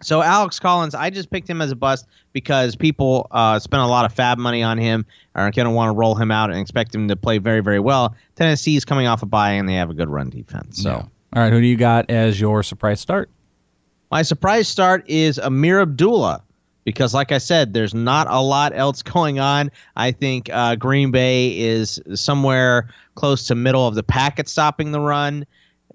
so 0.02 0.22
Alex 0.22 0.60
Collins, 0.60 0.96
I 0.96 1.10
just 1.10 1.30
picked 1.30 1.50
him 1.50 1.62
as 1.62 1.72
a 1.72 1.76
bust 1.76 2.08
because 2.34 2.76
people 2.76 3.28
uh, 3.32 3.60
spent 3.60 3.82
a 3.82 3.88
lot 3.88 4.06
of 4.06 4.14
FAAB 4.14 4.38
money 4.38 4.64
on 4.64 4.78
him, 4.78 5.06
are 5.36 5.52
going 5.52 5.66
to 5.66 5.72
want 5.72 5.90
to 5.90 5.94
roll 5.94 6.16
him 6.16 6.32
out 6.32 6.50
and 6.50 6.60
expect 6.60 6.94
him 6.94 7.08
to 7.08 7.16
play 7.16 7.38
very, 7.38 7.62
very 7.62 7.80
well. 7.80 8.16
Tennessee's 8.36 8.86
coming 8.86 9.08
off 9.08 9.24
a 9.24 9.26
bye 9.26 9.52
and 9.52 9.68
they 9.68 9.76
have 9.76 9.90
a 9.90 9.94
good 9.94 10.10
run 10.10 10.30
defense. 10.30 10.82
So 10.82 10.90
Yeah. 10.90 11.06
All 11.36 11.44
right, 11.44 11.54
who 11.54 11.62
do 11.62 11.68
you 11.68 11.78
got 11.78 12.10
as 12.10 12.40
your 12.40 12.64
surprise 12.64 13.00
start? 13.00 13.30
my 14.12 14.24
surprise 14.24 14.68
start 14.68 15.08
is 15.08 15.38
Ameer 15.38 15.82
Abdullah 15.82 16.44
because, 16.84 17.14
like 17.14 17.32
I 17.32 17.38
said, 17.38 17.74
there's 17.74 17.94
not 17.94 18.28
a 18.30 18.42
lot 18.42 18.76
else 18.76 19.02
going 19.02 19.40
on. 19.40 19.72
I 19.96 20.12
think 20.12 20.50
uh, 20.52 20.76
Green 20.76 21.12
Bay 21.12 21.58
is 21.58 22.02
somewhere 22.16 22.90
close 23.16 23.48
to 23.48 23.56
middle 23.56 23.88
of 23.88 23.96
the 23.96 24.04
pack 24.04 24.40
at 24.40 24.48
stopping 24.48 24.92
the 24.92 25.00
run. 25.00 25.46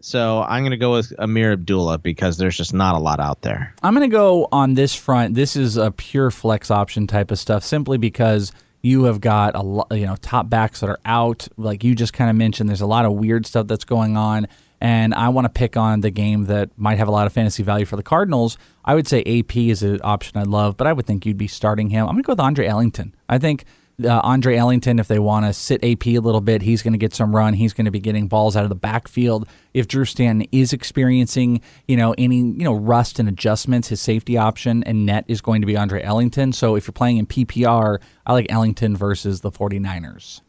So 0.01 0.43
I'm 0.43 0.63
going 0.63 0.73
to 0.73 0.77
go 0.77 0.93
with 0.93 1.15
Ameer 1.19 1.55
Abdullah 1.55 1.99
because 1.99 2.37
there's 2.37 2.57
just 2.57 2.75
not 2.75 2.95
a 2.95 2.99
lot 2.99 3.21
out 3.21 3.41
there. 3.41 3.75
I'm 3.83 3.95
going 3.95 4.09
to 4.09 4.15
go 4.15 4.49
on 4.53 4.75
this 4.75 4.95
front. 4.95 5.35
This 5.35 5.57
is 5.57 5.79
a 5.79 5.91
pure 5.91 6.31
flex 6.31 6.71
option 6.71 7.07
type 7.07 7.31
of 7.31 7.39
stuff, 7.39 7.65
simply 7.65 7.97
because 7.97 8.53
you 8.83 9.05
have 9.05 9.23
got 9.23 9.55
a 9.55 9.63
lot, 9.63 9.87
you 9.93 10.05
know, 10.05 10.17
top 10.17 10.51
backs 10.51 10.81
that 10.81 10.91
are 10.91 10.99
out. 11.07 11.49
Like 11.57 11.83
you 11.83 11.95
just 11.95 12.13
kind 12.13 12.29
of 12.29 12.37
mentioned, 12.37 12.69
there's 12.69 12.83
a 12.83 12.87
lot 12.87 13.07
of 13.07 13.15
weird 13.15 13.47
stuff 13.47 13.67
that's 13.67 13.87
going 13.87 14.19
on, 14.19 14.47
and 14.81 15.15
I 15.15 15.29
want 15.31 15.45
to 15.47 15.49
pick 15.49 15.77
on 15.77 16.01
the 16.01 16.11
game 16.11 16.45
that 16.45 16.71
might 16.77 16.99
have 16.99 17.09
a 17.09 17.11
lot 17.11 17.27
of 17.27 17.33
fantasy 17.33 17.63
value 17.63 17.87
for 17.87 17.97
the 17.97 18.03
Cardinals, 18.03 18.59
I 18.85 18.95
would 18.95 19.09
say 19.09 19.23
AP 19.23 19.57
is 19.57 19.83
an 19.83 20.01
option 20.03 20.39
I 20.39 20.43
love, 20.43 20.77
but 20.77 20.87
I 20.87 20.93
would 20.93 21.07
think 21.07 21.25
you'd 21.27 21.39
be 21.39 21.49
starting 21.49 21.91
him. 21.91 22.07
I'm 22.07 22.15
going 22.15 22.23
to 22.23 22.27
go 22.27 22.33
with 22.33 22.41
Andre 22.41 22.67
Ellington. 22.67 23.15
I 23.29 23.39
think 23.39 23.65
uh, 24.03 24.21
Andre 24.25 24.57
Ellington, 24.57 24.99
if 24.99 25.07
they 25.09 25.19
want 25.19 25.47
to 25.47 25.53
sit 25.53 25.85
AP 25.85 26.07
a 26.09 26.19
little 26.19 26.41
bit, 26.41 26.63
he's 26.63 26.83
going 26.83 26.93
to 26.93 26.99
get 26.99 27.15
some 27.15 27.35
run. 27.35 27.55
He's 27.55 27.73
going 27.73 27.85
to 27.85 27.91
be 27.91 28.01
getting 28.01 28.27
balls 28.27 28.57
out 28.57 28.65
of 28.65 28.69
the 28.69 28.75
backfield. 28.75 29.49
If 29.73 29.87
Drew 29.87 30.05
Stanton 30.05 30.49
is 30.51 30.73
experiencing, 30.73 31.61
you 31.87 31.97
know, 31.97 32.15
any 32.19 32.39
you 32.39 32.65
know 32.65 32.75
rust 32.75 33.19
and 33.19 33.29
adjustments, 33.29 33.89
his 33.89 34.01
safety 34.01 34.37
option 34.37 34.83
and 34.85 35.07
net 35.07 35.25
is 35.29 35.41
going 35.41 35.63
to 35.63 35.67
be 35.67 35.77
Andre 35.77 36.03
Ellington. 36.03 36.53
So 36.53 36.75
if 36.75 36.87
you're 36.87 36.93
playing 36.93 37.19
in 37.19 37.27
PPR, 37.27 38.01
I 38.27 38.33
like 38.33 38.51
Ellington 38.51 38.97
versus 38.97 39.43
the 39.43 39.51
49ers. 39.51 40.41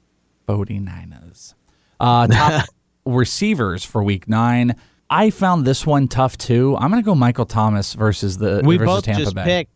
49ers. 0.48 1.54
Uh, 2.00 2.28
top 2.28 2.66
receivers 3.06 3.84
for 3.86 4.04
Week 4.04 4.28
Nine. 4.28 4.76
I 5.10 5.30
found 5.30 5.66
this 5.66 5.86
one 5.86 6.08
tough 6.08 6.38
too. 6.38 6.76
I'm 6.80 6.90
going 6.92 7.02
to 7.02 7.06
go 7.06 7.16
Michael 7.16 7.46
Thomas 7.46 7.94
versus 7.94 8.38
the 8.38 8.62
we 8.64 8.78
versus 8.78 8.96
both 8.96 9.04
Tampa 9.06 9.22
just 9.22 9.36
Bay. 9.36 9.44
picked. 9.44 9.72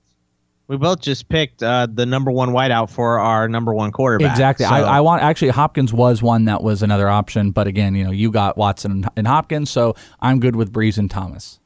We 0.68 0.78
both 0.78 1.02
just 1.02 1.30
picked 1.30 1.64
uh, 1.64 1.88
the 1.92 2.06
number 2.06 2.30
one 2.30 2.50
whiteout 2.50 2.92
for 2.92 3.18
our 3.18 3.50
number 3.50 3.74
one 3.74 3.92
quarterback. 3.92 4.32
Exactly. 4.32 4.66
So- 4.66 4.72
I, 4.72 4.82
I 4.82 5.00
want 5.02 5.24
actually 5.24 5.50
Hopkins 5.50 5.92
was 5.92 6.22
one 6.22 6.46
that 6.46 6.62
was 6.62 6.84
another 6.84 7.10
option, 7.10 7.52
but 7.52 7.66
again, 7.66 7.96
you 7.96 8.04
know, 8.04 8.12
you 8.12 8.32
got 8.32 8.56
Watson 8.56 8.92
and, 8.92 9.10
and 9.16 9.28
Hopkins, 9.28 9.72
so 9.72 9.96
I'm 10.20 10.40
good 10.40 10.56
with 10.56 10.72
Brees 10.72 10.98
and 11.00 11.10
Thomas. 11.10 11.60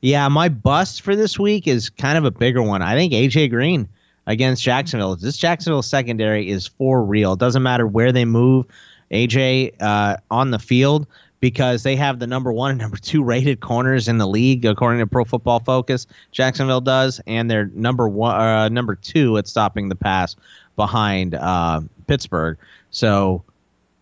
Yeah, 0.00 0.26
my 0.28 0.48
bust 0.48 1.02
for 1.02 1.14
this 1.14 1.38
week 1.38 1.68
is 1.68 1.88
kind 1.90 2.18
of 2.18 2.24
a 2.24 2.30
bigger 2.30 2.62
one. 2.62 2.82
I 2.82 2.94
think 2.94 3.12
AJ 3.12 3.50
Green 3.50 3.88
against 4.26 4.62
Jacksonville. 4.62 5.14
This 5.16 5.36
Jacksonville 5.36 5.82
secondary 5.82 6.48
is 6.48 6.66
for 6.66 7.04
real. 7.04 7.34
It 7.34 7.38
doesn't 7.38 7.62
matter 7.62 7.86
where 7.86 8.12
they 8.12 8.24
move 8.24 8.66
AJ 9.12 9.74
uh, 9.80 10.16
on 10.30 10.50
the 10.50 10.58
field 10.58 11.06
because 11.40 11.82
they 11.82 11.96
have 11.96 12.18
the 12.20 12.26
number 12.26 12.52
one 12.52 12.70
and 12.70 12.80
number 12.80 12.96
two 12.96 13.22
rated 13.22 13.60
corners 13.60 14.08
in 14.08 14.18
the 14.18 14.26
league 14.26 14.64
according 14.64 15.00
to 15.00 15.06
Pro 15.06 15.24
Football 15.24 15.60
Focus. 15.60 16.06
Jacksonville 16.30 16.80
does, 16.80 17.20
and 17.26 17.50
they're 17.50 17.66
number 17.74 18.08
one, 18.08 18.34
uh, 18.34 18.68
number 18.68 18.94
two 18.94 19.36
at 19.36 19.46
stopping 19.46 19.88
the 19.88 19.96
pass 19.96 20.36
behind 20.76 21.34
uh, 21.34 21.80
Pittsburgh. 22.06 22.56
So 22.90 23.42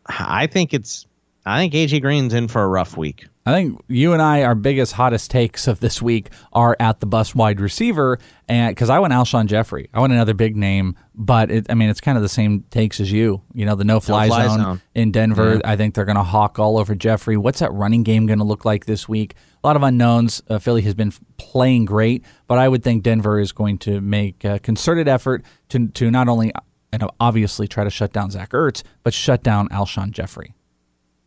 I 0.07 0.47
think 0.47 0.73
it's. 0.73 1.07
I 1.47 1.59
think 1.59 1.73
AJ 1.73 2.03
Green's 2.03 2.35
in 2.35 2.49
for 2.49 2.63
a 2.63 2.69
rough 2.69 2.97
week. 2.97 3.27
I 3.47 3.53
think 3.53 3.81
you 3.89 4.13
and 4.13 4.21
I, 4.21 4.43
our 4.43 4.55
biggest, 4.55 4.93
hottest 4.93 5.31
takes 5.31 5.67
of 5.67 5.81
this 5.81 6.03
week 6.03 6.29
are 6.53 6.77
at 6.79 7.01
the 7.01 7.07
bus 7.07 7.35
wide 7.35 7.59
receiver, 7.59 8.19
and 8.49 8.71
because 8.71 8.91
I 8.91 8.99
went 8.99 9.15
Alshon 9.15 9.47
Jeffery, 9.47 9.89
I 9.95 10.01
went 10.01 10.13
another 10.13 10.35
big 10.35 10.57
name, 10.57 10.95
but 11.15 11.51
it, 11.51 11.67
I 11.71 11.75
mean, 11.75 11.89
it's 11.89 12.03
kind 12.03 12.19
of 12.19 12.23
the 12.23 12.29
same 12.29 12.65
takes 12.71 13.01
as 13.01 13.11
you. 13.11 13.41
You 13.55 13.65
know, 13.65 13.75
the 13.75 13.85
no 13.85 13.99
fly, 13.99 14.29
No-fly 14.29 14.47
zone, 14.49 14.59
zone. 14.59 14.83
in 14.95 15.11
Denver. 15.11 15.55
Yeah. 15.55 15.61
I 15.65 15.77
think 15.77 15.95
they're 15.95 16.05
going 16.05 16.17
to 16.17 16.23
hawk 16.23 16.59
all 16.59 16.77
over 16.77 16.95
Jeffery. 16.95 17.39
What's 17.39 17.61
that 17.61 17.73
running 17.73 18.03
game 18.03 18.27
going 18.27 18.39
to 18.41 18.45
look 18.45 18.67
like 18.67 18.85
this 18.85 19.09
week? 19.09 19.35
A 19.65 19.67
lot 19.67 19.77
of 19.77 19.83
unknowns. 19.83 20.43
Uh, 20.49 20.59
Philly 20.59 20.83
has 20.83 20.95
been 20.95 21.13
playing 21.39 21.87
great, 21.87 22.25
but 22.47 22.59
I 22.59 22.69
would 22.69 22.85
think 22.85 23.03
Denver 23.03 23.41
is 23.41 23.53
going 23.53 23.79
to 23.79 24.03
make 24.03 24.45
a 24.45 24.59
concerted 24.59 25.09
effort 25.09 25.43
to 25.71 25.89
to 25.89 26.11
not 26.11 26.29
only 26.29 26.53
and 26.93 27.05
obviously 27.19 27.67
try 27.67 27.85
to 27.85 27.91
shut 27.91 28.13
down 28.13 28.31
Zach 28.31 28.51
Ertz, 28.51 28.83
but 29.03 29.15
shut 29.15 29.43
down 29.43 29.69
Alshon 29.71 30.11
Jeffery 30.11 30.55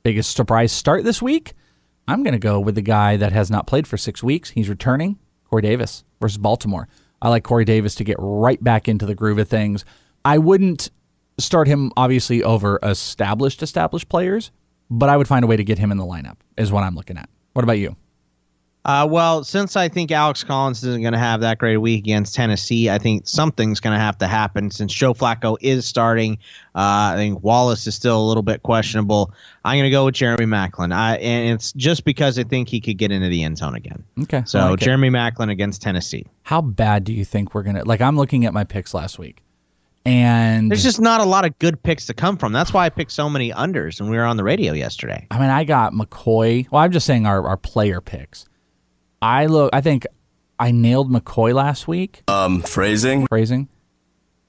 biggest 0.04 0.36
surprise 0.36 0.72
start 0.72 1.04
this 1.04 1.22
week, 1.22 1.54
I'm 2.08 2.24
going 2.24 2.34
to 2.34 2.40
go 2.40 2.60
with 2.60 2.76
the 2.76 2.82
guy 2.82 3.16
that 3.18 3.32
has 3.32 3.50
not 3.50 3.68
played 3.68 3.88
for 3.88 3.98
six 3.98 4.22
weeks. 4.22 4.50
He's 4.50 4.70
returning, 4.70 5.18
Corey 5.50 5.62
Davis 5.62 6.04
versus 6.20 6.38
Baltimore. 6.38 6.90
I 7.22 7.30
like 7.30 7.44
Corey 7.44 7.64
Davis 7.64 7.96
to 7.96 8.04
get 8.04 8.18
right 8.20 8.62
back 8.62 8.90
into 8.90 9.06
the 9.06 9.16
groove 9.16 9.40
of 9.40 9.48
things. 9.48 9.86
I 10.26 10.38
wouldn't 10.38 10.92
start 11.38 11.68
him 11.68 11.92
obviously 11.96 12.44
over 12.44 12.80
established 12.84 13.64
established 13.64 14.10
players, 14.10 14.52
but 14.90 15.08
I 15.08 15.16
would 15.16 15.28
find 15.28 15.44
a 15.46 15.48
way 15.48 15.56
to 15.56 15.64
get 15.64 15.80
him 15.80 15.92
in 15.92 15.98
the 15.98 16.06
lineup. 16.06 16.38
Is 16.58 16.72
what 16.72 16.84
I'm 16.84 16.96
looking 16.96 17.18
at. 17.18 17.30
What 17.54 17.64
about 17.64 17.80
you? 17.80 17.96
Uh, 18.86 19.08
well, 19.10 19.46
since 19.46 19.78
I 19.78 19.88
think 19.88 20.12
Alex 20.12 20.44
Collins 20.44 20.84
isn't 20.84 21.02
going 21.02 21.14
to 21.14 21.20
have 21.20 21.40
that 21.40 21.58
great 21.58 21.76
a 21.76 21.80
week 21.80 22.00
against 22.00 22.36
Tennessee, 22.36 22.90
I 22.90 22.98
think 22.98 23.28
something's 23.28 23.80
going 23.80 23.96
to 23.96 24.00
have 24.00 24.18
to 24.18 24.28
happen 24.28 24.72
since 24.72 24.94
Joe 24.94 25.14
Flacco 25.14 25.56
is 25.62 25.86
starting. 25.86 26.34
Uh, 26.76 27.14
I 27.14 27.16
think 27.16 27.42
Wallace 27.44 27.88
is 27.88 27.96
still 27.96 28.22
a 28.22 28.28
little 28.28 28.44
bit 28.44 28.62
questionable. 28.64 29.32
I'm 29.64 29.76
going 29.76 29.86
to 29.86 29.90
go 29.90 30.04
with 30.06 30.16
Jeremy 30.16 30.46
Maclin. 30.46 30.94
I, 30.94 31.16
and 31.18 31.54
it's 31.54 31.72
just 31.74 32.04
because 32.04 32.38
I 32.38 32.44
think 32.44 32.68
he 32.68 32.82
could 32.82 32.98
get 32.98 33.12
into 33.12 33.30
the 33.30 33.44
end 33.44 33.58
zone 33.58 33.76
again. 33.76 34.04
Okay, 34.24 34.44
So 34.46 34.60
like 34.72 34.82
it. 34.82 34.84
Jeremy 34.84 35.10
Maclin 35.10 35.50
against 35.50 35.82
Tennessee. 35.82 36.26
How 36.42 36.60
bad 36.60 37.06
do 37.06 37.14
you 37.14 37.24
think 37.24 37.56
we're 37.56 37.64
gonna? 37.64 37.86
Like, 37.86 38.02
I'm 38.02 38.18
looking 38.18 38.46
at 38.46 38.54
my 38.54 38.66
picks 38.66 38.94
last 38.94 39.18
week, 39.18 39.42
and 40.06 40.70
There's 40.70 40.84
just 40.84 41.00
not 41.00 41.22
a 41.22 41.26
lot 41.26 41.46
of 41.46 41.58
good 41.60 41.82
picks 41.82 42.06
to 42.08 42.14
come 42.14 42.36
from. 42.36 42.52
That's 42.52 42.74
why 42.74 42.86
I 42.86 42.90
picked 42.90 43.14
so 43.14 43.30
many 43.30 43.52
unders 43.52 44.02
when 44.02 44.10
we 44.10 44.18
were 44.18 44.26
on 44.26 44.36
the 44.36 44.44
radio 44.44 44.74
yesterday. 44.74 45.26
I 45.32 45.40
mean, 45.40 45.50
I 45.50 45.64
got 45.64 45.94
McCoy. 45.94 46.70
Well, 46.70 46.82
I'm 46.82 46.92
just 46.92 47.06
saying 47.06 47.26
our, 47.26 47.48
our 47.48 47.56
player 47.56 48.02
picks. 48.02 48.46
I 49.24 49.46
look. 49.46 49.70
I 49.74 49.82
think 49.82 50.06
I 50.60 50.72
nailed 50.72 51.10
McCoy 51.12 51.54
last 51.54 51.88
week. 51.88 52.24
Um, 52.28 52.62
phrasing. 52.62 53.26
Phrasing. 53.28 53.70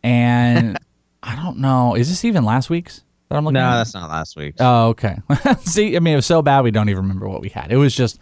And 0.03 0.79
I 1.23 1.37
don't 1.37 1.59
know. 1.59 1.95
Is 1.95 2.09
this 2.09 2.25
even 2.25 2.45
last 2.45 2.71
week's 2.71 3.03
that 3.29 3.37
I'm 3.37 3.45
looking 3.45 3.55
No, 3.55 3.61
at? 3.61 3.77
that's 3.77 3.95
not 3.95 4.11
last 4.11 4.37
week. 4.37 4.57
Oh, 4.61 4.89
okay. 4.89 5.17
See, 5.61 5.97
I 5.97 6.01
mean, 6.01 6.15
it 6.15 6.17
was 6.17 6.27
so 6.27 6.43
bad 6.43 6.63
we 6.65 6.71
don't 6.71 6.89
even 6.89 7.03
remember 7.03 7.29
what 7.29 7.41
we 7.41 7.49
had. 7.49 7.73
It 7.73 7.77
was 7.77 7.95
just, 7.95 8.17
it 8.17 8.21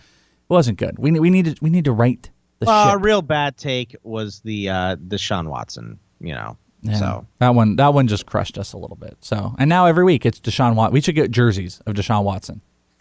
wasn't 0.49 0.79
good. 0.79 0.99
We 0.99 1.11
we 1.19 1.31
need 1.31 1.47
to 1.47 1.55
we 1.61 1.71
need 1.71 1.87
to 1.87 1.93
rate 1.93 2.31
the 2.61 2.67
Well, 2.67 2.91
a 2.95 2.99
real 2.99 3.23
bad 3.23 3.57
take 3.57 3.97
was 4.03 4.41
the 4.41 4.69
uh, 4.69 4.97
the 5.09 5.19
Sean 5.19 5.49
Watson. 5.49 5.99
You 6.21 6.35
know, 6.35 6.57
Yeah. 6.83 6.97
so 6.97 7.27
that 7.39 7.55
one 7.55 7.77
that 7.77 7.95
one 7.95 8.07
just 8.07 8.27
crushed 8.27 8.59
us 8.59 8.75
a 8.75 8.79
little 8.79 8.97
bit. 8.97 9.17
So 9.21 9.55
and 9.59 9.69
now 9.69 9.87
every 9.87 10.05
week 10.05 10.25
it's 10.27 10.39
Deshaun 10.39 10.77
Watson. 10.77 10.93
We 10.93 11.01
should 11.01 11.17
get 11.17 11.31
jerseys 11.33 11.81
of 11.87 11.95
Deshaun 11.95 12.23
Watson. 12.25 12.61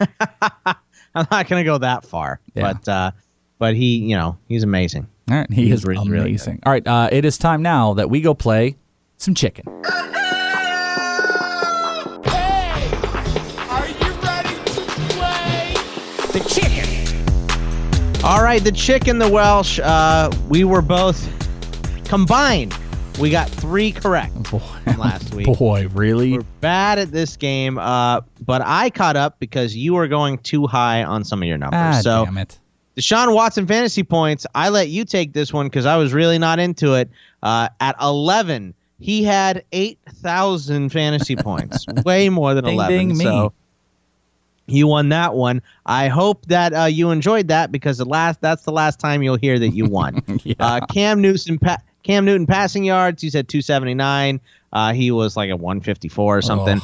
I'm 1.14 1.26
not 1.30 1.46
going 1.46 1.60
to 1.60 1.64
go 1.64 1.78
that 1.78 2.04
far, 2.06 2.40
Yeah. 2.54 2.72
but 2.72 2.88
uh, 2.88 3.10
but 3.62 3.74
he, 3.76 3.98
you 3.98 4.16
know, 4.16 4.36
he's 4.48 4.64
amazing. 4.64 5.06
All 5.30 5.36
right, 5.36 5.46
he 5.52 5.66
He's 5.66 5.74
is 5.74 5.84
really, 5.84 6.10
really 6.10 6.30
amazing. 6.30 6.58
All 6.66 6.72
right, 6.72 6.84
uh, 6.84 7.08
it 7.12 7.24
is 7.24 7.38
time 7.38 7.62
now 7.62 7.94
that 7.94 8.10
we 8.10 8.20
go 8.20 8.34
play 8.34 8.76
some 9.18 9.36
chicken. 9.36 9.64
Hey, 9.84 10.00
are 13.70 13.86
you 13.86 14.12
ready 14.20 14.56
to 14.64 14.80
play 15.10 15.74
the 16.32 16.40
chicken. 16.48 16.88
All 18.24 18.42
right, 18.42 18.64
the 18.64 18.72
chicken, 18.72 19.20
the 19.20 19.30
Welsh. 19.30 19.78
Uh, 19.78 20.28
we 20.48 20.64
were 20.64 20.82
both 20.82 21.24
combined. 22.04 22.76
We 23.20 23.30
got 23.30 23.48
three 23.48 23.92
correct 23.92 24.48
from 24.48 24.60
last 24.98 25.32
week. 25.34 25.46
Boy, 25.46 25.86
really? 25.92 26.32
We're 26.32 26.42
bad 26.60 26.98
at 26.98 27.12
this 27.12 27.36
game, 27.36 27.78
uh, 27.78 28.22
but 28.44 28.60
I 28.64 28.90
caught 28.90 29.14
up 29.14 29.38
because 29.38 29.76
you 29.76 29.94
were 29.94 30.08
going 30.08 30.38
too 30.38 30.66
high 30.66 31.04
on 31.04 31.22
some 31.22 31.42
of 31.42 31.46
your 31.46 31.58
numbers. 31.58 31.78
Ah, 31.78 32.00
so 32.02 32.24
damn 32.24 32.38
it. 32.38 32.58
Deshaun 32.96 33.34
Watson 33.34 33.66
fantasy 33.66 34.02
points. 34.02 34.46
I 34.54 34.68
let 34.68 34.88
you 34.88 35.04
take 35.04 35.32
this 35.32 35.52
one 35.52 35.66
because 35.66 35.86
I 35.86 35.96
was 35.96 36.12
really 36.12 36.38
not 36.38 36.58
into 36.58 36.94
it. 36.94 37.08
Uh, 37.42 37.68
at 37.80 37.96
11, 38.00 38.74
he 39.00 39.24
had 39.24 39.64
8,000 39.72 40.90
fantasy 40.90 41.36
points, 41.36 41.86
way 42.04 42.28
more 42.28 42.54
than 42.54 42.64
Ding, 42.64 42.74
11. 42.74 42.96
ding, 42.96 43.08
me. 43.16 43.24
So 43.24 43.52
you 44.66 44.86
won 44.86 45.08
that 45.08 45.34
one. 45.34 45.62
I 45.86 46.08
hope 46.08 46.46
that 46.46 46.72
uh, 46.74 46.84
you 46.84 47.10
enjoyed 47.10 47.48
that 47.48 47.72
because 47.72 47.98
the 47.98 48.04
last 48.04 48.40
that's 48.40 48.62
the 48.62 48.72
last 48.72 49.00
time 49.00 49.22
you'll 49.22 49.36
hear 49.36 49.58
that 49.58 49.70
you 49.70 49.86
won. 49.86 50.22
uh, 50.60 50.80
Cam 50.86 51.20
Newton, 51.20 51.58
pa- 51.58 51.82
Cam 52.02 52.24
Newton 52.24 52.46
passing 52.46 52.84
yards. 52.84 53.24
You 53.24 53.30
said 53.30 53.48
279. 53.48 54.40
Uh, 54.72 54.92
he 54.92 55.10
was 55.10 55.36
like 55.36 55.50
a 55.50 55.56
154 55.56 56.38
or 56.38 56.42
something. 56.42 56.80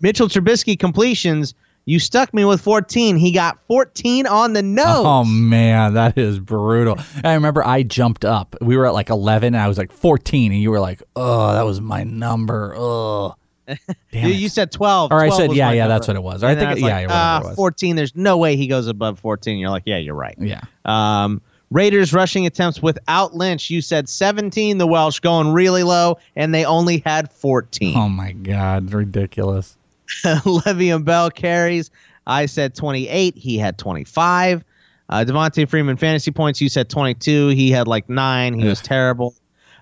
Mitchell 0.00 0.28
Trubisky 0.28 0.78
completions. 0.78 1.54
You 1.88 1.98
stuck 1.98 2.34
me 2.34 2.44
with 2.44 2.60
14. 2.60 3.16
He 3.16 3.32
got 3.32 3.58
14 3.66 4.26
on 4.26 4.52
the 4.52 4.62
nose. 4.62 4.84
Oh 4.86 5.24
man, 5.24 5.94
that 5.94 6.18
is 6.18 6.38
brutal. 6.38 6.98
I 7.24 7.32
remember 7.32 7.66
I 7.66 7.82
jumped 7.82 8.26
up. 8.26 8.56
We 8.60 8.76
were 8.76 8.84
at 8.84 8.92
like 8.92 9.08
11 9.08 9.54
and 9.54 9.56
I 9.56 9.68
was 9.68 9.78
like 9.78 9.90
14 9.90 10.52
and 10.52 10.60
you 10.60 10.70
were 10.70 10.80
like, 10.80 11.02
"Oh, 11.16 11.54
that 11.54 11.62
was 11.62 11.80
my 11.80 12.04
number." 12.04 12.74
Oh. 12.76 13.36
you, 14.12 14.28
you 14.28 14.48
said 14.50 14.70
12. 14.70 15.12
Or 15.12 15.18
I 15.20 15.30
said, 15.30 15.52
yeah, 15.54 15.70
yeah, 15.72 15.84
number. 15.84 15.94
that's 15.94 16.08
what 16.08 16.16
it 16.16 16.22
was. 16.22 16.42
Or 16.44 16.48
I 16.48 16.50
And 16.50 16.60
think- 16.60 16.70
was 16.72 16.80
yeah, 16.80 16.86
like, 16.86 17.08
yeah, 17.08 17.36
whatever 17.36 17.44
it 17.46 17.48
was. 17.48 17.56
14. 17.56 17.96
There's 17.96 18.14
no 18.14 18.36
way 18.36 18.56
he 18.56 18.66
goes 18.66 18.86
above 18.86 19.18
14. 19.20 19.58
You're 19.58 19.70
like, 19.70 19.84
yeah, 19.86 19.96
you're 19.96 20.14
right. 20.14 20.36
Yeah. 20.38 20.60
Um, 20.84 21.40
Raiders 21.70 22.12
rushing 22.12 22.44
attempts 22.44 22.82
without 22.82 23.34
Lynch. 23.34 23.70
You 23.70 23.80
said 23.80 24.10
17. 24.10 24.76
The 24.76 24.86
Welsh 24.86 25.20
going 25.20 25.54
really 25.54 25.84
low, 25.84 26.18
and 26.36 26.54
they 26.54 26.66
only 26.66 27.02
had 27.06 27.30
14. 27.32 27.96
Oh 27.96 28.08
my 28.10 28.32
god, 28.32 28.92
ridiculous. 28.92 29.77
Le'Veon 30.24 31.04
Bell 31.04 31.30
carries. 31.30 31.90
I 32.26 32.46
said 32.46 32.74
28. 32.74 33.36
He 33.36 33.58
had 33.58 33.78
25. 33.78 34.64
Uh, 35.10 35.24
Devonta 35.26 35.68
Freeman 35.68 35.96
fantasy 35.96 36.30
points. 36.30 36.60
You 36.60 36.68
said 36.68 36.90
22. 36.90 37.48
He 37.48 37.70
had 37.70 37.88
like 37.88 38.08
nine. 38.08 38.58
He 38.58 38.66
was 38.66 38.80
terrible. 38.80 39.34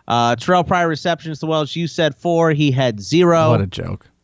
Uh, 0.09 0.37
Terrelle 0.37 0.67
Pryor 0.67 0.89
receptions 0.89 1.41
to 1.41 1.47
Welsh. 1.47 1.75
You 1.75 1.89
said 1.89 2.15
four. 2.15 2.53
He 2.53 2.71
had 2.71 3.01
zero. 3.01 3.51
What 3.51 3.61
a 3.61 3.67
joke. 3.67 4.07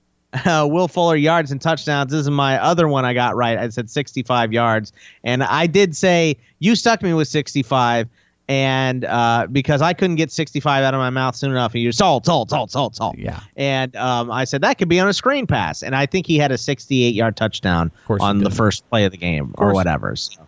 Uh, 0.47 0.67
Will 0.67 0.89
Fuller 0.89 1.15
yards 1.15 1.53
and 1.53 1.61
touchdowns. 1.61 2.11
This 2.11 2.23
is 2.23 2.31
my 2.31 2.59
other 2.59 2.89
one 2.89 3.05
I 3.05 3.13
got 3.13 3.37
right. 3.37 3.59
I 3.59 3.69
said 3.69 3.91
65 3.91 4.51
yards, 4.51 4.91
and 5.23 5.43
I 5.43 5.67
did 5.67 5.95
say 5.95 6.39
you 6.59 6.75
stuck 6.75 7.03
me 7.03 7.13
with 7.13 7.29
65, 7.29 8.09
and 8.53 9.07
uh, 9.07 9.47
because 9.51 9.81
I 9.81 9.95
couldn't 9.95 10.17
get 10.17 10.31
65 10.31 10.85
out 10.85 10.93
of 10.93 10.99
my 10.99 11.09
mouth 11.09 11.35
soon 11.35 11.53
enough, 11.53 11.73
and 11.73 11.83
you're 11.83 11.91
salt, 11.91 12.27
salt, 12.27 12.51
salt, 12.51 12.71
salt, 12.71 12.95
salt. 12.95 13.17
Yeah. 13.17 13.41
And 13.57 13.97
um, 13.97 14.31
I 14.31 14.45
said 14.45 14.61
that 14.61 14.77
could 14.77 14.91
be 14.91 15.01
on 15.01 15.09
a 15.09 15.15
screen 15.15 15.47
pass, 15.47 15.83
and 15.83 15.97
I 15.97 16.05
think 16.05 16.27
he 16.27 16.37
had 16.37 16.53
a 16.53 16.59
68 16.59 17.15
yard 17.15 17.35
touchdown 17.35 17.91
on 18.21 18.41
the 18.41 18.51
first 18.51 18.87
play 18.91 19.07
of 19.07 19.11
the 19.11 19.17
game 19.17 19.55
or 19.57 19.73
whatever. 19.73 20.15
So, 20.17 20.47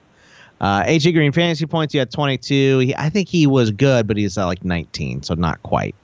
uh, 0.61 0.83
AJ 0.83 1.15
Green 1.15 1.33
fantasy 1.33 1.65
points, 1.65 1.93
he 1.93 1.99
had 1.99 2.11
22. 2.11 2.81
He, 2.81 2.95
I 2.95 3.09
think 3.09 3.27
he 3.27 3.47
was 3.47 3.71
good, 3.71 4.07
but 4.07 4.19
he's 4.19 4.37
uh, 4.37 4.45
like 4.45 4.63
19, 4.63 5.23
so 5.23 5.33
not 5.33 5.63
quite. 5.63 5.95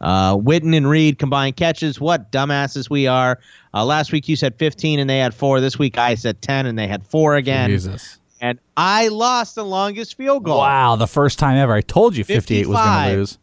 Uh, 0.00 0.38
Witten 0.38 0.74
and 0.74 0.88
Reed 0.88 1.18
combined 1.18 1.56
catches. 1.56 2.00
What 2.00 2.32
dumbasses 2.32 2.88
we 2.88 3.06
are. 3.06 3.38
Uh, 3.74 3.84
last 3.84 4.12
week 4.12 4.30
you 4.30 4.36
said 4.36 4.54
15 4.56 4.98
and 4.98 5.10
they 5.10 5.18
had 5.18 5.34
four. 5.34 5.60
This 5.60 5.78
week 5.78 5.98
I 5.98 6.14
said 6.14 6.40
10 6.40 6.64
and 6.64 6.78
they 6.78 6.86
had 6.86 7.06
four 7.06 7.36
again. 7.36 7.68
Jesus. 7.68 8.18
And 8.44 8.58
I 8.76 9.08
lost 9.08 9.54
the 9.54 9.64
longest 9.64 10.18
field 10.18 10.44
goal. 10.44 10.58
Wow, 10.58 10.96
the 10.96 11.06
first 11.06 11.38
time 11.38 11.56
ever. 11.56 11.72
I 11.72 11.80
told 11.80 12.14
you 12.14 12.24
58 12.24 12.66
was 12.66 12.76
going 12.76 12.84
55. 12.84 13.10
to 13.12 13.16
lose. 13.16 13.38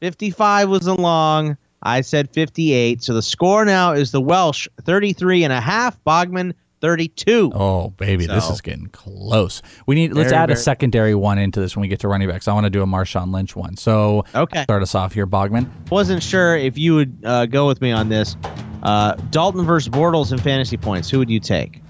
55 0.00 0.68
was 0.68 0.86
a 0.88 0.94
long. 0.94 1.56
I 1.84 2.00
said 2.00 2.28
58. 2.32 3.04
So 3.04 3.14
the 3.14 3.22
score 3.22 3.64
now 3.64 3.92
is 3.92 4.10
the 4.10 4.20
Welsh 4.20 4.66
33 4.80 5.44
and 5.44 5.52
a 5.52 5.60
half, 5.60 5.96
Bogman 6.02 6.54
32. 6.80 7.52
Oh, 7.54 7.90
baby, 7.90 8.26
this 8.26 8.50
is 8.50 8.60
getting 8.60 8.88
close. 8.88 9.62
We 9.86 9.94
need 9.94 10.12
let's 10.12 10.30
Very, 10.30 10.42
add 10.42 10.50
a 10.50 10.56
secondary 10.56 11.14
one 11.14 11.38
into 11.38 11.60
this 11.60 11.76
when 11.76 11.82
we 11.82 11.86
get 11.88 12.00
to 12.00 12.08
running 12.08 12.28
backs. 12.28 12.48
I 12.48 12.52
want 12.52 12.64
to 12.64 12.70
do 12.70 12.82
a 12.82 12.86
Marshawn 12.86 13.32
Lynch 13.32 13.54
one. 13.54 13.76
So 13.76 14.24
Okay. 14.34 14.64
start 14.64 14.82
us 14.82 14.96
off 14.96 15.12
here, 15.12 15.28
Bogman. 15.28 15.68
Wasn't 15.88 16.20
sure 16.20 16.56
if 16.56 16.76
you 16.76 16.96
would 16.96 17.16
uh, 17.24 17.46
go 17.46 17.68
with 17.68 17.80
me 17.80 17.92
on 17.92 18.08
this. 18.08 18.36
Uh, 18.82 19.14
Dalton 19.30 19.64
versus 19.64 19.88
Bortles 19.88 20.32
in 20.32 20.38
fantasy 20.38 20.76
points. 20.76 21.08
Who 21.08 21.20
would 21.20 21.30
you 21.30 21.38
take? 21.38 21.81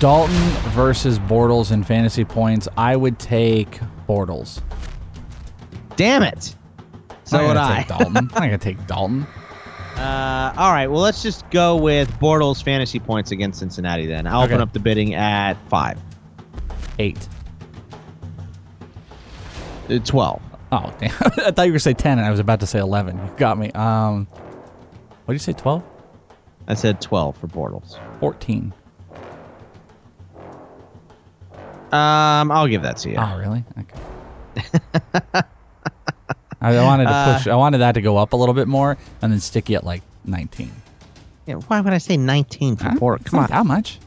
Dalton 0.00 0.34
versus 0.72 1.18
Bortles 1.20 1.70
in 1.72 1.84
fantasy 1.84 2.24
points. 2.24 2.66
I 2.76 2.96
would 2.96 3.18
take 3.18 3.78
Bortles. 4.08 4.60
Damn 5.96 6.22
it. 6.22 6.56
So 7.24 7.38
I'm 7.38 7.46
would 7.48 7.56
I. 7.56 7.78
take 7.82 7.88
Dalton. 7.88 8.16
I'm 8.16 8.26
gonna 8.28 8.58
take 8.58 8.84
Dalton. 8.86 9.26
Uh, 9.96 10.54
all 10.56 10.72
right. 10.72 10.86
Well, 10.86 11.02
let's 11.02 11.22
just 11.22 11.50
go 11.50 11.76
with 11.76 12.08
Bortles 12.12 12.62
fantasy 12.62 12.98
points 12.98 13.32
against 13.32 13.58
Cincinnati 13.58 14.06
then. 14.06 14.26
I'll 14.26 14.44
Okay. 14.44 14.54
open 14.54 14.62
up 14.62 14.72
the 14.72 14.78
bidding 14.78 15.12
at 15.14 15.54
five. 15.68 15.98
Eight. 16.98 17.18
Uh, 19.90 19.98
12. 19.98 20.40
Oh, 20.72 20.94
damn. 21.00 21.10
I 21.10 21.10
thought 21.10 21.36
you 21.42 21.44
were 21.44 21.52
going 21.54 21.72
to 21.74 21.80
say 21.80 21.92
10, 21.92 22.18
and 22.18 22.26
I 22.26 22.30
was 22.30 22.40
about 22.40 22.60
to 22.60 22.66
say 22.66 22.78
11. 22.78 23.18
You 23.18 23.30
got 23.36 23.58
me. 23.58 23.70
Um, 23.72 24.26
what 25.26 25.34
did 25.34 25.34
you 25.34 25.38
say, 25.40 25.52
12? 25.52 25.82
I 26.66 26.72
said 26.74 27.02
12 27.02 27.36
for 27.36 27.48
Bortles. 27.48 27.98
14. 28.20 28.72
Um, 31.92 32.50
I'll 32.52 32.68
give 32.68 32.82
that 32.82 32.98
to 32.98 33.10
you. 33.10 33.16
Oh, 33.18 33.38
really? 33.38 33.64
Okay. 33.78 35.40
I 36.62 36.74
wanted 36.82 37.04
to 37.04 37.10
Uh, 37.10 37.38
push. 37.38 37.46
I 37.46 37.54
wanted 37.56 37.78
that 37.78 37.92
to 37.92 38.02
go 38.02 38.16
up 38.18 38.32
a 38.32 38.36
little 38.36 38.54
bit 38.54 38.68
more, 38.68 38.98
and 39.22 39.32
then 39.32 39.40
stick 39.40 39.68
you 39.70 39.76
at 39.76 39.84
like 39.84 40.02
19. 40.24 40.70
Yeah, 41.46 41.54
why 41.54 41.80
would 41.80 41.92
I 41.92 41.98
say 41.98 42.16
19 42.16 42.76
for? 42.76 42.84
Bortles? 42.84 43.24
Come 43.24 43.40
on. 43.40 43.48
How 43.50 43.64
much? 43.64 43.98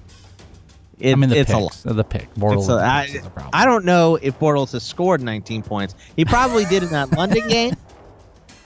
It, 0.99 1.13
I 1.13 1.15
mean, 1.15 1.29
the 1.31 1.39
it's 1.39 1.49
a 1.51 1.57
picks. 1.57 1.85
lot. 1.85 1.95
The 1.95 2.03
pick. 2.03 2.33
Bortles. 2.35 2.69
A- 2.69 2.81
I, 2.83 3.03
is 3.05 3.25
a 3.25 3.29
problem. 3.29 3.49
I 3.53 3.65
don't 3.65 3.83
know 3.85 4.17
if 4.21 4.39
Bortles 4.39 4.71
has 4.73 4.83
scored 4.83 5.21
19 5.21 5.63
points. 5.63 5.95
He 6.15 6.23
probably 6.25 6.65
did 6.65 6.83
in 6.83 6.89
that 6.89 7.11
London 7.11 7.47
game. 7.49 7.75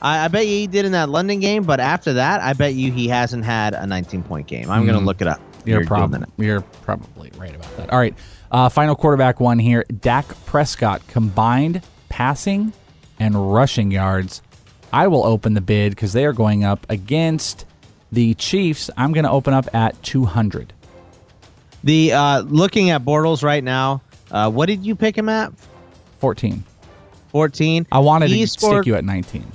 I, 0.01 0.25
I 0.25 0.27
bet 0.27 0.45
you 0.45 0.51
he 0.53 0.67
did 0.67 0.85
in 0.85 0.91
that 0.91 1.09
London 1.09 1.39
game, 1.39 1.63
but 1.63 1.79
after 1.79 2.13
that, 2.13 2.41
I 2.41 2.53
bet 2.53 2.73
you 2.75 2.91
he 2.91 3.07
hasn't 3.07 3.45
had 3.45 3.73
a 3.73 3.87
19 3.87 4.21
point 4.23 4.45
game. 4.47 4.69
I'm 4.69 4.85
going 4.85 4.97
Mm. 4.97 5.01
to 5.01 5.05
look 5.05 5.21
it 5.21 5.27
up. 5.27 5.39
You're, 5.65 5.81
it. 5.81 5.89
you're 6.37 6.61
probably 6.83 7.31
right 7.37 7.55
about 7.55 7.77
that. 7.77 7.89
All 7.89 7.97
right, 7.97 8.13
uh, 8.51 8.69
final 8.69 8.95
quarterback 8.95 9.39
one 9.39 9.59
here. 9.59 9.85
Dak 10.01 10.25
Prescott 10.45 11.05
combined 11.07 11.81
passing 12.09 12.73
and 13.19 13.53
rushing 13.53 13.91
yards. 13.91 14.41
I 14.93 15.07
will 15.07 15.25
open 15.25 15.53
the 15.53 15.61
bid 15.61 15.91
because 15.91 16.13
they 16.13 16.25
are 16.25 16.33
going 16.33 16.63
up 16.63 16.85
against 16.89 17.65
the 18.11 18.33
Chiefs. 18.35 18.89
I'm 18.95 19.11
going 19.11 19.25
to 19.25 19.31
open 19.31 19.53
up 19.53 19.73
at 19.75 20.01
200. 20.03 20.73
The 21.83 22.13
uh, 22.13 22.39
looking 22.41 22.89
at 22.89 23.03
Bortles 23.03 23.43
right 23.43 23.63
now, 23.63 24.01
uh, 24.31 24.49
what 24.49 24.67
did 24.67 24.85
you 24.85 24.95
pick 24.95 25.17
him 25.17 25.29
at? 25.29 25.51
14. 26.19 26.63
14. 27.31 27.87
I 27.91 27.99
wanted 27.99 28.29
He 28.29 28.41
to 28.41 28.47
scored- 28.47 28.83
stick 28.83 28.87
you 28.87 28.95
at 28.95 29.03
19. 29.05 29.45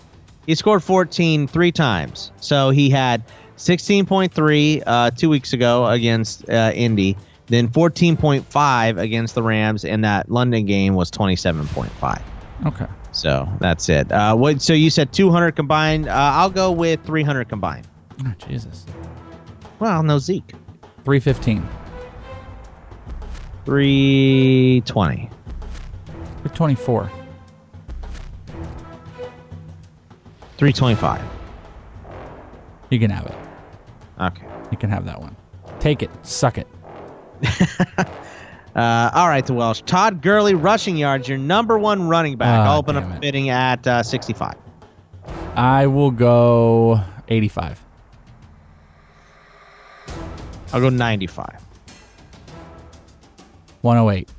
He 0.46 0.54
scored 0.54 0.82
14 0.82 1.46
three 1.48 1.72
times. 1.72 2.32
So 2.40 2.70
he 2.70 2.90
had 2.90 3.22
16.3 3.56 4.82
uh, 4.86 5.10
two 5.12 5.28
weeks 5.28 5.52
ago 5.52 5.86
against 5.86 6.48
uh, 6.48 6.72
Indy, 6.74 7.16
then 7.52 7.68
14.5 7.68 8.98
against 8.98 9.34
the 9.34 9.42
Rams, 9.42 9.84
and 9.84 10.04
that 10.04 10.30
London 10.30 10.64
game 10.64 10.94
was 10.94 11.10
27.5. 11.10 12.22
Okay. 12.66 12.86
So 13.12 13.48
that's 13.60 13.88
it. 13.88 14.10
Uh, 14.10 14.34
what? 14.34 14.62
So 14.62 14.72
you 14.72 14.88
said 14.88 15.12
200 15.12 15.52
combined. 15.52 16.08
Uh, 16.08 16.12
I'll 16.14 16.50
go 16.50 16.72
with 16.72 17.04
300 17.04 17.48
combined. 17.48 17.86
Oh, 18.24 18.32
Jesus. 18.38 18.86
Well, 19.78 20.02
no 20.02 20.18
Zeke. 20.18 20.54
315. 21.04 21.68
320. 23.64 25.30
324. 26.44 27.10
325. 30.56 31.20
You 32.90 32.98
can 32.98 33.10
have 33.10 33.26
it. 33.26 33.34
Okay. 34.20 34.46
You 34.70 34.76
can 34.76 34.90
have 34.90 35.04
that 35.06 35.20
one. 35.20 35.36
Take 35.80 36.02
it. 36.02 36.10
Suck 36.22 36.58
it. 36.58 36.68
Uh, 38.74 39.10
all 39.12 39.28
right, 39.28 39.44
the 39.44 39.52
Welsh. 39.52 39.82
Todd 39.82 40.22
Gurley, 40.22 40.54
rushing 40.54 40.96
yards, 40.96 41.28
your 41.28 41.36
number 41.36 41.78
one 41.78 42.08
running 42.08 42.36
back. 42.36 42.60
Ah, 42.60 42.72
I'll 42.72 42.78
open 42.78 42.96
up 42.96 43.04
it. 43.04 43.20
bidding 43.20 43.50
at 43.50 43.86
uh, 43.86 44.02
65. 44.02 44.54
I 45.56 45.86
will 45.86 46.10
go 46.10 46.98
85. 47.28 47.82
I'll 50.72 50.80
go 50.80 50.88
95. 50.88 51.62
108. 53.82 54.30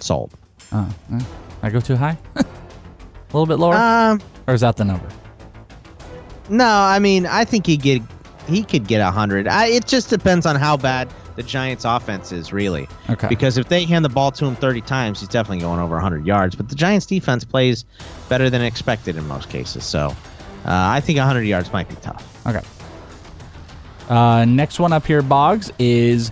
Sold. 0.00 0.32
Oh, 0.72 0.94
eh. 1.12 1.20
I 1.62 1.68
go 1.68 1.80
too 1.80 1.96
high? 1.96 2.16
a 2.36 2.44
little 3.34 3.46
bit 3.46 3.58
lower? 3.58 3.74
Um, 3.74 4.22
or 4.46 4.54
is 4.54 4.62
that 4.62 4.76
the 4.76 4.86
number? 4.86 5.08
No, 6.48 6.66
I 6.66 6.98
mean, 6.98 7.26
I 7.26 7.44
think 7.44 7.66
he 7.66 7.76
get 7.76 8.00
he 8.46 8.62
could 8.62 8.86
get 8.86 9.02
100. 9.02 9.48
I, 9.48 9.66
it 9.66 9.86
just 9.86 10.08
depends 10.10 10.46
on 10.46 10.56
how 10.56 10.76
bad 10.76 11.08
the 11.36 11.42
Giants' 11.42 11.84
offense 11.84 12.32
is, 12.32 12.52
really. 12.52 12.88
Okay. 13.10 13.28
Because 13.28 13.58
if 13.58 13.68
they 13.68 13.84
hand 13.84 14.04
the 14.04 14.08
ball 14.08 14.30
to 14.32 14.44
him 14.46 14.56
30 14.56 14.80
times, 14.82 15.20
he's 15.20 15.28
definitely 15.28 15.60
going 15.60 15.80
over 15.80 15.94
100 15.94 16.26
yards. 16.26 16.54
But 16.54 16.68
the 16.68 16.74
Giants' 16.74 17.06
defense 17.06 17.44
plays 17.44 17.84
better 18.28 18.50
than 18.50 18.62
expected 18.62 19.16
in 19.16 19.26
most 19.26 19.48
cases. 19.48 19.84
So 19.84 20.08
uh, 20.08 20.14
I 20.64 21.00
think 21.00 21.18
100 21.18 21.42
yards 21.42 21.72
might 21.72 21.88
be 21.88 21.96
tough. 21.96 22.46
Okay. 22.46 22.62
Uh, 24.08 24.44
next 24.44 24.78
one 24.78 24.92
up 24.92 25.06
here, 25.06 25.22
Boggs, 25.22 25.72
is 25.78 26.30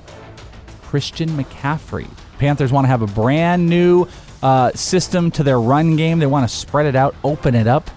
Christian 0.82 1.30
McCaffrey. 1.30 2.08
Panthers 2.38 2.72
want 2.72 2.84
to 2.84 2.88
have 2.88 3.02
a 3.02 3.06
brand 3.06 3.68
new 3.68 4.06
uh, 4.42 4.72
system 4.72 5.30
to 5.32 5.42
their 5.42 5.60
run 5.60 5.96
game. 5.96 6.18
They 6.18 6.26
want 6.26 6.48
to 6.48 6.54
spread 6.54 6.86
it 6.86 6.96
out, 6.96 7.14
open 7.24 7.54
it 7.54 7.66
up. 7.66 7.90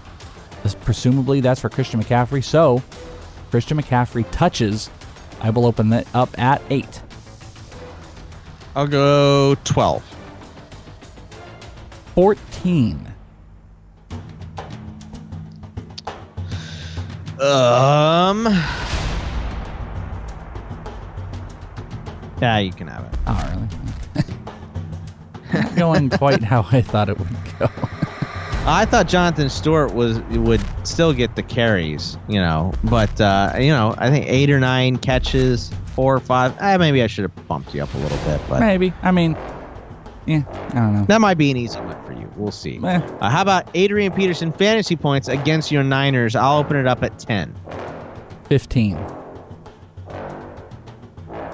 Presumably, 0.82 1.40
that's 1.40 1.60
for 1.60 1.68
Christian 1.68 2.02
McCaffrey. 2.02 2.42
So, 2.42 2.82
Christian 3.50 3.80
McCaffrey 3.80 4.24
touches. 4.32 4.90
I 5.40 5.50
will 5.50 5.66
open 5.66 5.90
that 5.90 6.06
up 6.14 6.38
at 6.38 6.62
eight. 6.70 7.02
I'll 8.74 8.86
go 8.86 9.54
12. 9.64 10.02
14. 12.14 13.12
Um. 17.40 18.46
Yeah, 22.40 22.58
you 22.58 22.72
can 22.72 22.88
have 22.88 23.04
it. 23.04 23.18
Oh, 23.26 23.68
really? 25.52 25.52
Not 25.66 25.76
going 25.76 26.10
quite 26.10 26.42
how 26.42 26.66
I 26.70 26.80
thought 26.80 27.08
it 27.08 27.18
would 27.18 27.28
go. 27.58 27.68
I 28.68 28.84
thought 28.84 29.06
Jonathan 29.06 29.48
Stewart 29.48 29.94
was 29.94 30.18
would 30.30 30.60
still 30.84 31.12
get 31.12 31.36
the 31.36 31.42
carries, 31.42 32.18
you 32.28 32.40
know, 32.40 32.72
but 32.84 33.20
uh, 33.20 33.52
you 33.58 33.68
know, 33.68 33.94
I 33.96 34.10
think 34.10 34.26
eight 34.26 34.50
or 34.50 34.58
nine 34.58 34.96
catches, 34.96 35.70
four 35.94 36.14
or 36.16 36.20
five. 36.20 36.56
Eh, 36.60 36.76
maybe 36.76 37.02
I 37.02 37.06
should 37.06 37.22
have 37.22 37.48
bumped 37.48 37.74
you 37.74 37.82
up 37.82 37.94
a 37.94 37.98
little 37.98 38.18
bit, 38.18 38.40
but 38.48 38.60
Maybe. 38.60 38.92
I 39.02 39.12
mean, 39.12 39.36
yeah, 40.26 40.42
I 40.70 40.74
don't 40.74 40.94
know. 40.94 41.04
that 41.04 41.20
might 41.20 41.38
be 41.38 41.50
an 41.52 41.56
easy 41.56 41.78
one 41.78 42.04
for 42.04 42.12
you. 42.12 42.28
We'll 42.36 42.50
see. 42.50 42.78
Eh. 42.78 43.00
Uh, 43.20 43.30
how 43.30 43.42
about 43.42 43.70
Adrian 43.74 44.12
Peterson 44.12 44.52
fantasy 44.52 44.96
points 44.96 45.28
against 45.28 45.70
your 45.70 45.84
Niners? 45.84 46.34
I'll 46.34 46.58
open 46.58 46.76
it 46.76 46.88
up 46.88 47.04
at 47.04 47.18
10, 47.20 47.54
15. 48.48 48.98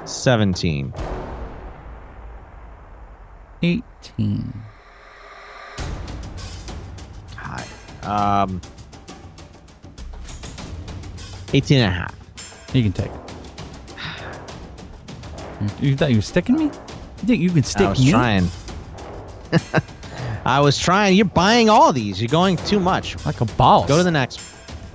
17, 0.06 0.92
18. 3.62 4.62
Um, 8.04 8.60
18 11.52 11.78
and 11.78 11.86
a 11.86 11.94
half. 11.94 12.70
You 12.72 12.82
can 12.82 12.92
take 12.92 13.10
it. 13.10 13.20
You 15.80 15.96
thought 15.96 16.10
you 16.10 16.16
were 16.16 16.22
sticking 16.22 16.56
me? 16.56 16.64
You 16.64 16.70
think 17.26 17.40
you 17.40 17.50
could 17.50 17.66
stick 17.66 17.86
I 17.86 17.90
was 17.90 18.04
me? 18.04 18.10
trying. 18.10 18.48
I 20.44 20.60
was 20.60 20.76
trying. 20.78 21.16
You're 21.16 21.24
buying 21.26 21.68
all 21.68 21.92
these. 21.92 22.20
You're 22.20 22.28
going 22.28 22.56
too 22.56 22.80
much. 22.80 23.24
Like 23.24 23.40
a 23.40 23.44
boss. 23.44 23.86
Go 23.86 23.96
to 23.98 24.02
the 24.02 24.10
next. 24.10 24.40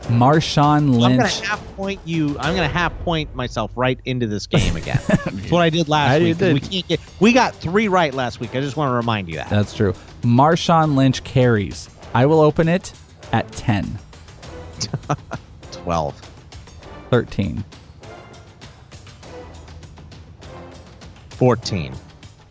Marshawn 0.07 0.97
Lynch. 0.97 1.03
I'm 1.13 1.17
gonna 1.17 1.27
half 1.47 1.75
point 1.75 2.01
you. 2.05 2.37
I'm 2.39 2.55
gonna 2.55 2.67
half 2.67 2.97
point 2.99 3.33
myself 3.35 3.71
right 3.75 3.99
into 4.05 4.25
this 4.27 4.47
game 4.47 4.75
again. 4.77 4.99
That's 5.07 5.51
what 5.51 5.61
I 5.61 5.69
did 5.69 5.87
last 5.89 6.11
I 6.11 6.19
week. 6.19 6.37
did. 6.37 6.53
We 6.53 6.59
can't 6.59 6.87
get. 6.87 6.99
We 7.19 7.33
got 7.33 7.55
three 7.55 7.87
right 7.87 8.13
last 8.13 8.39
week. 8.39 8.55
I 8.55 8.61
just 8.61 8.75
want 8.77 8.89
to 8.89 8.93
remind 8.95 9.29
you 9.29 9.35
that. 9.35 9.49
That's 9.49 9.73
true. 9.75 9.93
Marshawn 10.21 10.95
Lynch 10.95 11.23
carries. 11.23 11.89
I 12.13 12.25
will 12.25 12.39
open 12.41 12.67
it 12.67 12.93
at 13.31 13.51
10. 13.51 13.99
12. 15.71 16.21
13. 17.09 17.63
14. 21.29 21.93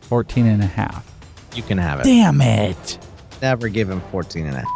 14 0.02 0.46
and 0.46 0.62
a 0.62 0.66
half. 0.66 1.04
You 1.54 1.62
can 1.62 1.78
have 1.78 2.00
it. 2.00 2.04
Damn 2.04 2.40
it. 2.40 2.98
Never 3.42 3.68
give 3.68 3.90
him 3.90 4.00
14 4.12 4.46
and 4.46 4.56
a 4.56 4.60
half. 4.60 4.68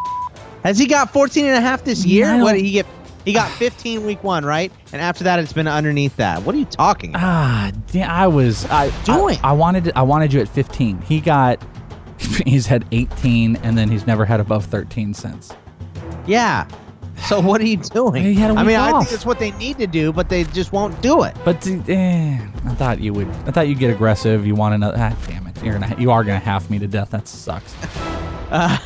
Has 0.64 0.78
he 0.78 0.86
got 0.86 1.12
14 1.12 1.46
and 1.46 1.56
a 1.56 1.60
half 1.60 1.84
this 1.84 2.04
year? 2.04 2.26
I 2.26 2.42
What 2.42 2.52
did 2.52 2.64
he 2.64 2.72
get? 2.72 2.86
He 3.24 3.32
got 3.34 3.50
15 3.52 4.04
week 4.04 4.24
one, 4.24 4.44
right? 4.44 4.72
And 4.92 5.00
after 5.00 5.24
that, 5.24 5.38
it's 5.38 5.52
been 5.52 5.68
underneath 5.68 6.16
that. 6.16 6.42
What 6.42 6.54
are 6.54 6.58
you 6.58 6.64
talking 6.64 7.10
about? 7.10 7.22
Ah, 7.22 7.72
damn, 7.92 8.10
I 8.10 8.26
was 8.26 8.64
I 8.66 8.90
Doing. 9.04 9.38
I, 9.42 9.50
I 9.50 9.52
wanted 9.52 9.84
to, 9.84 9.98
I 9.98 10.02
wanted 10.02 10.32
you 10.32 10.40
at 10.40 10.48
15. 10.48 11.02
He 11.02 11.20
got 11.20 11.62
he's 12.46 12.66
had 12.66 12.84
18 12.92 13.56
and 13.56 13.76
then 13.76 13.88
he's 13.90 14.06
never 14.06 14.24
had 14.24 14.40
above 14.40 14.64
13 14.66 15.14
since. 15.14 15.52
Yeah. 16.26 16.66
So 17.28 17.40
what 17.40 17.60
are 17.60 17.66
you 17.66 17.76
doing? 17.76 18.22
He 18.22 18.34
had 18.34 18.50
a 18.50 18.54
I 18.54 18.56
mean, 18.58 18.66
week 18.68 18.76
I 18.76 18.92
off. 18.92 19.04
think 19.04 19.14
it's 19.14 19.26
what 19.26 19.38
they 19.38 19.50
need 19.52 19.78
to 19.78 19.86
do, 19.86 20.12
but 20.12 20.28
they 20.28 20.44
just 20.44 20.72
won't 20.72 21.00
do 21.02 21.22
it. 21.22 21.36
But 21.44 21.66
eh, 21.66 22.38
I 22.64 22.74
thought 22.74 23.00
you 23.00 23.12
would. 23.12 23.28
I 23.46 23.50
thought 23.50 23.68
you'd 23.68 23.78
get 23.78 23.90
aggressive. 23.90 24.46
You 24.46 24.54
want 24.54 24.74
another. 24.74 24.96
Ah, 24.98 25.16
damn 25.26 25.46
it! 25.46 25.62
You're 25.62 25.78
gonna. 25.78 25.94
You 25.98 26.10
are 26.12 26.24
gonna 26.24 26.38
half 26.38 26.70
me 26.70 26.78
to 26.78 26.86
death. 26.86 27.10
That 27.10 27.28
sucks. 27.28 27.74
Uh, 28.50 28.76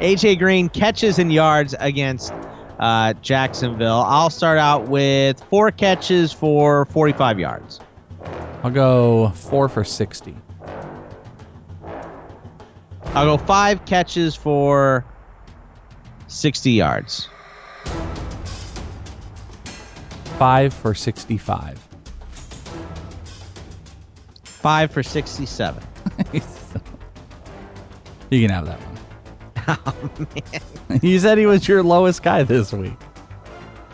AJ 0.00 0.38
Green 0.38 0.70
catches 0.70 1.18
and 1.18 1.30
yards 1.30 1.74
against 1.78 2.32
uh, 2.78 3.12
Jacksonville. 3.20 4.02
I'll 4.06 4.30
start 4.30 4.56
out 4.56 4.88
with 4.88 5.38
four 5.50 5.70
catches 5.70 6.32
for 6.32 6.86
45 6.86 7.38
yards. 7.38 7.80
I'll 8.62 8.70
go 8.70 9.28
four 9.34 9.68
for 9.68 9.84
60. 9.84 10.34
I'll 13.14 13.36
go 13.36 13.38
five 13.38 13.84
catches 13.86 14.36
for 14.36 15.04
60 16.28 16.70
yards. 16.70 17.28
Five 20.38 20.72
for 20.72 20.94
65. 20.94 21.86
Five 24.44 24.90
for 24.90 25.02
67. 25.02 25.82
You 28.30 28.46
can 28.46 28.50
have 28.54 28.66
that 28.66 28.78
one. 30.86 31.00
you 31.02 31.18
said 31.18 31.36
he 31.36 31.46
was 31.46 31.66
your 31.66 31.82
lowest 31.82 32.22
guy 32.22 32.44
this 32.44 32.72
week. 32.72 32.94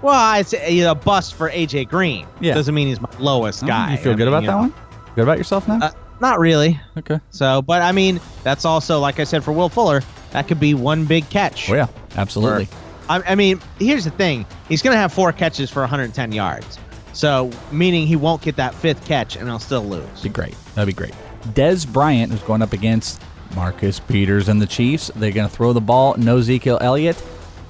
Well, 0.03 0.39
it's 0.39 0.53
a, 0.53 0.81
a 0.83 0.95
bust 0.95 1.35
for 1.35 1.49
AJ 1.51 1.89
Green. 1.89 2.27
Yeah. 2.41 2.53
Doesn't 2.53 2.75
mean 2.75 2.89
he's 2.89 3.01
my 3.01 3.09
lowest 3.19 3.65
Oh, 3.65 3.67
guy. 3.67 3.93
You 3.93 3.97
feel 3.97 4.13
I 4.13 4.17
good 4.17 4.25
mean, 4.27 4.29
about 4.29 4.43
you 4.43 4.49
that 4.49 4.53
know. 4.53 4.59
one? 4.59 4.75
Good 5.15 5.23
about 5.23 5.39
yourself 5.39 5.67
now? 5.67 5.79
Uh, 5.81 5.91
not 6.21 6.39
really. 6.39 6.81
Okay. 6.97 7.21
So, 7.31 7.63
but 7.63 7.83
I 7.83 7.93
mean, 7.93 8.21
that's 8.43 8.65
also, 8.65 8.99
like 9.01 9.21
I 9.21 9.25
said, 9.25 9.45
for 9.45 9.53
Will 9.53 9.69
Fuller, 9.69 10.03
that 10.31 10.49
could 10.49 10.61
be 10.61 10.75
one 10.75 11.05
big 11.05 11.29
catch. 11.31 11.71
oh 11.71 11.75
yeah, 11.75 11.89
absolutely. 12.17 12.69
I, 13.09 13.23
I 13.23 13.35
mean, 13.35 13.61
here's 13.79 14.05
the 14.05 14.11
thing: 14.11 14.47
he's 14.69 14.83
going 14.83 14.95
to 14.95 14.99
have 14.99 15.13
four 15.13 15.33
catches 15.33 15.71
for 15.71 15.81
110 15.81 16.33
yards. 16.33 16.79
So, 17.13 17.51
meaning 17.73 18.07
he 18.07 18.17
won't 18.17 18.43
get 18.43 18.57
that 18.57 18.75
fifth 18.75 19.07
catch, 19.07 19.37
and 19.37 19.49
he'll 19.49 19.59
still 19.59 19.85
lose. 19.85 20.21
Be 20.23 20.29
great. 20.29 20.55
That'd 20.75 20.87
be 20.87 20.93
great. 20.93 21.15
Dez 21.55 21.91
Bryant 21.91 22.33
is 22.33 22.43
going 22.43 22.61
up 22.61 22.73
against 22.75 23.23
Marcus 23.55 24.01
Peters 24.01 24.49
and 24.49 24.61
the 24.61 24.67
Chiefs. 24.67 25.11
They're 25.17 25.33
going 25.33 25.49
to 25.49 25.55
throw 25.55 25.73
the 25.73 25.81
ball. 25.81 26.15
No 26.19 26.39
Ezekiel 26.39 26.79
Elliott. 26.81 27.23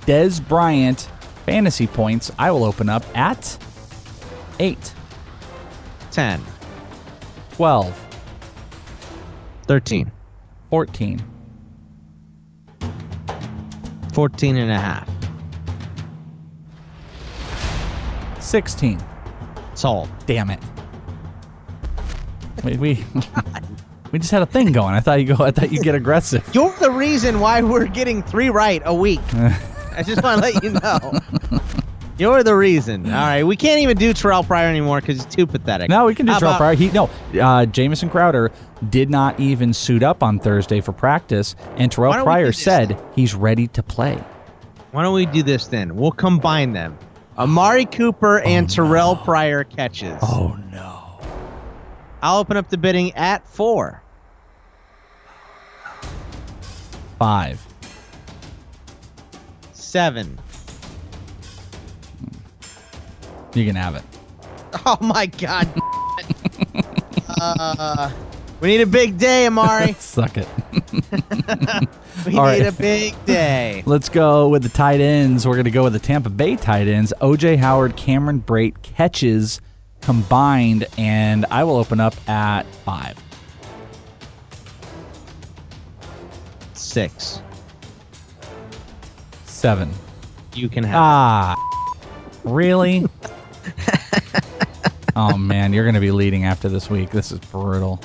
Dez 0.07 0.47
Bryant 0.47 1.09
fantasy 1.47 1.87
points. 1.87 2.33
I 2.39 2.51
will 2.51 2.65
open 2.65 2.89
up 2.89 3.05
at 3.17 3.57
eight, 4.59 4.93
10, 6.11 6.43
12, 7.53 8.06
13, 9.67 10.13
14, 10.71 11.23
14 14.13 14.57
and 14.57 14.71
a 14.71 14.79
half. 14.79 15.09
16. 18.41 19.03
Sold. 19.75 20.09
Damn 20.27 20.51
it. 20.51 20.61
We 22.65 22.77
we, 22.77 23.05
we 24.13 24.19
just 24.19 24.31
had 24.31 24.43
a 24.43 24.47
thing 24.47 24.73
going. 24.73 24.95
I 24.95 25.01
thought 25.01 25.21
you 25.21 25.35
go. 25.35 25.45
I 25.45 25.51
thought 25.51 25.73
you 25.73 25.81
get 25.81 25.95
aggressive. 25.95 26.49
You're 26.53 26.75
the 26.79 26.91
reason 26.91 27.41
why 27.41 27.63
we're 27.63 27.87
getting 27.87 28.23
three 28.23 28.51
right 28.51 28.83
a 28.85 28.95
week. 28.95 29.21
I 29.35 30.03
just 30.05 30.23
want 30.23 30.43
to 30.43 30.53
let 30.53 30.63
you 30.63 30.71
know. 30.71 31.61
You're 32.19 32.43
the 32.43 32.55
reason. 32.57 33.07
All 33.13 33.13
right, 33.13 33.43
we 33.45 33.57
can't 33.57 33.81
even 33.81 33.97
do 33.97 34.13
Terrelle 34.15 34.47
Pryor 34.47 34.69
anymore 34.69 35.01
because 35.01 35.17
he's 35.23 35.35
too 35.35 35.47
pathetic. 35.47 35.89
No, 35.91 36.07
we 36.07 36.15
can 36.15 36.27
do 36.27 36.33
How 36.33 36.39
Terrelle 36.39 36.43
about- 36.49 36.59
Pryor. 36.59 36.75
He 36.75 36.91
no, 36.91 37.11
uh, 37.41 37.67
Jamison 37.67 38.09
Crowder 38.09 38.51
did 38.91 39.11
not 39.11 39.39
even 39.41 39.73
suit 39.75 40.03
up 40.03 40.23
on 40.23 40.39
Thursday 40.39 40.81
for 40.81 40.93
practice, 40.93 41.55
and 41.77 41.91
Terrelle 41.93 42.09
Why 42.11 42.17
don't 42.17 42.19
we 42.19 42.21
do 42.21 42.25
Pryor 42.25 42.47
this? 42.47 42.63
said 42.63 43.03
he's 43.15 43.35
ready 43.35 43.67
to 43.69 43.83
play. 43.83 44.23
Why 44.93 45.03
don't 45.03 45.15
we 45.15 45.27
do 45.27 45.43
this 45.43 45.67
then? 45.67 45.97
We'll 45.97 46.11
combine 46.13 46.73
them. 46.73 46.97
Amari 47.37 47.85
Cooper 47.85 48.41
and 48.41 48.67
Terrelle 48.67 49.23
Pryor 49.25 49.65
catches. 49.65 50.19
Oh 50.23 50.57
no. 50.73 51.03
I'll 52.23 52.39
open 52.39 52.57
up 52.57 52.71
the 52.71 52.79
bidding 52.79 53.13
at 53.15 53.47
four. 53.47 54.03
Five. 57.19 57.65
Seven. 59.73 60.39
You 63.57 63.65
can 63.65 63.77
have 63.77 63.97
it. 63.97 64.03
Oh 64.85 64.99
my 65.01 65.25
god. 65.25 65.67
uh, 67.41 68.11
we 68.61 68.69
need 68.69 68.83
a 68.83 68.87
big 68.87 69.17
day, 69.17 69.47
Amari. 69.47 69.93
Suck 69.99 70.37
it. 70.37 70.47
we 72.27 72.37
All 72.37 72.45
need 72.53 72.61
right. 72.61 72.67
a 72.67 72.73
big 72.73 73.25
day. 73.25 73.83
Let's 73.87 74.11
go 74.11 74.49
with 74.49 74.63
the 74.63 74.69
tight 74.69 75.01
ends. 75.01 75.47
We're 75.47 75.55
going 75.55 75.65
to 75.65 75.71
go 75.71 75.85
with 75.85 75.95
the 75.95 75.99
Tampa 75.99 76.29
Bay 76.29 76.57
tight 76.57 76.89
ends. 76.89 77.15
OJ 77.23 77.57
Howard, 77.57 77.97
Cameron 77.97 78.43
Brate 78.43 78.81
catches 78.83 79.63
combined, 80.03 80.87
and 80.99 81.47
I 81.51 81.65
will 81.65 81.77
open 81.77 81.99
up 81.99 82.15
at 82.29 82.67
five. 82.85 83.17
Six. 86.75 87.41
Seven. 89.47 89.91
You 90.55 90.69
can 90.69 90.85
have. 90.85 90.97
Ah, 90.97 91.57
really? 92.45 93.07
Oh 95.17 95.37
man, 95.37 95.73
you're 95.73 95.85
going 95.85 95.95
to 95.95 96.01
be 96.01 96.13
leading 96.13 96.45
after 96.45 96.69
this 96.69 96.89
week. 96.89 97.11
This 97.11 97.33
is 97.33 97.41
brutal. 97.41 98.01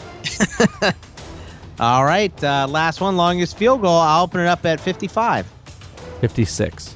All 1.79 2.05
right, 2.05 2.43
uh, 2.43 2.67
last 2.69 3.01
one, 3.01 3.17
longest 3.17 3.57
field 3.57 3.81
goal. 3.81 3.97
I'll 3.97 4.23
open 4.23 4.39
it 4.39 4.47
up 4.47 4.65
at 4.65 4.79
55. 4.79 5.47
56. 6.21 6.95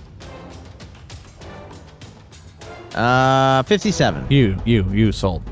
Uh, 2.93 3.63
57. 3.63 4.27
You, 4.29 4.57
you, 4.65 4.85
you 4.91 5.11
sold. 5.11 5.43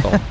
Sold. 0.00 0.20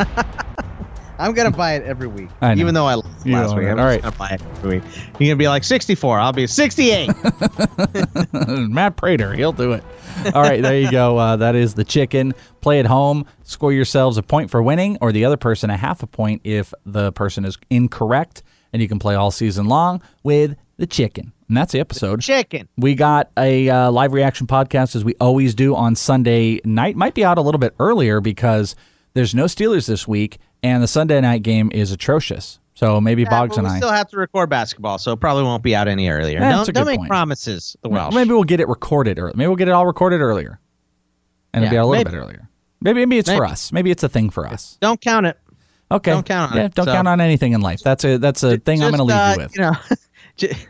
I'm 1.19 1.33
gonna 1.33 1.51
buy 1.51 1.75
it 1.75 1.83
every 1.83 2.07
week, 2.07 2.29
even 2.41 2.73
though 2.73 2.85
I 2.85 2.95
lost 2.95 3.25
You 3.25 3.33
last 3.33 3.55
week. 3.55 3.67
I'm 3.67 3.79
All 3.79 3.89
just 3.89 4.01
gonna 4.01 4.17
buy 4.17 4.29
it 4.29 4.41
every 4.41 4.79
week. 4.79 4.83
You're 5.19 5.29
gonna 5.29 5.37
be 5.37 5.47
like 5.47 5.63
64. 5.63 6.19
I'll 6.19 6.33
be 6.33 6.47
68. 6.47 7.09
Matt 8.69 8.97
Prater, 8.97 9.33
he'll 9.33 9.53
do 9.53 9.73
it. 9.73 9.83
All 10.33 10.41
right, 10.41 10.61
there 10.61 10.79
you 10.79 10.91
go. 10.91 11.17
Uh, 11.17 11.35
that 11.37 11.55
is 11.55 11.73
the 11.73 11.83
chicken. 11.83 12.33
Play 12.61 12.79
at 12.79 12.85
home. 12.85 13.25
Score 13.43 13.73
yourselves 13.73 14.17
a 14.17 14.23
point 14.23 14.49
for 14.49 14.61
winning, 14.61 14.97
or 15.01 15.11
the 15.11 15.25
other 15.25 15.37
person 15.37 15.69
a 15.69 15.77
half 15.77 16.03
a 16.03 16.07
point 16.07 16.41
if 16.43 16.73
the 16.85 17.11
person 17.11 17.45
is 17.45 17.57
incorrect. 17.69 18.43
And 18.71 18.81
you 18.81 18.87
can 18.87 18.99
play 18.99 19.15
all 19.15 19.29
season 19.29 19.67
long 19.67 20.01
with 20.23 20.55
the 20.77 20.87
chicken. 20.87 21.31
And 21.47 21.57
that's 21.57 21.71
the 21.71 21.79
episode. 21.79 22.21
Chicken. 22.21 22.67
We 22.77 22.95
got 22.95 23.29
a 23.37 23.69
uh, 23.69 23.91
live 23.91 24.13
reaction 24.13 24.47
podcast 24.47 24.95
as 24.95 25.05
we 25.05 25.13
always 25.21 25.53
do 25.53 25.75
on 25.75 25.95
Sunday 25.95 26.59
night. 26.65 26.95
Might 26.95 27.13
be 27.13 27.23
out 27.23 27.37
a 27.37 27.41
little 27.41 27.59
bit 27.59 27.75
earlier 27.79 28.21
because 28.21 28.75
there's 29.13 29.35
no 29.35 29.45
Steelers 29.45 29.85
this 29.85 30.07
week, 30.07 30.39
and 30.63 30.81
the 30.81 30.87
Sunday 30.87 31.21
night 31.21 31.43
game 31.43 31.69
is 31.71 31.91
atrocious. 31.91 32.59
So 32.75 32.99
maybe 32.99 33.21
Yeah, 33.23 33.29
Boggs 33.29 33.57
and 33.57 33.67
we 33.67 33.73
I. 33.73 33.77
still 33.77 33.91
have 33.91 34.09
to 34.09 34.17
record 34.17 34.49
basketball, 34.49 34.97
so 34.97 35.11
it 35.13 35.19
probably 35.19 35.43
won't 35.43 35.61
be 35.63 35.75
out 35.75 35.87
any 35.87 36.09
earlier. 36.09 36.39
Yeah, 36.39 36.51
don't 36.63 36.73
don't 36.73 36.85
make 36.85 36.99
point. 36.99 37.09
promises. 37.09 37.75
The 37.83 37.89
Welsh. 37.89 38.15
Maybe 38.15 38.31
we'll 38.31 38.43
get 38.43 38.59
it 38.59 38.67
recorded 38.67 39.19
early. 39.19 39.33
Maybe 39.35 39.47
we'll 39.47 39.57
get 39.57 39.67
it 39.67 39.71
all 39.71 39.85
recorded 39.85 40.21
earlier, 40.21 40.59
and 41.53 41.63
it'll 41.63 41.67
Yeah, 41.67 41.69
be 41.71 41.77
a 41.77 41.85
little 41.85 42.03
maybe. 42.03 42.11
bit 42.11 42.17
earlier. 42.17 42.49
Maybe 42.81 42.99
maybe 43.05 43.17
it's 43.19 43.31
for 43.31 43.45
us. 43.45 43.71
Maybe 43.71 43.91
it's 43.91 44.03
a 44.03 44.09
thing 44.09 44.29
for 44.31 44.47
us. 44.47 44.77
Don't 44.81 44.99
count 44.99 45.25
it. 45.27 45.37
Okay. 45.91 46.11
Don't 46.11 46.25
count 46.25 46.51
on 46.53 46.57
yeah, 46.57 46.65
it. 46.65 46.73
Don't 46.73 46.85
So- 46.85 46.93
count 46.93 47.07
on 47.07 47.21
anything 47.21 47.53
in 47.53 47.61
life. 47.61 47.81
That's 47.83 48.03
a 48.03 48.17
that's 48.17 48.41
a 48.43 48.57
thing 48.57 48.83
I'm 48.83 48.91
going 48.91 48.97
to 48.97 49.03
leave 49.03 49.15
Just, 49.15 49.55
you 49.57 49.63
uh, 49.63 49.69
with. 49.69 49.89
You 49.89 49.95
know, 49.95 49.95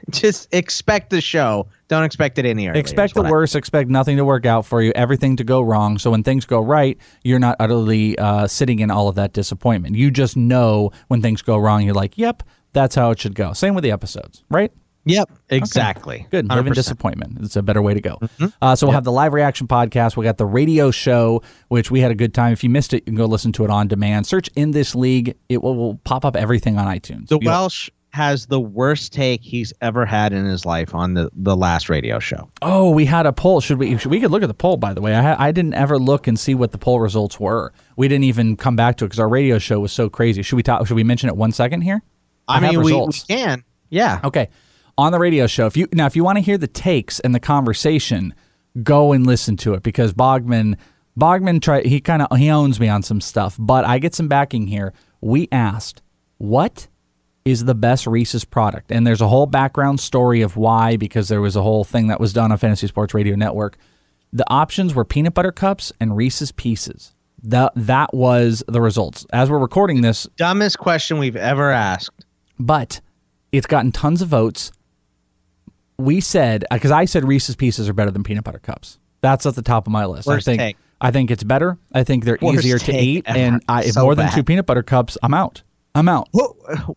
just 0.10 0.54
expect 0.54 1.10
the 1.10 1.22
show. 1.22 1.68
Don't 1.88 2.04
expect 2.04 2.38
it 2.38 2.46
any 2.46 2.68
earlier. 2.68 2.80
Expect 2.80 3.14
the 3.14 3.22
what 3.22 3.28
I- 3.28 3.32
worst. 3.32 3.56
Expect 3.56 3.90
nothing 3.90 4.18
to 4.18 4.26
work 4.26 4.46
out 4.46 4.66
for 4.66 4.82
you. 4.82 4.92
Everything 4.96 5.36
to 5.38 5.44
go 5.44 5.62
wrong. 5.62 5.98
So 5.98 6.12
when 6.12 6.24
things 6.24 6.46
go 6.46 6.60
right, 6.60 6.98
you're 7.24 7.40
not 7.40 7.56
utterly 7.60 8.18
uh, 8.18 8.48
sitting 8.48 8.80
in 8.80 8.92
all 8.92 9.08
of 9.08 9.16
that 9.16 9.34
disappointment. 9.34 9.96
You 9.96 10.12
just 10.12 10.36
know 10.36 10.92
when 11.08 11.22
things 11.22 11.42
go 11.42 11.58
wrong. 11.58 11.84
You're 11.84 11.94
like, 11.94 12.18
"Yep, 12.18 12.44
that's 12.74 12.96
how 12.96 13.12
it 13.12 13.20
should 13.20 13.36
go." 13.36 13.54
Same 13.54 13.76
with 13.76 13.84
the 13.84 13.92
episodes, 13.92 14.44
right? 14.50 14.72
Yep, 15.06 15.32
exactly. 15.50 16.28
Good. 16.32 16.48
Live 16.48 16.66
in 16.66 16.74
disappointment. 16.74 17.40
It's 17.42 17.58
a 17.58 17.62
better 17.62 17.82
way 17.82 17.94
to 17.94 18.00
go. 18.00 18.18
Mm-hmm. 18.22 18.48
Uh, 18.62 18.76
so 18.76 18.88
we'll 18.88 18.94
have 18.94 19.04
the 19.04 19.12
live 19.12 19.34
reaction 19.34 19.68
podcast. 19.68 20.16
We 20.16 20.24
got 20.24 20.38
the 20.38 20.46
radio 20.46 20.92
show, 20.92 21.42
which 21.68 21.92
we 21.92 22.00
had 22.00 22.10
a 22.10 22.16
good 22.16 22.34
time. 22.34 22.54
If 22.54 22.64
you 22.64 22.70
missed 22.70 22.94
it, 22.94 22.98
you 22.98 23.08
can 23.08 23.16
go 23.16 23.26
listen 23.26 23.52
to 23.54 23.66
it 23.66 23.70
on 23.70 23.90
demand. 23.90 24.28
Search 24.28 24.50
in 24.56 24.72
this 24.72 24.96
league. 24.96 25.36
It 25.50 25.62
will, 25.62 25.76
will 25.76 25.96
pop 26.06 26.24
up 26.24 26.38
everything 26.38 26.78
on 26.78 26.88
iTunes. 26.88 27.28
The 27.28 27.38
Welsh 27.40 27.90
has 28.14 28.46
the 28.46 28.60
worst 28.60 29.12
take 29.12 29.42
he's 29.42 29.74
ever 29.82 30.06
had 30.06 30.34
in 30.34 30.46
his 30.46 30.68
life 30.68 30.94
on 30.94 31.16
the, 31.16 31.32
the 31.34 31.56
last 31.56 31.90
radio 31.90 32.20
show. 32.20 32.48
Oh, 32.62 32.92
we 32.92 33.06
had 33.06 33.26
a 33.26 33.34
poll. 33.34 33.60
Should 33.60 33.80
we? 33.80 33.98
Should, 33.98 34.12
we 34.12 34.20
could 34.20 34.30
look 34.30 34.44
at 34.44 34.48
the 34.48 34.54
poll. 34.54 34.78
By 34.78 34.94
the 34.94 35.02
way, 35.02 35.16
I 35.16 35.48
I 35.48 35.52
didn't 35.52 35.74
ever 35.74 35.98
look 35.98 36.28
and 36.28 36.40
see 36.40 36.54
what 36.54 36.72
the 36.72 36.78
poll 36.78 37.00
results 37.00 37.40
were. 37.40 37.74
We 37.98 38.08
didn't 38.08 38.26
even 38.26 38.56
come 38.56 38.76
back 38.76 38.98
to 38.98 39.06
it 39.06 39.08
because 39.08 39.20
our 39.20 39.28
radio 39.28 39.58
show 39.58 39.80
was 39.80 39.92
so 39.92 40.10
crazy. 40.10 40.44
Should 40.44 40.58
we 40.58 40.64
talk? 40.64 40.86
Should 40.86 40.96
we 40.96 41.04
mention 41.04 41.28
it 41.28 41.36
one 41.36 41.52
second 41.52 41.82
here? 41.82 42.04
I, 42.48 42.60
have 42.60 42.74
mean, 42.74 42.84
we, 42.84 42.94
we 42.94 43.14
can. 43.28 43.64
Yeah. 43.90 44.20
Okay. 44.24 44.50
On 44.96 45.12
the 45.12 45.18
radio 45.20 45.48
show, 45.48 45.66
if 45.66 45.76
you 45.76 45.88
now 45.92 46.06
if 46.06 46.16
you 46.16 46.24
want 46.24 46.38
to 46.38 46.42
hear 46.42 46.60
the 46.60 46.68
takes 46.68 47.20
and 47.20 47.34
the 47.34 47.40
conversation, 47.40 48.36
go 48.84 49.12
and 49.12 49.26
listen 49.26 49.58
to 49.58 49.74
it 49.74 49.82
because 49.82 50.14
Bogman 50.14 50.78
Bogman 51.20 51.64
try 51.64 51.82
he 51.82 52.00
kind 52.00 52.22
of 52.22 52.38
he 52.38 52.52
owns 52.52 52.80
me 52.80 52.90
on 52.90 53.02
some 53.02 53.22
stuff, 53.22 53.56
but 53.58 53.86
I 53.86 53.98
get 53.98 54.14
some 54.14 54.28
backing 54.28 54.68
here. 54.68 54.94
We 55.20 55.48
asked 55.52 56.04
what 56.38 56.88
is 57.46 57.66
the 57.66 57.76
best 57.76 58.08
Reese's 58.08 58.46
product, 58.46 58.92
and 58.92 59.06
there's 59.06 59.22
a 59.22 59.28
whole 59.28 59.46
background 59.46 60.00
story 60.00 60.42
of 60.42 60.56
why 60.56 60.96
because 60.98 61.28
there 61.28 61.42
was 61.42 61.56
a 61.56 61.62
whole 61.62 61.84
thing 61.84 62.08
that 62.08 62.20
was 62.20 62.32
done 62.34 62.52
on 62.52 62.58
Fantasy 62.58 62.88
Sports 62.88 63.14
Radio 63.14 63.36
Network. 63.36 63.78
The 64.32 64.46
options 64.50 64.96
were 64.96 65.04
peanut 65.06 65.34
butter 65.34 65.52
cups 65.52 65.92
and 66.00 66.16
Reese's 66.16 66.52
Pieces. 66.54 67.14
That 67.44 67.74
that 67.76 68.14
was 68.14 68.64
the 68.68 68.80
results. 68.80 69.26
As 69.34 69.50
we're 69.50 69.60
recording 69.60 70.02
this, 70.02 70.26
Dumbest 70.38 70.80
question 70.80 71.18
we've 71.20 71.36
ever 71.36 71.70
asked. 71.72 72.26
but 72.60 73.02
it's 73.52 73.68
gotten 73.68 73.92
tons 73.92 74.22
of 74.22 74.30
votes. 74.30 74.72
We 75.98 76.22
said 76.22 76.66
uh, 76.72 76.76
because 76.76 76.92
I 76.92 77.06
said 77.06 77.26
Reese's 77.28 77.56
Pieces 77.56 77.88
are 77.90 77.94
better 77.94 78.12
than 78.12 78.24
peanut 78.24 78.44
butter 78.46 78.60
cups. 78.60 78.98
That's 79.22 79.46
at 79.46 79.56
the 79.56 79.62
top 79.62 79.86
of 79.88 79.92
my 79.92 80.06
list. 80.06 80.28
Worst 80.28 80.48
I 80.48 80.52
think 80.52 80.60
take. 80.62 80.78
I 81.02 81.12
think 81.12 81.30
it's 81.32 81.44
better. 81.44 81.78
I 81.94 82.04
think 82.04 82.24
they're 82.24 82.38
Worst 82.42 82.60
easier 82.60 82.80
to 82.80 82.94
eat, 82.98 83.24
ever. 83.28 83.38
and 83.38 83.64
I, 83.68 83.84
if 83.84 83.92
So 83.92 84.04
more 84.04 84.16
than 84.16 84.28
bad. 84.28 84.36
two 84.36 84.44
peanut 84.44 84.66
butter 84.66 84.84
cups, 84.84 85.18
I'm 85.22 85.34
out. 85.34 85.62
I'm 85.96 86.10
out. 86.10 86.28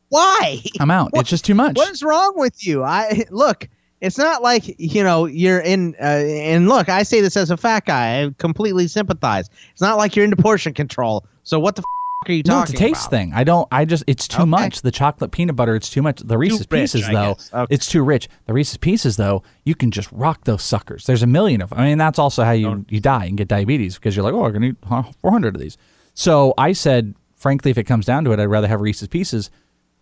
Why? 0.08 0.60
I'm 0.80 0.90
out. 0.90 1.10
it's 1.14 1.28
just 1.28 1.44
too 1.44 1.54
much. 1.54 1.76
What 1.76 1.90
is 1.90 2.02
wrong 2.02 2.32
with 2.36 2.66
you? 2.66 2.82
I 2.82 3.24
look. 3.30 3.68
It's 4.00 4.18
not 4.18 4.42
like 4.42 4.74
you 4.78 5.02
know 5.02 5.26
you're 5.26 5.60
in. 5.60 5.94
Uh, 6.00 6.04
and 6.04 6.68
look, 6.68 6.88
I 6.88 7.02
say 7.02 7.20
this 7.20 7.36
as 7.36 7.50
a 7.50 7.56
fat 7.56 7.86
guy. 7.86 8.22
I 8.24 8.30
completely 8.38 8.88
sympathize. 8.88 9.48
It's 9.72 9.80
not 9.80 9.96
like 9.96 10.16
you're 10.16 10.24
into 10.24 10.36
portion 10.36 10.74
control. 10.74 11.26
So 11.44 11.58
what 11.58 11.76
the 11.76 11.80
f- 11.80 12.28
are 12.28 12.32
you 12.32 12.42
talking? 12.42 12.58
No, 12.58 12.62
it's 12.62 12.72
a 12.72 12.76
taste 12.76 13.02
about? 13.06 13.10
thing. 13.10 13.32
I 13.34 13.44
don't. 13.44 13.66
I 13.72 13.84
just. 13.84 14.04
It's 14.06 14.28
too 14.28 14.44
much. 14.46 14.82
The 14.82 14.90
chocolate 14.90 15.30
peanut 15.30 15.56
butter. 15.56 15.74
It's 15.74 15.88
too 15.88 16.02
much. 16.02 16.20
The 16.20 16.36
Reese's 16.36 16.60
rich, 16.60 16.68
Pieces 16.70 17.08
though. 17.08 17.36
Okay. 17.52 17.74
It's 17.74 17.86
too 17.86 18.02
rich. 18.02 18.28
The 18.46 18.52
Reese's 18.52 18.76
Pieces 18.76 19.16
though. 19.16 19.42
You 19.64 19.74
can 19.74 19.90
just 19.90 20.10
rock 20.12 20.44
those 20.44 20.62
suckers. 20.62 21.04
There's 21.06 21.22
a 21.22 21.26
million 21.26 21.62
of. 21.62 21.70
them. 21.70 21.78
I 21.78 21.86
mean, 21.86 21.98
that's 21.98 22.18
also 22.18 22.44
how 22.44 22.52
you 22.52 22.84
you 22.88 23.00
die 23.00 23.24
and 23.26 23.36
get 23.38 23.48
diabetes 23.48 23.94
because 23.94 24.14
you're 24.14 24.24
like, 24.24 24.34
oh, 24.34 24.44
I'm 24.44 24.52
gonna 24.52 24.66
eat 24.66 24.76
400 25.22 25.54
of 25.54 25.60
these. 25.60 25.78
So 26.14 26.52
I 26.58 26.72
said, 26.72 27.14
frankly, 27.46 27.70
if 27.70 27.78
it 27.78 27.84
comes 27.84 28.04
down 28.04 28.24
to 28.24 28.32
it, 28.32 28.40
I'd 28.40 28.46
rather 28.46 28.66
have 28.66 28.80
Reese's 28.80 29.06
Pieces. 29.06 29.52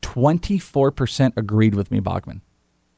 24% 0.01 1.37
agreed 1.37 1.75
with 1.75 1.91
me, 1.91 2.01
Bogman. 2.01 2.41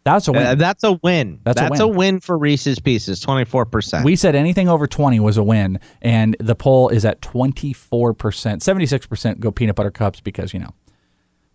That's 0.05 0.29
a 0.29 0.33
win. 0.33 0.47
Uh, 0.47 0.55
that's 0.55 0.85
a 0.85 0.93
win. 1.03 1.41
That's 1.43 1.61
a 1.61 1.69
win. 1.69 1.81
a 1.81 1.89
win 1.89 2.21
for 2.21 2.39
Reese's 2.39 2.79
Pieces. 2.79 3.19
Twenty 3.19 3.45
four 3.45 3.67
percent. 3.67 4.05
We 4.05 4.15
said 4.15 4.37
anything 4.37 4.69
over 4.69 4.87
20 4.87 5.19
was 5.19 5.37
a 5.37 5.43
win, 5.43 5.81
and 6.01 6.37
the 6.39 6.55
poll 6.55 6.91
is 6.91 7.05
at 7.05 7.21
24%. 7.23 8.15
76% 8.15 9.41
go 9.41 9.51
peanut 9.51 9.75
butter 9.75 9.91
cups 9.91 10.21
because, 10.21 10.55
you 10.55 10.61
know, 10.61 10.73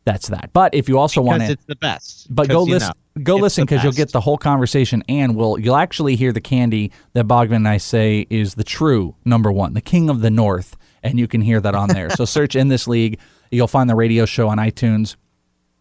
that's 0.03 0.27
that. 0.27 0.49
But 0.51 0.76
if 0.76 0.89
you 0.89 0.99
also 0.99 1.22
want 1.22 1.43
to. 1.43 1.49
it's 1.49 1.63
the 1.63 1.77
best. 1.77 2.27
But 2.30 2.49
go, 2.49 2.63
listen. 2.63 2.89
know, 2.89 3.23
Go 3.23 3.38
listen 3.38 3.63
because 3.63 3.84
you'll 3.84 3.93
get 3.93 4.11
the 4.11 4.22
whole 4.22 4.38
conversation, 4.38 5.01
and 5.07 5.35
we'll 5.35 5.57
you'll 5.57 5.76
actually 5.76 6.18
hear 6.18 6.31
the 6.31 6.41
candy 6.41 6.91
that 7.13 7.27
Bogman 7.27 7.57
and 7.57 7.68
I 7.68 7.77
say 7.77 8.26
is 8.30 8.55
the 8.55 8.63
true 8.63 9.15
number 9.23 9.49
one, 9.51 9.73
the 9.73 9.81
king 9.81 10.09
of 10.09 10.22
the 10.22 10.30
north, 10.30 10.76
and 11.03 11.19
you 11.19 11.27
can 11.27 11.41
hear 11.41 11.59
that 11.61 11.75
on 11.75 11.89
there. 11.89 12.09
so 12.09 12.25
search 12.25 12.55
in 12.55 12.67
this 12.67 12.87
league. 12.87 13.19
You'll 13.51 13.67
find 13.67 13.89
the 13.89 13.95
radio 13.95 14.25
show 14.25 14.49
on 14.49 14.57
iTunes. 14.57 15.15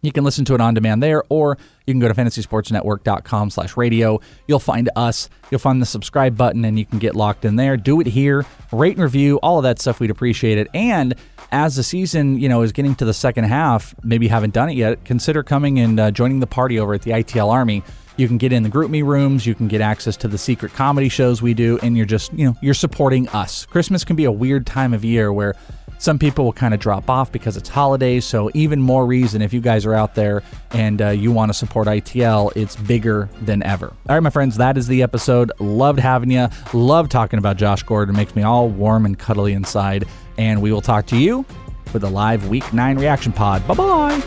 You 0.02 0.12
can 0.12 0.24
listen 0.24 0.46
to 0.46 0.54
it 0.54 0.62
on 0.62 0.72
demand 0.72 1.02
there, 1.02 1.22
or 1.28 1.58
you 1.86 1.92
can 1.92 2.00
go 2.00 2.08
to 2.08 2.14
fantasysportsnetwork.com 2.14 3.50
slash 3.50 3.76
radio. 3.76 4.20
You'll 4.48 4.58
find 4.58 4.88
us. 4.96 5.28
You'll 5.50 5.58
find 5.58 5.80
the 5.80 5.86
subscribe 5.86 6.36
button, 6.36 6.64
and 6.64 6.78
you 6.78 6.86
can 6.86 6.98
get 6.98 7.14
locked 7.14 7.44
in 7.44 7.56
there. 7.56 7.76
Do 7.76 8.00
it 8.00 8.06
here. 8.06 8.46
Rate 8.72 8.94
and 8.94 9.02
review, 9.02 9.38
all 9.42 9.58
of 9.58 9.64
that 9.64 9.78
stuff. 9.78 10.00
We'd 10.00 10.10
appreciate 10.10 10.56
it. 10.56 10.68
And 10.72 11.14
as 11.52 11.76
the 11.76 11.82
season, 11.82 12.38
you 12.38 12.48
know, 12.48 12.62
is 12.62 12.72
getting 12.72 12.94
to 12.96 13.04
the 13.04 13.12
second 13.12 13.44
half, 13.44 13.94
maybe 14.02 14.26
you 14.26 14.30
haven't 14.30 14.54
done 14.54 14.70
it 14.70 14.76
yet, 14.76 15.04
consider 15.04 15.42
coming 15.42 15.78
and 15.78 16.00
uh, 16.00 16.10
joining 16.10 16.40
the 16.40 16.46
party 16.46 16.80
over 16.80 16.94
at 16.94 17.02
the 17.02 17.10
ITL 17.10 17.50
Army. 17.52 17.82
You 18.20 18.28
can 18.28 18.36
get 18.36 18.52
in 18.52 18.62
the 18.62 18.68
GroupMe 18.68 19.02
rooms. 19.02 19.46
You 19.46 19.54
can 19.54 19.66
get 19.66 19.80
access 19.80 20.14
to 20.18 20.28
the 20.28 20.36
secret 20.36 20.74
comedy 20.74 21.08
shows 21.08 21.40
we 21.40 21.54
do, 21.54 21.78
and 21.82 21.96
you're 21.96 22.04
just, 22.04 22.30
you 22.34 22.44
know, 22.44 22.54
you're 22.60 22.74
supporting 22.74 23.26
us. 23.28 23.64
Christmas 23.64 24.04
can 24.04 24.14
be 24.14 24.26
a 24.26 24.32
weird 24.32 24.66
time 24.66 24.92
of 24.92 25.04
year 25.04 25.32
where 25.32 25.54
some 25.98 26.18
people 26.18 26.44
will 26.44 26.52
kind 26.52 26.74
of 26.74 26.80
drop 26.80 27.08
off 27.08 27.32
because 27.32 27.56
it's 27.56 27.70
holidays. 27.70 28.26
So 28.26 28.50
even 28.52 28.78
more 28.80 29.06
reason 29.06 29.40
if 29.40 29.54
you 29.54 29.62
guys 29.62 29.86
are 29.86 29.94
out 29.94 30.14
there 30.14 30.42
and 30.72 31.00
uh, 31.00 31.08
you 31.08 31.32
want 31.32 31.48
to 31.50 31.54
support 31.54 31.88
ITL, 31.88 32.54
it's 32.56 32.76
bigger 32.76 33.30
than 33.40 33.62
ever. 33.62 33.88
All 33.88 34.16
right, 34.16 34.22
my 34.22 34.30
friends, 34.30 34.58
that 34.58 34.76
is 34.76 34.86
the 34.86 35.02
episode. 35.02 35.50
Loved 35.58 35.98
having 35.98 36.30
you. 36.30 36.48
Love 36.74 37.08
talking 37.08 37.38
about 37.38 37.56
Josh 37.56 37.82
Gordon. 37.82 38.14
Makes 38.14 38.36
me 38.36 38.42
all 38.42 38.68
warm 38.68 39.06
and 39.06 39.18
cuddly 39.18 39.54
inside. 39.54 40.04
And 40.36 40.60
we 40.60 40.72
will 40.72 40.82
talk 40.82 41.06
to 41.06 41.16
you 41.16 41.46
for 41.86 41.98
the 41.98 42.10
live 42.10 42.48
Week 42.48 42.70
Nine 42.72 42.98
reaction 42.98 43.32
pod. 43.32 43.66
Bye 43.66 43.74
bye. 43.74 44.20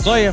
See 0.00 0.24
ya. 0.24 0.32